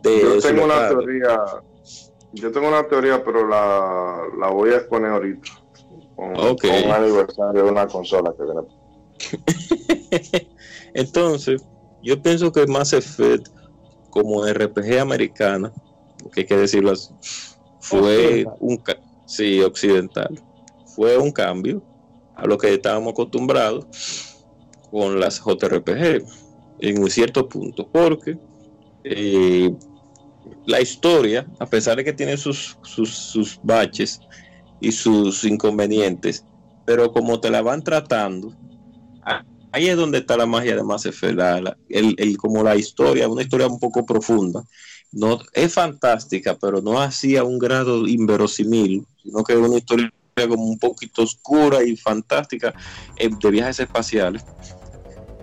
yo 0.05 0.41
tengo 0.41 0.65
una 0.65 0.89
teoría, 0.89 1.39
yo 2.33 2.53
tengo 2.53 2.69
una 2.69 2.87
teoría, 2.89 3.23
pero 3.25 3.47
la, 3.47 4.23
la 4.39 4.49
voy 4.49 4.71
a 4.71 4.77
exponer 4.77 5.11
ahorita. 5.11 5.51
Con, 6.17 6.37
un 6.37 6.91
aniversario 6.91 7.65
de 7.65 7.71
una 7.71 7.87
consola 7.87 8.33
que 8.37 8.45
viene. 8.45 8.61
Entonces, 10.95 11.65
yo 12.03 12.21
pienso 12.21 12.53
que 12.53 12.67
Mass 12.67 12.93
Effect, 12.93 13.49
como 14.11 14.47
RPG 14.47 14.99
americana, 14.99 15.73
que 16.33 16.41
hay 16.41 16.47
que 16.47 16.57
decirlo 16.57 16.93
así, 16.93 17.11
fue 17.81 18.47
un, 18.61 18.83
sí, 19.27 19.61
occidental. 19.61 20.41
Fue 20.95 21.17
un 21.19 21.33
cambio 21.33 21.83
a 22.35 22.47
lo 22.47 22.59
que 22.59 22.75
estábamos 22.75 23.13
acostumbrados 23.13 23.87
con 24.91 25.19
las 25.19 25.41
JRPG 25.41 26.25
en 26.81 27.03
un 27.03 27.11
cierto 27.11 27.49
punto, 27.49 27.89
porque 27.91 28.39
eh, 29.05 29.75
la 30.67 30.81
historia, 30.81 31.47
a 31.59 31.67
pesar 31.67 31.97
de 31.97 32.05
que 32.05 32.13
tiene 32.13 32.37
sus, 32.37 32.77
sus, 32.83 33.59
baches 33.63 34.21
y 34.81 34.93
sus 34.93 35.45
inconvenientes, 35.45 36.45
pero 36.85 37.13
como 37.13 37.41
te 37.41 37.51
la 37.51 37.63
van 37.63 37.83
tratando, 37.83 38.55
ahí 39.73 39.89
es 39.89 39.97
donde 39.97 40.19
está 40.19 40.37
la 40.37 40.47
magia 40.47 40.77
de 40.77 40.83
Mass 40.83 41.09
el, 41.89 42.37
como 42.37 42.63
la 42.63 42.77
historia, 42.77 43.29
una 43.29 43.43
historia 43.43 43.67
un 43.67 43.79
poco 43.79 44.07
profunda. 44.07 44.63
No, 45.11 45.41
es 45.53 45.75
fantástica, 45.75 46.57
pero 46.59 46.81
no 46.81 47.01
así 47.01 47.37
a 47.37 47.45
un 47.45 47.59
grado 47.59 48.07
inverosímil, 48.07 49.05
sino 49.23 49.43
que 49.45 49.53
es 49.53 49.59
una 49.59 49.77
historia 49.77 50.11
como 50.49 50.65
un 50.65 50.79
poquito 50.79 51.23
oscura 51.23 51.83
y 51.83 51.97
fantástica 51.97 52.73
eh, 53.17 53.29
de 53.29 53.51
viajes 53.51 53.81
espaciales. 53.81 54.45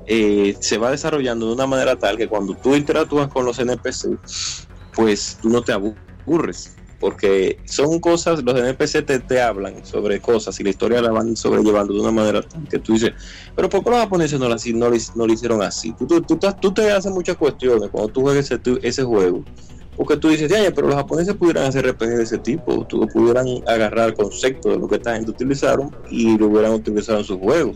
Eh, 0.07 0.57
se 0.60 0.80
va 0.80 0.89
desarrollando 0.89 1.47
de 1.47 1.53
una 1.53 1.68
manera 1.68 1.95
tal 1.95 2.18
que 2.18 2.27
cuando 2.27 2.56
tú 2.56 2.76
interactúas 2.76 3.27
con 3.27 3.45
los 3.45 3.60
NPC, 3.60 4.18
pues 4.95 5.38
tú 5.39 5.49
no 5.49 5.61
te 5.61 5.72
aburres, 5.72 6.76
porque 6.99 7.57
son 7.65 7.99
cosas, 7.99 8.43
los 8.43 8.59
NPC 8.59 9.05
te, 9.27 9.41
hablan 9.41 9.85
sobre 9.85 10.19
cosas 10.19 10.59
y 10.59 10.63
la 10.63 10.69
historia 10.69 11.01
la 11.01 11.11
van 11.11 11.35
sobrellevando 11.35 11.93
de 11.93 12.01
una 12.01 12.11
manera 12.11 12.41
que 12.69 12.80
tú 12.80 12.93
dices, 12.93 13.11
pero 13.55 13.69
¿por 13.69 13.84
qué 13.84 13.89
los 13.89 13.99
japoneses 13.99 14.39
no, 14.39 14.49
no, 14.49 14.55
no 15.15 15.27
lo 15.27 15.34
hicieron 15.34 15.61
así? 15.61 15.93
Tú, 15.93 16.05
tú, 16.05 16.38
tú, 16.61 16.73
te 16.73 16.91
haces 16.91 17.11
muchas 17.11 17.38
cuestiones 17.38 17.89
cuando 17.89 18.11
tú 18.11 18.21
juegas 18.21 18.51
ese, 18.51 18.59
ese 18.81 19.03
juego. 19.03 19.43
Porque 19.95 20.15
tú 20.15 20.30
dices, 20.30 20.49
pero 20.73 20.88
los 20.88 20.95
japoneses 20.95 21.35
pudieran 21.35 21.65
hacer 21.65 21.85
RPG 21.85 22.07
de 22.07 22.23
ese 22.23 22.38
tipo, 22.38 22.85
tú 22.85 23.05
pudieran 23.07 23.45
agarrar 23.67 24.13
conceptos 24.13 24.71
de 24.71 24.80
lo 24.80 24.88
que 24.88 24.95
esta 24.95 25.15
gente 25.15 25.31
utilizaron 25.31 25.93
y 26.09 26.38
lo 26.38 26.47
hubieran 26.47 26.71
utilizado 26.71 27.19
en 27.19 27.26
sus 27.26 27.38
juegos. 27.38 27.76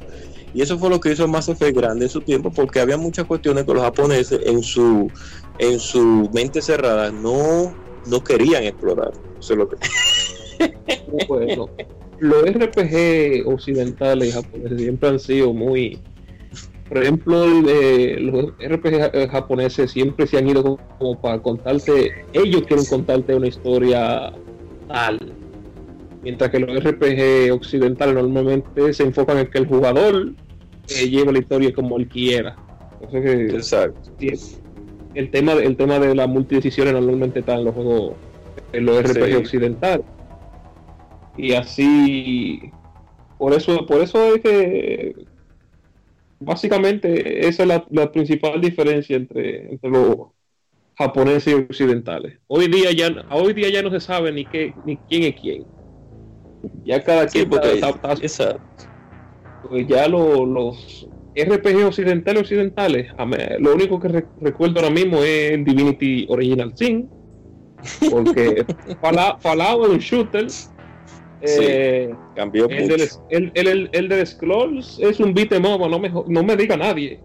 Y 0.54 0.62
eso 0.62 0.78
fue 0.78 0.90
lo 0.90 1.00
que 1.00 1.12
hizo 1.12 1.28
Mass 1.28 1.50
Effect 1.50 1.76
grande 1.76 2.06
en 2.06 2.12
su 2.12 2.22
tiempo, 2.22 2.52
porque 2.52 2.80
había 2.80 2.96
muchas 2.96 3.26
cuestiones 3.26 3.66
que 3.66 3.74
los 3.74 3.84
japoneses 3.84 4.40
en 4.46 4.62
su, 4.62 5.12
en 5.58 5.80
su 5.80 6.30
mente 6.34 6.62
cerrada 6.62 7.12
no, 7.12 7.74
no 8.08 8.24
querían 8.24 8.64
explorar. 8.64 9.12
Eso 9.40 9.54
es 9.54 9.60
lo 9.60 9.70
que... 9.70 9.78
bueno, 11.28 11.70
los 12.20 12.44
RPG 12.44 13.48
occidentales 13.48 14.30
y 14.30 14.32
japoneses 14.32 14.82
siempre 14.82 15.10
han 15.10 15.20
sido 15.20 15.54
muy... 15.54 16.00
Por 16.88 17.02
ejemplo, 17.02 17.48
los 17.48 18.54
RPG 18.60 19.30
japoneses 19.32 19.92
siempre 19.92 20.28
se 20.28 20.38
han 20.38 20.48
ido 20.48 20.62
como, 20.62 20.78
como 21.00 21.20
para 21.20 21.42
contarte, 21.42 22.12
ellos 22.34 22.64
quieren 22.68 22.86
contarte 22.86 23.34
una 23.34 23.48
historia 23.48 24.32
tal, 24.88 25.34
mientras 26.22 26.52
que 26.52 26.60
los 26.60 26.84
RPG 26.84 27.52
occidentales 27.52 28.14
normalmente 28.14 28.94
se 28.94 29.04
enfocan 29.04 29.40
en 29.40 29.48
que 29.48 29.58
el 29.60 29.68
jugador 29.68 30.34
eh, 30.90 31.10
lleve 31.10 31.34
la 31.34 31.40
historia 31.40 31.74
como 31.74 31.98
él 31.98 32.08
quiera. 32.08 32.56
Exacto. 33.12 34.12
El 35.14 35.30
tema, 35.30 35.54
el 35.54 35.76
tema 35.78 36.00
de 36.00 36.16
las 36.16 36.28
multidecisiones 36.28 36.94
normalmente 36.94 37.40
está 37.40 37.56
en 37.56 37.66
los 37.66 37.76
juegos, 37.76 38.16
en 38.72 38.86
los 38.86 39.04
RPG 39.04 39.38
occidentales. 39.38 40.06
Y 41.38 41.54
así, 41.54 42.72
por 43.38 43.54
eso, 43.54 43.86
por 43.86 44.02
eso 44.02 44.36
es 44.36 44.42
que 44.42 45.16
básicamente 46.40 47.48
esa 47.48 47.64
es 47.64 47.82
la, 47.90 48.12
principal 48.12 48.60
diferencia 48.62 49.16
entre, 49.16 49.72
entre 49.72 49.90
los 49.90 50.28
japoneses 50.98 51.54
y 51.54 51.56
occidentales. 51.56 52.40
Hoy 52.48 52.68
día 52.68 52.92
ya, 52.92 53.26
hoy 53.32 53.54
día 53.54 53.70
ya 53.70 53.82
no 53.82 53.90
se 53.90 54.00
sabe 54.00 54.32
ni 54.32 54.46
qué, 54.46 54.74
ni 54.86 54.98
quién 54.98 55.24
es 55.24 55.40
quién. 55.40 55.66
Ya 56.86 57.04
cada 57.04 57.28
quien 57.28 57.52
está, 57.52 58.60
pues 59.68 59.88
ya 59.88 60.08
los 60.08 61.08
RPG 61.36 61.86
occidentales 61.86 62.44
occidentales, 62.44 63.12
lo 63.60 63.74
único 63.74 64.00
que 64.00 64.24
recuerdo 64.42 64.80
ahora 64.80 64.92
mismo 64.92 65.18
es 65.18 65.52
el 65.52 65.66
Divinity 65.66 66.26
Original 66.30 66.72
Sin, 66.76 67.10
porque 68.10 68.66
Fallout 69.02 69.84
es 69.86 69.90
un 69.90 69.98
shooter. 70.00 70.48
Eh, 71.46 72.14
cambió 72.36 72.70
el 72.70 72.88
Del, 72.88 73.52
el, 73.54 73.90
el, 73.92 74.08
de 74.08 74.26
Scrolls 74.26 74.98
es 75.02 75.20
un 75.20 75.34
beat 75.34 75.52
em 75.52 75.64
no 75.64 76.00
me, 76.00 76.10
no 76.10 76.44
me 76.44 76.56
diga 76.56 76.78
nadie. 76.78 77.20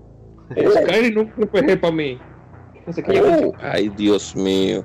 Oh. 0.56 0.70
Skyrim 0.70 1.18
es 1.20 1.28
un 1.36 1.44
RPG 1.44 1.80
para 1.80 1.94
mí. 1.94 2.18
Oh, 3.22 3.52
ay, 3.60 3.90
Dios 3.90 4.34
mío. 4.34 4.84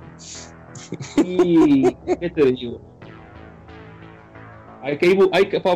Y, 1.24 1.96
¿qué 2.20 2.30
te 2.30 2.52
digo? 2.52 2.82
Hay 4.84 4.98
que, 4.98 5.18
hay 5.32 5.48
que 5.48 5.62
para, 5.62 5.76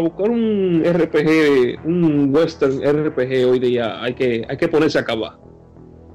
buscar 0.00 0.30
un 0.30 0.82
RPG, 0.84 1.78
un 1.84 2.34
western 2.34 2.80
RPG 2.82 3.48
hoy 3.48 3.60
día, 3.60 4.02
hay 4.02 4.14
que, 4.14 4.44
hay 4.48 4.56
que 4.56 4.66
ponerse 4.66 4.98
a 4.98 5.02
acabar. 5.02 5.38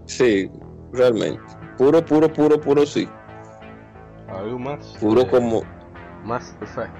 Sí, 0.07 0.51
realmente. 0.91 1.41
Puro, 1.77 2.03
puro, 2.03 2.27
puro, 2.27 2.59
puro, 2.59 2.85
sí. 2.85 3.07
Algo 4.27 4.59
más. 4.59 4.85
Puro 4.99 5.25
como. 5.25 5.63
Más 6.25 6.53
effect. 6.61 6.93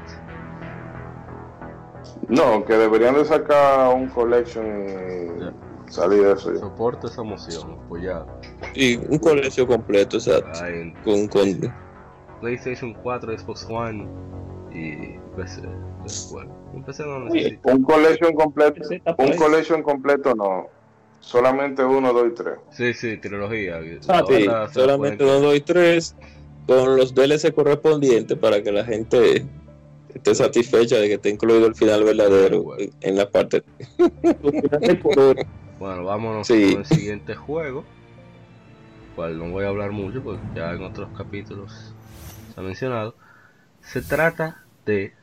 No, 2.30 2.64
que 2.64 2.76
deberían 2.76 3.16
de 3.16 3.26
sacar 3.26 3.94
un 3.94 4.08
collection 4.08 4.66
y 4.66 5.92
salir 5.92 6.24
de 6.24 6.34
eso. 6.34 6.56
Soporte 6.56 7.08
esa 7.08 7.22
emoción, 7.22 7.80
apoyado. 7.84 8.28
Y 8.76 8.96
un 8.96 9.20
colección 9.20 9.68
completo, 9.68 10.16
exacto. 10.16 10.58
con, 11.04 11.28
con... 11.28 11.74
PlayStation 12.40 12.94
4, 12.94 13.40
Xbox 13.40 13.68
One 13.70 14.08
y 14.74 15.18
PC. 15.36 15.62
Un 16.74 16.84
PC 16.84 17.06
no 17.06 17.20
necesita. 17.20 17.72
Un 17.72 17.84
collection 17.84 18.34
completo. 18.34 18.82
Un 19.18 19.36
collection 19.36 19.84
completo 19.84 20.36
no. 20.36 20.68
Solamente 21.20 21.86
1, 21.86 22.14
2 22.14 22.28
y 22.28 22.36
3. 22.36 22.54
Sí, 22.72 22.94
sí, 22.94 23.18
trilogía. 23.18 23.80
Ah, 24.10 24.24
sí, 24.28 24.46
solamente 24.74 25.24
1, 25.24 25.40
2 25.40 25.56
y 25.56 25.62
3 25.62 26.16
con 26.68 26.98
los 26.98 27.14
DLC 27.14 27.54
correspondientes 27.54 28.38
para 28.38 28.62
que 28.62 28.72
la 28.72 28.84
gente 28.84 29.46
esté 30.14 30.36
satisfecha 30.36 30.98
de 30.98 31.08
que 31.08 31.14
esté 31.16 31.30
incluido 31.30 31.66
el 31.68 31.76
final 31.76 32.04
verdadero 32.04 32.76
en 32.78 33.16
la 33.16 33.30
parte. 33.30 33.64
bueno, 35.80 36.04
vámonos 36.04 36.48
con 36.48 36.58
el 36.58 36.86
siguiente 36.86 37.36
juego, 37.36 37.84
cual 39.16 39.38
no 39.38 39.50
voy 39.50 39.66
a 39.66 39.70
hablar 39.70 39.92
mucho 39.92 40.22
porque 40.22 40.42
ya 40.56 40.72
en 40.72 40.84
otros 40.84 41.10
capítulos 41.18 41.94
se 42.54 42.60
ha 42.60 42.64
mencionado. 42.64 43.16
Se 43.84 44.02
trata 44.02 44.64
de 44.86 45.14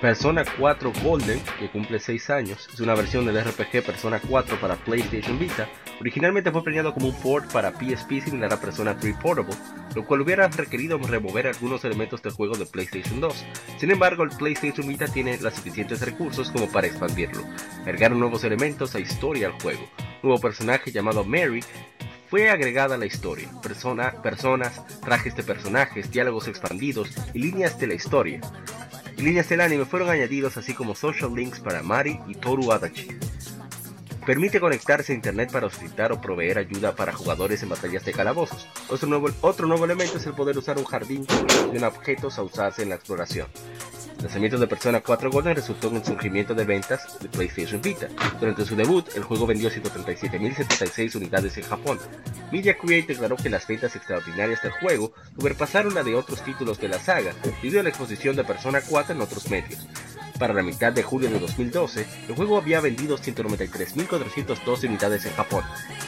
Persona 0.00 0.44
4 0.58 0.92
Golden, 1.02 1.38
que 1.58 1.70
cumple 1.70 1.98
6 1.98 2.30
años, 2.30 2.68
es 2.72 2.80
una 2.80 2.94
versión 2.94 3.26
del 3.26 3.38
RPG 3.44 3.84
Persona 3.84 4.18
4 4.26 4.58
para 4.58 4.76
PlayStation 4.76 5.38
Vita. 5.38 5.68
Originalmente 6.00 6.50
fue 6.50 6.64
planeado 6.64 6.94
como 6.94 7.08
un 7.08 7.14
port 7.20 7.52
para 7.52 7.72
PSP 7.72 8.22
similar 8.24 8.50
a 8.54 8.60
Persona 8.60 8.96
3 8.96 9.14
Portable, 9.20 9.54
lo 9.94 10.06
cual 10.06 10.22
hubiera 10.22 10.48
requerido 10.48 10.96
remover 10.96 11.48
algunos 11.48 11.84
elementos 11.84 12.22
del 12.22 12.32
juego 12.32 12.56
de 12.56 12.64
PlayStation 12.64 13.20
2. 13.20 13.44
Sin 13.76 13.90
embargo, 13.90 14.22
el 14.22 14.30
PlayStation 14.30 14.88
Vita 14.88 15.06
tiene 15.06 15.36
los 15.36 15.52
suficientes 15.52 16.00
recursos 16.00 16.50
como 16.50 16.70
para 16.70 16.86
expandirlo. 16.86 17.44
Agregaron 17.82 18.18
nuevos 18.18 18.42
elementos 18.44 18.94
a 18.94 19.00
historia 19.00 19.48
al 19.48 19.60
juego. 19.60 19.82
Un 20.22 20.30
nuevo 20.30 20.40
personaje 20.40 20.90
llamado 20.90 21.24
Mary 21.24 21.62
fue 22.30 22.48
agregada 22.48 22.94
a 22.94 22.98
la 22.98 23.06
historia, 23.06 23.50
persona, 23.62 24.22
personas, 24.22 24.80
trajes 25.00 25.36
de 25.36 25.42
personajes, 25.42 26.10
diálogos 26.10 26.48
expandidos 26.48 27.10
y 27.34 27.40
líneas 27.40 27.78
de 27.78 27.86
la 27.88 27.94
historia 27.94 28.40
líneas 29.20 29.48
del 29.48 29.60
anime 29.60 29.84
fueron 29.84 30.08
añadidos 30.08 30.56
así 30.56 30.74
como 30.74 30.94
social 30.94 31.34
links 31.34 31.60
para 31.60 31.82
Mari 31.82 32.20
y 32.26 32.34
Toru 32.34 32.72
Adachi. 32.72 33.08
Permite 34.26 34.60
conectarse 34.60 35.12
a 35.12 35.16
internet 35.16 35.50
para 35.50 35.68
solicitar 35.70 36.12
o 36.12 36.20
proveer 36.20 36.58
ayuda 36.58 36.94
para 36.94 37.12
jugadores 37.12 37.62
en 37.62 37.70
batallas 37.70 38.04
de 38.04 38.12
calabozos. 38.12 38.68
Otro 38.88 39.08
nuevo, 39.08 39.28
otro 39.40 39.66
nuevo 39.66 39.84
elemento 39.84 40.18
es 40.18 40.26
el 40.26 40.34
poder 40.34 40.56
usar 40.58 40.78
un 40.78 40.84
jardín 40.84 41.24
con 41.24 41.84
objetos 41.84 42.38
a 42.38 42.42
usarse 42.42 42.82
en 42.82 42.90
la 42.90 42.96
exploración. 42.96 43.48
El 44.20 44.24
lanzamiento 44.24 44.58
de 44.58 44.66
Persona 44.66 45.00
4 45.00 45.30
Golden 45.30 45.56
resultó 45.56 45.88
en 45.88 45.96
el 45.96 46.04
surgimiento 46.04 46.54
de 46.54 46.64
ventas 46.64 47.18
de 47.20 47.28
PlayStation 47.30 47.80
Vita. 47.80 48.06
Durante 48.38 48.66
su 48.66 48.76
debut, 48.76 49.08
el 49.16 49.24
juego 49.24 49.46
vendió 49.46 49.70
137.076 49.70 51.14
unidades 51.16 51.56
en 51.56 51.64
Japón. 51.64 51.98
Media 52.52 52.76
Create 52.76 53.14
declaró 53.14 53.36
que 53.36 53.48
las 53.48 53.66
ventas 53.66 53.96
extraordinarias 53.96 54.60
del 54.60 54.72
juego 54.72 55.14
sobrepasaron 55.38 55.94
la 55.94 56.02
de 56.02 56.14
otros 56.14 56.44
títulos 56.44 56.78
de 56.78 56.88
la 56.88 56.98
saga, 56.98 57.32
debido 57.42 57.80
a 57.80 57.82
la 57.82 57.88
exposición 57.88 58.36
de 58.36 58.44
Persona 58.44 58.82
4 58.86 59.14
en 59.14 59.22
otros 59.22 59.48
medios. 59.48 59.88
Para 60.40 60.54
la 60.54 60.62
mitad 60.62 60.90
de 60.90 61.02
julio 61.02 61.28
de 61.28 61.38
2012, 61.38 62.06
el 62.26 62.34
juego 62.34 62.56
había 62.56 62.80
vendido 62.80 63.18
193.412 63.18 64.88
unidades 64.88 65.26
en 65.26 65.34
Japón. 65.34 65.62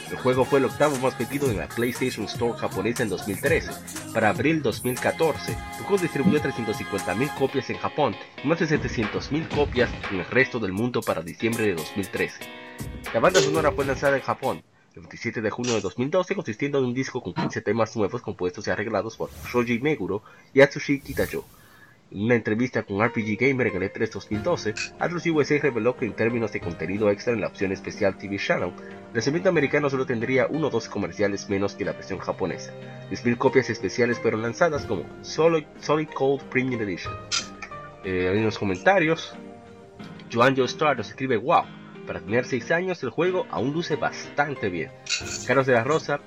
El 0.09 0.17
juego 0.17 0.43
fue 0.43 0.57
el 0.57 0.65
octavo 0.65 0.97
más 0.97 1.15
vendido 1.19 1.51
en 1.51 1.57
la 1.59 1.69
PlayStation 1.69 2.25
Store 2.25 2.57
japonesa 2.57 3.03
en 3.03 3.09
2013. 3.09 3.69
Para 4.11 4.29
abril 4.29 4.63
2014, 4.63 5.51
el 5.51 5.83
juego 5.83 6.01
distribuyó 6.01 6.41
350.000 6.41 7.35
copias 7.35 7.69
en 7.69 7.77
Japón 7.77 8.15
y 8.43 8.47
más 8.47 8.57
de 8.57 8.65
700.000 8.65 9.49
copias 9.49 9.91
en 10.09 10.21
el 10.21 10.25
resto 10.25 10.57
del 10.57 10.73
mundo 10.73 11.01
para 11.01 11.21
diciembre 11.21 11.67
de 11.67 11.75
2013. 11.75 12.39
La 13.13 13.19
banda 13.19 13.39
sonora 13.39 13.71
fue 13.71 13.85
lanzada 13.85 14.17
en 14.17 14.23
Japón. 14.23 14.63
el 14.95 15.01
27 15.03 15.41
de 15.41 15.49
junio 15.51 15.75
de 15.75 15.81
2012, 15.81 16.33
consistiendo 16.33 16.79
en 16.79 16.85
un 16.85 16.95
disco 16.95 17.21
con 17.21 17.35
15 17.35 17.61
temas 17.61 17.95
nuevos 17.95 18.23
compuestos 18.23 18.65
y 18.65 18.71
arreglados 18.71 19.15
por 19.15 19.29
Shoji 19.45 19.77
Meguro 19.77 20.23
y 20.55 20.61
Atsushi 20.61 21.01
Kitajo. 21.01 21.45
En 22.13 22.25
una 22.25 22.35
entrevista 22.35 22.83
con 22.83 23.03
RPG 23.03 23.37
Gamer 23.39 23.67
en 23.67 23.81
el 23.81 23.91
E3 23.91 24.11
2012, 24.11 24.75
Atlus 24.99 25.25
USA 25.25 25.57
reveló 25.57 25.97
que 25.97 26.05
en 26.05 26.13
términos 26.13 26.51
de 26.51 26.59
contenido 26.59 27.09
extra 27.09 27.33
en 27.33 27.41
la 27.41 27.47
opción 27.47 27.71
especial 27.71 28.19
TV 28.19 28.37
Channel, 28.37 28.71
el 28.77 29.13
lanzamiento 29.15 29.49
americano 29.49 29.89
solo 29.89 30.05
tendría 30.05 30.45
uno 30.45 30.67
o 30.67 30.69
dos 30.69 30.87
comerciales 30.87 31.49
menos 31.49 31.73
que 31.73 31.85
la 31.85 31.93
versión 31.93 32.19
japonesa. 32.19 32.71
10.000 33.09 33.35
copias 33.39 33.71
especiales 33.71 34.19
fueron 34.19 34.43
lanzadas 34.43 34.85
como 34.85 35.05
Solid, 35.21 35.65
Cold 36.13 36.43
Premium 36.51 36.83
Edition. 36.83 37.15
Eh, 38.03 38.31
en 38.35 38.45
los 38.45 38.59
comentarios, 38.59 39.33
Joanjo 40.31 40.65
Star 40.65 40.95
nos 40.95 41.09
escribe 41.09 41.37
wow. 41.37 41.63
Para 42.05 42.19
tener 42.19 42.45
6 42.45 42.69
años 42.71 43.01
el 43.01 43.09
juego 43.09 43.47
aún 43.49 43.73
luce 43.73 43.95
bastante 43.95 44.69
bien. 44.69 44.91
Carlos 45.47 45.65
de 45.65 45.73
la 45.73 45.83
Rosa 45.83 46.19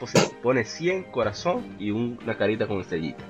pone 0.43 0.65
100 0.65 1.13
corazón 1.13 1.77
y 1.79 1.93
una 1.93 2.37
carita 2.37 2.67
con 2.67 2.81
estrellita. 2.81 3.25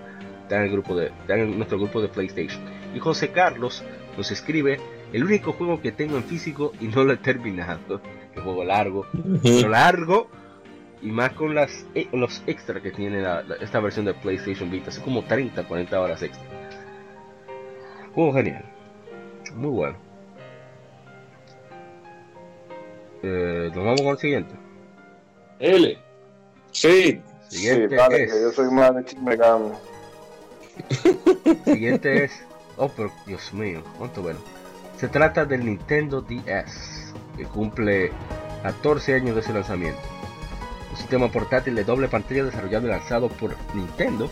Está 0.47 0.59
en, 0.59 0.63
el 0.63 0.71
grupo 0.71 0.95
de, 0.95 1.07
está 1.07 1.35
en 1.35 1.57
nuestro 1.57 1.77
grupo 1.77 2.01
de 2.01 2.07
PlayStation. 2.07 2.63
Y 2.95 3.01
José 3.01 3.33
Carlos 3.33 3.83
nos 4.17 4.31
escribe 4.31 4.79
el 5.13 5.25
único 5.25 5.53
juego 5.53 5.83
que 5.83 5.91
tengo 5.91 6.17
en 6.17 6.23
físico 6.23 6.73
y 6.81 6.87
no 6.87 7.03
lo 7.03 7.15
he 7.15 7.17
terminado. 7.17 8.01
Que 8.33 8.43
juego 8.43 8.65
largo. 8.65 9.07
Pero 9.43 9.71
largo 9.71 10.29
y 11.01 11.07
más 11.07 11.33
con 11.33 11.55
las 11.55 11.87
eh, 11.95 12.07
los 12.13 12.43
extras 12.47 12.83
que 12.83 12.91
tiene 12.91 13.23
la, 13.23 13.43
la, 13.43 13.55
esta 13.57 13.81
versión 13.81 14.05
de 14.05 14.13
PlayStation 14.13 14.71
Vita. 14.71 14.91
Son 14.91 15.05
como 15.05 15.25
30, 15.25 15.67
40 15.67 15.99
horas 15.99 16.23
extra. 16.23 16.45
Juego 18.15 18.35
genial. 18.35 18.63
Muy 19.55 19.71
bueno. 19.71 19.97
Eh, 23.23 23.71
nos 23.75 23.85
vamos 23.85 24.03
con 24.03 24.11
el 24.11 24.19
siguiente. 24.19 24.55
L. 25.59 25.99
Sí. 26.73 27.23
Siguiente 27.49 27.89
sí, 27.89 27.97
vale, 27.97 28.23
es. 28.25 28.33
que 28.35 28.43
yo 28.43 28.53
soy 28.53 28.71
más 28.71 28.95
de 28.95 29.05
Chimegami. 29.07 29.71
Siguiente 31.65 32.25
es. 32.25 32.45
Oh, 32.77 32.89
pero 32.89 33.11
Dios 33.27 33.53
mío, 33.53 33.83
cuánto 33.99 34.23
bueno. 34.23 34.39
Se 34.99 35.09
trata 35.09 35.45
del 35.45 35.65
Nintendo 35.65 36.23
DS, 36.23 37.13
que 37.37 37.45
cumple 37.45 38.13
14 38.63 39.15
años 39.15 39.37
de 39.37 39.43
su 39.43 39.53
lanzamiento. 39.53 40.01
Un 40.91 40.97
sistema 40.97 41.31
portátil 41.31 41.75
de 41.75 41.85
doble 41.85 42.09
pantalla 42.09 42.45
desarrollado 42.45 42.87
y 42.87 42.91
lanzado 42.91 43.29
por 43.29 43.55
Nintendo. 43.75 44.31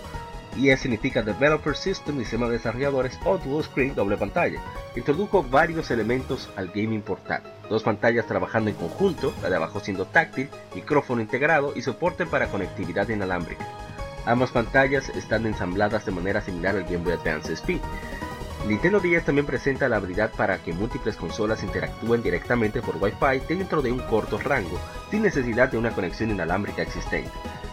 Y 0.56 0.70
E 0.70 0.76
significa 0.76 1.22
Developer 1.22 1.74
System, 1.74 2.18
sistema 2.20 2.46
de 2.46 2.52
desarrolladores 2.52 3.18
o 3.24 3.38
Dual 3.38 3.64
Screen, 3.64 3.94
doble 3.94 4.16
pantalla. 4.16 4.60
Introdujo 4.94 5.42
varios 5.42 5.90
elementos 5.90 6.48
al 6.56 6.68
gaming 6.68 7.02
portátil. 7.02 7.50
Dos 7.68 7.82
pantallas 7.82 8.26
trabajando 8.26 8.70
en 8.70 8.76
conjunto, 8.76 9.34
la 9.42 9.50
de 9.50 9.56
abajo 9.56 9.80
siendo 9.80 10.06
táctil, 10.06 10.48
micrófono 10.74 11.20
integrado 11.22 11.72
y 11.74 11.82
soporte 11.82 12.24
para 12.24 12.46
conectividad 12.46 13.08
inalámbrica. 13.08 13.66
Ambas 14.26 14.50
pantallas 14.50 15.10
están 15.10 15.46
ensambladas 15.46 16.06
de 16.06 16.12
manera 16.12 16.40
similar 16.40 16.76
al 16.76 16.84
Game 16.84 16.98
Boy 16.98 17.12
Advance 17.12 17.52
SP. 17.52 17.76
Nintendo 18.66 18.98
DS 18.98 19.26
también 19.26 19.46
presenta 19.46 19.88
la 19.90 19.96
habilidad 19.96 20.32
para 20.32 20.56
que 20.58 20.72
múltiples 20.72 21.16
consolas 21.16 21.62
interactúen 21.62 22.22
directamente 22.22 22.80
por 22.80 22.96
Wi-Fi 22.96 23.40
dentro 23.46 23.82
de 23.82 23.92
un 23.92 23.98
corto 23.98 24.38
rango, 24.38 24.80
sin 25.10 25.22
necesidad 25.22 25.70
de 25.70 25.76
una 25.76 25.90
conexión 25.90 26.30
inalámbrica 26.30 26.80
existente. 26.80 27.30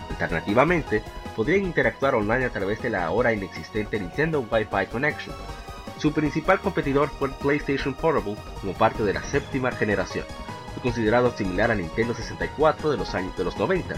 Alternativamente, 0.10 1.02
podrían 1.36 1.64
interactuar 1.64 2.16
online 2.16 2.44
a 2.44 2.50
través 2.50 2.82
de 2.82 2.90
la 2.90 3.06
ahora 3.06 3.32
inexistente 3.32 3.98
Nintendo 3.98 4.46
Wi-Fi 4.52 4.88
Connection. 4.92 5.34
Su 5.98 6.12
principal 6.12 6.60
competidor 6.60 7.10
fue 7.10 7.30
el 7.30 7.36
PlayStation 7.36 7.94
Portable 7.94 8.36
como 8.60 8.74
parte 8.74 9.04
de 9.04 9.14
la 9.14 9.24
séptima 9.24 9.72
generación. 9.72 10.26
Fue 10.74 10.84
considerado 10.84 11.32
similar 11.32 11.72
a 11.72 11.76
Nintendo 11.76 12.14
64 12.14 12.92
de 12.92 12.98
los 12.98 13.16
años 13.16 13.38
de 13.38 13.46
los 13.46 13.56
90, 13.58 13.96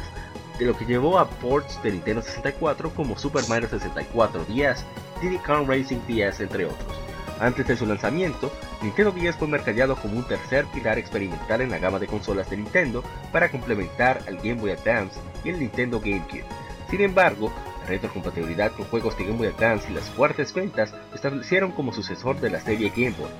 de 0.59 0.65
lo 0.65 0.77
que 0.77 0.85
llevó 0.85 1.19
a 1.19 1.29
ports 1.29 1.81
de 1.83 1.91
Nintendo 1.91 2.21
64 2.21 2.89
como 2.93 3.17
Super 3.17 3.47
Mario 3.47 3.69
64 3.69 4.45
DS, 4.45 4.85
Diddy 5.21 5.37
Kong 5.39 5.67
Racing 5.67 5.99
DS 6.07 6.41
entre 6.41 6.65
otros. 6.65 7.03
Antes 7.39 7.67
de 7.67 7.75
su 7.75 7.85
lanzamiento, 7.85 8.51
Nintendo 8.81 9.11
DS 9.11 9.35
fue 9.35 9.47
mercadeado 9.47 9.95
como 9.95 10.17
un 10.17 10.27
tercer 10.27 10.65
pilar 10.67 10.97
experimental 10.97 11.61
en 11.61 11.71
la 11.71 11.79
gama 11.79 11.99
de 11.99 12.07
consolas 12.07 12.49
de 12.49 12.57
Nintendo 12.57 13.03
para 13.31 13.49
complementar 13.49 14.21
al 14.27 14.37
Game 14.37 14.55
Boy 14.55 14.71
Advance 14.71 15.19
y 15.43 15.49
el 15.49 15.59
Nintendo 15.59 15.99
GameCube. 15.99 16.45
Sin 16.89 17.01
embargo, 17.01 17.51
la 17.81 17.87
retrocompatibilidad 17.87 18.71
con 18.71 18.85
juegos 18.85 19.17
de 19.17 19.25
Game 19.25 19.37
Boy 19.37 19.47
Advance 19.47 19.89
y 19.89 19.95
las 19.95 20.09
fuertes 20.11 20.53
ventas 20.53 20.91
lo 20.91 21.15
establecieron 21.15 21.71
como 21.71 21.91
sucesor 21.91 22.39
de 22.39 22.51
la 22.51 22.59
serie 22.59 22.89
Game 22.95 23.15
Boy. 23.17 23.31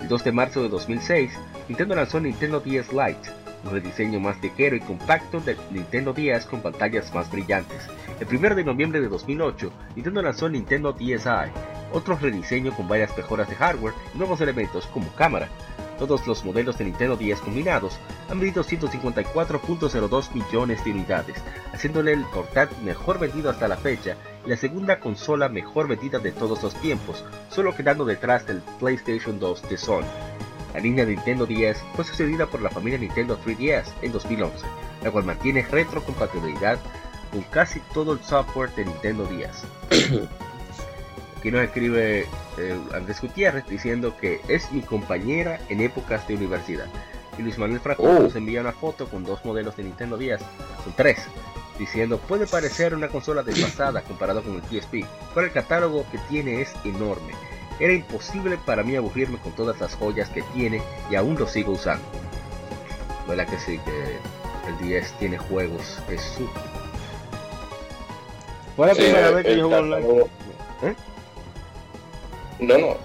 El 0.00 0.08
2 0.08 0.24
de 0.24 0.32
marzo 0.32 0.62
de 0.62 0.68
2006, 0.68 1.32
Nintendo 1.68 1.94
lanzó 1.94 2.18
Nintendo 2.20 2.58
DS 2.58 2.92
Lite, 2.92 3.30
un 3.64 3.70
rediseño 3.70 4.20
más 4.20 4.40
ligero 4.42 4.76
y 4.76 4.80
compacto 4.80 5.40
del 5.40 5.56
Nintendo 5.70 6.12
DS 6.12 6.46
con 6.46 6.62
pantallas 6.62 7.12
más 7.14 7.30
brillantes. 7.30 7.88
El 8.20 8.28
1 8.28 8.54
de 8.54 8.64
noviembre 8.64 9.00
de 9.00 9.08
2008, 9.08 9.72
Nintendo 9.94 10.22
lanzó 10.22 10.48
Nintendo 10.48 10.92
DSi, 10.92 11.50
otro 11.92 12.16
rediseño 12.16 12.72
con 12.72 12.88
varias 12.88 13.16
mejoras 13.16 13.48
de 13.48 13.56
hardware 13.56 13.94
y 14.14 14.18
nuevos 14.18 14.40
elementos 14.40 14.86
como 14.86 15.12
cámara. 15.14 15.48
Todos 15.98 16.26
los 16.26 16.44
modelos 16.44 16.78
de 16.78 16.86
Nintendo 16.86 17.16
10 17.16 17.40
combinados 17.40 17.98
han 18.28 18.40
vendido 18.40 18.64
154.02 18.64 20.34
millones 20.34 20.84
de 20.84 20.90
unidades, 20.90 21.36
haciéndole 21.72 22.12
el 22.12 22.24
portátil 22.24 22.78
mejor 22.82 23.18
vendido 23.18 23.50
hasta 23.50 23.68
la 23.68 23.76
fecha 23.76 24.16
y 24.44 24.50
la 24.50 24.56
segunda 24.56 24.98
consola 24.98 25.48
mejor 25.48 25.86
vendida 25.86 26.18
de 26.18 26.32
todos 26.32 26.62
los 26.62 26.74
tiempos, 26.76 27.24
solo 27.50 27.74
quedando 27.76 28.04
detrás 28.04 28.46
del 28.46 28.62
PlayStation 28.80 29.38
2 29.38 29.68
de 29.68 29.76
Sony. 29.76 30.06
La 30.74 30.80
línea 30.80 31.04
de 31.04 31.16
Nintendo 31.16 31.46
10 31.46 31.78
fue 31.94 32.04
sucedida 32.04 32.46
por 32.46 32.62
la 32.62 32.70
familia 32.70 32.98
Nintendo 32.98 33.38
3DS 33.38 33.84
en 34.00 34.12
2011, 34.12 34.64
la 35.02 35.10
cual 35.10 35.24
mantiene 35.24 35.66
retrocompatibilidad 35.70 36.78
con 37.30 37.42
casi 37.42 37.80
todo 37.92 38.14
el 38.14 38.20
software 38.20 38.70
de 38.74 38.86
Nintendo 38.86 39.26
10. 39.26 39.50
Aquí 41.38 41.50
nos 41.50 41.64
escribe 41.64 42.26
eh, 42.58 42.80
Andrés 42.94 43.20
Gutiérrez 43.20 43.66
diciendo 43.66 44.16
que 44.16 44.40
es 44.48 44.70
mi 44.72 44.80
compañera 44.80 45.60
en 45.68 45.80
épocas 45.80 46.26
de 46.28 46.36
universidad. 46.36 46.86
Y 47.38 47.42
Luis 47.42 47.58
Manuel 47.58 47.80
Franco 47.80 48.02
Oh. 48.04 48.20
nos 48.20 48.36
envía 48.36 48.60
una 48.60 48.72
foto 48.72 49.08
con 49.08 49.24
dos 49.24 49.44
modelos 49.44 49.76
de 49.76 49.84
Nintendo 49.84 50.16
10, 50.16 50.40
con 50.84 50.92
tres, 50.94 51.18
diciendo 51.78 52.18
puede 52.18 52.46
parecer 52.46 52.94
una 52.94 53.08
consola 53.08 53.42
desfasada 53.42 54.02
comparado 54.02 54.42
con 54.42 54.54
el 54.54 54.62
PSP, 54.62 55.04
pero 55.34 55.46
el 55.46 55.52
catálogo 55.52 56.06
que 56.10 56.18
tiene 56.28 56.60
es 56.60 56.72
enorme. 56.84 57.32
Era 57.82 57.94
imposible 57.94 58.56
para 58.64 58.84
mí 58.84 58.94
aburrirme 58.94 59.38
con 59.38 59.50
todas 59.52 59.80
las 59.80 59.94
joyas 59.96 60.28
que 60.28 60.42
tiene 60.54 60.80
y 61.10 61.16
aún 61.16 61.36
lo 61.36 61.48
sigo 61.48 61.72
usando. 61.72 62.04
¿Verdad 63.26 63.48
que 63.48 63.58
sí? 63.58 63.78
Que 63.78 64.18
el 64.68 64.78
10 64.86 65.12
tiene 65.18 65.36
juegos, 65.38 65.98
es 66.08 66.20
su... 66.22 66.48
Fue 68.76 68.86
la 68.86 68.94
Sí, 68.94 69.02
primera 69.02 69.28
el- 69.28 69.34
vez 69.34 69.44
que 69.46 69.56
yo 69.56 69.64
jugué 69.64 69.76
online. 69.78 70.06
¿Eh? 70.82 70.94
No, 72.60 72.78
no. 72.78 72.96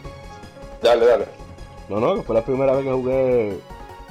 Dale, 0.83 1.05
dale. 1.07 1.25
No, 1.89 1.99
no, 1.99 2.15
que 2.15 2.21
fue 2.21 2.35
la 2.35 2.45
primera 2.45 2.73
vez 2.73 2.85
que 2.85 2.91
jugué 2.91 3.59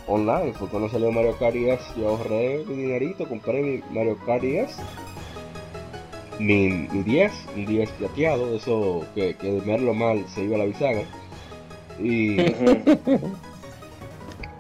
online. 0.09 0.53
Fue 0.55 0.69
cuando 0.69 0.89
salió 0.89 1.13
Mario 1.13 1.37
Kart 1.39 1.55
10. 1.55 1.81
Yo 1.97 2.09
ahorré 2.09 2.65
mi 2.67 2.75
dinerito, 2.75 3.29
compré 3.29 3.63
mi 3.63 3.83
Mario 3.97 4.19
Kart 4.27 4.43
10. 4.43 4.77
Mi, 6.39 6.69
mi 6.69 7.03
10, 7.03 7.33
un 7.57 7.67
10 7.67 7.91
plateado, 7.93 8.55
eso 8.55 9.05
que, 9.15 9.35
que 9.37 9.53
de 9.53 9.61
verlo 9.61 9.95
mal 9.95 10.25
se 10.29 10.45
iba 10.45 10.57
a 10.57 10.59
la 10.59 10.65
bisagra. 10.67 11.05
Y, 11.99 12.41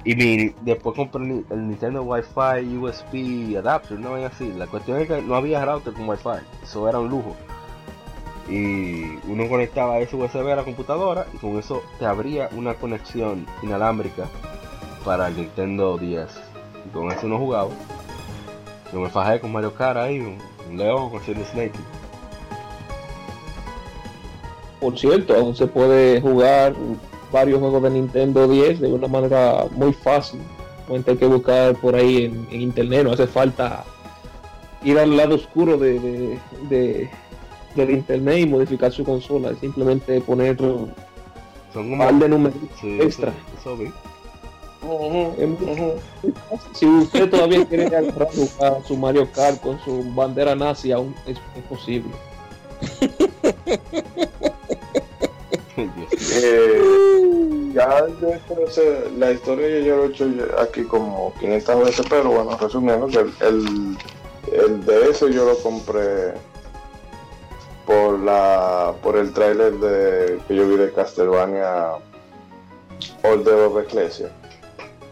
y 0.05 0.15
mi, 0.15 0.55
después 0.63 0.97
compré 0.97 1.23
el, 1.23 1.45
el 1.51 1.69
Nintendo 1.69 2.03
Wi-Fi 2.03 2.77
USB 2.79 3.59
adapter, 3.59 3.99
no 3.99 4.17
es 4.17 4.33
así. 4.33 4.53
La 4.57 4.67
cuestión 4.67 5.01
es 5.01 5.09
que 5.09 5.21
no 5.21 5.35
había 5.35 5.65
router 5.65 5.93
con 5.93 6.09
Wi-Fi, 6.09 6.47
eso 6.63 6.89
era 6.89 6.99
un 6.99 7.11
lujo. 7.11 7.37
Y 8.49 9.19
uno 9.29 9.49
conectaba 9.49 9.99
ese 9.99 10.17
USB 10.17 10.49
a 10.51 10.57
la 10.57 10.65
computadora 10.65 11.27
y 11.35 11.39
con 11.39 11.59
eso 11.59 11.83
te 11.99 12.07
abría 12.07 12.49
una 12.57 12.75
conexión 12.75 13.45
inalámbrica 13.63 14.29
para 15.05 15.29
el 15.29 15.37
Nintendo 15.37 15.99
10. 15.99 16.27
Y 16.87 16.89
con 16.91 17.11
eso 17.11 17.27
uno 17.27 17.39
jugaba. 17.39 17.71
Yo 18.93 19.01
me 19.01 19.11
fajé 19.11 19.41
con 19.41 19.53
Mario 19.53 19.75
Kart 19.75 19.99
ahí, 19.99 20.39
león 20.73 21.11
con 21.11 21.23
Silver 21.25 21.45
Snake. 21.47 21.73
Por 24.81 24.99
cierto, 24.99 25.35
aún 25.35 25.57
se 25.57 25.67
puede 25.67 26.21
jugar 26.21 26.75
varios 27.33 27.59
juegos 27.61 27.83
de 27.83 27.91
Nintendo 27.91 28.47
10 28.47 28.81
de 28.81 28.93
una 28.93 29.09
manera 29.09 29.65
muy 29.73 29.93
fácil. 29.93 30.41
No 30.89 30.95
hay 30.95 31.17
que 31.17 31.27
buscar 31.27 31.75
por 31.77 31.95
ahí 31.97 32.27
en, 32.27 32.47
en 32.51 32.61
internet, 32.61 33.05
no 33.05 33.13
hace 33.13 33.27
falta 33.27 33.85
ir 34.85 34.99
al 34.99 35.17
lado 35.17 35.35
oscuro 35.35 35.77
de, 35.79 35.99
de- 35.99 36.39
de- 36.69 37.11
del 37.75 37.91
internet 37.91 38.39
y 38.41 38.47
modificar 38.47 38.93
su 38.93 39.03
consola, 39.05 39.53
simplemente 39.61 40.21
poner 40.21 40.61
un 40.63 40.93
Son 41.73 41.99
par 41.99 42.15
de 42.15 42.29
números 42.29 42.57
Sí, 42.81 42.99
extra. 43.01 43.33
Eso, 43.61 43.75
eso 43.75 43.93
Si 46.75 46.87
usted 46.87 47.31
todavía 47.31 47.65
quiere 47.67 47.87
agarrar 47.87 48.29
su 48.87 48.97
Mario 48.97 49.29
Kart 49.33 49.61
con 49.61 49.79
su 49.85 50.05
bandera 50.15 50.55
nazi, 50.55 50.93
aún 50.93 51.15
es, 51.27 51.39
es 51.57 51.63
posible. 51.69 52.11
Eh, 56.39 56.87
la 59.19 59.33
historia 59.33 59.81
yo 59.81 59.97
lo 59.97 60.05
he 60.05 60.09
hecho 60.09 60.27
aquí 60.59 60.85
como 60.85 61.33
500 61.39 61.85
veces, 61.85 62.07
pero 62.09 62.31
bueno, 62.31 62.57
resumiendo, 62.57 63.07
que 63.09 63.19
el, 63.19 63.97
el, 64.53 64.85
DS 64.87 65.21
yo 65.21 65.45
lo 65.45 65.59
compré 65.59 66.33
por 67.87 68.19
la 68.21 68.95
por 69.03 69.17
el 69.17 69.33
tráiler 69.33 69.75
de 69.75 70.41
que 70.49 70.57
yo 70.57 70.69
vi 70.69 70.77
de 70.77 70.93
Castlevania 70.93 71.93
Order 73.23 73.55
of 73.67 73.79
Ecclesia. 73.85 74.31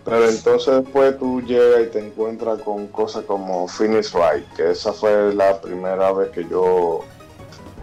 Pero 0.04 0.28
entonces 0.28 0.82
después 0.82 1.18
tú 1.18 1.40
llegas 1.40 1.82
y 1.84 1.90
te 1.90 2.06
encuentras 2.06 2.60
con 2.62 2.88
cosas 2.88 3.24
como 3.24 3.66
Finish 3.66 4.12
Right, 4.12 4.46
que 4.54 4.72
esa 4.72 4.92
fue 4.92 5.34
la 5.34 5.60
primera 5.60 6.12
vez 6.12 6.30
que 6.30 6.46
yo 6.46 7.00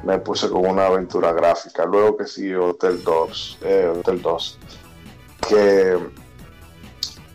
me 0.03 0.19
puse 0.19 0.49
con 0.49 0.65
una 0.67 0.85
aventura 0.85 1.31
gráfica. 1.33 1.85
Luego 1.85 2.17
que 2.17 2.27
sí, 2.27 2.53
Hotel 2.53 3.03
2, 3.03 3.59
eh, 3.63 3.93
Hotel 3.97 4.21
2 4.21 4.59
que 5.47 5.97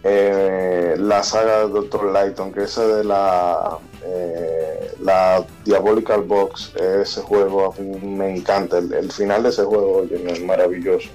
eh, 0.05 0.95
la 0.99 1.23
saga 1.23 1.67
de 1.67 1.73
Dr. 1.73 2.13
Lighton, 2.13 2.53
que 2.53 2.65
esa 2.65 2.87
de 2.87 3.05
la, 3.05 3.79
eh, 4.05 4.93
la 5.01 5.45
Diabolical 5.65 6.23
Box, 6.23 6.73
ese 6.77 7.23
juego 7.23 7.75
me 7.79 8.37
encanta. 8.37 8.79
El, 8.79 9.11
final 9.11 9.43
de 9.43 9.49
ese 9.49 9.65
juego 9.65 10.05
es 10.05 10.43
maravilloso. 10.45 11.09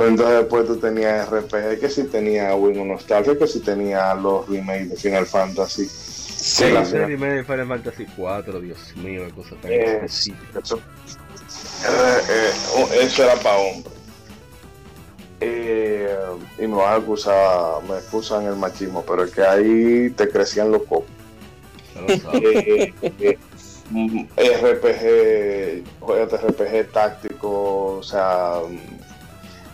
Pero 0.00 0.12
entonces 0.12 0.38
después 0.38 0.66
tú 0.66 0.76
tenías 0.78 1.28
RPG, 1.28 1.78
que 1.78 1.90
sí 1.90 2.04
tenía 2.04 2.54
Wing 2.54 2.88
Nostalgia, 2.88 3.36
que 3.36 3.46
sí 3.46 3.60
tenía 3.60 4.14
los 4.14 4.48
remakes 4.48 4.88
de 4.88 4.96
Final 4.96 5.26
Fantasy 5.26 5.86
Sí, 5.86 6.64
ese 6.64 7.04
remake 7.04 7.34
de 7.34 7.44
Final 7.44 7.68
Fantasy 7.68 8.06
4, 8.16 8.60
Dios 8.62 8.78
mío, 8.96 9.26
qué 9.26 9.32
cosa 9.34 9.56
tan 9.60 9.70
eh, 9.70 9.96
específica. 9.96 10.60
Eso, 10.64 10.78
eh, 10.78 12.20
eh, 12.30 12.98
eso 13.02 13.24
era 13.24 13.34
para 13.34 13.58
hombre. 13.58 13.92
Eh, 15.38 16.16
y 16.58 16.66
me 16.66 16.76
van 16.76 16.94
a 16.94 16.94
acusar, 16.94 17.82
me 17.86 17.98
excusan 17.98 18.46
el 18.46 18.56
machismo, 18.56 19.04
pero 19.06 19.24
es 19.24 19.32
que 19.32 19.42
ahí 19.42 20.08
te 20.16 20.30
crecían 20.30 20.70
los 20.70 20.84
copos. 20.84 21.10
Eh, 22.32 22.94
eh, 23.02 23.38
mm, 23.90 24.24
RPG, 24.34 25.84
RPG 26.00 26.90
táctico, 26.90 27.98
o 27.98 28.02
sea, 28.02 28.60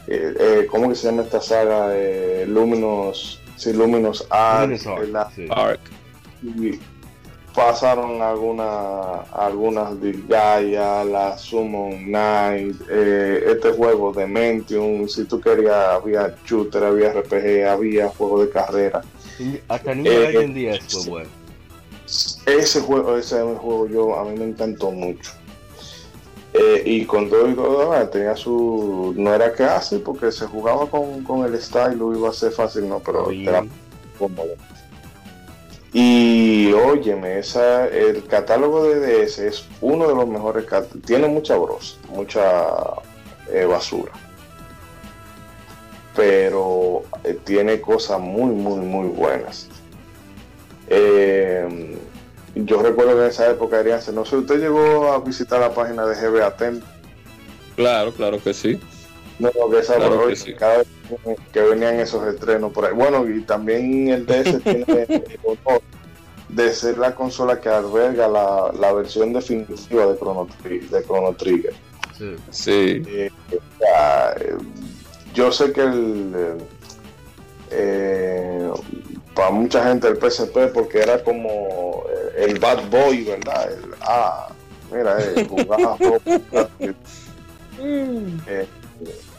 eh, 0.08 0.66
¿cómo 0.70 0.88
que 0.88 0.94
se 0.94 1.08
llama 1.08 1.22
esta 1.22 1.40
saga? 1.40 1.92
Luminous, 2.46 3.40
sí, 3.56 3.72
Luminous 3.72 4.26
Arc. 4.30 4.84
Luminous 4.84 5.50
Arc 5.50 5.80
y 6.42 6.78
pasaron 7.54 8.20
algunas 8.20 9.32
algunas 9.32 10.00
de 10.00 10.12
Gaia, 10.28 11.04
la 11.04 11.38
Summon 11.38 12.10
Night, 12.10 12.76
eh, 12.90 13.44
este 13.46 13.72
juego 13.72 14.12
de 14.12 14.26
Mentium, 14.26 15.08
si 15.08 15.24
tú 15.24 15.40
querías, 15.40 15.88
había 15.88 16.34
shooter, 16.44 16.84
había 16.84 17.12
RPG, 17.12 17.66
había 17.66 18.08
juego 18.08 18.44
de 18.44 18.50
carrera. 18.50 19.02
Hasta 19.68 19.94
ni 19.94 20.08
eh, 20.08 20.40
en 20.40 20.54
día 20.54 20.78
fue 20.86 21.08
bueno. 21.08 21.30
Ese 22.46 22.80
juego, 22.80 23.16
ese 23.16 23.40
juego 23.40 23.88
yo 23.88 24.18
a 24.18 24.24
mí 24.24 24.38
me 24.38 24.44
encantó 24.44 24.90
mucho. 24.90 25.32
Eh, 26.58 26.82
y 26.86 27.04
con 27.04 27.28
todo 27.28 27.50
y 27.50 27.54
todo, 27.54 28.08
tenía 28.08 28.34
su. 28.34 29.12
No 29.16 29.34
era 29.34 29.52
que 29.52 29.64
hace, 29.64 29.98
porque 29.98 30.32
se 30.32 30.46
jugaba 30.46 30.88
con, 30.88 31.22
con 31.22 31.44
el 31.44 31.60
style, 31.60 31.96
iba 31.96 32.30
a 32.30 32.32
ser 32.32 32.50
fácil, 32.50 32.88
no, 32.88 33.00
pero 33.00 33.30
era 33.30 33.62
cómodo. 34.18 34.54
Y 35.92 36.72
óyeme, 36.72 37.38
esa, 37.38 37.86
el 37.88 38.26
catálogo 38.26 38.84
de 38.84 39.24
DS 39.24 39.38
es 39.38 39.66
uno 39.80 40.08
de 40.08 40.14
los 40.14 40.26
mejores. 40.26 40.66
Tiene 41.04 41.28
mucha 41.28 41.56
brosa, 41.56 41.96
mucha 42.08 42.66
eh, 43.52 43.64
basura. 43.64 44.12
Pero 46.14 47.02
eh, 47.24 47.38
tiene 47.44 47.80
cosas 47.80 48.18
muy, 48.18 48.54
muy, 48.54 48.80
muy 48.80 49.08
buenas. 49.08 49.68
Eh, 50.88 51.98
yo 52.64 52.82
recuerdo 52.82 53.16
que 53.16 53.22
en 53.22 53.28
esa 53.28 53.50
época, 53.50 53.78
Arianse, 53.78 54.12
no 54.12 54.24
sé, 54.24 54.36
¿usted 54.36 54.58
llegó 54.58 55.12
a 55.12 55.20
visitar 55.20 55.60
la 55.60 55.74
página 55.74 56.06
de 56.06 56.14
GBA 56.14 56.56
Claro, 57.76 58.12
claro 58.12 58.42
que 58.42 58.54
sí. 58.54 58.80
No, 59.38 59.50
que 59.70 59.78
esa 59.78 59.96
claro 59.96 60.28
que 60.28 60.56
cada 60.56 60.78
vez 60.78 60.86
que 61.52 61.60
venían 61.60 62.00
esos 62.00 62.26
estrenos 62.26 62.72
por 62.72 62.86
ahí. 62.86 62.94
Bueno, 62.94 63.28
y 63.28 63.42
también 63.42 64.08
el 64.08 64.24
DS 64.24 64.62
tiene 64.64 64.84
el 65.08 65.38
honor 65.44 65.82
de 66.48 66.72
ser 66.72 66.96
la 66.96 67.14
consola 67.14 67.60
que 67.60 67.68
alberga 67.68 68.28
la, 68.28 68.72
la 68.78 68.92
versión 68.92 69.34
definitiva 69.34 70.06
de 70.06 70.16
Chrono, 70.16 70.48
de 70.64 71.04
Chrono 71.04 71.34
Trigger. 71.34 71.74
Sí. 72.50 73.02
Eh, 73.06 73.30
eh, 73.50 74.56
yo 75.34 75.52
sé 75.52 75.72
que 75.72 75.82
el, 75.82 76.56
eh, 77.70 78.70
para 79.36 79.50
mucha 79.50 79.84
gente 79.84 80.08
el 80.08 80.16
PSP 80.16 80.72
porque 80.72 80.98
era 81.00 81.22
como 81.22 82.04
el 82.36 82.58
bad 82.58 82.88
boy, 82.90 83.24
¿verdad? 83.24 83.70
El, 83.70 83.94
ah, 84.00 84.48
mira, 84.90 85.18
jugaba 85.48 85.96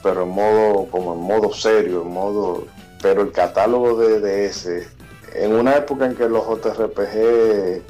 pero 0.04 0.24
en 0.24 0.30
modo, 0.30 0.86
como 0.92 1.14
en 1.14 1.20
modo 1.20 1.52
serio, 1.52 2.04
en 2.04 2.14
modo, 2.14 2.68
pero 3.02 3.24
el 3.24 3.32
catálogo 3.32 3.98
de 3.98 4.20
DS, 4.20 4.88
en 5.34 5.54
una 5.54 5.76
época 5.76 6.06
en 6.06 6.16
que 6.16 6.30
los 6.30 6.46
JRPG 6.46 7.82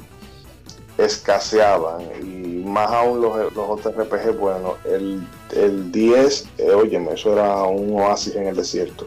escaseaban 0.96 2.00
y 2.22 2.64
más 2.64 2.90
aún 2.90 3.20
los, 3.20 3.54
los 3.54 3.82
JRPG, 3.82 4.36
bueno, 4.38 4.76
el, 4.84 5.22
el 5.54 5.92
10, 5.92 6.48
eh, 6.56 6.70
óyeme, 6.70 7.12
eso 7.12 7.34
era 7.34 7.62
un 7.64 8.00
oasis 8.00 8.34
en 8.34 8.48
el 8.48 8.56
desierto. 8.56 9.06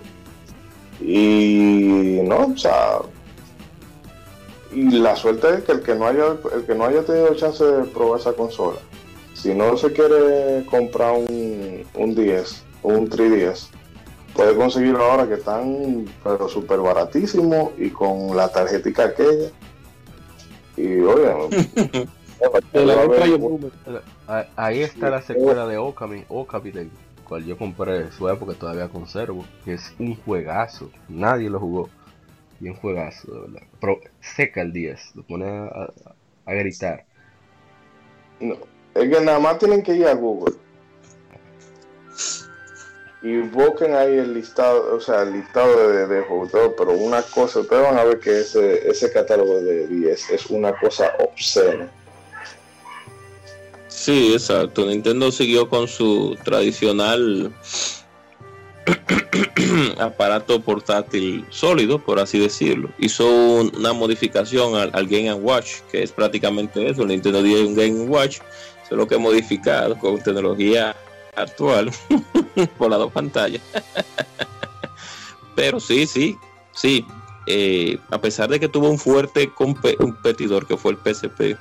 Y 1.02 2.20
no, 2.24 2.48
o 2.54 2.58
sea, 2.58 3.00
y 4.72 4.90
la 4.92 5.16
suerte 5.16 5.56
es 5.56 5.64
que 5.64 5.72
el 5.74 5.82
que 5.82 5.96
no 5.96 6.08
haya, 6.08 6.36
el 6.56 6.66
que 6.66 6.76
no 6.76 6.86
haya 6.86 7.04
tenido 7.04 7.34
chance 7.36 7.64
de 7.64 7.84
probar 7.86 8.20
esa 8.20 8.34
consola, 8.34 8.80
si 9.34 9.54
no 9.54 9.76
se 9.78 9.92
quiere 9.92 10.66
comprar 10.70 11.14
un, 11.14 11.84
un 11.96 12.16
10 12.16 12.64
un 12.84 13.10
3DS, 13.10 13.68
puede 14.34 14.56
conseguirlo 14.56 15.04
ahora 15.04 15.28
que 15.28 15.36
están 15.36 16.06
pero 16.24 16.48
súper 16.48 16.80
baratísimo 16.80 17.74
y 17.78 17.90
con 17.90 18.36
la 18.36 18.50
tarjetita 18.50 19.06
aquella. 19.06 19.50
Y 20.78 21.02
oye, 21.02 22.08
ahí 24.56 24.82
está 24.82 25.10
la 25.10 25.22
secuela 25.22 25.68
de 25.68 25.78
Okami, 25.78 26.26
Okami 26.30 26.72
cual 27.32 27.46
yo 27.46 27.58
compré 27.58 28.12
su 28.12 28.28
época 28.28 28.56
todavía 28.56 28.90
conservo, 28.90 29.46
que 29.64 29.76
es 29.76 29.94
un 29.98 30.18
juegazo, 30.18 30.92
nadie 31.08 31.50
lo 31.50 31.62
jugó. 31.62 31.90
Y 32.60 32.68
un 32.68 32.76
juegazo, 32.76 33.32
de 33.32 33.40
verdad. 33.40 33.62
Pero 33.80 34.02
seca 34.20 34.62
el 34.62 34.74
10, 34.74 35.16
lo 35.16 35.24
pone 35.24 35.46
a, 35.48 36.54
gritar. 36.54 37.06
No, 38.42 38.56
es 38.96 39.10
que 39.10 39.22
nada 39.22 39.40
más 39.40 39.60
tienen 39.60 39.82
que 39.82 39.96
ir 39.96 40.08
a 40.08 40.14
Google 40.14 40.56
y 43.22 43.38
busquen 43.38 43.96
ahí 43.96 44.18
el 44.18 44.34
listado, 44.34 44.94
o 44.94 45.00
sea, 45.00 45.22
el 45.22 45.32
listado 45.32 45.88
de, 45.88 46.08
de 46.08 46.22
juegos, 46.24 46.52
pero 46.78 46.92
una 46.92 47.22
cosa, 47.22 47.62
ustedes 47.62 47.84
van 47.84 47.98
a 47.98 48.04
ver 48.04 48.20
que 48.20 48.42
ese, 48.42 48.90
ese 48.90 49.10
catálogo 49.10 49.62
de 49.62 49.88
10 49.88 50.32
es 50.32 50.48
una 50.48 50.78
cosa 50.78 51.14
obscena. 51.20 51.90
Sí, 53.92 54.32
exacto. 54.34 54.86
Nintendo 54.86 55.32
siguió 55.32 55.70
con 55.70 55.88
su 55.88 56.38
tradicional 56.44 57.54
aparato 60.00 60.62
portátil 60.62 61.46
sólido, 61.50 62.00
por 62.00 62.20
así 62.20 62.40
decirlo. 62.40 62.90
Hizo 62.98 63.28
una 63.28 63.94
modificación 63.94 64.76
al, 64.76 65.08
Game 65.08 65.34
Watch, 65.34 65.82
que 65.92 66.04
es 66.04 66.12
prácticamente 66.12 66.90
eso. 66.90 67.06
Nintendo 67.06 67.44
10 67.44 67.68
un 67.68 67.76
Game 67.76 68.06
Watch, 68.06 68.40
solo 68.90 69.08
que 69.08 69.18
modificado 69.18 70.00
con 70.00 70.24
tecnología 70.24 70.96
actual 71.36 71.92
por 72.78 72.90
las 72.90 73.00
dos 73.00 73.12
pantallas. 73.12 73.62
Pero 75.56 75.82
sí, 75.82 76.08
sí, 76.08 76.38
sí. 76.72 77.06
Eh, 77.46 77.98
a 78.10 78.22
pesar 78.22 78.50
de 78.50 78.60
que 78.60 78.70
tuvo 78.70 78.90
un 78.90 78.98
fuerte 78.98 79.52
competidor 79.52 80.66
que 80.66 80.78
fue 80.78 80.94
el 80.94 80.98
PSP, 80.98 81.58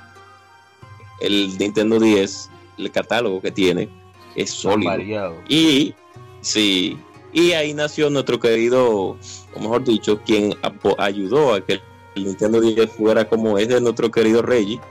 el 1.21 1.57
Nintendo 1.57 1.99
10, 1.99 2.49
el 2.77 2.91
catálogo 2.91 3.41
que 3.41 3.51
tiene, 3.51 3.89
es 4.35 4.49
sólido. 4.51 5.35
Y 5.47 5.93
sí, 6.41 6.97
y 7.33 7.53
ahí 7.53 7.73
nació 7.73 8.09
nuestro 8.09 8.39
querido, 8.39 9.17
o 9.55 9.59
mejor 9.59 9.83
dicho, 9.83 10.21
quien 10.25 10.53
ayudó 10.97 11.53
a 11.53 11.61
que 11.61 11.81
el 12.15 12.25
Nintendo 12.25 12.59
10 12.59 12.91
fuera 12.91 13.27
como 13.27 13.57
es 13.57 13.69
de 13.69 13.79
nuestro 13.79 14.11
querido 14.11 14.41
Reggie, 14.41 14.81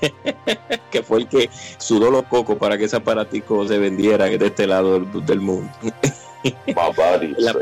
que 0.90 1.02
fue 1.02 1.20
el 1.20 1.28
que 1.28 1.48
sudó 1.78 2.10
los 2.10 2.24
cocos 2.24 2.56
para 2.58 2.76
que 2.76 2.84
ese 2.84 2.96
aparatico 2.96 3.66
se 3.68 3.78
vendiera 3.78 4.24
de 4.24 4.44
este 4.44 4.66
lado 4.66 4.98
del, 5.00 5.40
mundo. 5.40 5.70
la, 7.38 7.56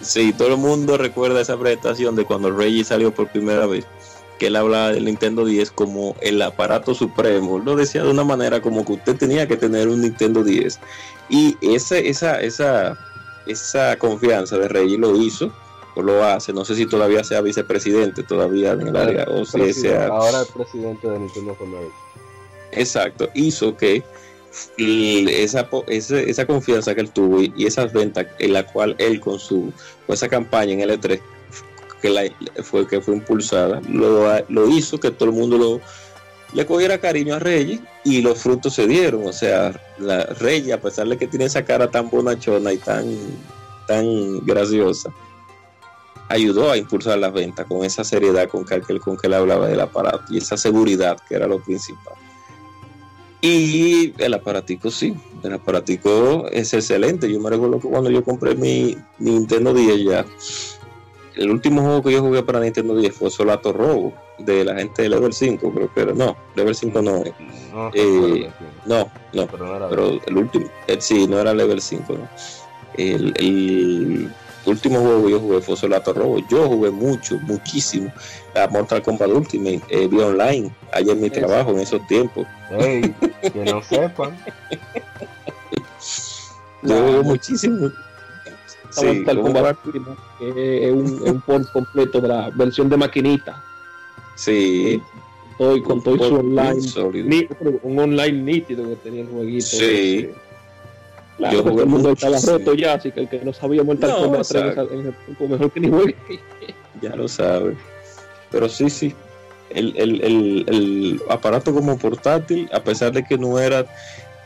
sí, 0.00 0.32
todo 0.32 0.48
el 0.48 0.56
mundo 0.56 0.96
recuerda 0.96 1.40
esa 1.40 1.56
presentación 1.56 2.16
de 2.16 2.24
cuando 2.24 2.50
Reggie 2.50 2.82
salió 2.82 3.14
por 3.14 3.28
primera 3.28 3.66
vez, 3.66 3.86
que 4.40 4.46
él 4.46 4.56
hablaba 4.56 4.90
del 4.90 5.04
Nintendo 5.04 5.44
10 5.44 5.70
como 5.70 6.16
el 6.22 6.40
aparato 6.40 6.94
supremo. 6.94 7.58
Lo 7.58 7.76
decía 7.76 8.02
de 8.02 8.10
una 8.10 8.24
manera 8.24 8.62
como 8.62 8.86
que 8.86 8.94
usted 8.94 9.16
tenía 9.16 9.46
que 9.46 9.58
tener 9.58 9.86
un 9.86 10.00
Nintendo 10.00 10.42
10. 10.42 10.80
Y 11.28 11.58
ese, 11.60 12.08
esa, 12.08 12.40
esa, 12.40 12.98
esa 13.46 13.96
confianza 13.98 14.56
de 14.56 14.66
Rey 14.68 14.96
lo 14.96 15.14
hizo 15.14 15.52
o 15.94 16.02
lo 16.02 16.24
hace. 16.24 16.54
No 16.54 16.64
sé 16.64 16.74
si 16.74 16.86
todavía 16.86 17.22
sea 17.22 17.42
vicepresidente 17.42 18.22
todavía 18.22 18.72
en 18.72 18.88
el 18.88 18.96
área 18.96 19.24
o 19.24 19.44
si 19.44 19.74
sea. 19.74 20.06
Ahora 20.06 20.40
el 20.40 20.46
presidente 20.46 21.06
de 21.06 21.18
Nintendo 21.18 21.56
Exacto, 22.72 23.28
hizo 23.34 23.76
que 23.76 24.02
esa, 24.78 25.68
esa, 25.86 26.20
esa, 26.20 26.46
confianza 26.46 26.94
que 26.94 27.02
él 27.02 27.10
tuvo 27.10 27.42
y, 27.42 27.52
esas 27.58 27.92
ventas 27.92 28.26
en 28.38 28.54
la 28.54 28.64
cual 28.64 28.96
él 28.98 29.20
con 29.20 29.38
su 29.38 29.72
con 30.06 30.14
esa 30.14 30.28
campaña 30.28 30.72
en 30.72 30.80
L3 30.80 31.20
que 32.00 32.10
la, 32.10 32.22
fue 32.62 32.86
que 32.86 33.00
fue 33.00 33.14
impulsada 33.14 33.80
lo, 33.88 34.26
lo 34.48 34.68
hizo 34.68 34.98
que 34.98 35.10
todo 35.10 35.28
el 35.28 35.34
mundo 35.34 35.58
lo 35.58 35.80
le 36.52 36.66
cogiera 36.66 36.98
cariño 36.98 37.34
a 37.34 37.38
Reyes 37.38 37.80
y 38.04 38.22
los 38.22 38.38
frutos 38.40 38.74
se 38.74 38.86
dieron. 38.86 39.26
O 39.26 39.32
sea, 39.32 39.80
la 39.98 40.24
Reyes, 40.24 40.74
a 40.74 40.80
pesar 40.80 41.08
de 41.08 41.16
que 41.16 41.26
tiene 41.26 41.44
esa 41.44 41.64
cara 41.64 41.90
tan 41.90 42.10
bonachona 42.10 42.72
y 42.72 42.78
tan, 42.78 43.06
tan 43.86 44.44
graciosa, 44.44 45.12
ayudó 46.28 46.70
a 46.70 46.76
impulsar 46.76 47.18
las 47.18 47.32
ventas 47.32 47.66
con 47.66 47.84
esa 47.84 48.04
seriedad 48.04 48.48
con 48.48 48.64
que, 48.64 48.80
con 48.98 49.16
que 49.16 49.26
él 49.26 49.34
hablaba 49.34 49.66
del 49.68 49.80
aparato 49.80 50.24
y 50.30 50.38
esa 50.38 50.56
seguridad 50.56 51.18
que 51.28 51.34
era 51.34 51.46
lo 51.46 51.60
principal. 51.60 52.14
Y 53.42 54.12
el 54.18 54.34
aparatico 54.34 54.90
sí, 54.90 55.14
el 55.42 55.54
aparatico 55.54 56.46
es 56.50 56.74
excelente. 56.74 57.30
Yo 57.32 57.40
me 57.40 57.48
recuerdo 57.48 57.80
que 57.80 57.88
cuando 57.88 58.10
yo 58.10 58.22
compré 58.22 58.54
mi, 58.54 58.98
Nintendo 59.18 59.72
10 59.72 60.04
ya, 60.04 60.26
el 61.36 61.50
último 61.50 61.82
juego 61.82 62.02
que 62.02 62.12
yo 62.12 62.20
jugué 62.20 62.42
para 62.42 62.60
Nintendo 62.60 62.96
10 62.96 63.14
fue 63.14 63.30
Solato 63.30 63.72
Robo 63.72 64.12
de 64.38 64.64
la 64.64 64.74
gente 64.76 65.02
de 65.02 65.08
Level 65.08 65.32
5, 65.32 65.72
creo 65.72 65.92
que 65.92 66.00
era. 66.00 66.12
No, 66.12 66.36
Level 66.54 66.74
5 66.74 67.02
no. 67.02 67.22
No, 67.72 67.90
eh, 67.94 68.50
no, 68.86 69.10
no, 69.32 69.46
pero, 69.46 70.20
el 70.26 70.36
último, 70.36 70.66
eh, 70.86 70.96
sí, 71.00 71.26
no 71.26 71.38
era 71.38 71.54
Level 71.54 71.80
5, 71.80 72.12
no. 72.12 72.28
El, 72.94 73.32
el 73.36 74.30
último 74.66 75.00
juego 75.00 75.24
que 75.24 75.30
yo 75.30 75.40
jugué 75.40 75.60
fue 75.60 75.76
Solato 75.76 76.12
Robo. 76.12 76.38
Yo 76.48 76.66
jugué 76.68 76.90
mucho, 76.90 77.38
muchísimo 77.40 78.12
a 78.54 78.66
Mortal 78.66 79.02
Kombat 79.02 79.28
Ultimate, 79.30 79.82
eh, 79.88 80.08
vía 80.08 80.26
online, 80.26 80.70
allá 80.92 81.12
en 81.12 81.20
mi 81.20 81.30
trabajo 81.30 81.70
en 81.70 81.80
esos 81.80 82.04
tiempos. 82.06 82.46
Que 82.70 83.64
no 83.64 83.82
sepan. 83.88 84.36
yo 86.82 86.96
jugué 86.96 87.22
muchísimo. 87.22 87.90
Sí, 88.90 89.06
Mortal 89.06 89.40
Kombat 89.40 89.86
Ultimate 89.86 90.20
es 90.40 90.92
un, 90.92 91.28
un 91.28 91.40
port 91.42 91.70
completo 91.72 92.20
de 92.20 92.28
la 92.28 92.50
versión 92.50 92.88
de 92.88 92.96
maquinita 92.96 93.62
Sí. 94.40 95.02
Estoy 95.50 95.82
con 95.82 96.02
todo 96.02 96.16
su 96.16 96.34
online. 96.36 97.48
un 97.82 97.98
online 97.98 98.42
nítido 98.42 98.88
que 98.88 98.96
tenía 98.96 99.20
el 99.20 99.28
jueguito. 99.28 99.66
Sí. 99.66 100.30
Claro, 101.36 101.56
yo 101.56 101.62
todo 101.64 101.80
el 101.82 101.86
mundo 101.86 102.12
estaba 102.12 102.38
roto 102.38 102.74
ya, 102.74 102.94
así 102.94 103.12
que 103.12 103.20
el 103.20 103.28
que 103.28 103.44
no 103.44 103.52
sabía 103.52 103.82
Mortal 103.82 104.10
no, 104.10 104.18
Kombat 104.20 104.50
en 104.92 105.06
el 105.06 105.14
tiempo 105.14 105.48
mejor 105.48 105.70
que 105.70 105.80
ni 105.80 105.90
juegue. 105.90 106.16
ya 107.02 107.14
lo 107.14 107.28
sabe. 107.28 107.76
Pero 108.50 108.68
sí, 108.68 108.88
sí. 108.88 109.14
El, 109.68 109.94
el, 109.96 110.22
el, 110.22 110.64
el, 110.68 111.22
aparato 111.28 111.72
como 111.72 111.96
portátil, 111.98 112.68
a 112.72 112.82
pesar 112.82 113.12
de 113.12 113.24
que 113.24 113.36
no 113.38 113.58
era 113.58 113.86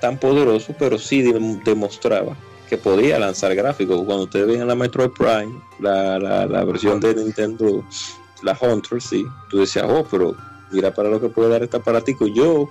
tan 0.01 0.19
poderoso, 0.19 0.75
pero 0.79 0.99
sí 0.99 1.23
demostraba 1.65 2.37
podía 2.77 3.19
lanzar 3.19 3.55
gráficos. 3.55 4.03
Cuando 4.05 4.25
ustedes 4.25 4.47
ven 4.47 4.67
la 4.67 4.75
Metroid 4.75 5.11
Prime, 5.11 5.61
la, 5.81 6.19
la, 6.19 6.47
la 6.47 6.65
versión 6.65 7.01
de 7.01 7.15
Nintendo 7.15 7.85
la 8.43 8.59
Hunter, 8.61 9.01
sí, 9.01 9.25
tú 9.51 9.59
decías, 9.59 9.87
oh, 9.89 10.07
pero 10.11 10.37
mira 10.71 10.93
para 10.93 11.09
lo 11.09 11.21
que 11.21 11.29
puede 11.29 11.51
dar 11.51 11.63
este 11.63 11.77
aparatico. 11.77 12.27
Yo, 12.27 12.69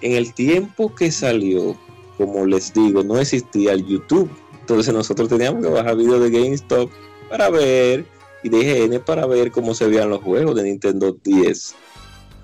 en 0.00 0.12
el 0.12 0.32
tiempo 0.34 0.94
que 0.94 1.10
salió, 1.10 1.76
como 2.16 2.46
les 2.46 2.72
digo, 2.72 3.02
no 3.02 3.18
existía 3.18 3.72
el 3.72 3.84
YouTube. 3.86 4.30
Entonces 4.60 4.94
nosotros 4.94 5.28
teníamos 5.28 5.62
que 5.62 5.70
bajar 5.70 5.96
videos 5.96 6.22
de 6.22 6.30
GameStop 6.30 6.90
para 7.28 7.50
ver 7.50 8.06
y 8.42 8.48
de 8.48 8.58
IGN 8.58 9.00
para 9.00 9.26
ver 9.26 9.50
cómo 9.50 9.74
se 9.74 9.86
veían 9.86 10.10
los 10.10 10.22
juegos 10.22 10.54
de 10.54 10.62
Nintendo 10.62 11.16
10. 11.22 11.74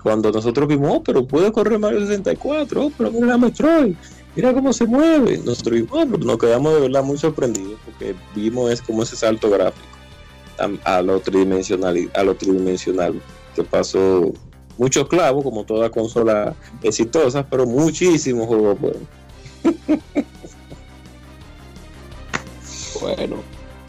Cuando 0.03 0.31
nosotros 0.31 0.67
vimos, 0.67 0.91
oh, 0.93 1.03
pero 1.03 1.25
puede 1.27 1.51
correr 1.51 1.77
Mario 1.77 1.99
64, 2.01 2.85
oh, 2.85 2.91
pero 2.97 3.11
mira 3.11 3.37
Metroid, 3.37 3.95
mira 4.35 4.53
cómo 4.53 4.73
se 4.73 4.85
mueve. 4.85 5.39
Nosotros 5.39 5.81
oh, 5.91 6.05
nos 6.05 6.37
quedamos 6.37 6.73
de 6.73 6.81
verdad 6.81 7.03
muy 7.03 7.17
sorprendidos 7.17 7.79
porque 7.85 8.15
vimos 8.35 8.71
es 8.71 8.81
como 8.81 9.03
ese 9.03 9.15
salto 9.15 9.49
gráfico 9.49 9.91
a, 10.83 11.01
lo 11.01 11.19
tridimensional, 11.19 12.09
a 12.13 12.23
lo 12.23 12.35
tridimensional, 12.35 13.19
que 13.55 13.63
pasó 13.63 14.31
muchos 14.77 15.07
clavos, 15.07 15.43
como 15.43 15.63
toda 15.63 15.89
consola 15.89 16.55
exitosa, 16.83 17.45
pero 17.47 17.65
muchísimos 17.65 18.47
juegos 18.47 18.79
buenos. 18.79 19.01
bueno, 23.01 23.37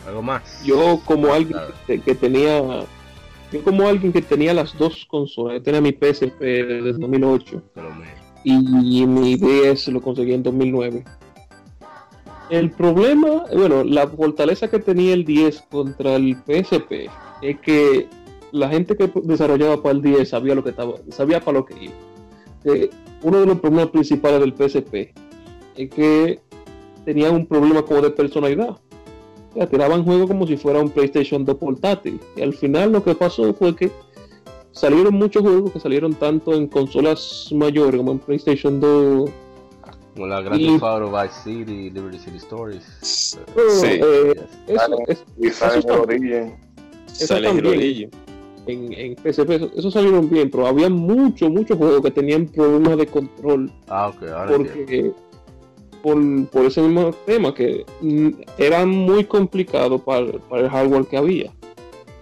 algo 0.07 0.23
más. 0.23 0.43
Yo 0.65 1.01
como 1.05 1.33
alguien 1.33 1.59
que, 1.87 2.15
tenía, 2.15 2.85
yo 3.53 3.63
como 3.63 3.87
alguien 3.87 4.13
que 4.13 4.23
tenía 4.23 4.55
las 4.55 4.77
dos 4.77 5.07
consolas, 5.07 5.59
yo 5.59 5.63
tenía 5.63 5.81
mi 5.81 5.93
PSP 5.93 6.41
desde 6.41 6.93
2008 6.93 7.63
y 8.45 9.07
mi 9.07 9.37
DS 9.37 9.89
lo 9.89 10.01
conseguí 10.01 10.35
en 10.35 10.43
2009 10.43 11.05
el 12.53 12.71
problema, 12.71 13.45
bueno, 13.55 13.83
la 13.83 14.07
fortaleza 14.07 14.69
que 14.69 14.79
tenía 14.79 15.15
el 15.15 15.25
10 15.25 15.63
contra 15.71 16.17
el 16.17 16.37
PSP 16.37 17.09
es 17.41 17.59
que 17.61 18.07
la 18.53 18.69
gente 18.69 18.95
que 18.95 19.11
desarrollaba 19.25 19.83
para 19.83 19.95
el 19.95 20.03
10 20.03 20.29
sabía 20.29 20.55
lo 20.55 20.63
que 20.63 20.69
estaba, 20.69 20.97
sabía 21.09 21.41
para 21.41 21.61
lo 21.61 21.65
que 21.65 21.85
iba. 21.85 21.95
Eh, 22.65 22.91
uno 23.23 23.41
de 23.41 23.47
los 23.47 23.59
problemas 23.59 23.89
principales 23.89 24.41
del 24.41 24.53
PSP 24.53 25.15
es 25.79 25.89
que 25.89 26.41
tenía 27.07 27.31
un 27.31 27.47
problema 27.47 27.81
como 27.81 28.03
de 28.03 28.11
personalidad. 28.11 28.77
Sea, 29.55 29.67
tiraban 29.67 30.05
juegos 30.05 30.29
como 30.29 30.47
si 30.47 30.59
fuera 30.59 30.81
un 30.81 30.91
PlayStation 30.91 31.47
2 31.47 31.57
portátil. 31.57 32.21
Y 32.37 32.43
al 32.43 32.53
final 32.53 32.93
lo 32.93 33.03
que 33.03 33.15
pasó 33.15 33.55
fue 33.55 33.75
que 33.75 33.91
salieron 34.73 35.15
muchos 35.15 35.43
juegos 35.43 35.73
que 35.73 35.81
salieron 35.81 36.15
tanto 36.15 36.55
en 36.55 36.67
consolas 36.67 37.49
mayores 37.53 37.97
como 37.97 38.13
en 38.13 38.19
PlayStation 38.19 38.81
2 38.81 39.31
como 40.15 40.27
la 40.27 40.41
Grand 40.43 40.61
Theft 40.61 40.83
Auto 40.83 41.11
Vice 41.11 41.35
City, 41.43 41.91
Liberty 41.91 42.19
City 42.19 42.37
Stories. 42.37 42.85
Sí. 43.01 43.39
Eh, 43.87 44.35
eso, 44.67 44.99
es, 45.09 45.25
y 45.39 45.51
Silent 45.51 45.91
Origin. 47.67 48.11
En, 48.67 48.93
en 48.93 49.17
PSP, 49.17 49.51
eso, 49.77 49.91
salieron 49.91 50.31
bien, 50.31 50.49
pero 50.51 50.67
había 50.67 50.89
muchos, 50.89 51.51
muchos 51.51 51.77
juegos 51.77 52.01
que 52.03 52.11
tenían 52.13 52.47
problemas 52.47 52.97
de 52.97 53.07
control. 53.07 53.73
Ah, 53.89 54.09
ok, 54.09 54.23
ahora 54.29 54.57
porque, 54.57 55.13
por, 56.01 56.47
por, 56.49 56.67
ese 56.67 56.81
mismo 56.83 57.13
tema, 57.27 57.53
que 57.53 57.85
mm, 58.01 58.29
era 58.59 58.87
muy 58.87 59.25
complicado 59.25 59.99
para, 59.99 60.33
para 60.49 60.63
el 60.63 60.71
hardware 60.71 61.07
que 61.07 61.17
había. 61.17 61.53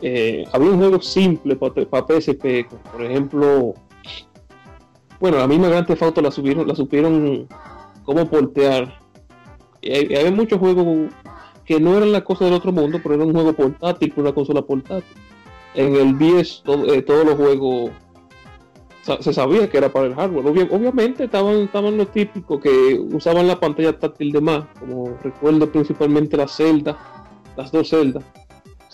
Eh, 0.02 0.44
había 0.52 0.70
un 0.70 0.78
juego 0.78 1.00
simple 1.00 1.56
para, 1.56 1.74
para 1.84 2.06
PSP, 2.06 2.66
por 2.92 3.04
ejemplo, 3.04 3.74
bueno, 5.20 5.36
la 5.36 5.46
misma 5.46 5.68
Grand 5.68 5.86
Theft 5.86 6.18
la, 6.18 6.30
subieron, 6.30 6.66
la 6.66 6.74
supieron 6.74 7.46
cómo 8.04 8.28
portear. 8.28 8.98
Y 9.82 10.14
hay, 10.14 10.32
muchos 10.32 10.58
juegos 10.58 11.10
que 11.64 11.78
no 11.78 11.96
eran 11.96 12.12
la 12.12 12.24
cosa 12.24 12.46
del 12.46 12.54
otro 12.54 12.72
mundo, 12.72 12.98
pero 13.02 13.14
era 13.14 13.24
un 13.24 13.32
juego 13.32 13.52
portátil, 13.52 14.12
una 14.16 14.32
consola 14.32 14.62
portátil. 14.62 15.16
En 15.74 15.94
el 15.94 16.18
10 16.18 16.62
eh, 16.88 17.02
todos 17.02 17.26
los 17.26 17.34
juegos 17.36 17.90
se 19.20 19.32
sabía 19.32 19.68
que 19.68 19.78
era 19.78 19.90
para 19.90 20.06
el 20.06 20.14
hardware. 20.14 20.68
obviamente 20.70 21.24
estaban, 21.24 21.56
estaban 21.56 21.96
los 21.96 22.10
típicos 22.12 22.60
que 22.60 22.98
usaban 23.12 23.46
la 23.46 23.58
pantalla 23.58 23.98
táctil 23.98 24.32
de 24.32 24.40
más, 24.40 24.64
como 24.78 25.16
recuerdo 25.22 25.70
principalmente 25.70 26.36
la 26.36 26.48
Zelda, 26.48 26.98
las 27.56 27.72
dos 27.72 27.88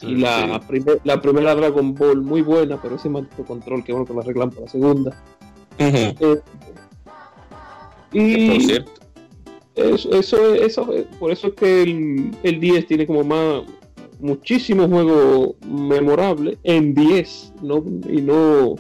Y 0.03 0.17
la, 0.17 0.61
la 1.05 1.21
primera 1.23 1.55
Dragon 1.55 1.95
Ball 1.95 2.21
muy 2.21 2.43
buena, 2.43 2.81
pero 2.81 2.97
ese 2.97 3.09
maldito 3.09 3.45
control 3.45 3.83
que 3.83 3.93
bueno 3.93 4.07
que 4.07 4.15
la 4.15 4.21
arreglan 4.21 4.51
para 4.51 4.63
la 4.63 4.69
segunda. 4.69 5.25
Eh, 5.79 6.15
y 8.13 8.51
por 8.51 8.61
cierto, 8.63 8.93
eso, 9.75 10.11
eso, 10.13 10.55
eso, 10.55 10.89
por 11.19 11.31
eso 11.31 11.49
es 11.49 11.55
que 11.55 11.83
el, 11.83 12.37
el 12.43 12.61
10 12.61 12.87
tiene 12.87 13.07
como 13.07 13.25
más 13.25 13.63
muchísimos 14.21 14.89
juegos 14.89 15.55
memorables 15.67 16.59
en 16.65 16.95
10 16.95 17.53
¿no? 17.63 17.85
y 18.09 18.23
no, 18.23 18.77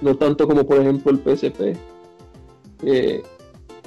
no 0.00 0.16
tanto 0.16 0.46
como 0.46 0.66
por 0.66 0.80
ejemplo 0.80 1.12
el 1.12 1.18
PSP. 1.18 1.76
Eh, 2.82 3.22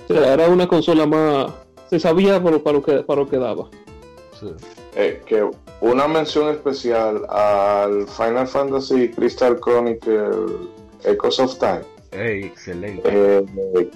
era 0.10 0.50
una 0.50 0.68
consola 0.68 1.06
más. 1.06 1.52
Se 1.90 2.00
sabía 2.00 2.42
para, 2.42 2.60
para, 2.60 2.78
lo, 2.78 2.84
que, 2.84 2.94
para 3.04 3.22
lo 3.22 3.30
que 3.30 3.38
daba. 3.38 3.70
Eh, 4.96 5.22
que 5.26 5.50
una 5.82 6.08
mención 6.08 6.50
especial 6.50 7.26
al 7.30 8.08
Final 8.08 8.48
Fantasy 8.48 9.10
Crystal 9.10 9.60
Chronicle 9.60 10.30
Echoes 11.04 11.40
of 11.40 11.58
Time. 11.58 11.82
excelente. 12.12 13.02
Eh, 13.06 13.92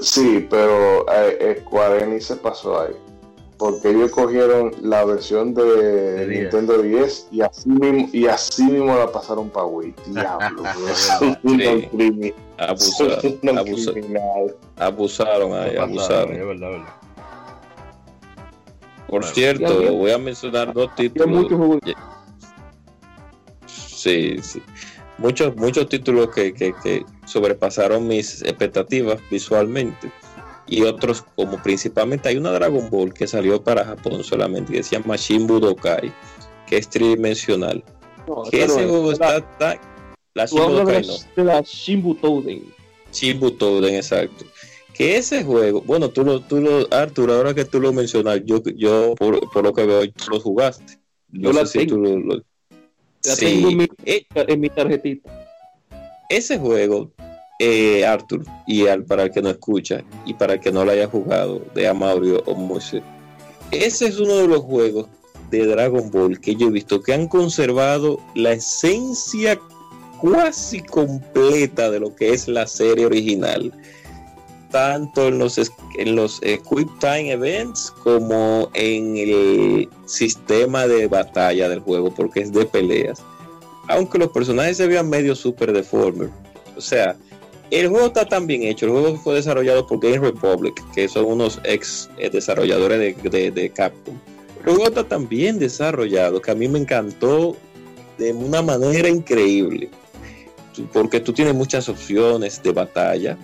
Sí, 0.00 0.46
pero 0.48 1.04
eh, 1.12 1.58
Square 1.60 2.04
Enix 2.04 2.26
se 2.26 2.36
pasó 2.36 2.80
ahí. 2.80 2.94
Porque 3.58 3.90
ellos 3.90 4.10
cogieron 4.10 4.72
la 4.80 5.04
versión 5.04 5.52
de, 5.52 6.26
Nintendo 6.26 6.80
10 6.80 7.28
y 7.30 7.42
así 7.42 7.68
mismo, 7.68 8.08
y 8.10 8.26
así 8.26 8.64
mismo 8.64 8.96
la 8.96 9.12
pasaron 9.12 9.50
para 9.50 9.66
Wii. 9.66 9.94
Diablo, 10.06 10.62
sí. 10.94 11.36
Abusaron, 12.56 13.58
abusaron, 13.58 14.54
abusaron, 14.78 15.52
ahí, 15.52 15.76
abusaron. 15.76 16.32
Es 16.32 16.46
verdad, 16.46 16.70
verdad. 16.70 16.99
Por 19.10 19.24
cierto, 19.24 19.92
voy 19.92 20.12
a 20.12 20.18
mencionar 20.18 20.72
dos 20.72 20.94
títulos. 20.94 21.48
Sí, 23.66 24.36
sí. 24.40 24.62
Muchos, 25.18 25.56
muchos 25.56 25.88
títulos 25.88 26.28
que, 26.30 26.54
que, 26.54 27.04
sobrepasaron 27.26 28.06
mis 28.06 28.40
expectativas 28.42 29.18
visualmente. 29.28 30.12
Y 30.68 30.82
otros, 30.82 31.24
como 31.34 31.60
principalmente 31.60 32.28
hay 32.28 32.36
una 32.36 32.52
Dragon 32.52 32.88
Ball 32.88 33.12
que 33.12 33.26
salió 33.26 33.60
para 33.60 33.84
Japón 33.84 34.22
solamente, 34.22 34.72
que 34.72 34.82
se 34.84 34.96
llama 34.96 35.16
Shin 35.16 35.46
Budokai, 35.46 36.12
que 36.66 36.76
es 36.76 36.88
tridimensional. 36.88 37.82
que 38.50 38.62
ese 38.62 38.86
juego 38.86 39.10
está, 39.10 39.44
La 40.34 40.46
Shin 40.46 40.62
Budokai 40.62 41.06
no. 41.06 41.14
De 41.36 41.44
la 41.44 41.60
Shin 41.62 43.58
Toden, 43.58 43.94
exacto 43.96 44.44
que 45.00 45.16
ese 45.16 45.42
juego, 45.44 45.80
bueno, 45.80 46.10
tú 46.10 46.22
lo, 46.22 46.40
tú 46.40 46.60
lo, 46.60 46.86
Arturo, 46.92 47.32
ahora 47.32 47.54
que 47.54 47.64
tú 47.64 47.80
lo 47.80 47.90
mencionas, 47.90 48.42
yo, 48.44 48.62
yo 48.76 49.14
por, 49.14 49.64
lo 49.64 49.72
que 49.72 49.86
veo, 49.86 50.02
tú 50.12 50.24
lo 50.30 50.40
jugaste. 50.40 50.98
yo 51.30 51.54
la 51.54 51.64
tengo. 51.64 51.96
Tú 51.96 52.02
tengo 53.38 53.70
en 53.70 53.88
eh, 54.04 54.56
mi, 54.58 54.68
tarjetita. 54.68 55.30
Ese 56.28 56.58
juego, 56.58 57.10
eh, 57.58 58.04
Arthur, 58.04 58.44
y 58.66 58.88
al, 58.88 59.06
para 59.06 59.22
el 59.22 59.30
que 59.30 59.40
no 59.40 59.48
escucha, 59.48 60.04
y 60.26 60.34
para 60.34 60.52
el 60.52 60.60
que 60.60 60.70
no 60.70 60.84
lo 60.84 60.90
haya 60.90 61.06
jugado, 61.06 61.62
de 61.74 61.88
Amaurio 61.88 62.42
o 62.44 62.54
Moisés, 62.54 63.02
ese 63.70 64.06
es 64.06 64.20
uno 64.20 64.36
de 64.36 64.48
los 64.48 64.60
juegos 64.60 65.06
de 65.50 65.64
Dragon 65.64 66.10
Ball 66.10 66.38
que 66.38 66.56
yo 66.56 66.66
he 66.66 66.72
visto 66.72 67.02
que 67.02 67.14
han 67.14 67.26
conservado 67.26 68.20
la 68.34 68.52
esencia 68.52 69.58
casi 70.20 70.82
completa 70.82 71.90
de 71.90 72.00
lo 72.00 72.14
que 72.14 72.34
es 72.34 72.48
la 72.48 72.66
serie 72.66 73.06
original 73.06 73.72
tanto 74.70 75.28
en 75.28 75.38
los, 75.38 75.58
en 75.98 76.16
los 76.16 76.40
eh, 76.42 76.60
Quick 76.68 76.88
Time 76.98 77.32
Events 77.32 77.92
como 78.02 78.70
en 78.74 79.16
el 79.16 79.88
sistema 80.06 80.86
de 80.86 81.06
batalla 81.06 81.68
del 81.68 81.80
juego, 81.80 82.14
porque 82.14 82.40
es 82.40 82.52
de 82.52 82.64
peleas. 82.64 83.22
Aunque 83.88 84.18
los 84.18 84.28
personajes 84.30 84.76
se 84.76 84.86
vean 84.86 85.08
medio 85.08 85.34
super 85.34 85.72
deformes. 85.72 86.30
O 86.76 86.80
sea, 86.80 87.16
el 87.70 87.88
juego 87.88 88.06
está 88.06 88.24
tan 88.24 88.46
bien 88.46 88.62
hecho. 88.62 88.86
El 88.86 88.92
juego 88.92 89.16
fue 89.16 89.34
desarrollado 89.34 89.86
por 89.86 90.00
Game 90.00 90.18
Republic, 90.18 90.74
que 90.94 91.08
son 91.08 91.26
unos 91.26 91.60
ex 91.64 92.08
eh, 92.18 92.30
desarrolladores 92.30 93.22
de, 93.22 93.50
de 93.50 93.70
Capcom. 93.70 94.16
El 94.60 94.74
juego 94.74 94.88
está 94.88 95.04
tan 95.04 95.28
bien 95.28 95.58
desarrollado 95.58 96.40
que 96.40 96.50
a 96.50 96.54
mí 96.54 96.68
me 96.68 96.78
encantó 96.78 97.56
de 98.18 98.32
una 98.32 98.62
manera 98.62 99.08
increíble. 99.08 99.90
Porque 100.92 101.20
tú 101.20 101.32
tienes 101.32 101.54
muchas 101.54 101.88
opciones 101.88 102.62
de 102.62 102.72
batalla 102.72 103.36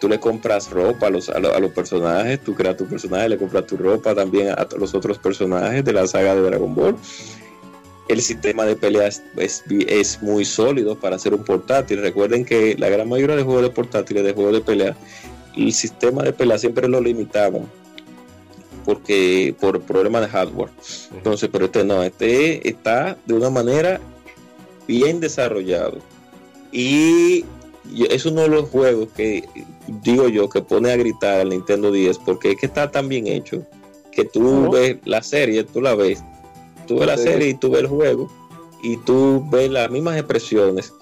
tú 0.00 0.08
le 0.08 0.20
compras 0.20 0.70
ropa 0.70 1.06
a 1.06 1.10
los, 1.10 1.28
a, 1.28 1.38
los 1.38 1.70
personajes, 1.72 2.40
tú 2.40 2.54
creas 2.54 2.76
tu 2.76 2.86
personaje, 2.86 3.28
le 3.28 3.38
compras 3.38 3.66
tu 3.66 3.76
ropa 3.76 4.14
también 4.14 4.50
a, 4.50 4.66
los 4.78 4.94
otros 4.94 5.18
personajes 5.18 5.84
de 5.84 5.92
la 5.92 6.06
saga 6.06 6.34
de 6.34 6.42
Dragon 6.42 6.74
Ball. 6.74 6.96
El 8.08 8.22
sistema 8.22 8.64
de 8.64 8.76
peleas 8.76 9.22
es, 9.36 9.64
es, 9.68 10.22
muy 10.22 10.44
sólido 10.44 10.94
para 10.94 11.16
hacer 11.16 11.34
un 11.34 11.42
portátil. 11.42 12.00
Recuerden 12.00 12.44
que 12.44 12.76
la 12.78 12.88
gran 12.88 13.08
mayoría 13.08 13.34
de 13.34 13.42
juegos 13.42 13.64
de 13.64 13.70
portátiles, 13.70 14.22
de 14.22 14.32
juegos 14.32 14.52
de 14.52 14.60
pelea, 14.60 14.96
el 15.56 15.72
sistema 15.72 16.22
de 16.22 16.32
pelea 16.32 16.58
siempre 16.58 16.86
lo 16.88 17.00
limitaban 17.00 17.66
porque 18.86 19.54
por 19.60 19.82
problemas 19.82 20.22
de 20.22 20.28
hardware. 20.28 20.70
Entonces, 21.12 21.50
pero 21.52 21.64
este 21.64 21.84
no, 21.84 22.02
este 22.04 22.66
está 22.68 23.18
de 23.26 23.34
una 23.34 23.50
manera 23.50 24.00
bien 24.86 25.18
desarrollado. 25.18 25.98
Y 26.70 27.44
es 28.10 28.26
uno 28.26 28.42
de 28.42 28.48
los 28.48 28.68
juegos 28.68 29.08
que 29.16 29.44
digo 30.02 30.28
yo 30.28 30.48
que 30.48 30.62
pone 30.62 30.92
a 30.92 30.96
gritar 30.96 31.40
al 31.40 31.50
Nintendo 31.50 31.92
10 31.92 32.18
porque 32.18 32.52
es 32.52 32.56
que 32.56 32.66
está 32.66 32.90
tan 32.90 33.08
bien 33.08 33.26
hecho 33.26 33.64
que 34.12 34.24
tú 34.24 34.70
ves 34.70 34.96
la 35.04 35.22
serie, 35.22 35.64
tú 35.64 35.80
la 35.80 35.94
ves, 35.94 36.22
tú 36.86 36.98
ves 36.98 37.06
la 37.06 37.18
serie 37.18 37.48
y 37.50 37.54
tú 37.54 37.70
ves 37.70 37.82
el 37.82 37.88
juego 37.88 38.30
y 38.82 38.96
tú 38.98 39.44
ves 39.50 39.70
las 39.70 39.90
mismas 39.90 40.16
expresiones 40.16 40.92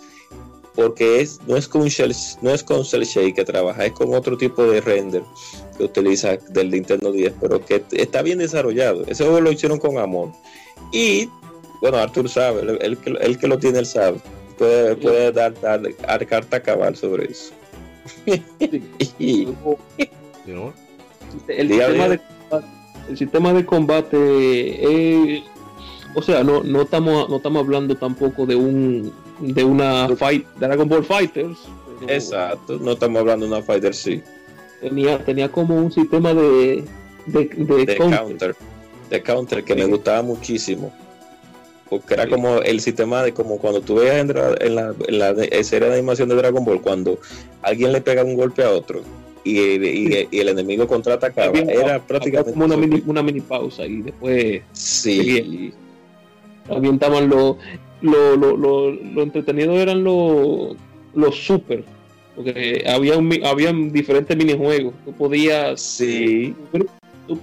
porque 0.74 1.20
es 1.20 1.40
no 1.46 1.56
es 1.56 1.68
con 1.68 1.86
shell, 1.86 2.12
no 2.42 2.50
es 2.50 2.64
con 2.64 2.84
cel 2.84 3.04
shake 3.04 3.36
que 3.36 3.44
trabaja, 3.44 3.86
es 3.86 3.92
con 3.92 4.12
otro 4.14 4.36
tipo 4.36 4.64
de 4.64 4.80
render 4.80 5.22
que 5.76 5.84
utiliza 5.84 6.36
del 6.50 6.70
Nintendo 6.70 7.12
10, 7.12 7.34
pero 7.40 7.64
que 7.64 7.84
está 7.92 8.22
bien 8.22 8.38
desarrollado. 8.38 9.04
Ese 9.06 9.24
juego 9.24 9.40
lo 9.40 9.52
hicieron 9.52 9.78
con 9.78 9.98
amor. 9.98 10.32
Y 10.92 11.28
bueno, 11.80 11.98
Arthur 11.98 12.28
sabe, 12.28 12.62
el, 12.62 12.98
el 13.20 13.38
que 13.38 13.46
lo 13.46 13.58
tiene 13.58 13.80
él 13.80 13.86
sabe 13.86 14.18
puede, 14.58 15.32
dar, 15.32 15.54
dar, 15.60 16.26
carta 16.26 16.60
cabal 16.60 16.96
sobre 16.96 17.30
eso. 17.30 17.52
el, 18.26 18.42
sistema 21.68 22.08
de, 22.08 22.20
el, 23.08 23.18
sistema 23.18 23.52
de, 23.52 23.66
combate, 23.66 25.42
o 26.14 26.22
sea, 26.22 26.44
no, 26.44 26.62
no 26.62 26.82
estamos 26.82 27.28
no 27.30 27.36
estamos 27.36 27.62
hablando 27.64 27.96
tampoco 27.96 28.44
de 28.46 28.56
un 28.56 29.12
de 29.40 29.64
una 29.64 30.08
fight 30.16 30.46
Dragon 30.56 30.88
Ball 30.88 31.04
Fighters. 31.04 31.58
Exacto, 32.06 32.78
no 32.78 32.92
estamos 32.92 33.20
hablando 33.20 33.46
de 33.46 33.52
una 33.52 33.62
Fighter 33.62 33.94
sí. 33.94 34.22
Tenía, 34.80 35.24
tenía 35.24 35.50
como 35.50 35.76
un 35.76 35.90
sistema 35.90 36.34
de, 36.34 36.84
de, 37.26 37.96
counter. 37.96 38.54
De 39.08 39.22
counter 39.22 39.64
que 39.64 39.74
me 39.74 39.86
gustaba 39.86 40.20
muchísimo 40.22 40.92
porque 41.88 42.14
era 42.14 42.28
como 42.28 42.58
el 42.58 42.80
sistema 42.80 43.22
de 43.22 43.32
como 43.32 43.58
cuando 43.58 43.80
tú 43.80 43.96
veías 43.96 44.16
en, 44.16 44.74
la, 44.74 45.34
serie 45.62 45.88
de 45.88 45.94
animación 45.94 46.28
de 46.28 46.36
Dragon 46.36 46.64
Ball, 46.64 46.80
cuando 46.80 47.18
alguien 47.62 47.92
le 47.92 48.00
pega 48.00 48.24
un 48.24 48.34
golpe 48.34 48.62
a 48.62 48.70
otro 48.70 49.02
y, 49.44 50.38
el 50.38 50.48
enemigo 50.48 50.86
contraatacaba, 50.86 51.58
era 51.58 51.98
prácticamente 52.04 52.52
como 52.52 52.64
una 52.64 52.76
mini, 52.76 53.02
una 53.06 53.22
mini 53.22 53.40
pausa 53.40 53.84
y 53.84 54.02
después 54.02 54.62
sí. 54.72 55.72
avientaban 56.68 57.28
lo, 57.28 57.58
lo, 58.00 58.36
lo, 58.36 58.56
lo, 58.56 59.22
entretenido 59.22 59.74
eran 59.74 60.02
los 60.02 60.76
los 61.14 61.36
super 61.36 61.84
porque 62.34 62.84
había 62.88 63.16
un, 63.16 63.32
habían 63.44 63.92
diferentes 63.92 64.36
minijuegos 64.36 64.94
tú 65.04 65.12
podías 65.12 65.80
sí 65.80 66.54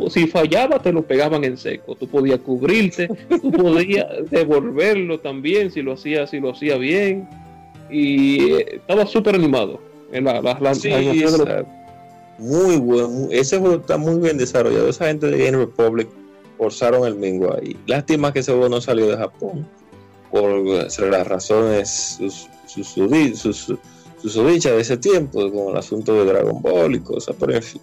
si 0.10 0.28
fallaba 0.28 0.80
te 0.80 0.92
lo 0.92 1.02
pegaban 1.02 1.44
en 1.44 1.58
seco, 1.58 1.96
tú 1.96 2.08
podías 2.08 2.40
cubrirte, 2.40 3.08
tú 3.30 3.52
podías 3.52 4.08
devolverlo 4.30 5.20
también 5.20 5.72
si 5.72 5.82
lo 5.82 5.94
hacía, 5.94 6.28
si 6.28 6.40
lo 6.40 6.52
hacía 6.52 6.78
bien. 6.78 7.28
Y 7.90 8.54
eh, 8.54 8.66
estaba 8.76 9.06
súper 9.06 9.36
animado 9.36 9.82
en 10.12 10.26
la, 10.26 10.42
muy 12.38 12.78
bueno, 12.78 13.28
ese 13.32 13.60
juego 13.60 13.76
está 13.76 13.98
muy 13.98 14.20
bien 14.20 14.38
desarrollado, 14.38 14.90
esa 14.90 15.08
gente 15.08 15.28
de 15.28 15.46
Game 15.46 15.58
Republic 15.58 16.08
forzaron 16.58 17.06
el 17.06 17.16
mingo 17.16 17.54
ahí, 17.54 17.78
lástima 17.86 18.34
que 18.34 18.40
ese 18.40 18.52
juego 18.52 18.70
no 18.70 18.82
salió 18.82 19.08
de 19.08 19.18
Japón 19.18 19.68
por 20.32 20.64
las 20.64 21.28
razones 21.28 22.18
sus, 22.18 22.48
sus, 22.66 22.88
sus, 22.88 23.78
sus, 24.22 24.36
de 24.36 24.80
ese 24.80 24.98
tiempo, 24.98 25.52
como 25.52 25.72
el 25.72 25.78
asunto 25.78 26.14
de 26.14 26.26
Dragon 26.26 26.62
Ball 26.62 26.96
y 26.96 27.00
cosas, 27.00 27.36
pero 27.40 27.54
en 27.54 27.64
fin. 27.64 27.82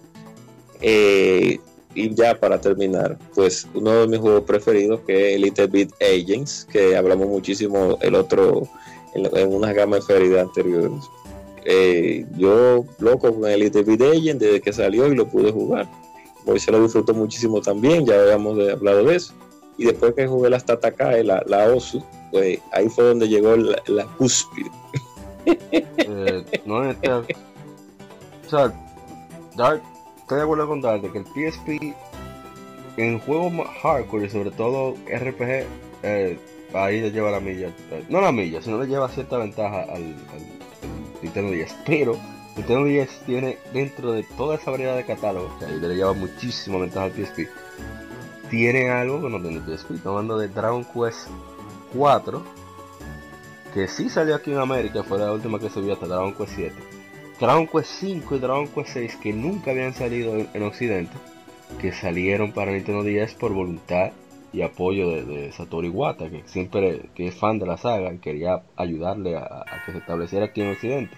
Eh, 0.81 1.59
y 1.95 2.13
ya 2.13 2.35
para 2.39 2.61
terminar, 2.61 3.17
pues 3.33 3.67
uno 3.73 4.01
de 4.01 4.07
mis 4.07 4.19
juegos 4.19 4.43
preferidos 4.43 5.01
que 5.01 5.29
es 5.29 5.35
Elite 5.35 5.67
Beat 5.67 5.89
Agents, 6.01 6.67
que 6.71 6.95
hablamos 6.95 7.27
muchísimo 7.27 7.97
el 8.01 8.15
otro 8.15 8.67
en, 9.15 9.53
una 9.53 9.73
gama 9.73 9.97
de 9.97 10.01
feridas 10.03 10.47
anteriores. 10.47 11.03
Eh, 11.65 12.25
yo 12.37 12.85
loco 12.99 13.33
con 13.33 13.49
Elite 13.49 13.83
Beat 13.83 14.01
Agents 14.01 14.39
desde 14.39 14.61
que 14.61 14.71
salió 14.71 15.07
y 15.07 15.15
lo 15.15 15.27
pude 15.27 15.51
jugar. 15.51 15.89
Hoy 16.45 16.59
se 16.59 16.71
lo 16.71 16.81
disfrutó 16.81 17.13
muchísimo 17.13 17.59
también, 17.61 18.05
ya 18.05 18.21
habíamos 18.21 18.57
hablado 18.69 19.03
de 19.03 19.15
eso. 19.15 19.33
Y 19.77 19.85
después 19.85 20.13
que 20.13 20.27
jugué 20.27 20.49
la 20.49 20.59
Statakae, 20.59 21.23
la, 21.23 21.43
la 21.47 21.71
OSU, 21.71 22.03
pues 22.31 22.59
ahí 22.71 22.89
fue 22.89 23.05
donde 23.05 23.27
llegó 23.27 23.55
la, 23.55 23.81
la 23.87 24.05
cúspide. 24.05 24.71
Eh, 25.45 26.43
no, 26.65 26.89
este, 26.89 27.11
o 27.11 27.23
sea, 28.49 28.73
Dark 29.55 29.81
estoy 30.29 30.37
de 30.37 30.43
acuerdo 30.43 30.67
con 30.67 30.79
Darte 30.79 31.09
que 31.09 31.17
el 31.17 31.25
PSP 31.25 31.95
en 32.97 33.19
juegos 33.19 33.51
hardcore 33.81 34.27
y 34.27 34.29
sobre 34.29 34.51
todo 34.51 34.93
RPG, 35.07 35.65
eh, 36.03 36.37
ahí 36.71 37.01
le 37.01 37.09
lleva 37.09 37.31
la 37.31 37.39
milla. 37.39 37.73
No 38.09 38.21
la 38.21 38.31
milla, 38.31 38.61
sino 38.61 38.77
le 38.77 38.85
lleva 38.85 39.09
cierta 39.09 39.39
ventaja 39.39 39.87
al, 39.91 40.15
Nintendo 41.23 41.51
10. 41.51 41.75
Pero 41.83 42.15
Nintendo 42.55 42.85
10 42.85 43.09
tiene 43.25 43.57
dentro 43.73 44.11
de 44.11 44.21
toda 44.37 44.57
esa 44.57 44.69
variedad 44.69 44.95
de 44.95 45.03
catálogos, 45.03 45.51
que 45.57 45.65
ahí 45.65 45.79
le 45.79 45.95
lleva 45.95 46.13
muchísima 46.13 46.77
ventaja 46.77 47.05
al 47.05 47.13
PSP. 47.13 47.47
Tiene 48.51 48.91
algo 48.91 49.23
que 49.23 49.29
no 49.29 49.41
tiene 49.41 49.57
el 49.57 49.63
PSP. 49.63 49.95
Estamos 49.95 50.17
hablando 50.17 50.37
de 50.37 50.47
Dragon 50.49 50.85
Quest 50.85 51.27
4, 51.95 52.43
que 53.73 53.87
sí 53.87 54.11
salió 54.11 54.35
aquí 54.35 54.51
en 54.51 54.59
América, 54.59 55.01
fue 55.01 55.17
la 55.17 55.33
última 55.33 55.57
que 55.57 55.69
vio 55.81 55.93
hasta 55.93 56.05
Dragon 56.05 56.35
Quest 56.35 56.53
7 56.55 56.98
Dragon 57.39 57.67
Quest 57.67 57.91
5 58.01 58.35
y 58.35 58.39
Dragon 58.39 58.67
Quest 58.67 58.89
6 58.89 59.15
que 59.15 59.31
nunca 59.31 59.71
habían 59.71 59.93
salido 59.93 60.35
en, 60.35 60.63
Occidente, 60.63 61.13
que 61.79 61.93
salieron 61.93 62.51
para 62.51 62.73
Nintendo 62.73 63.01
10 63.01 63.35
por 63.35 63.53
voluntad 63.53 64.11
y 64.51 64.61
apoyo 64.61 65.09
de, 65.09 65.49
Satoru 65.53 65.87
Iwata, 65.87 66.29
que 66.29 66.43
siempre 66.47 67.09
que 67.15 67.27
es 67.27 67.35
fan 67.35 67.57
de 67.57 67.65
la 67.65 67.77
saga 67.77 68.11
y 68.11 68.17
quería 68.17 68.63
ayudarle 68.75 69.37
a, 69.37 69.63
que 69.85 69.93
se 69.93 69.99
estableciera 69.99 70.47
aquí 70.47 70.61
en 70.61 70.71
Occidente. 70.71 71.15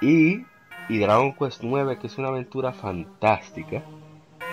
Y, 0.00 0.44
y 0.88 0.98
Dragon 0.98 1.34
Quest 1.34 1.62
9, 1.62 1.98
que 2.00 2.08
es 2.08 2.18
una 2.18 2.28
aventura 2.28 2.72
fantástica, 2.72 3.84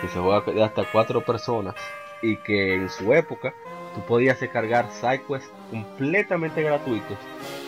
que 0.00 0.08
se 0.08 0.20
juega 0.20 0.52
de 0.52 0.62
hasta 0.62 0.84
cuatro 0.92 1.24
personas 1.24 1.74
y 2.22 2.36
que 2.36 2.74
en 2.74 2.88
su 2.90 3.12
época 3.12 3.52
tú 3.96 4.00
podías 4.02 4.38
descargar 4.38 4.88
sidequests 4.92 5.50
completamente 5.70 6.62
gratuitos 6.62 7.18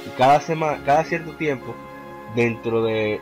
y 0.06 0.10
cada 0.16 0.40
semana, 0.40 0.80
cada 0.84 1.02
cierto 1.04 1.32
tiempo 1.32 1.74
dentro 2.34 2.82
de, 2.82 3.20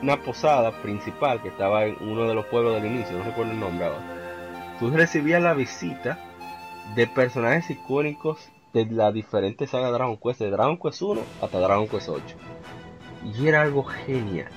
una 0.00 0.22
posada 0.22 0.82
principal 0.82 1.40
que 1.42 1.48
estaba 1.48 1.86
en 1.86 1.96
uno 2.00 2.28
de 2.28 2.34
los 2.34 2.46
pueblos 2.46 2.74
del 2.74 2.92
inicio, 2.92 3.16
no 3.16 3.24
recuerdo 3.24 3.52
el 3.52 3.60
nombre 3.60 3.86
ahora, 3.86 4.76
tú 4.78 4.90
recibías 4.90 5.42
la 5.42 5.54
visita 5.54 6.18
de 6.94 7.06
personajes 7.06 7.70
icónicos 7.70 8.48
de 8.72 8.86
la 8.86 9.12
diferente 9.12 9.66
saga 9.66 9.86
de 9.86 9.92
Dragon 9.92 10.16
Quest, 10.16 10.40
de 10.40 10.50
Dragon 10.50 10.78
Quest 10.78 11.02
1 11.02 11.20
hasta 11.42 11.58
Dragon 11.58 11.88
Quest 11.88 12.08
8. 12.08 12.24
Y 13.38 13.46
era 13.46 13.62
algo 13.62 13.84
genial. 13.84 14.50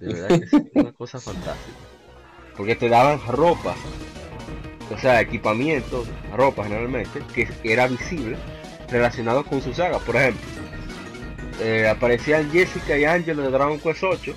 De 0.00 0.14
verdad 0.14 0.28
que 0.28 0.44
es 0.44 0.52
una 0.74 0.92
cosa 0.92 1.20
fantástica. 1.20 1.78
Porque 2.56 2.74
te 2.74 2.88
daban 2.88 3.20
ropa, 3.28 3.74
o 4.92 4.98
sea, 4.98 5.20
equipamiento, 5.20 6.04
ropa 6.34 6.64
generalmente, 6.64 7.22
que 7.34 7.48
era 7.62 7.86
visible 7.86 8.36
relacionado 8.88 9.44
con 9.44 9.62
su 9.62 9.72
saga. 9.72 9.98
Por 9.98 10.16
ejemplo, 10.16 10.40
eh, 11.60 11.88
aparecían 11.88 12.50
Jessica 12.50 12.96
y 12.96 13.04
Angelo 13.04 13.42
de 13.42 13.50
Dragon 13.50 13.78
Quest 13.78 14.02
8 14.02 14.34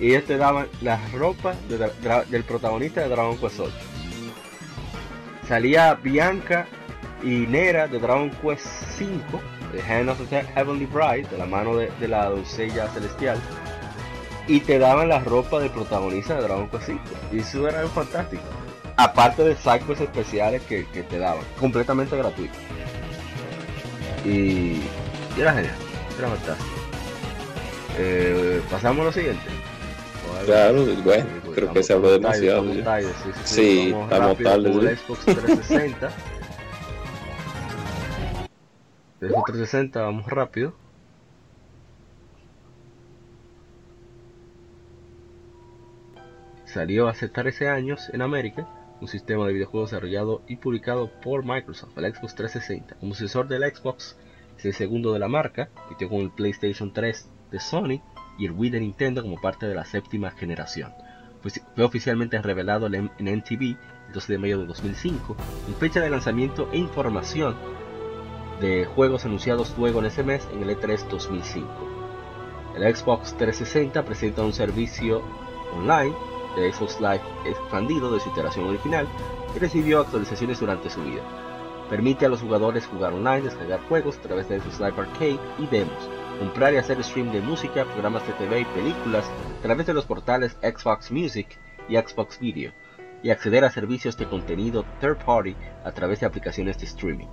y 0.00 0.10
ellos 0.10 0.24
te 0.24 0.36
daban 0.36 0.68
las 0.80 1.12
ropas 1.12 1.56
del 1.68 2.44
protagonista 2.44 3.02
de 3.02 3.08
Dragon 3.08 3.38
Quest 3.38 3.60
8. 3.60 3.72
Salía 5.46 5.94
Bianca 5.94 6.66
y 7.22 7.46
Nera 7.46 7.86
de 7.86 7.98
Dragon 7.98 8.30
Quest 8.30 8.66
5, 8.98 9.40
The 9.72 9.82
Hand 9.82 10.08
of 10.08 10.18
the 10.28 10.42
Heavenly 10.42 10.86
Bride, 10.86 11.28
de 11.30 11.38
la 11.38 11.46
mano 11.46 11.76
de, 11.76 12.08
la 12.08 12.26
doncella 12.26 12.88
celestial, 12.88 13.38
y 14.46 14.60
te 14.60 14.78
daban 14.78 15.08
la 15.08 15.20
ropa 15.20 15.60
del 15.60 15.70
protagonista 15.70 16.34
de 16.34 16.42
Dragon 16.42 16.68
Quest 16.68 16.86
5. 16.86 17.00
Y 17.32 17.38
eso 17.38 17.68
era 17.68 17.86
fantástico. 17.88 18.42
Aparte 18.96 19.44
de 19.44 19.54
cycles 19.54 20.00
especiales 20.00 20.62
que, 20.62 20.84
te 20.84 21.18
daban, 21.18 21.44
completamente 21.58 22.16
gratuito. 22.16 22.54
Y, 24.24 24.80
era 25.38 25.54
genial, 25.54 25.76
era 26.18 26.28
fantástico. 26.28 26.70
Eh, 27.98 28.62
pasamos 28.70 29.02
a 29.02 29.04
lo 29.04 29.12
siguiente. 29.12 29.42
Claro, 30.46 30.84
bueno, 31.04 31.26
creo 31.54 31.72
que 31.72 31.82
se 31.82 31.92
habló 31.92 32.10
demasiado. 32.10 32.64
sí, 33.44 33.94
estamos 33.94 34.38
tarde. 34.38 34.96
Xbox 34.96 35.24
360. 35.24 36.10
Xbox 39.20 39.52
360, 39.52 40.02
vamos 40.02 40.26
rápido. 40.26 40.74
Salió 46.64 47.08
hace 47.08 47.28
13 47.28 47.68
años 47.68 48.08
en 48.12 48.22
América 48.22 48.66
un 49.02 49.08
sistema 49.08 49.46
de 49.46 49.52
videojuegos 49.52 49.90
desarrollado 49.90 50.42
y 50.46 50.56
publicado 50.56 51.10
por 51.20 51.44
Microsoft, 51.44 51.98
el 51.98 52.14
Xbox 52.14 52.36
360. 52.36 52.94
Como 53.00 53.14
sucesor 53.14 53.48
del 53.48 53.62
Xbox, 53.74 54.16
es 54.62 54.66
el 54.66 54.74
segundo 54.74 55.12
de 55.12 55.18
la 55.18 55.28
marca, 55.28 55.70
compitió 55.74 56.08
con 56.08 56.20
el 56.20 56.30
PlayStation 56.30 56.92
3 56.92 57.28
de 57.50 57.60
Sony 57.60 58.00
y 58.38 58.46
el 58.46 58.52
Wii 58.52 58.70
de 58.70 58.80
Nintendo 58.80 59.22
como 59.22 59.40
parte 59.40 59.66
de 59.66 59.74
la 59.74 59.84
séptima 59.84 60.30
generación. 60.30 60.92
Fue 61.40 61.84
oficialmente 61.84 62.40
revelado 62.40 62.86
en 62.86 63.10
NTV 63.18 63.62
el 64.06 64.12
12 64.14 64.32
de 64.32 64.38
mayo 64.38 64.58
de 64.60 64.66
2005, 64.66 65.36
en 65.68 65.74
fecha 65.74 66.00
de 66.00 66.10
lanzamiento 66.10 66.68
e 66.72 66.78
información 66.78 67.56
de 68.60 68.84
juegos 68.84 69.24
anunciados 69.24 69.74
luego 69.76 69.98
en 69.98 70.06
ese 70.06 70.22
mes 70.22 70.46
en 70.52 70.62
el 70.62 70.78
E3 70.78 71.08
2005. 71.08 71.68
El 72.76 72.96
Xbox 72.96 73.36
360 73.36 74.04
presenta 74.04 74.42
un 74.42 74.52
servicio 74.52 75.22
online 75.74 76.14
de 76.56 76.72
Xbox 76.72 77.00
Live 77.00 77.22
expandido 77.44 78.12
de 78.12 78.20
su 78.20 78.28
iteración 78.28 78.66
original 78.66 79.08
y 79.56 79.58
recibió 79.58 80.00
actualizaciones 80.00 80.60
durante 80.60 80.88
su 80.88 81.02
vida. 81.02 81.51
Permite 81.92 82.24
a 82.24 82.30
los 82.30 82.40
jugadores 82.40 82.86
jugar 82.86 83.12
online, 83.12 83.42
descargar 83.42 83.80
juegos 83.86 84.16
a 84.16 84.22
través 84.22 84.48
de 84.48 84.58
Xbox 84.58 84.80
Live 84.80 84.98
Arcade 84.98 85.38
y 85.58 85.66
demos, 85.66 86.08
comprar 86.38 86.72
y 86.72 86.78
hacer 86.78 87.04
stream 87.04 87.30
de 87.30 87.42
música, 87.42 87.84
programas 87.84 88.26
de 88.26 88.32
TV 88.32 88.60
y 88.60 88.64
películas 88.64 89.30
a 89.58 89.62
través 89.62 89.86
de 89.86 89.92
los 89.92 90.06
portales 90.06 90.56
Xbox 90.62 91.12
Music 91.12 91.58
y 91.90 91.98
Xbox 91.98 92.38
Video, 92.38 92.72
y 93.22 93.28
acceder 93.28 93.62
a 93.62 93.70
servicios 93.70 94.16
de 94.16 94.26
contenido 94.26 94.86
third 95.02 95.18
party 95.18 95.54
a 95.84 95.92
través 95.92 96.20
de 96.20 96.24
aplicaciones 96.24 96.78
de 96.78 96.86
streaming. 96.86 97.26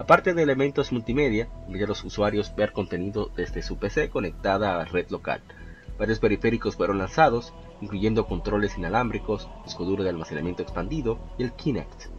Aparte 0.00 0.34
de 0.34 0.42
elementos 0.42 0.90
multimedia, 0.90 1.48
permite 1.66 1.84
a 1.84 1.86
los 1.86 2.02
usuarios 2.02 2.52
ver 2.56 2.72
contenido 2.72 3.30
desde 3.36 3.62
su 3.62 3.76
PC 3.76 4.10
conectada 4.10 4.74
a 4.74 4.78
la 4.78 4.84
red 4.84 5.10
local. 5.10 5.42
Varios 5.96 6.18
periféricos 6.18 6.74
fueron 6.74 6.98
lanzados, 6.98 7.54
incluyendo 7.80 8.26
controles 8.26 8.76
inalámbricos, 8.76 9.48
disco 9.64 9.84
duro 9.84 10.02
de 10.02 10.10
almacenamiento 10.10 10.64
expandido 10.64 11.20
y 11.38 11.44
el 11.44 11.52
Kinect. 11.52 12.11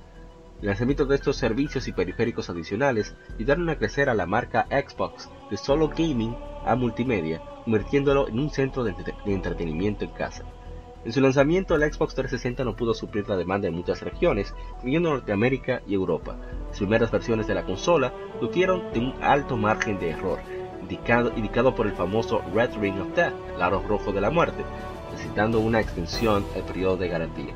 El 0.63 0.67
lanzamiento 0.67 1.05
de 1.05 1.15
estos 1.15 1.35
servicios 1.35 1.89
y 1.89 1.91
periféricos 1.91 2.49
adicionales 2.49 3.13
ayudaron 3.35 3.69
a 3.69 3.77
crecer 3.77 4.07
a 4.07 4.13
la 4.13 4.25
marca 4.25 4.65
Xbox 4.69 5.29
de 5.51 5.57
solo 5.57 5.89
gaming 5.89 6.37
a 6.65 6.73
multimedia, 6.77 7.41
convirtiéndolo 7.65 8.29
en 8.29 8.39
un 8.39 8.49
centro 8.49 8.85
de, 8.85 8.95
entretenimiento 9.25 10.05
en 10.05 10.11
casa. 10.11 10.45
En 11.03 11.11
su 11.11 11.19
lanzamiento, 11.19 11.75
el 11.75 11.81
Xbox 11.81 12.15
360 12.15 12.63
no 12.63 12.77
pudo 12.77 12.93
suplir 12.93 13.27
la 13.27 13.35
demanda 13.35 13.67
en 13.67 13.73
muchas 13.73 13.99
regiones, 13.99 14.55
incluyendo 14.77 15.09
Norteamérica 15.09 15.81
y 15.85 15.95
Europa. 15.95 16.37
Las 16.69 16.77
primeras 16.77 17.11
versiones 17.11 17.45
de 17.45 17.55
la 17.55 17.65
consola 17.65 18.13
sufrieron 18.39 18.89
de 18.93 18.99
un 18.99 19.15
alto 19.21 19.57
margen 19.57 19.99
de 19.99 20.11
error, 20.11 20.39
indicado, 20.79 21.33
indicado 21.35 21.75
por 21.75 21.87
el 21.87 21.93
famoso 21.93 22.41
Red 22.55 22.77
Ring 22.79 23.01
of 23.01 23.13
Death, 23.17 23.33
el 23.53 23.61
aro 23.61 23.83
rojo 23.85 24.13
de 24.13 24.21
la 24.21 24.29
muerte, 24.29 24.63
necesitando 25.11 25.59
una 25.59 25.81
extensión 25.81 26.45
al 26.55 26.63
periodo 26.63 26.95
de 26.95 27.09
garantía. 27.09 27.53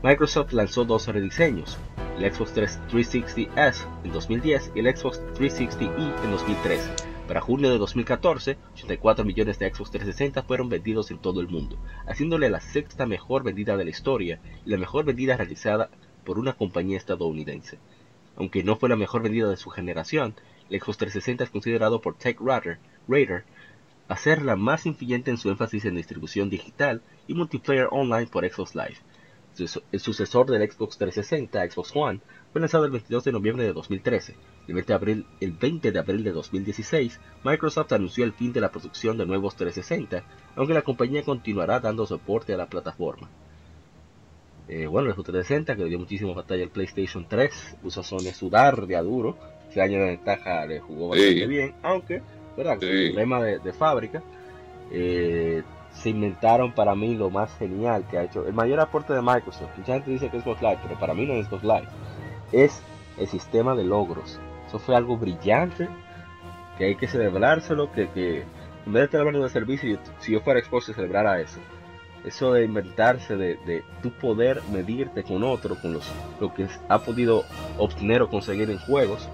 Microsoft 0.00 0.52
lanzó 0.52 0.84
dos 0.84 1.08
rediseños, 1.08 1.76
el 2.18 2.32
Xbox 2.32 2.54
360S 2.54 3.84
en 4.04 4.12
2010 4.12 4.70
y 4.76 4.78
el 4.78 4.96
Xbox 4.96 5.20
360E 5.34 6.24
en 6.24 6.30
2013. 6.30 6.88
Para 7.26 7.40
junio 7.40 7.68
de 7.68 7.78
2014, 7.78 8.58
84 8.74 9.24
millones 9.24 9.58
de 9.58 9.74
Xbox 9.74 9.90
360 9.90 10.44
fueron 10.44 10.68
vendidos 10.68 11.10
en 11.10 11.18
todo 11.18 11.40
el 11.40 11.48
mundo, 11.48 11.76
haciéndole 12.06 12.48
la 12.48 12.60
sexta 12.60 13.06
mejor 13.06 13.42
vendida 13.42 13.76
de 13.76 13.82
la 13.82 13.90
historia 13.90 14.40
y 14.64 14.70
la 14.70 14.76
mejor 14.76 15.04
vendida 15.04 15.36
realizada 15.36 15.90
por 16.24 16.38
una 16.38 16.52
compañía 16.52 16.96
estadounidense. 16.96 17.80
Aunque 18.36 18.62
no 18.62 18.76
fue 18.76 18.88
la 18.88 18.96
mejor 18.96 19.22
vendida 19.22 19.50
de 19.50 19.56
su 19.56 19.68
generación, 19.70 20.36
el 20.70 20.80
Xbox 20.80 20.98
360 20.98 21.42
es 21.42 21.50
considerado 21.50 22.00
por 22.00 22.14
TechRadar 22.14 22.78
Radar 23.08 23.44
a 24.06 24.16
ser 24.16 24.42
la 24.42 24.54
más 24.54 24.86
influyente 24.86 25.32
en 25.32 25.38
su 25.38 25.50
énfasis 25.50 25.84
en 25.86 25.96
distribución 25.96 26.50
digital 26.50 27.02
y 27.26 27.34
multiplayer 27.34 27.88
online 27.90 28.28
por 28.28 28.48
Xbox 28.48 28.76
Live. 28.76 28.98
El 29.60 30.00
sucesor 30.00 30.50
del 30.50 30.70
Xbox 30.70 30.98
360, 30.98 31.70
Xbox 31.70 31.92
One, 31.94 32.20
fue 32.52 32.60
lanzado 32.60 32.84
el 32.84 32.90
22 32.92 33.24
de 33.24 33.32
noviembre 33.32 33.64
de 33.64 33.72
2013. 33.72 34.34
El 34.68 34.74
20 34.74 34.86
de 34.86 34.94
abril, 34.94 35.26
el 35.40 35.52
20 35.52 35.92
de, 35.92 35.98
abril 35.98 36.24
de 36.24 36.32
2016, 36.32 37.20
Microsoft 37.44 37.92
anunció 37.92 38.24
el 38.24 38.32
fin 38.32 38.52
de 38.52 38.60
la 38.60 38.70
producción 38.70 39.18
de 39.18 39.26
nuevos 39.26 39.56
360, 39.56 40.22
aunque 40.56 40.74
la 40.74 40.82
compañía 40.82 41.22
continuará 41.22 41.80
dando 41.80 42.06
soporte 42.06 42.54
a 42.54 42.56
la 42.56 42.66
plataforma. 42.68 43.28
Eh, 44.68 44.86
bueno, 44.86 45.08
el 45.08 45.14
Xbox 45.14 45.26
360, 45.28 45.76
que 45.76 45.82
le 45.82 45.88
dio 45.88 45.98
muchísima 45.98 46.34
batalla 46.34 46.64
al 46.64 46.70
PlayStation 46.70 47.26
3, 47.28 47.78
puso 47.82 48.00
a 48.00 48.04
Sony 48.04 48.32
sudar 48.34 48.86
de 48.86 48.96
a 48.96 49.02
duro. 49.02 49.36
Ese 49.70 49.80
año 49.80 49.98
de 49.98 50.06
ventaja 50.06 50.66
le 50.66 50.80
jugó 50.80 51.08
bastante 51.08 51.46
bien, 51.46 51.74
aunque 51.82 52.22
¿verdad? 52.56 52.78
problema 52.78 53.42
de, 53.42 53.72
fábrica, 53.72 54.22
eh, 54.90 55.62
se 55.98 56.10
inventaron 56.10 56.72
para 56.72 56.94
mí 56.94 57.14
lo 57.14 57.28
más 57.28 57.52
genial 57.58 58.04
que 58.08 58.18
ha 58.18 58.24
hecho. 58.24 58.46
El 58.46 58.54
mayor 58.54 58.80
aporte 58.80 59.12
de 59.12 59.20
Microsoft, 59.20 59.76
mucha 59.76 59.94
gente 59.94 60.12
dice 60.12 60.30
que 60.30 60.38
es 60.38 60.44
Xbox 60.44 60.62
Live, 60.62 60.78
pero 60.82 60.98
para 60.98 61.14
mí 61.14 61.26
no 61.26 61.34
es 61.34 61.46
Xbox 61.46 61.62
Live, 61.64 61.88
es 62.52 62.82
el 63.18 63.26
sistema 63.26 63.74
de 63.74 63.84
logros. 63.84 64.40
Eso 64.66 64.78
fue 64.78 64.94
algo 64.94 65.16
brillante, 65.16 65.88
que 66.76 66.84
hay 66.84 66.94
que 66.94 67.08
celebrárselo, 67.08 67.90
que, 67.90 68.08
que 68.10 68.44
en 68.86 68.92
vez 68.92 69.00
de 69.00 69.04
estar 69.04 69.20
hablando 69.20 69.42
de 69.42 69.50
servicio, 69.50 69.98
si 70.20 70.32
yo 70.32 70.40
fuera 70.40 70.62
Xbox, 70.62 70.86
se 70.86 70.94
celebrara 70.94 71.40
eso. 71.40 71.58
Eso 72.24 72.52
de 72.52 72.64
inventarse, 72.64 73.36
de, 73.36 73.56
de 73.66 73.82
tu 74.02 74.10
poder 74.10 74.62
medirte 74.72 75.22
con 75.22 75.42
otro, 75.42 75.76
con 75.80 75.94
los, 75.94 76.08
lo 76.40 76.54
que 76.54 76.68
ha 76.88 76.98
podido 77.00 77.44
obtener 77.76 78.22
o 78.22 78.28
conseguir 78.28 78.70
en 78.70 78.78
juegos, 78.78 79.28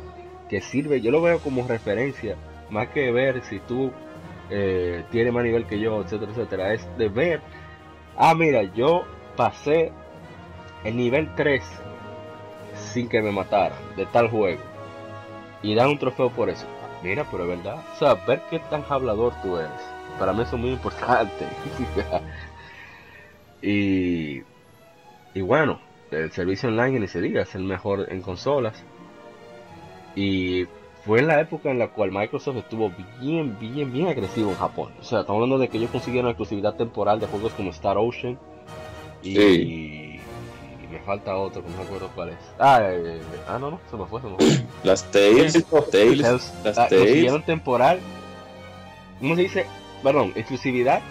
que 0.49 0.61
sirve, 0.61 1.01
yo 1.01 1.11
lo 1.11 1.21
veo 1.21 1.41
como 1.41 1.67
referencia 1.67 2.37
más 2.71 2.89
que 2.89 3.11
ver 3.11 3.43
si 3.45 3.59
tú 3.61 3.93
eh, 4.51 5.05
tienes 5.11 5.33
más 5.33 5.45
nivel 5.45 5.67
que 5.67 5.79
yo, 5.79 6.01
etcétera, 6.03 6.33
etcétera, 6.33 6.73
es 6.75 6.99
de 6.99 7.09
ver, 7.09 7.41
ah, 8.17 8.35
mira, 8.35 8.63
yo 8.63 9.05
pasé 9.37 9.93
el 10.85 10.97
nivel 10.97 11.35
3 11.35 11.63
sin 12.75 13.09
que 13.09 13.23
me 13.23 13.33
mataran 13.33 13.79
de 13.97 14.07
tal 14.07 14.29
juego 14.29 14.63
y 15.63 15.75
dan 15.75 15.89
un 15.91 15.99
trofeo 15.99 16.31
por 16.31 16.51
eso. 16.51 16.67
Mira, 17.03 17.27
pero 17.31 17.45
es 17.45 17.51
verdad, 17.51 17.85
o 17.95 17.99
sea, 17.99 18.15
ver 18.27 18.43
qué 18.49 18.59
tan 18.59 18.85
hablador 18.89 19.35
tú 19.43 19.59
eres, 19.59 19.71
para 20.19 20.33
mí 20.33 20.43
eso 20.43 20.57
es 20.57 20.63
muy 20.63 20.71
importante. 20.71 21.47
y, 23.63 24.43
y 25.35 25.41
bueno, 25.43 25.81
el 26.11 26.31
servicio 26.33 26.69
online 26.69 27.01
ni 27.01 27.09
se 27.09 27.21
diga, 27.21 27.43
es 27.43 27.55
el 27.55 27.65
mejor 27.65 28.07
en 28.11 28.23
consolas. 28.23 28.83
Y 30.15 30.67
fue 31.05 31.21
en 31.21 31.27
la 31.27 31.41
época 31.41 31.71
en 31.71 31.79
la 31.79 31.89
cual 31.89 32.11
Microsoft 32.13 32.57
estuvo 32.57 32.91
bien, 33.21 33.59
bien, 33.59 33.93
bien 33.93 34.09
agresivo 34.09 34.51
en 34.51 34.57
Japón. 34.57 34.93
O 35.01 35.05
sea, 35.05 35.21
estamos 35.21 35.43
hablando 35.43 35.59
de 35.59 35.69
que 35.69 35.77
ellos 35.77 35.91
consiguieron 35.91 36.31
exclusividad 36.31 36.77
temporal 36.77 37.21
de 37.21 37.27
juegos 37.27 37.53
como 37.53 37.71
Star 37.71 37.99
Ocean, 37.99 38.39
Y, 39.23 40.19
me 40.91 41.01
falta 41.01 41.37
otro, 41.37 41.63
no 41.63 41.77
me 41.77 41.83
acuerdo 41.83 42.11
cuál 42.15 42.31
es. 42.31 42.39
Ah, 42.59 42.81
eh, 42.83 43.21
ah 43.49 43.59
no, 43.59 43.73
no, 43.73 43.81
se 43.91 43.97
me 43.97 44.07
fue, 44.07 44.21
se 44.21 44.29
me 44.29 44.37
fue. 44.37 44.67
Las 44.85 45.11
Tales, 45.11 45.65
Tales, 45.91 46.21
las 46.21 46.79
ah, 46.79 46.89
Tales. 46.89 47.45
temporal. 47.45 47.99
¿Cómo 49.19 49.35
se 49.35 49.43
dice? 49.43 49.67
Perdón, 50.03 50.33
exclusividad 50.37 51.03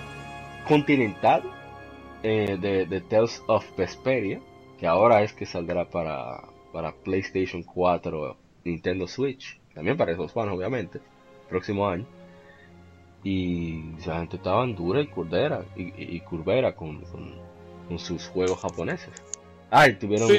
continental 0.67 1.43
eh, 2.23 2.57
de, 2.59 2.85
de, 2.85 3.01
Tales 3.01 3.43
of 3.47 3.65
Vesperia, 3.75 4.39
que 4.79 4.87
ahora 4.87 5.23
es 5.23 5.33
que 5.33 5.45
saldrá 5.45 5.89
para, 5.89 6.47
para 6.71 6.93
PlayStation 6.93 7.63
4, 7.63 8.37
Nintendo 8.63 9.07
Switch, 9.07 9.59
también 9.73 9.97
para 9.97 10.11
esos 10.11 10.31
fans 10.31 10.51
obviamente, 10.51 10.99
próximo 11.49 11.87
año. 11.87 12.05
Y 13.23 13.81
la 14.05 14.19
gente 14.19 14.35
estaba 14.35 14.65
dura 14.67 15.01
y 15.01 15.07
curvera, 15.07 15.63
y, 15.75 16.19
curvera 16.21 16.75
con, 16.75 17.01
con, 17.87 17.99
sus 17.99 18.27
juegos 18.27 18.59
japoneses. 18.59 19.11
Ah, 19.71 19.87
tuvieron 19.97 20.29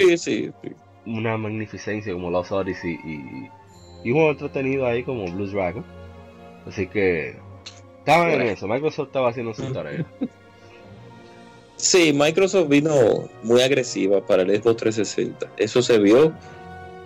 una 1.06 1.36
magnificencia 1.39 2.12
como 2.12 2.31
Lost 2.31 2.52
Odyssey 2.52 2.98
y, 3.05 3.48
y 4.05 4.11
un 4.11 4.16
juego 4.16 4.31
entretenido 4.32 4.86
ahí 4.86 5.02
como 5.02 5.24
Blue 5.32 5.47
Dragon. 5.47 5.85
Así 6.66 6.86
que 6.86 7.36
estaban 7.98 8.31
en 8.31 8.43
eso, 8.43 8.69
Microsoft 8.69 9.09
estaba 9.09 9.31
haciendo 9.31 9.55
su 9.55 9.73
tarea. 9.73 10.05
Sí, 11.77 12.12
Microsoft 12.15 12.69
vino 12.69 13.28
muy 13.43 13.61
agresiva 13.61 14.24
para 14.24 14.43
el 14.43 14.51
Xbox 14.51 14.77
360. 14.77 15.52
Eso 15.59 15.82
se 15.82 15.98
vio 15.98 16.32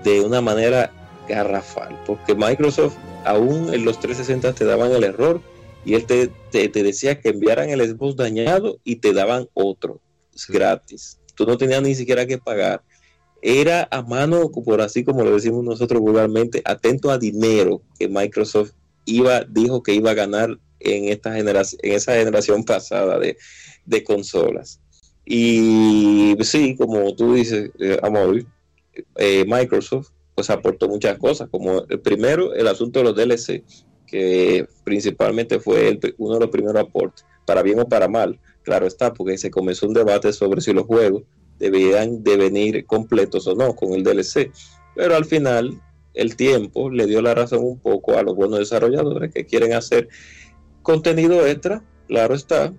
de 0.05 0.21
una 0.21 0.41
manera 0.41 0.93
garrafal, 1.29 1.99
porque 2.07 2.35
Microsoft 2.35 2.97
aún 3.25 3.73
en 3.73 3.85
los 3.85 4.01
360 4.01 4.55
te 4.55 4.65
daban 4.65 4.93
el 4.93 5.05
error 5.05 5.41
y 5.85 5.95
él 5.95 6.05
te, 6.07 6.31
decía 6.69 7.21
que 7.21 7.31
enviaran 7.31 7.71
el 7.71 7.81
Xbox 7.81 8.17
dañado 8.17 8.79
y 8.85 8.97
te 8.97 9.13
daban 9.13 9.49
otro 9.55 10.01
gratis. 10.49 11.19
Tú 11.35 11.47
no 11.47 11.57
tenías 11.57 11.83
ni 11.83 11.95
siquiera 11.95 12.27
que 12.27 12.39
pagar. 12.39 12.83
Era 13.41 13.89
a 13.91 14.03
mano, 14.03 14.51
por 14.51 14.81
así 14.81 15.05
como 15.05 15.23
lo 15.23 15.35
decimos 15.35 15.65
nosotros 15.65 16.01
vulgarmente, 16.01 16.61
atento 16.65 17.11
a 17.11 17.19
dinero 17.19 17.83
que 17.99 18.09
Microsoft 18.09 18.73
iba, 19.05 19.45
dijo 19.45 19.83
que 19.83 19.95
iba 19.95 20.11
a 20.11 20.15
ganar 20.15 20.59
en 20.81 21.05
esta 21.07 21.33
generación, 21.33 21.81
en 21.83 21.93
esa 21.93 22.15
generación 22.15 22.65
pasada 22.65 23.19
de, 23.19 24.05
consolas. 24.05 24.81
Y 25.25 26.37
sí, 26.41 26.77
como 26.77 27.15
tú 27.15 27.35
dices, 27.35 27.71
eh, 27.79 27.99
Amor, 28.03 28.45
eh, 29.17 29.45
Microsoft 29.47 30.11
pues 30.39 30.51
aportó 30.51 30.89
muchas 30.89 31.19
cosas, 31.19 31.49
como 31.51 31.83
el 31.89 31.99
primero, 31.99 32.55
el 32.55 32.69
asunto 32.69 33.01
de 33.01 33.05
los 33.07 33.17
DLC, 33.17 33.65
que 34.07 34.69
principalmente 34.85 35.59
fue 35.59 35.99
uno 36.17 36.35
de 36.35 36.41
los 36.43 36.51
primeros 36.51 36.81
aportes, 36.81 37.25
para 37.45 37.61
bien 37.61 37.81
o 37.81 37.89
para 37.89 38.07
mal, 38.07 38.39
claro 38.63 38.87
está, 38.87 39.13
porque 39.13 39.37
se 39.37 39.51
comenzó 39.51 39.89
un 39.89 39.95
debate 39.95 40.33
sobre 40.33 40.61
si 40.61 40.73
los 40.73 40.87
juegos 40.87 41.25
debían 41.59 42.23
de 42.23 42.37
venir 42.37 42.87
completos 42.87 43.49
o 43.49 43.57
no 43.57 43.75
con 43.75 43.95
el 43.95 44.05
DLC, 44.05 44.53
pero 44.95 45.17
al 45.17 45.25
final 45.25 45.83
el 46.15 46.37
tiempo 46.37 46.89
le 46.89 47.07
dio 47.07 47.21
la 47.21 47.35
razón 47.35 47.65
un 47.65 47.81
poco 47.81 48.17
a 48.17 48.23
los 48.23 48.37
buenos 48.37 48.61
desarrolladores 48.61 49.35
que 49.35 49.45
quieren 49.45 49.73
hacer 49.73 50.09
contenido 50.83 51.45
extra, 51.49 51.83
claro 52.07 52.37
está, 52.37 52.73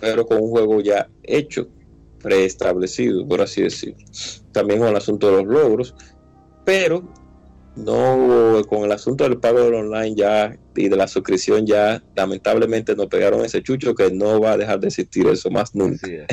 pero 0.00 0.26
con 0.26 0.42
un 0.42 0.50
juego 0.50 0.80
ya 0.80 1.08
hecho, 1.22 1.68
preestablecido, 2.20 3.28
por 3.28 3.42
así 3.42 3.62
decirlo. 3.62 4.04
También 4.50 4.80
con 4.80 4.88
el 4.88 4.96
asunto 4.96 5.30
de 5.30 5.44
los 5.44 5.46
logros, 5.46 5.94
pero 6.66 7.08
no 7.76 8.60
con 8.68 8.82
el 8.84 8.92
asunto 8.92 9.24
del 9.24 9.38
pago 9.38 9.60
del 9.60 9.74
online 9.74 10.16
ya 10.16 10.58
y 10.74 10.88
de 10.88 10.96
la 10.96 11.06
suscripción 11.06 11.64
ya 11.64 12.02
lamentablemente 12.16 12.96
nos 12.96 13.06
pegaron 13.06 13.44
ese 13.44 13.62
chucho 13.62 13.94
que 13.94 14.10
no 14.10 14.40
va 14.40 14.52
a 14.52 14.56
dejar 14.56 14.80
de 14.80 14.88
existir 14.88 15.28
eso 15.28 15.48
más 15.50 15.74
nunca. 15.74 16.06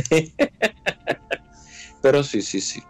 pero 2.01 2.23
sí, 2.23 2.41
sí, 2.41 2.60
sí. 2.60 2.81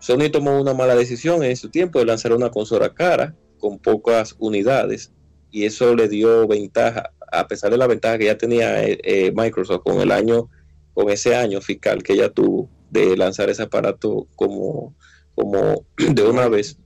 Sony 0.00 0.30
tomó 0.32 0.60
una 0.60 0.74
mala 0.74 0.96
decisión 0.96 1.44
en 1.44 1.56
su 1.56 1.70
tiempo 1.70 2.00
de 2.00 2.06
lanzar 2.06 2.32
una 2.32 2.50
consola 2.50 2.92
cara 2.92 3.36
con 3.58 3.78
pocas 3.78 4.34
unidades 4.38 5.12
y 5.52 5.64
eso 5.66 5.94
le 5.94 6.08
dio 6.08 6.48
ventaja, 6.48 7.12
a 7.30 7.46
pesar 7.46 7.70
de 7.70 7.78
la 7.78 7.86
ventaja 7.86 8.18
que 8.18 8.24
ya 8.24 8.36
tenía 8.36 8.82
eh, 8.82 8.98
eh, 9.04 9.32
Microsoft 9.32 9.82
con 9.84 10.00
el 10.00 10.10
año, 10.10 10.48
con 10.94 11.08
ese 11.08 11.36
año 11.36 11.60
fiscal 11.60 12.02
que 12.02 12.16
ya 12.16 12.30
tuvo 12.30 12.68
de 12.90 13.16
lanzar 13.16 13.48
ese 13.48 13.62
aparato 13.62 14.26
como 14.34 14.96
como 15.34 15.84
de 15.96 16.22
una 16.22 16.48
vez, 16.48 16.78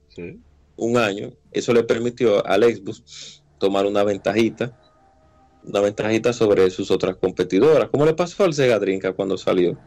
un 0.77 0.97
año, 0.97 1.31
eso 1.51 1.73
le 1.73 1.83
permitió 1.83 2.45
al 2.45 2.63
Xbox 2.63 3.43
tomar 3.57 3.85
una 3.85 4.03
ventajita, 4.03 4.77
una 5.63 5.81
ventajita 5.81 6.33
sobre 6.33 6.69
sus 6.69 6.91
otras 6.91 7.15
competidoras, 7.15 7.89
como 7.89 8.05
le 8.05 8.13
pasó 8.13 8.43
al 8.43 8.53
Sega 8.53 8.79
Dreamcast 8.79 9.15
cuando 9.15 9.37
salió. 9.37 9.77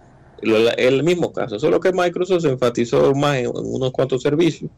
El, 0.40 1.02
mismo 1.02 1.32
caso, 1.32 1.58
solo 1.58 1.80
que 1.80 1.92
Microsoft 1.92 2.42
se 2.42 2.48
enfatizó 2.48 3.12
más 3.14 3.38
en, 3.38 3.50
unos 3.52 3.90
cuantos 3.90 4.22
servicios 4.22 4.70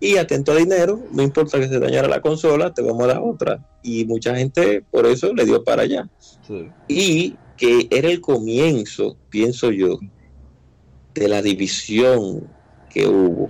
y 0.00 0.16
atento 0.16 0.52
a 0.52 0.56
dinero, 0.56 1.02
no 1.10 1.22
importa 1.24 1.58
que 1.58 1.68
se 1.68 1.80
dañara 1.80 2.06
la 2.06 2.20
consola, 2.20 2.72
te 2.72 2.82
vamos 2.82 3.02
a 3.02 3.06
dar 3.08 3.20
otra. 3.20 3.66
Y 3.82 4.04
mucha 4.04 4.36
gente 4.36 4.84
por 4.92 5.06
eso 5.06 5.34
le 5.34 5.44
dio 5.44 5.64
para 5.64 5.82
allá. 5.82 6.08
Y 6.86 7.34
que 7.56 7.88
era 7.90 8.08
el 8.08 8.20
comienzo, 8.20 9.16
pienso 9.28 9.72
yo, 9.72 9.98
de 11.14 11.28
la 11.28 11.42
división 11.42 12.48
que 12.98 13.06
hubo 13.06 13.48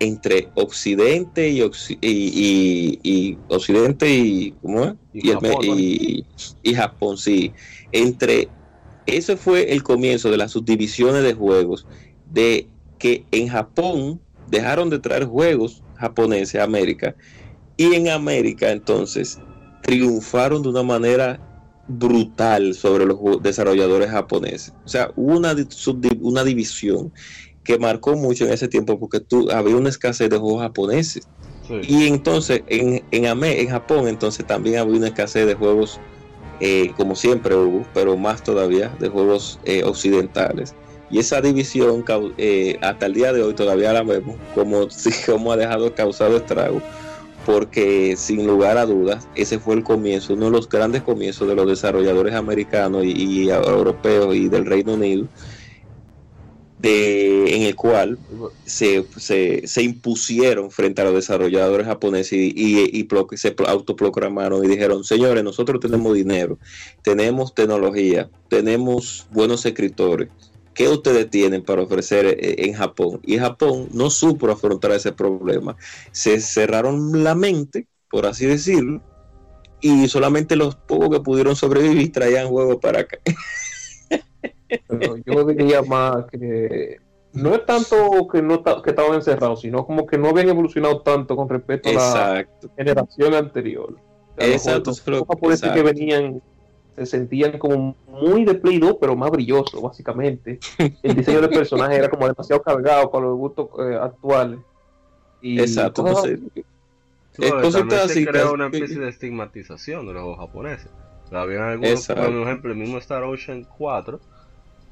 entre 0.00 0.48
Occidente 0.54 1.48
y, 1.48 1.62
y, 2.00 3.38
Occidente 3.48 4.08
y 4.10 4.52
¿cómo 4.62 4.96
Y, 5.12 6.74
Japón, 6.74 7.18
sí. 7.18 7.52
Entre 7.92 8.48
ese 9.06 9.36
fue 9.36 9.72
el 9.72 9.82
comienzo 9.82 10.30
de 10.30 10.36
las 10.36 10.52
subdivisiones 10.52 11.22
de 11.22 11.34
juegos, 11.34 11.86
de 12.30 12.68
que 12.98 13.24
en 13.30 13.48
Japón 13.48 14.20
dejaron 14.48 14.90
de 14.90 14.98
traer 14.98 15.24
juegos 15.24 15.82
japoneses 15.96 16.60
a 16.60 16.64
América 16.64 17.14
y 17.76 17.94
en 17.94 18.08
América 18.08 18.70
entonces 18.70 19.38
triunfaron 19.82 20.62
de 20.62 20.68
una 20.68 20.82
manera 20.82 21.40
brutal 21.88 22.74
sobre 22.74 23.06
los 23.06 23.18
desarrolladores 23.42 24.10
japoneses. 24.10 24.72
O 24.84 24.88
sea, 24.88 25.10
hubo 25.16 25.36
una, 25.38 25.54
una 26.20 26.44
división 26.44 27.12
que 27.68 27.78
marcó 27.78 28.16
mucho 28.16 28.46
en 28.46 28.52
ese 28.54 28.66
tiempo 28.66 28.98
porque 28.98 29.20
tú, 29.20 29.50
había 29.50 29.76
una 29.76 29.90
escasez 29.90 30.30
de 30.30 30.38
juegos 30.38 30.62
japoneses. 30.62 31.28
Y 31.82 32.06
entonces 32.06 32.62
en, 32.66 33.02
en, 33.10 33.44
en 33.44 33.68
Japón 33.68 34.08
entonces 34.08 34.46
también 34.46 34.78
había 34.78 34.96
una 34.96 35.08
escasez 35.08 35.46
de 35.46 35.54
juegos, 35.54 36.00
eh, 36.60 36.92
como 36.96 37.14
siempre 37.14 37.54
hubo, 37.54 37.84
pero 37.92 38.16
más 38.16 38.42
todavía, 38.42 38.88
de 38.98 39.10
juegos 39.10 39.60
eh, 39.66 39.84
occidentales. 39.84 40.74
Y 41.10 41.18
esa 41.18 41.42
división 41.42 42.06
eh, 42.38 42.78
hasta 42.80 43.04
el 43.04 43.12
día 43.12 43.34
de 43.34 43.42
hoy 43.42 43.52
todavía 43.52 43.92
la 43.92 44.02
vemos 44.02 44.36
como, 44.54 44.88
como 45.26 45.52
ha 45.52 45.58
dejado 45.58 45.94
causado 45.94 46.38
estrago, 46.38 46.80
porque 47.44 48.16
sin 48.16 48.46
lugar 48.46 48.78
a 48.78 48.86
dudas 48.86 49.28
ese 49.34 49.58
fue 49.58 49.74
el 49.74 49.84
comienzo, 49.84 50.32
uno 50.32 50.46
de 50.46 50.52
los 50.52 50.70
grandes 50.70 51.02
comienzos 51.02 51.46
de 51.46 51.54
los 51.54 51.66
desarrolladores 51.66 52.34
americanos 52.34 53.04
y, 53.04 53.10
y 53.10 53.50
europeos 53.50 54.34
y 54.34 54.48
del 54.48 54.64
Reino 54.64 54.94
Unido 54.94 55.28
de, 56.78 57.56
en 57.56 57.62
el 57.62 57.74
cual 57.74 58.18
se, 58.64 59.04
se, 59.16 59.82
impusieron 59.82 60.70
frente 60.70 61.02
a 61.02 61.06
los 61.06 61.14
desarrolladores 61.14 61.86
japoneses 61.86 62.32
y, 62.32 62.52
y, 62.56 63.08
se 63.36 63.54
autoproclamaron 63.66 64.64
y 64.64 64.68
dijeron, 64.68 65.02
señores, 65.02 65.42
nosotros 65.42 65.80
tenemos 65.80 66.14
dinero, 66.14 66.58
tenemos 67.02 67.54
tecnología, 67.54 68.30
tenemos 68.48 69.26
buenos 69.32 69.66
escritores. 69.66 70.28
¿Qué 70.74 70.88
ustedes 70.88 71.28
tienen 71.28 71.64
para 71.64 71.82
ofrecer 71.82 72.26
eh, 72.26 72.54
en 72.58 72.74
Japón? 72.74 73.20
Y 73.24 73.38
Japón 73.38 73.88
no 73.92 74.10
supo 74.10 74.48
afrontar 74.48 74.92
ese 74.92 75.10
problema. 75.10 75.76
Se 76.12 76.40
cerraron 76.40 77.24
la 77.24 77.34
mente, 77.34 77.88
por 78.08 78.26
así 78.26 78.46
decirlo, 78.46 79.02
y 79.80 80.06
solamente 80.06 80.54
los 80.54 80.76
pocos 80.76 81.10
que 81.10 81.20
pudieron 81.20 81.56
sobrevivir 81.56 82.12
traían 82.12 82.48
juegos 82.48 82.76
para 82.80 83.00
acá. 83.00 83.18
Pero 84.86 85.16
yo 85.18 85.44
diría 85.44 85.82
más 85.82 86.26
que 86.30 86.98
no 87.32 87.54
es 87.54 87.66
tanto 87.66 88.26
que 88.30 88.42
no 88.42 88.62
que 88.62 88.90
estaban 88.90 89.14
encerrados, 89.14 89.60
sino 89.60 89.86
como 89.86 90.06
que 90.06 90.18
no 90.18 90.28
habían 90.28 90.48
evolucionado 90.48 91.02
tanto 91.02 91.36
con 91.36 91.48
respecto 91.48 91.90
a 91.90 91.92
la 91.92 92.48
generación 92.76 93.34
anterior. 93.34 93.96
Exacto. 94.36 94.92
Los 95.06 95.60
que 95.60 95.82
venían 95.82 96.42
se 96.96 97.06
sentían 97.06 97.58
como 97.58 97.94
muy 98.08 98.44
de 98.44 98.54
Play 98.54 98.78
2, 98.78 98.96
pero 99.00 99.14
más 99.14 99.30
brilloso, 99.30 99.80
básicamente. 99.80 100.58
El 101.02 101.14
diseño 101.14 101.40
del 101.40 101.50
personaje 101.50 101.96
era 101.96 102.08
como 102.08 102.26
demasiado 102.26 102.60
cargado 102.62 103.10
para 103.10 103.26
los 103.26 103.36
gustos 103.36 103.68
eh, 103.78 103.96
actuales. 104.00 104.58
Y 105.40 105.60
Exacto. 105.60 106.04
Entonces, 106.04 106.40
se 108.12 108.26
creó 108.26 108.54
una 108.54 108.66
especie 108.66 108.98
de 108.98 109.08
estigmatización 109.10 110.06
de 110.08 110.14
los 110.14 110.36
japoneses. 110.36 110.90
había 111.30 111.68
algunos, 111.68 112.06
por 112.06 112.18
ejemplo, 112.18 112.72
el 112.72 112.78
mismo 112.78 112.98
Star 112.98 113.22
Ocean 113.22 113.64
4 113.76 114.18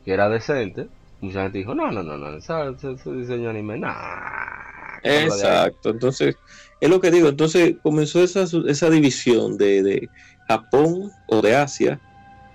que 0.07 0.13
era 0.13 0.29
decente, 0.29 0.87
mucha 1.21 1.43
gente 1.43 1.59
dijo, 1.59 1.75
no, 1.75 1.91
no, 1.91 2.01
no, 2.03 2.17
no, 2.17 2.37
ese, 2.39 3.13
diseño 3.13 3.51
anime, 3.51 3.77
nah. 3.77 5.01
Exacto, 5.03 5.91
entonces, 5.91 6.37
es 6.81 6.89
lo 6.89 7.01
que 7.01 7.11
digo, 7.11 7.29
entonces 7.29 7.75
comenzó 7.83 8.23
esa, 8.23 8.47
esa 8.69 8.89
división 8.89 9.59
de, 9.59 9.83
de 9.83 10.09
Japón 10.47 11.11
o 11.27 11.43
de 11.43 11.57
Asia 11.57 12.01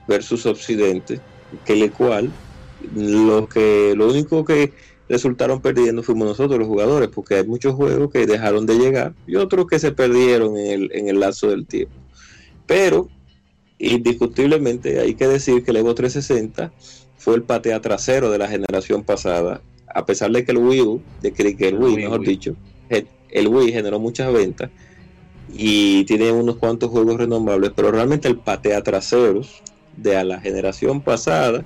versus 0.07 0.45
Occidente, 0.45 1.19
que 1.65 1.75
le 1.75 1.91
cual 1.91 2.31
lo 2.95 3.47
que 3.47 3.93
lo 3.95 4.07
único 4.07 4.43
que 4.45 4.73
resultaron 5.09 5.61
perdiendo 5.61 6.03
fuimos 6.03 6.29
nosotros 6.29 6.57
los 6.57 6.69
jugadores, 6.69 7.09
porque 7.09 7.35
hay 7.35 7.45
muchos 7.45 7.75
juegos 7.75 8.11
que 8.11 8.25
dejaron 8.25 8.65
de 8.65 8.77
llegar 8.77 9.13
y 9.27 9.35
otros 9.35 9.67
que 9.67 9.77
se 9.77 9.91
perdieron 9.91 10.57
en 10.57 10.67
el, 10.67 10.91
en 10.93 11.09
el 11.09 11.19
lazo 11.19 11.49
del 11.49 11.67
tiempo. 11.67 11.93
Pero 12.65 13.09
indiscutiblemente 13.77 14.99
hay 14.99 15.15
que 15.15 15.27
decir 15.27 15.63
que 15.63 15.71
el 15.71 15.77
Evo 15.77 15.93
360 15.95 16.71
fue 17.21 17.35
el 17.35 17.43
patea 17.43 17.79
trasero 17.81 18.31
de 18.31 18.39
la 18.39 18.47
generación 18.47 19.03
pasada, 19.03 19.61
a 19.93 20.05
pesar 20.07 20.31
de 20.31 20.43
que 20.43 20.53
el 20.53 20.57
Wii 20.57 20.81
U, 20.81 21.01
de 21.21 21.31
que, 21.31 21.67
el 21.67 21.77
Wii, 21.77 21.95
mejor 21.97 22.21
dicho, 22.21 22.55
el 22.89 23.47
Wii 23.47 23.71
generó 23.71 23.99
muchas 23.99 24.33
ventas 24.33 24.71
y 25.53 26.03
tiene 26.05 26.31
unos 26.31 26.57
cuantos 26.57 26.89
juegos 26.89 27.17
renombrables, 27.17 27.73
pero 27.75 27.91
realmente 27.91 28.27
el 28.27 28.37
patea 28.37 28.81
traseros 28.81 29.61
de 29.97 30.23
la 30.23 30.41
generación 30.41 30.99
pasada 31.01 31.63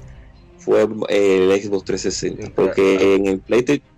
fue 0.57 0.81
el 1.07 1.61
Xbox 1.61 1.85
360, 1.85 2.51
porque 2.53 3.15
en 3.15 3.27
el 3.27 3.39
PlayStation 3.39 3.95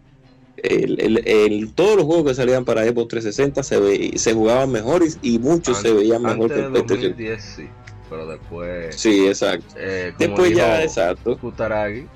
el, 0.57 1.71
todos 1.73 1.95
los 1.95 2.05
juegos 2.05 2.25
que 2.27 2.35
salían 2.35 2.65
para 2.65 2.83
Xbox 2.83 3.07
360 3.07 3.63
se, 3.63 4.17
se 4.19 4.33
jugaban 4.33 4.71
mejor 4.71 5.03
y, 5.23 5.39
muchos 5.39 5.79
se 5.79 5.91
veían 5.91 6.21
mejor 6.21 6.53
que 6.53 6.59
el 6.59 6.71
PlayStation. 6.71 7.11
2010, 7.13 7.43
sí, 7.43 7.63
pero 8.09 8.25
después. 8.27 8.95
Sí, 8.95 9.27
exacto. 9.27 9.75
Eh, 9.77 10.13
después 10.17 10.55
ya, 10.55 10.83
exacto. 10.83 11.37
Kutaragi, 11.37 12.07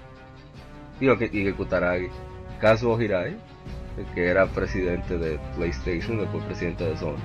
digo 1.00 1.18
que, 1.18 1.26
y 1.26 1.44
que 1.44 1.54
Kutaragi, 1.54 2.08
Kazuo 2.60 3.02
Hirai, 3.02 3.36
que 4.16 4.28
era 4.28 4.48
presidente 4.48 5.18
de 5.18 5.40
PlayStation, 5.56 6.20
después 6.20 6.44
presidente 6.46 6.86
de 6.86 6.98
Sony. 6.98 7.16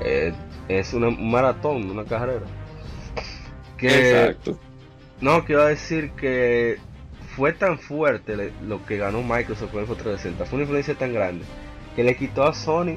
Eh, 0.00 0.32
es 0.68 0.92
una, 0.94 1.08
un 1.08 1.30
maratón, 1.30 1.90
una 1.90 2.04
carrera. 2.04 2.46
Que, 3.76 4.10
Exacto. 4.10 4.58
No, 5.20 5.44
quiero 5.44 5.64
decir 5.64 6.12
que 6.12 6.78
fue 7.36 7.52
tan 7.52 7.78
fuerte 7.78 8.52
lo 8.66 8.84
que 8.84 8.96
ganó 8.96 9.22
Microsoft 9.22 9.70
con 9.70 9.80
el 9.80 9.86
360, 9.86 10.44
fue 10.44 10.56
una 10.56 10.62
influencia 10.64 10.94
tan 10.94 11.12
grande 11.12 11.44
que 11.94 12.04
le 12.04 12.16
quitó 12.16 12.44
a 12.44 12.54
Sony 12.54 12.96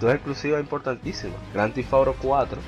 dos 0.00 0.14
exclusivas 0.14 0.60
importantísimas. 0.60 1.36
Grand 1.52 1.74
Theft 1.74 1.92
Auto 1.92 2.14
4, 2.20 2.58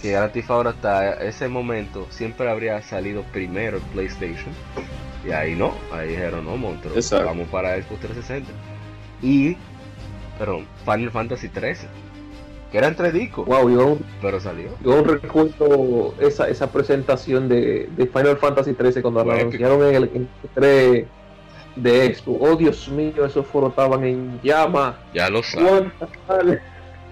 que 0.00 0.12
Grand 0.12 0.32
Theft 0.32 0.50
Auto 0.50 0.68
hasta 0.70 1.14
ese 1.24 1.48
momento 1.48 2.06
siempre 2.10 2.48
habría 2.48 2.80
salido 2.82 3.22
primero 3.32 3.78
en 3.78 3.82
PlayStation. 3.84 4.52
Y 5.26 5.32
ahí 5.32 5.54
no, 5.54 5.74
ahí 5.92 6.08
dijeron, 6.08 6.44
no, 6.44 6.56
monstruo, 6.56 6.94
vamos 7.24 7.48
para 7.48 7.74
Xbox 7.76 8.00
360. 8.00 8.50
Y, 9.22 9.56
perdón, 10.38 10.66
Final 10.84 11.10
Fantasy 11.10 11.48
13 11.48 11.88
que 12.70 12.78
era 12.78 12.88
entre 12.88 13.12
discos. 13.12 13.46
Wow, 13.46 13.70
yo, 13.70 13.98
pero 14.20 14.40
salió. 14.40 14.70
Yo 14.84 15.02
recuerdo 15.02 16.14
esa, 16.20 16.48
esa 16.48 16.70
presentación 16.70 17.48
de, 17.48 17.88
de 17.96 18.06
Final 18.06 18.36
Fantasy 18.36 18.74
13 18.74 19.02
cuando 19.02 19.24
la 19.24 19.34
anunciaron 19.34 19.82
en 19.82 19.94
el 19.94 20.28
3 20.54 21.06
de 21.76 22.06
Expo. 22.06 22.36
Oh, 22.40 22.56
Dios 22.56 22.88
mío, 22.88 23.24
esos 23.24 23.46
estaban 23.46 24.04
en 24.04 24.40
llama. 24.42 24.98
Ya 25.14 25.30
lo 25.30 25.42
sabes. 25.42 25.90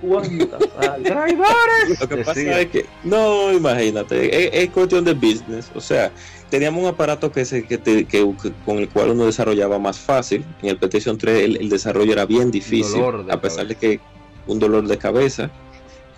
¿Cuántas 0.00 0.64
¿Cuántas 0.74 1.02
¡Traidores! 1.02 2.00
Lo 2.00 2.08
que 2.08 2.16
pasa 2.18 2.60
es 2.60 2.66
que, 2.68 2.86
no, 3.04 3.52
imagínate, 3.52 4.62
es, 4.62 4.70
cuestión 4.70 5.04
de 5.04 5.14
business. 5.14 5.70
O 5.74 5.80
sea, 5.80 6.12
teníamos 6.50 6.82
un 6.82 6.88
aparato 6.88 7.32
que, 7.32 7.44
se, 7.44 7.64
que, 7.64 7.78
que, 7.78 8.34
con 8.64 8.78
el 8.78 8.88
cual 8.88 9.10
uno 9.10 9.26
desarrollaba 9.26 9.78
más 9.78 9.98
fácil. 9.98 10.44
En 10.62 10.70
el 10.70 10.78
PlayStation 10.78 11.16
3 11.16 11.42
el, 11.42 11.56
el 11.56 11.68
desarrollo 11.68 12.12
era 12.12 12.26
bien 12.26 12.50
difícil, 12.50 13.02
a 13.30 13.40
pesar 13.40 13.66
de 13.66 13.74
que 13.74 14.00
un 14.46 14.58
dolor 14.58 14.86
de 14.86 14.98
cabeza 14.98 15.50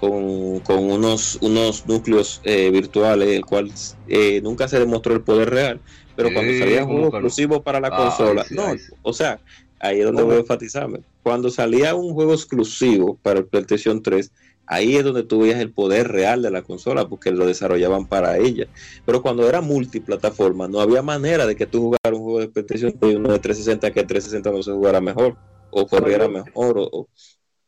con, 0.00 0.60
con 0.60 0.90
unos, 0.90 1.38
unos 1.40 1.86
núcleos 1.86 2.40
eh, 2.44 2.70
virtuales, 2.70 3.28
el 3.28 3.44
cual 3.44 3.72
eh, 4.09 4.40
nunca 4.42 4.68
se 4.68 4.78
demostró 4.78 5.14
el 5.14 5.22
poder 5.22 5.50
real, 5.50 5.80
pero 6.14 6.32
cuando 6.32 6.52
salía 6.59 6.84
un 6.84 6.90
juego 6.90 7.09
exclusivo 7.09 7.62
para 7.62 7.80
la 7.80 7.90
consola, 7.90 8.44
no, 8.50 8.74
o 9.02 9.12
sea, 9.12 9.40
ahí 9.80 10.00
es 10.00 10.05
donde 10.05 10.22
voy 10.22 10.36
a 10.36 10.38
enfatizarme. 10.40 11.00
Cuando 11.28 11.50
salía 11.50 11.94
un 11.94 12.14
juego 12.14 12.32
exclusivo 12.32 13.18
para 13.22 13.40
el 13.40 13.46
PlayStation 13.46 14.02
3, 14.02 14.32
ahí 14.64 14.96
es 14.96 15.05
donde 15.05 15.24
tú 15.24 15.40
veías 15.40 15.60
el 15.60 15.70
poder 15.70 16.09
real 16.09 16.40
de 16.40 16.50
la 16.50 16.62
consola, 16.62 17.06
porque 17.06 17.30
lo 17.30 17.44
desarrollaban 17.44 18.06
para 18.06 18.38
ella. 18.38 18.66
Pero 19.05 19.20
cuando 19.20 19.46
era 19.46 19.60
multiplataforma, 19.60 20.68
no 20.68 20.80
había 20.80 21.02
manera 21.02 21.44
de 21.44 21.55
que 21.55 21.66
tú 21.66 21.80
jugaras 21.80 22.18
un 22.18 22.24
juego 22.24 22.40
de 22.40 22.48
PlayStation 22.48 22.98
3 22.98 23.12
y 23.12 23.16
uno 23.16 23.30
de 23.30 23.40
360 23.40 23.90
que 23.90 24.05
360 24.05 24.50
no 24.50 24.62
se 24.62 24.72
jugara 24.72 25.02
mejor, 25.02 25.36
o 25.70 25.86
corriera 25.86 26.28
mejor, 26.28 26.78
o 26.78 27.10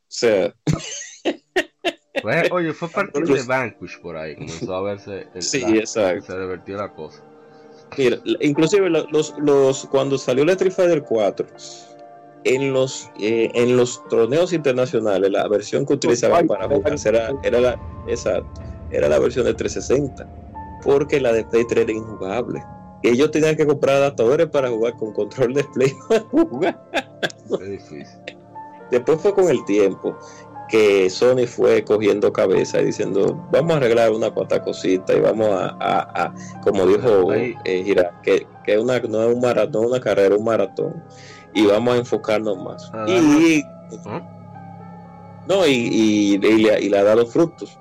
sea. 0.09 0.55
oye, 2.53 2.73
fue 2.73 2.89
parte 2.89 3.21
de 3.21 3.43
Vanquish 3.43 4.01
por 4.01 4.17
ahí, 4.17 4.37
comenzó 4.37 4.75
a 4.75 4.81
verse. 4.81 5.27
El, 5.35 5.43
sí, 5.43 5.63
exacto. 5.77 6.33
Se 6.33 6.41
divertió 6.41 6.79
la 6.79 6.95
cosa. 6.95 7.23
Mira, 7.99 8.21
inclusive 8.41 8.89
los, 8.89 9.35
los, 9.39 9.87
cuando 9.87 10.17
salió 10.17 10.47
la 10.47 10.53
Street 10.53 10.73
Fighter 10.73 11.03
4, 11.03 11.47
en 12.45 12.73
los, 12.73 13.11
eh, 13.19 13.51
en 13.55 13.77
los 13.77 14.03
torneos 14.09 14.53
internacionales, 14.53 15.31
la 15.31 15.47
versión 15.49 15.85
que 15.85 15.95
utilizaban 15.95 16.47
para 16.47 16.67
jugar 16.69 16.95
era, 17.05 17.33
era, 17.43 17.61
la, 17.61 17.81
exacto, 18.09 18.63
era 18.91 19.09
la 19.09 19.19
versión 19.19 19.45
de 19.45 19.55
360, 19.55 20.29
porque 20.83 21.21
la 21.21 21.33
de 21.33 21.45
Play 21.45 21.65
3 21.67 21.85
era 21.85 21.93
injugable. 21.93 22.65
Ellos 23.03 23.31
tenían 23.31 23.57
que 23.57 23.67
comprar 23.67 23.97
adaptadores 23.97 24.49
para 24.49 24.69
jugar 24.69 24.97
con 24.97 25.13
control 25.13 25.55
de 25.55 25.65
Play. 25.65 25.95
Después 28.91 29.21
fue 29.21 29.35
con 29.35 29.49
el 29.49 29.65
tiempo 29.65 30.17
que 30.71 31.11
Sony 31.11 31.47
fue 31.47 31.85
cogiendo 31.85 32.33
cabeza 32.33 32.81
y 32.81 32.87
diciendo, 32.87 33.45
vamos 33.51 33.73
a 33.73 33.77
arreglar 33.79 34.13
una 34.13 34.31
cuanta 34.31 34.63
cosita 34.63 35.13
y 35.15 35.21
vamos 35.21 35.49
a, 35.51 36.33
como 36.63 36.87
dijo 36.87 37.33
eh, 37.33 37.57
Gira, 37.85 38.13
que, 38.23 38.47
que 38.65 38.79
una, 38.79 39.01
no 39.01 39.23
es 39.25 39.35
un 39.35 39.41
maratón, 39.41 39.87
una 39.87 40.01
carrera, 40.01 40.37
un 40.37 40.45
maratón. 40.45 41.03
Y 41.55 41.67
vamos 41.67 41.95
a 41.95 41.99
enfocarnos 41.99 42.57
más. 42.63 42.91
Ah, 42.95 43.07
y, 43.09 43.65
no, 45.49 45.67
y, 45.67 46.39
le, 46.39 46.99
ha 46.99 47.05
dado 47.05 47.27
frutos. 47.27 47.79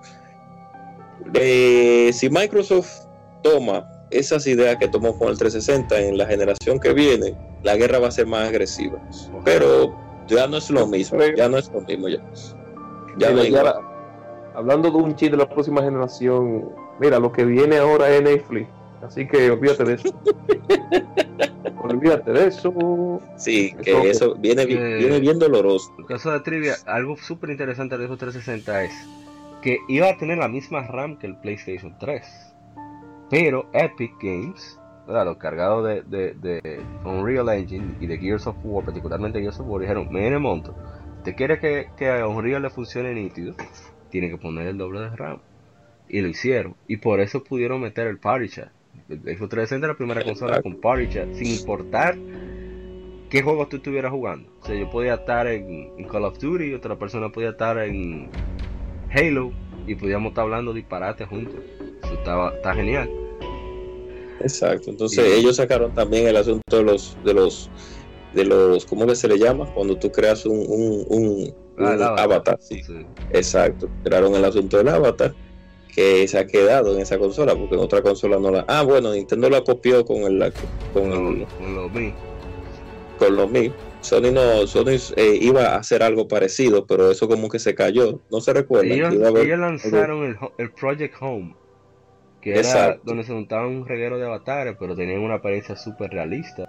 Eh, 1.34 2.10
si 2.14 2.30
Microsoft 2.30 3.06
toma 3.44 3.88
esas 4.10 4.48
ideas 4.48 4.78
que 4.78 4.88
tomó 4.88 5.18
con 5.18 5.30
el 5.30 5.38
360 5.38 6.00
en 6.02 6.18
la 6.18 6.26
generación 6.26 6.80
que 6.80 6.94
viene, 6.94 7.36
la 7.64 7.76
guerra 7.76 8.00
va 8.00 8.08
a 8.08 8.12
ser 8.12 8.26
más 8.26 8.48
agresiva. 8.48 9.00
Pero 9.46 9.96
ya 10.28 10.48
no 10.48 10.58
es 10.58 10.70
lo 10.70 10.88
mismo, 10.88 11.20
ya 11.36 11.48
no 11.50 11.58
es 11.58 11.70
lo 11.72 11.82
mismo 11.82 12.08
ya. 12.08 12.20
Ya, 13.18 13.30
hablando 14.56 14.92
de 14.92 14.98
un 14.98 15.16
chip 15.16 15.32
de 15.32 15.38
la 15.38 15.50
próxima 15.50 15.82
generación, 15.82 16.70
mira, 17.00 17.20
lo 17.20 17.32
que 17.32 17.46
viene 17.46 17.78
ahora 17.78 18.10
es 18.10 18.22
Netflix, 18.22 18.68
así 19.02 19.28
que 19.28 19.52
olvídate 19.52 19.84
de 19.84 19.94
eso. 19.94 20.22
olvídate 21.84 22.32
de 22.32 22.48
eso. 22.48 23.22
Sí, 23.38 23.74
que 23.84 24.10
eso 24.10 24.36
viene, 24.36 24.66
viene 24.66 25.20
bien 25.20 25.40
doloroso. 25.40 25.94
En 25.98 26.06
caso 26.06 26.32
de 26.32 26.40
trivia, 26.42 26.76
algo 26.86 27.18
súper 27.18 27.50
interesante 27.50 27.98
de 27.98 28.08
Xbox 28.08 28.20
360 28.20 28.84
es 28.84 28.94
que 29.62 29.80
iba 29.88 30.10
a 30.10 30.18
tener 30.18 30.38
la 30.38 30.48
misma 30.48 30.88
RAM 30.88 31.18
que 31.18 31.28
el 31.28 31.38
PlayStation 31.38 31.96
3. 32.00 32.24
Pero 33.30 33.70
Epic 33.74 34.14
Games 34.22 34.80
los 35.26 35.38
cargados 35.38 35.86
de, 35.86 36.34
de, 36.34 36.82
Unreal 37.04 37.50
Engine 37.50 37.96
y 38.00 38.08
de 38.08 38.18
Gears 38.18 38.48
of 38.48 38.58
War, 38.64 38.86
particularmente 38.86 39.40
Gears 39.40 39.60
of 39.60 39.68
War, 39.68 39.82
dijeron, 39.82 40.08
mire 40.12 40.38
monto, 40.38 40.76
¿te 41.24 41.34
quiere 41.36 41.60
que, 41.60 41.90
que 41.98 42.10
a 42.10 42.28
Unreal 42.28 42.62
le 42.62 42.70
funcione 42.70 43.14
nítido? 43.14 43.56
Tiene 44.10 44.30
que 44.30 44.38
poner 44.38 44.68
el 44.68 44.78
doble 44.78 45.02
de 45.02 45.16
RAM. 45.16 45.40
Y 46.08 46.22
lo 46.22 46.28
hicieron. 46.28 46.76
Y 46.88 46.98
por 46.98 47.20
eso 47.20 47.44
pudieron 47.44 47.82
meter 47.82 48.08
el 48.08 48.20
Party 48.20 48.50
Chat. 48.50 48.70
El 49.10 49.22
Xbox 49.22 49.50
360 49.50 49.88
la 49.88 49.98
primera 49.98 50.24
consola 50.24 50.62
con 50.62 50.76
Party 50.76 51.10
Chat, 51.10 51.34
sin 51.34 51.48
importar 51.48 52.16
qué 53.30 53.42
juego 53.42 53.68
tú 53.68 53.78
estuvieras 53.78 54.12
jugando. 54.12 54.48
O 54.62 54.66
sea, 54.66 54.76
yo 54.76 54.88
podía 54.92 55.16
estar 55.16 55.48
en, 55.48 56.04
Call 56.08 56.26
of 56.26 56.38
Duty, 56.38 56.76
otra 56.76 56.98
persona 56.98 57.32
podía 57.32 57.50
estar 57.50 57.80
en 57.80 58.30
Halo, 59.12 59.52
y 59.88 59.96
podíamos 59.96 60.30
estar 60.30 60.44
hablando 60.44 60.74
disparate 60.74 61.26
juntos. 61.26 61.60
Eso 62.04 62.14
estaba, 62.14 62.54
está 62.54 62.76
genial. 62.76 63.10
Exacto. 64.42 64.92
Entonces 64.92 65.26
ellos 65.38 65.56
sacaron 65.56 65.92
también 65.94 66.28
el 66.28 66.38
asunto 66.38 66.78
de 66.78 66.84
los 66.84 67.18
de 67.26 67.34
los 67.34 67.70
de 68.34 68.46
los 68.46 68.86
¿cómo 68.86 69.08
que 69.08 69.16
se 69.16 69.28
le 69.28 69.40
llama? 69.40 69.66
Cuando 69.74 69.98
tú 69.98 70.12
creas 70.12 70.46
un, 70.46 70.56
un, 71.10 71.54
ah, 71.80 72.16
avatar, 72.20 72.60
sí. 72.62 72.82
Exacto. 73.32 73.90
Crearon 74.04 74.36
el 74.36 74.46
asunto 74.46 74.78
del 74.78 74.90
avatar 74.90 75.34
que 76.00 76.26
se 76.30 76.40
ha 76.40 76.48
quedado 76.48 76.96
en 76.96 77.02
esa 77.02 77.20
consola 77.20 77.54
porque 77.56 77.76
en 77.76 77.82
otra 77.82 78.02
consola 78.02 78.40
no 78.40 78.52
la 78.52 78.64
Ah, 78.70 78.84
bueno, 78.84 79.12
Nintendo 79.12 79.50
la 79.50 79.66
copió 79.66 80.06
con 80.06 80.20
el 80.20 80.54
con, 80.94 81.10
con, 81.12 81.46
con 81.46 81.76
los 81.76 81.92
Mi. 81.92 82.14
Con 83.18 83.36
los 83.36 83.52
Mi. 83.52 83.74
Sony 84.00 84.32
no, 84.32 84.66
Sony 84.66 84.98
eh, 85.18 85.38
iba 85.42 85.74
a 85.74 85.76
hacer 85.76 86.02
algo 86.02 86.26
parecido, 86.26 86.88
pero 86.88 87.12
eso 87.12 87.28
como 87.28 87.50
que 87.50 87.60
se 87.60 87.76
cayó. 87.76 88.22
No 88.32 88.40
se 88.40 88.54
recuerda. 88.54 88.94
Ellos, 88.94 89.14
ellos 89.14 89.60
lanzaron 89.60 90.24
el, 90.24 90.38
el 90.58 90.72
Project 90.72 91.16
Home 91.20 91.54
que 92.42 92.58
era 92.58 92.98
donde 93.04 93.26
se 93.26 93.34
montaban 93.34 93.66
un 93.66 93.86
reguero 93.86 94.18
de 94.18 94.26
avatares, 94.26 94.78
pero 94.80 94.96
tenían 94.96 95.20
una 95.20 95.36
apariencia 95.36 95.76
súper 95.76 96.12
realista. 96.12 96.66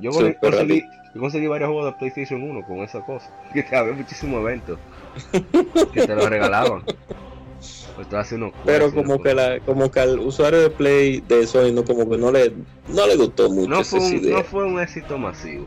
yo, 0.00 0.10
conseguí, 0.40 0.82
yo, 1.14 1.20
conseguí, 1.20 1.46
varios 1.46 1.68
juegos 1.68 1.92
de 1.92 1.98
PlayStation 1.98 2.42
1 2.42 2.66
con 2.66 2.78
esa 2.78 3.04
cosa, 3.04 3.30
que 3.52 3.62
te 3.62 3.76
había 3.76 3.92
muchísimos 3.92 4.40
eventos 4.40 4.78
que 5.92 6.06
te 6.06 6.14
lo 6.16 6.26
regalaban. 6.26 6.82
Pues 7.94 8.08
Pero 8.64 8.92
como 8.92 9.22
que 9.22 9.34
la, 9.34 9.60
como 9.60 9.90
que 9.90 10.00
al 10.00 10.18
usuario 10.18 10.60
de 10.60 10.70
Play 10.70 11.20
de 11.28 11.46
Sony 11.46 11.72
no 11.72 11.84
como 11.84 12.08
que 12.08 12.16
no 12.16 12.32
le 12.32 12.52
no 12.88 13.06
le 13.06 13.16
gustó 13.16 13.50
mucho 13.50 13.68
no 13.68 13.84
fue, 13.84 13.98
un, 14.00 14.30
no 14.30 14.44
fue 14.44 14.64
un 14.64 14.80
éxito 14.80 15.18
masivo. 15.18 15.66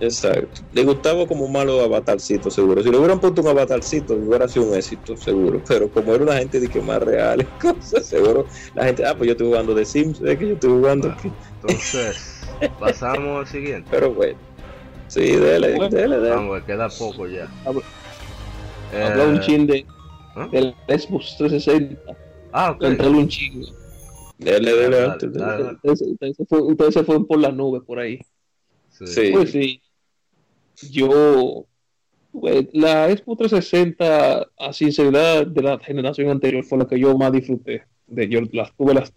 Exacto. 0.00 0.62
Le 0.72 0.82
gustaba 0.82 1.26
como 1.28 1.44
un 1.44 1.52
malo 1.52 1.80
avatarcito, 1.80 2.50
seguro. 2.50 2.82
Si 2.82 2.90
le 2.90 2.98
hubieran 2.98 3.20
puesto 3.20 3.40
un 3.40 3.48
avatarcito, 3.48 4.14
hubiera 4.14 4.48
sido 4.48 4.66
un 4.66 4.74
éxito, 4.74 5.16
seguro. 5.16 5.62
Pero 5.68 5.88
como 5.88 6.12
era 6.12 6.24
una 6.24 6.38
gente 6.38 6.58
de 6.58 6.66
que 6.66 6.80
más 6.80 7.00
real, 7.00 7.46
cosas, 7.60 8.06
seguro. 8.06 8.46
La 8.74 8.86
gente, 8.86 9.06
ah, 9.06 9.14
pues 9.16 9.28
yo 9.28 9.32
estoy 9.32 9.46
jugando 9.46 9.74
de 9.74 9.84
Sims, 9.84 10.20
es 10.20 10.38
que 10.38 10.48
yo 10.48 10.54
estoy 10.54 10.70
jugando 10.70 11.08
aquí. 11.08 11.30
Entonces, 11.60 12.44
pasamos 12.80 13.40
al 13.40 13.46
siguiente. 13.46 13.88
Pero 13.92 14.12
bueno. 14.12 14.36
Sí, 15.06 15.36
dele, 15.36 15.68
dele, 15.68 16.18
dele. 16.18 16.30
Vamos, 16.30 16.62
queda 16.64 16.88
poco 16.88 17.28
ya. 17.28 17.46
Habla, 17.64 17.82
eh, 18.92 19.26
un 19.26 19.40
chin 19.40 19.66
de, 19.68 19.86
¿Ah? 20.34 20.48
del 20.50 20.74
Xbox 20.88 21.36
360. 21.38 22.16
Ah, 22.52 22.72
ok. 22.72 22.82
Entrale 22.84 23.16
un 23.16 23.28
chin. 23.28 23.64
Dele, 24.38 24.72
dele, 24.72 25.04
antes. 25.04 25.30
Ustedes 26.50 26.94
se 26.94 27.04
fueron 27.04 27.26
por 27.26 27.38
la 27.38 27.52
nube 27.52 27.80
por 27.80 27.98
ahí. 27.98 28.20
Sí. 28.90 29.30
Pues 29.32 29.52
sí. 29.52 29.80
Yo. 30.90 31.66
Pues, 32.32 32.66
la 32.72 33.10
Xbox 33.10 33.38
360, 33.50 34.46
a 34.58 34.72
sinceridad, 34.72 35.46
de 35.46 35.62
la 35.62 35.78
generación 35.78 36.30
anterior 36.30 36.64
fue 36.64 36.78
la 36.78 36.86
que 36.86 36.98
yo 36.98 37.16
más 37.16 37.30
disfruté. 37.30 37.84
De, 38.06 38.28
yo 38.28 38.40
las 38.52 38.74
tuve 38.74 38.94
las 38.94 39.12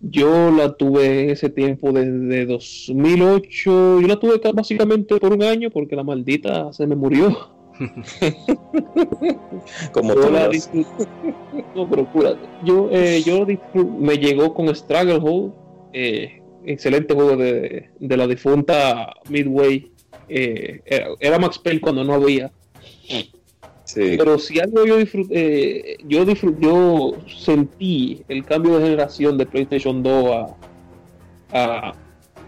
yo 0.00 0.52
la 0.52 0.74
tuve 0.74 1.24
en 1.24 1.30
ese 1.30 1.48
tiempo 1.48 1.92
desde 1.92 2.46
2008. 2.46 4.00
Yo 4.00 4.06
la 4.06 4.18
tuve 4.18 4.40
básicamente 4.54 5.16
por 5.16 5.32
un 5.32 5.42
año 5.42 5.70
porque 5.70 5.96
la 5.96 6.04
maldita 6.04 6.72
se 6.72 6.86
me 6.86 6.94
murió. 6.94 7.57
Como 9.92 10.14
yo 10.14 10.30
la 10.30 10.50
No, 11.74 11.88
pero 11.88 12.08
Yo, 12.64 12.88
eh, 12.90 13.22
yo 13.24 13.46
me 13.98 14.18
llegó 14.18 14.52
con 14.54 14.74
Struggle 14.74 15.52
eh, 15.92 16.42
excelente 16.64 17.14
juego 17.14 17.36
de, 17.36 17.90
de, 17.98 18.16
la 18.16 18.26
difunta 18.26 19.14
Midway. 19.28 19.92
Eh, 20.28 20.80
era, 21.20 21.38
Max 21.38 21.58
Payne 21.58 21.80
cuando 21.80 22.04
no 22.04 22.14
había. 22.14 22.50
Pero 23.94 24.38
si 24.38 24.60
algo 24.60 24.84
yo 24.84 24.98
disfruté, 24.98 25.92
eh, 25.92 25.96
yo, 26.06 26.24
yo 26.60 27.12
sentí 27.26 28.22
el 28.28 28.44
cambio 28.44 28.78
de 28.78 28.84
generación 28.84 29.38
de 29.38 29.46
PlayStation 29.46 30.02
2 30.02 30.50
a, 31.52 31.52
a 31.52 31.94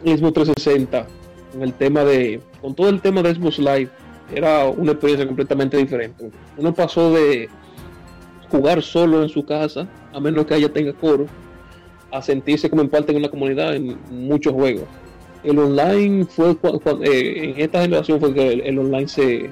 Xbox 0.05 0.35
360 0.35 1.07
con 1.53 1.63
el 1.63 1.73
tema 1.73 2.05
de, 2.05 2.41
con 2.61 2.75
todo 2.75 2.91
el 2.91 3.01
tema 3.01 3.23
de 3.23 3.35
Xbox 3.35 3.59
Live, 3.59 3.89
era 4.35 4.67
una 4.67 4.93
experiencia 4.93 5.27
completamente 5.27 5.77
diferente. 5.77 6.31
Uno 6.57 6.75
pasó 6.75 7.13
de 7.13 7.49
jugar 8.51 8.83
solo 8.83 9.23
en 9.23 9.29
su 9.29 9.45
casa, 9.45 9.87
a 10.13 10.21
menos 10.21 10.47
que 10.47 10.55
haya 10.55 10.69
tenga 10.73 10.93
coro, 10.93 11.27
a 12.11 12.21
sentirse 12.21 12.69
como 12.69 12.83
en 12.83 12.89
parte 12.89 13.13
en 13.13 13.19
una 13.19 13.29
comunidad 13.29 13.75
en 13.75 13.97
muchos 14.11 14.53
juegos. 14.53 14.85
El 15.43 15.59
online 15.59 16.27
fue 16.27 16.51
eh, 17.03 17.55
en 17.55 17.61
esta 17.61 17.81
generación 17.83 18.21
fue 18.21 18.35
que 18.35 18.53
el, 18.53 18.79
online 18.79 19.09
se 19.09 19.51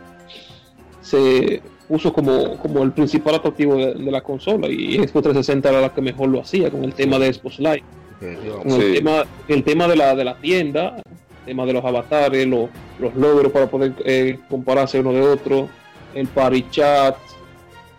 se 1.01 1.63
puso 1.89 2.13
como, 2.13 2.59
como 2.59 2.83
el 2.83 2.93
principal 2.93 3.37
atractivo 3.37 3.77
de, 3.77 3.95
la 4.11 4.21
consola 4.21 4.69
y 4.69 4.97
Xbox 4.97 5.13
360 5.13 5.71
era 5.71 5.81
la 5.81 5.95
que 5.95 6.03
mejor 6.03 6.29
lo 6.29 6.41
hacía 6.41 6.71
con 6.71 6.85
el 6.85 6.93
tema 6.93 7.19
de 7.19 7.33
Xbox 7.33 7.59
Live. 7.59 7.83
el, 8.21 8.95
tema, 8.95 9.25
el 9.47 9.65
tema 9.65 9.89
de 9.89 9.97
la, 9.97 10.15
de 10.15 10.25
la 10.25 10.37
tienda, 10.37 11.01
tema 11.49 11.67
de 11.67 11.73
los 11.73 11.85
avatares, 11.85 12.47
los, 12.47 12.69
los 12.99 13.15
logros 13.15 13.53
para 13.53 13.67
poder 13.69 13.95
eh, 14.05 14.39
compararse 14.49 15.01
uno 15.01 15.13
de 15.13 15.23
otro, 15.23 15.69
el 16.15 16.27
party 16.29 16.67
chat, 16.71 17.17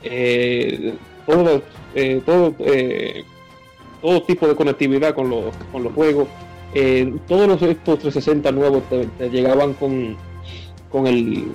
eh, 0.03 0.93
todo, 1.25 1.61
eh, 1.95 2.21
todo, 2.25 2.55
todo 4.01 4.23
tipo 4.23 4.47
de 4.47 4.55
conectividad 4.55 5.13
con 5.13 5.29
los, 5.29 5.45
con 5.71 5.83
los 5.83 5.93
juegos. 5.93 6.27
todos 7.27 7.47
los 7.47 7.59
Xbox 7.59 8.01
360 8.01 8.51
nuevos 8.51 8.83
te 8.89 9.29
llegaban 9.29 9.73
con, 9.73 10.15
con 10.89 11.07
el 11.07 11.47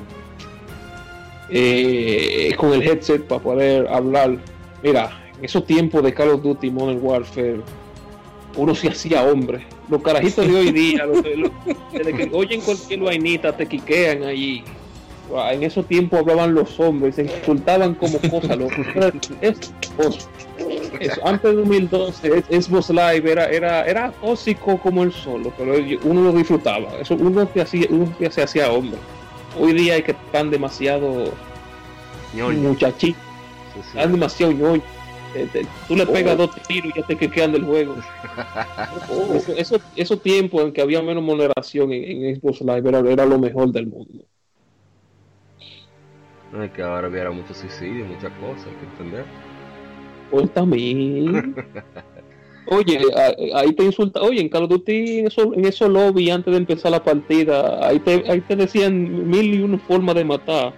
eh, 1.50 2.54
con 2.56 2.72
el 2.72 2.82
headset 2.82 3.22
para 3.24 3.42
poder 3.42 3.86
hablar. 3.88 4.38
Mira, 4.82 5.10
en 5.38 5.44
esos 5.44 5.66
tiempos 5.66 6.02
de 6.02 6.12
Call 6.14 6.30
of 6.30 6.42
Duty 6.42 6.70
Modern 6.70 6.98
Warfare, 7.02 7.60
uno 8.56 8.74
se 8.74 8.88
hacía 8.88 9.22
hombre. 9.22 9.64
Los 9.88 10.02
carajitos 10.02 10.46
de 10.46 10.54
hoy 10.54 10.72
día, 10.82 11.06
desde 11.92 12.12
que 12.14 12.30
oyen 12.32 12.60
cualquier 12.60 13.00
vainita, 13.00 13.56
te 13.56 13.66
quiquean 13.66 14.24
allí. 14.24 14.64
En 15.50 15.62
esos 15.62 15.86
tiempos 15.86 16.20
hablaban 16.20 16.54
los 16.54 16.78
hombres, 16.78 17.14
se 17.14 17.22
insultaban 17.22 17.94
como 17.94 18.18
cosas. 18.18 18.58
antes 21.24 21.50
de 21.50 21.56
2012, 21.56 22.44
Xbox 22.50 22.90
Live 22.90 23.32
era, 23.32 23.46
era, 23.46 23.86
era 23.86 24.12
tóxico 24.12 24.78
como 24.78 25.02
el 25.02 25.12
solo, 25.12 25.52
pero 25.56 25.74
uno 26.04 26.20
lo 26.20 26.32
disfrutaba. 26.32 26.88
Eso 27.00 27.14
uno 27.14 27.48
se 27.52 27.60
hacía, 27.62 27.86
uno 27.88 28.14
se 28.30 28.42
hacía 28.42 28.70
hombre 28.70 28.98
hoy 29.58 29.72
día 29.72 29.94
hay 29.94 30.02
que 30.02 30.12
están 30.12 30.50
demasiado 30.50 31.32
muchachitos, 32.32 33.22
están 33.88 34.12
demasiado 34.12 34.52
ñoño. 34.52 34.82
Tú 35.88 35.96
le 35.96 36.06
pegas 36.06 36.34
oh. 36.34 36.46
dos 36.46 36.56
tiros 36.66 36.92
y 36.94 37.00
ya 37.00 37.06
te 37.06 37.16
quedan 37.16 37.52
del 37.52 37.64
juego. 37.64 37.96
eso, 39.56 39.80
esos 39.96 40.22
tiempos 40.22 40.62
en 40.62 40.72
que 40.72 40.80
había 40.80 41.02
menos 41.02 41.22
moderación 41.22 41.92
en, 41.92 42.36
Xbox 42.36 42.60
Live 42.60 43.12
era, 43.12 43.26
lo 43.26 43.38
mejor 43.38 43.70
del 43.72 43.86
mundo. 43.86 44.24
Es 46.62 46.70
que 46.70 46.82
ahora 46.82 47.08
hubiera 47.08 47.30
muchos 47.30 47.56
suicidios, 47.56 48.08
muchas 48.08 48.32
cosas, 48.40 48.66
hay 48.66 48.74
que 48.74 48.86
entender. 48.92 49.24
Pues 50.30 50.52
también. 50.52 51.54
Oye, 52.66 52.98
ahí 53.54 53.72
te 53.74 53.84
insulta, 53.84 54.22
oye, 54.22 54.40
en 54.40 54.48
Call 54.48 54.64
of 54.64 54.70
Duty, 54.70 55.18
en 55.18 55.26
eso, 55.26 55.52
en 55.52 55.66
eso 55.66 55.86
lobby 55.86 56.30
antes 56.30 56.50
de 56.50 56.56
empezar 56.56 56.92
la 56.92 57.04
partida, 57.04 57.86
ahí 57.86 58.00
te, 58.00 58.24
ahí 58.26 58.40
te 58.40 58.56
decían 58.56 59.28
mil 59.28 59.54
y 59.54 59.60
una 59.60 59.76
formas 59.76 60.14
de 60.14 60.24
matar. 60.24 60.72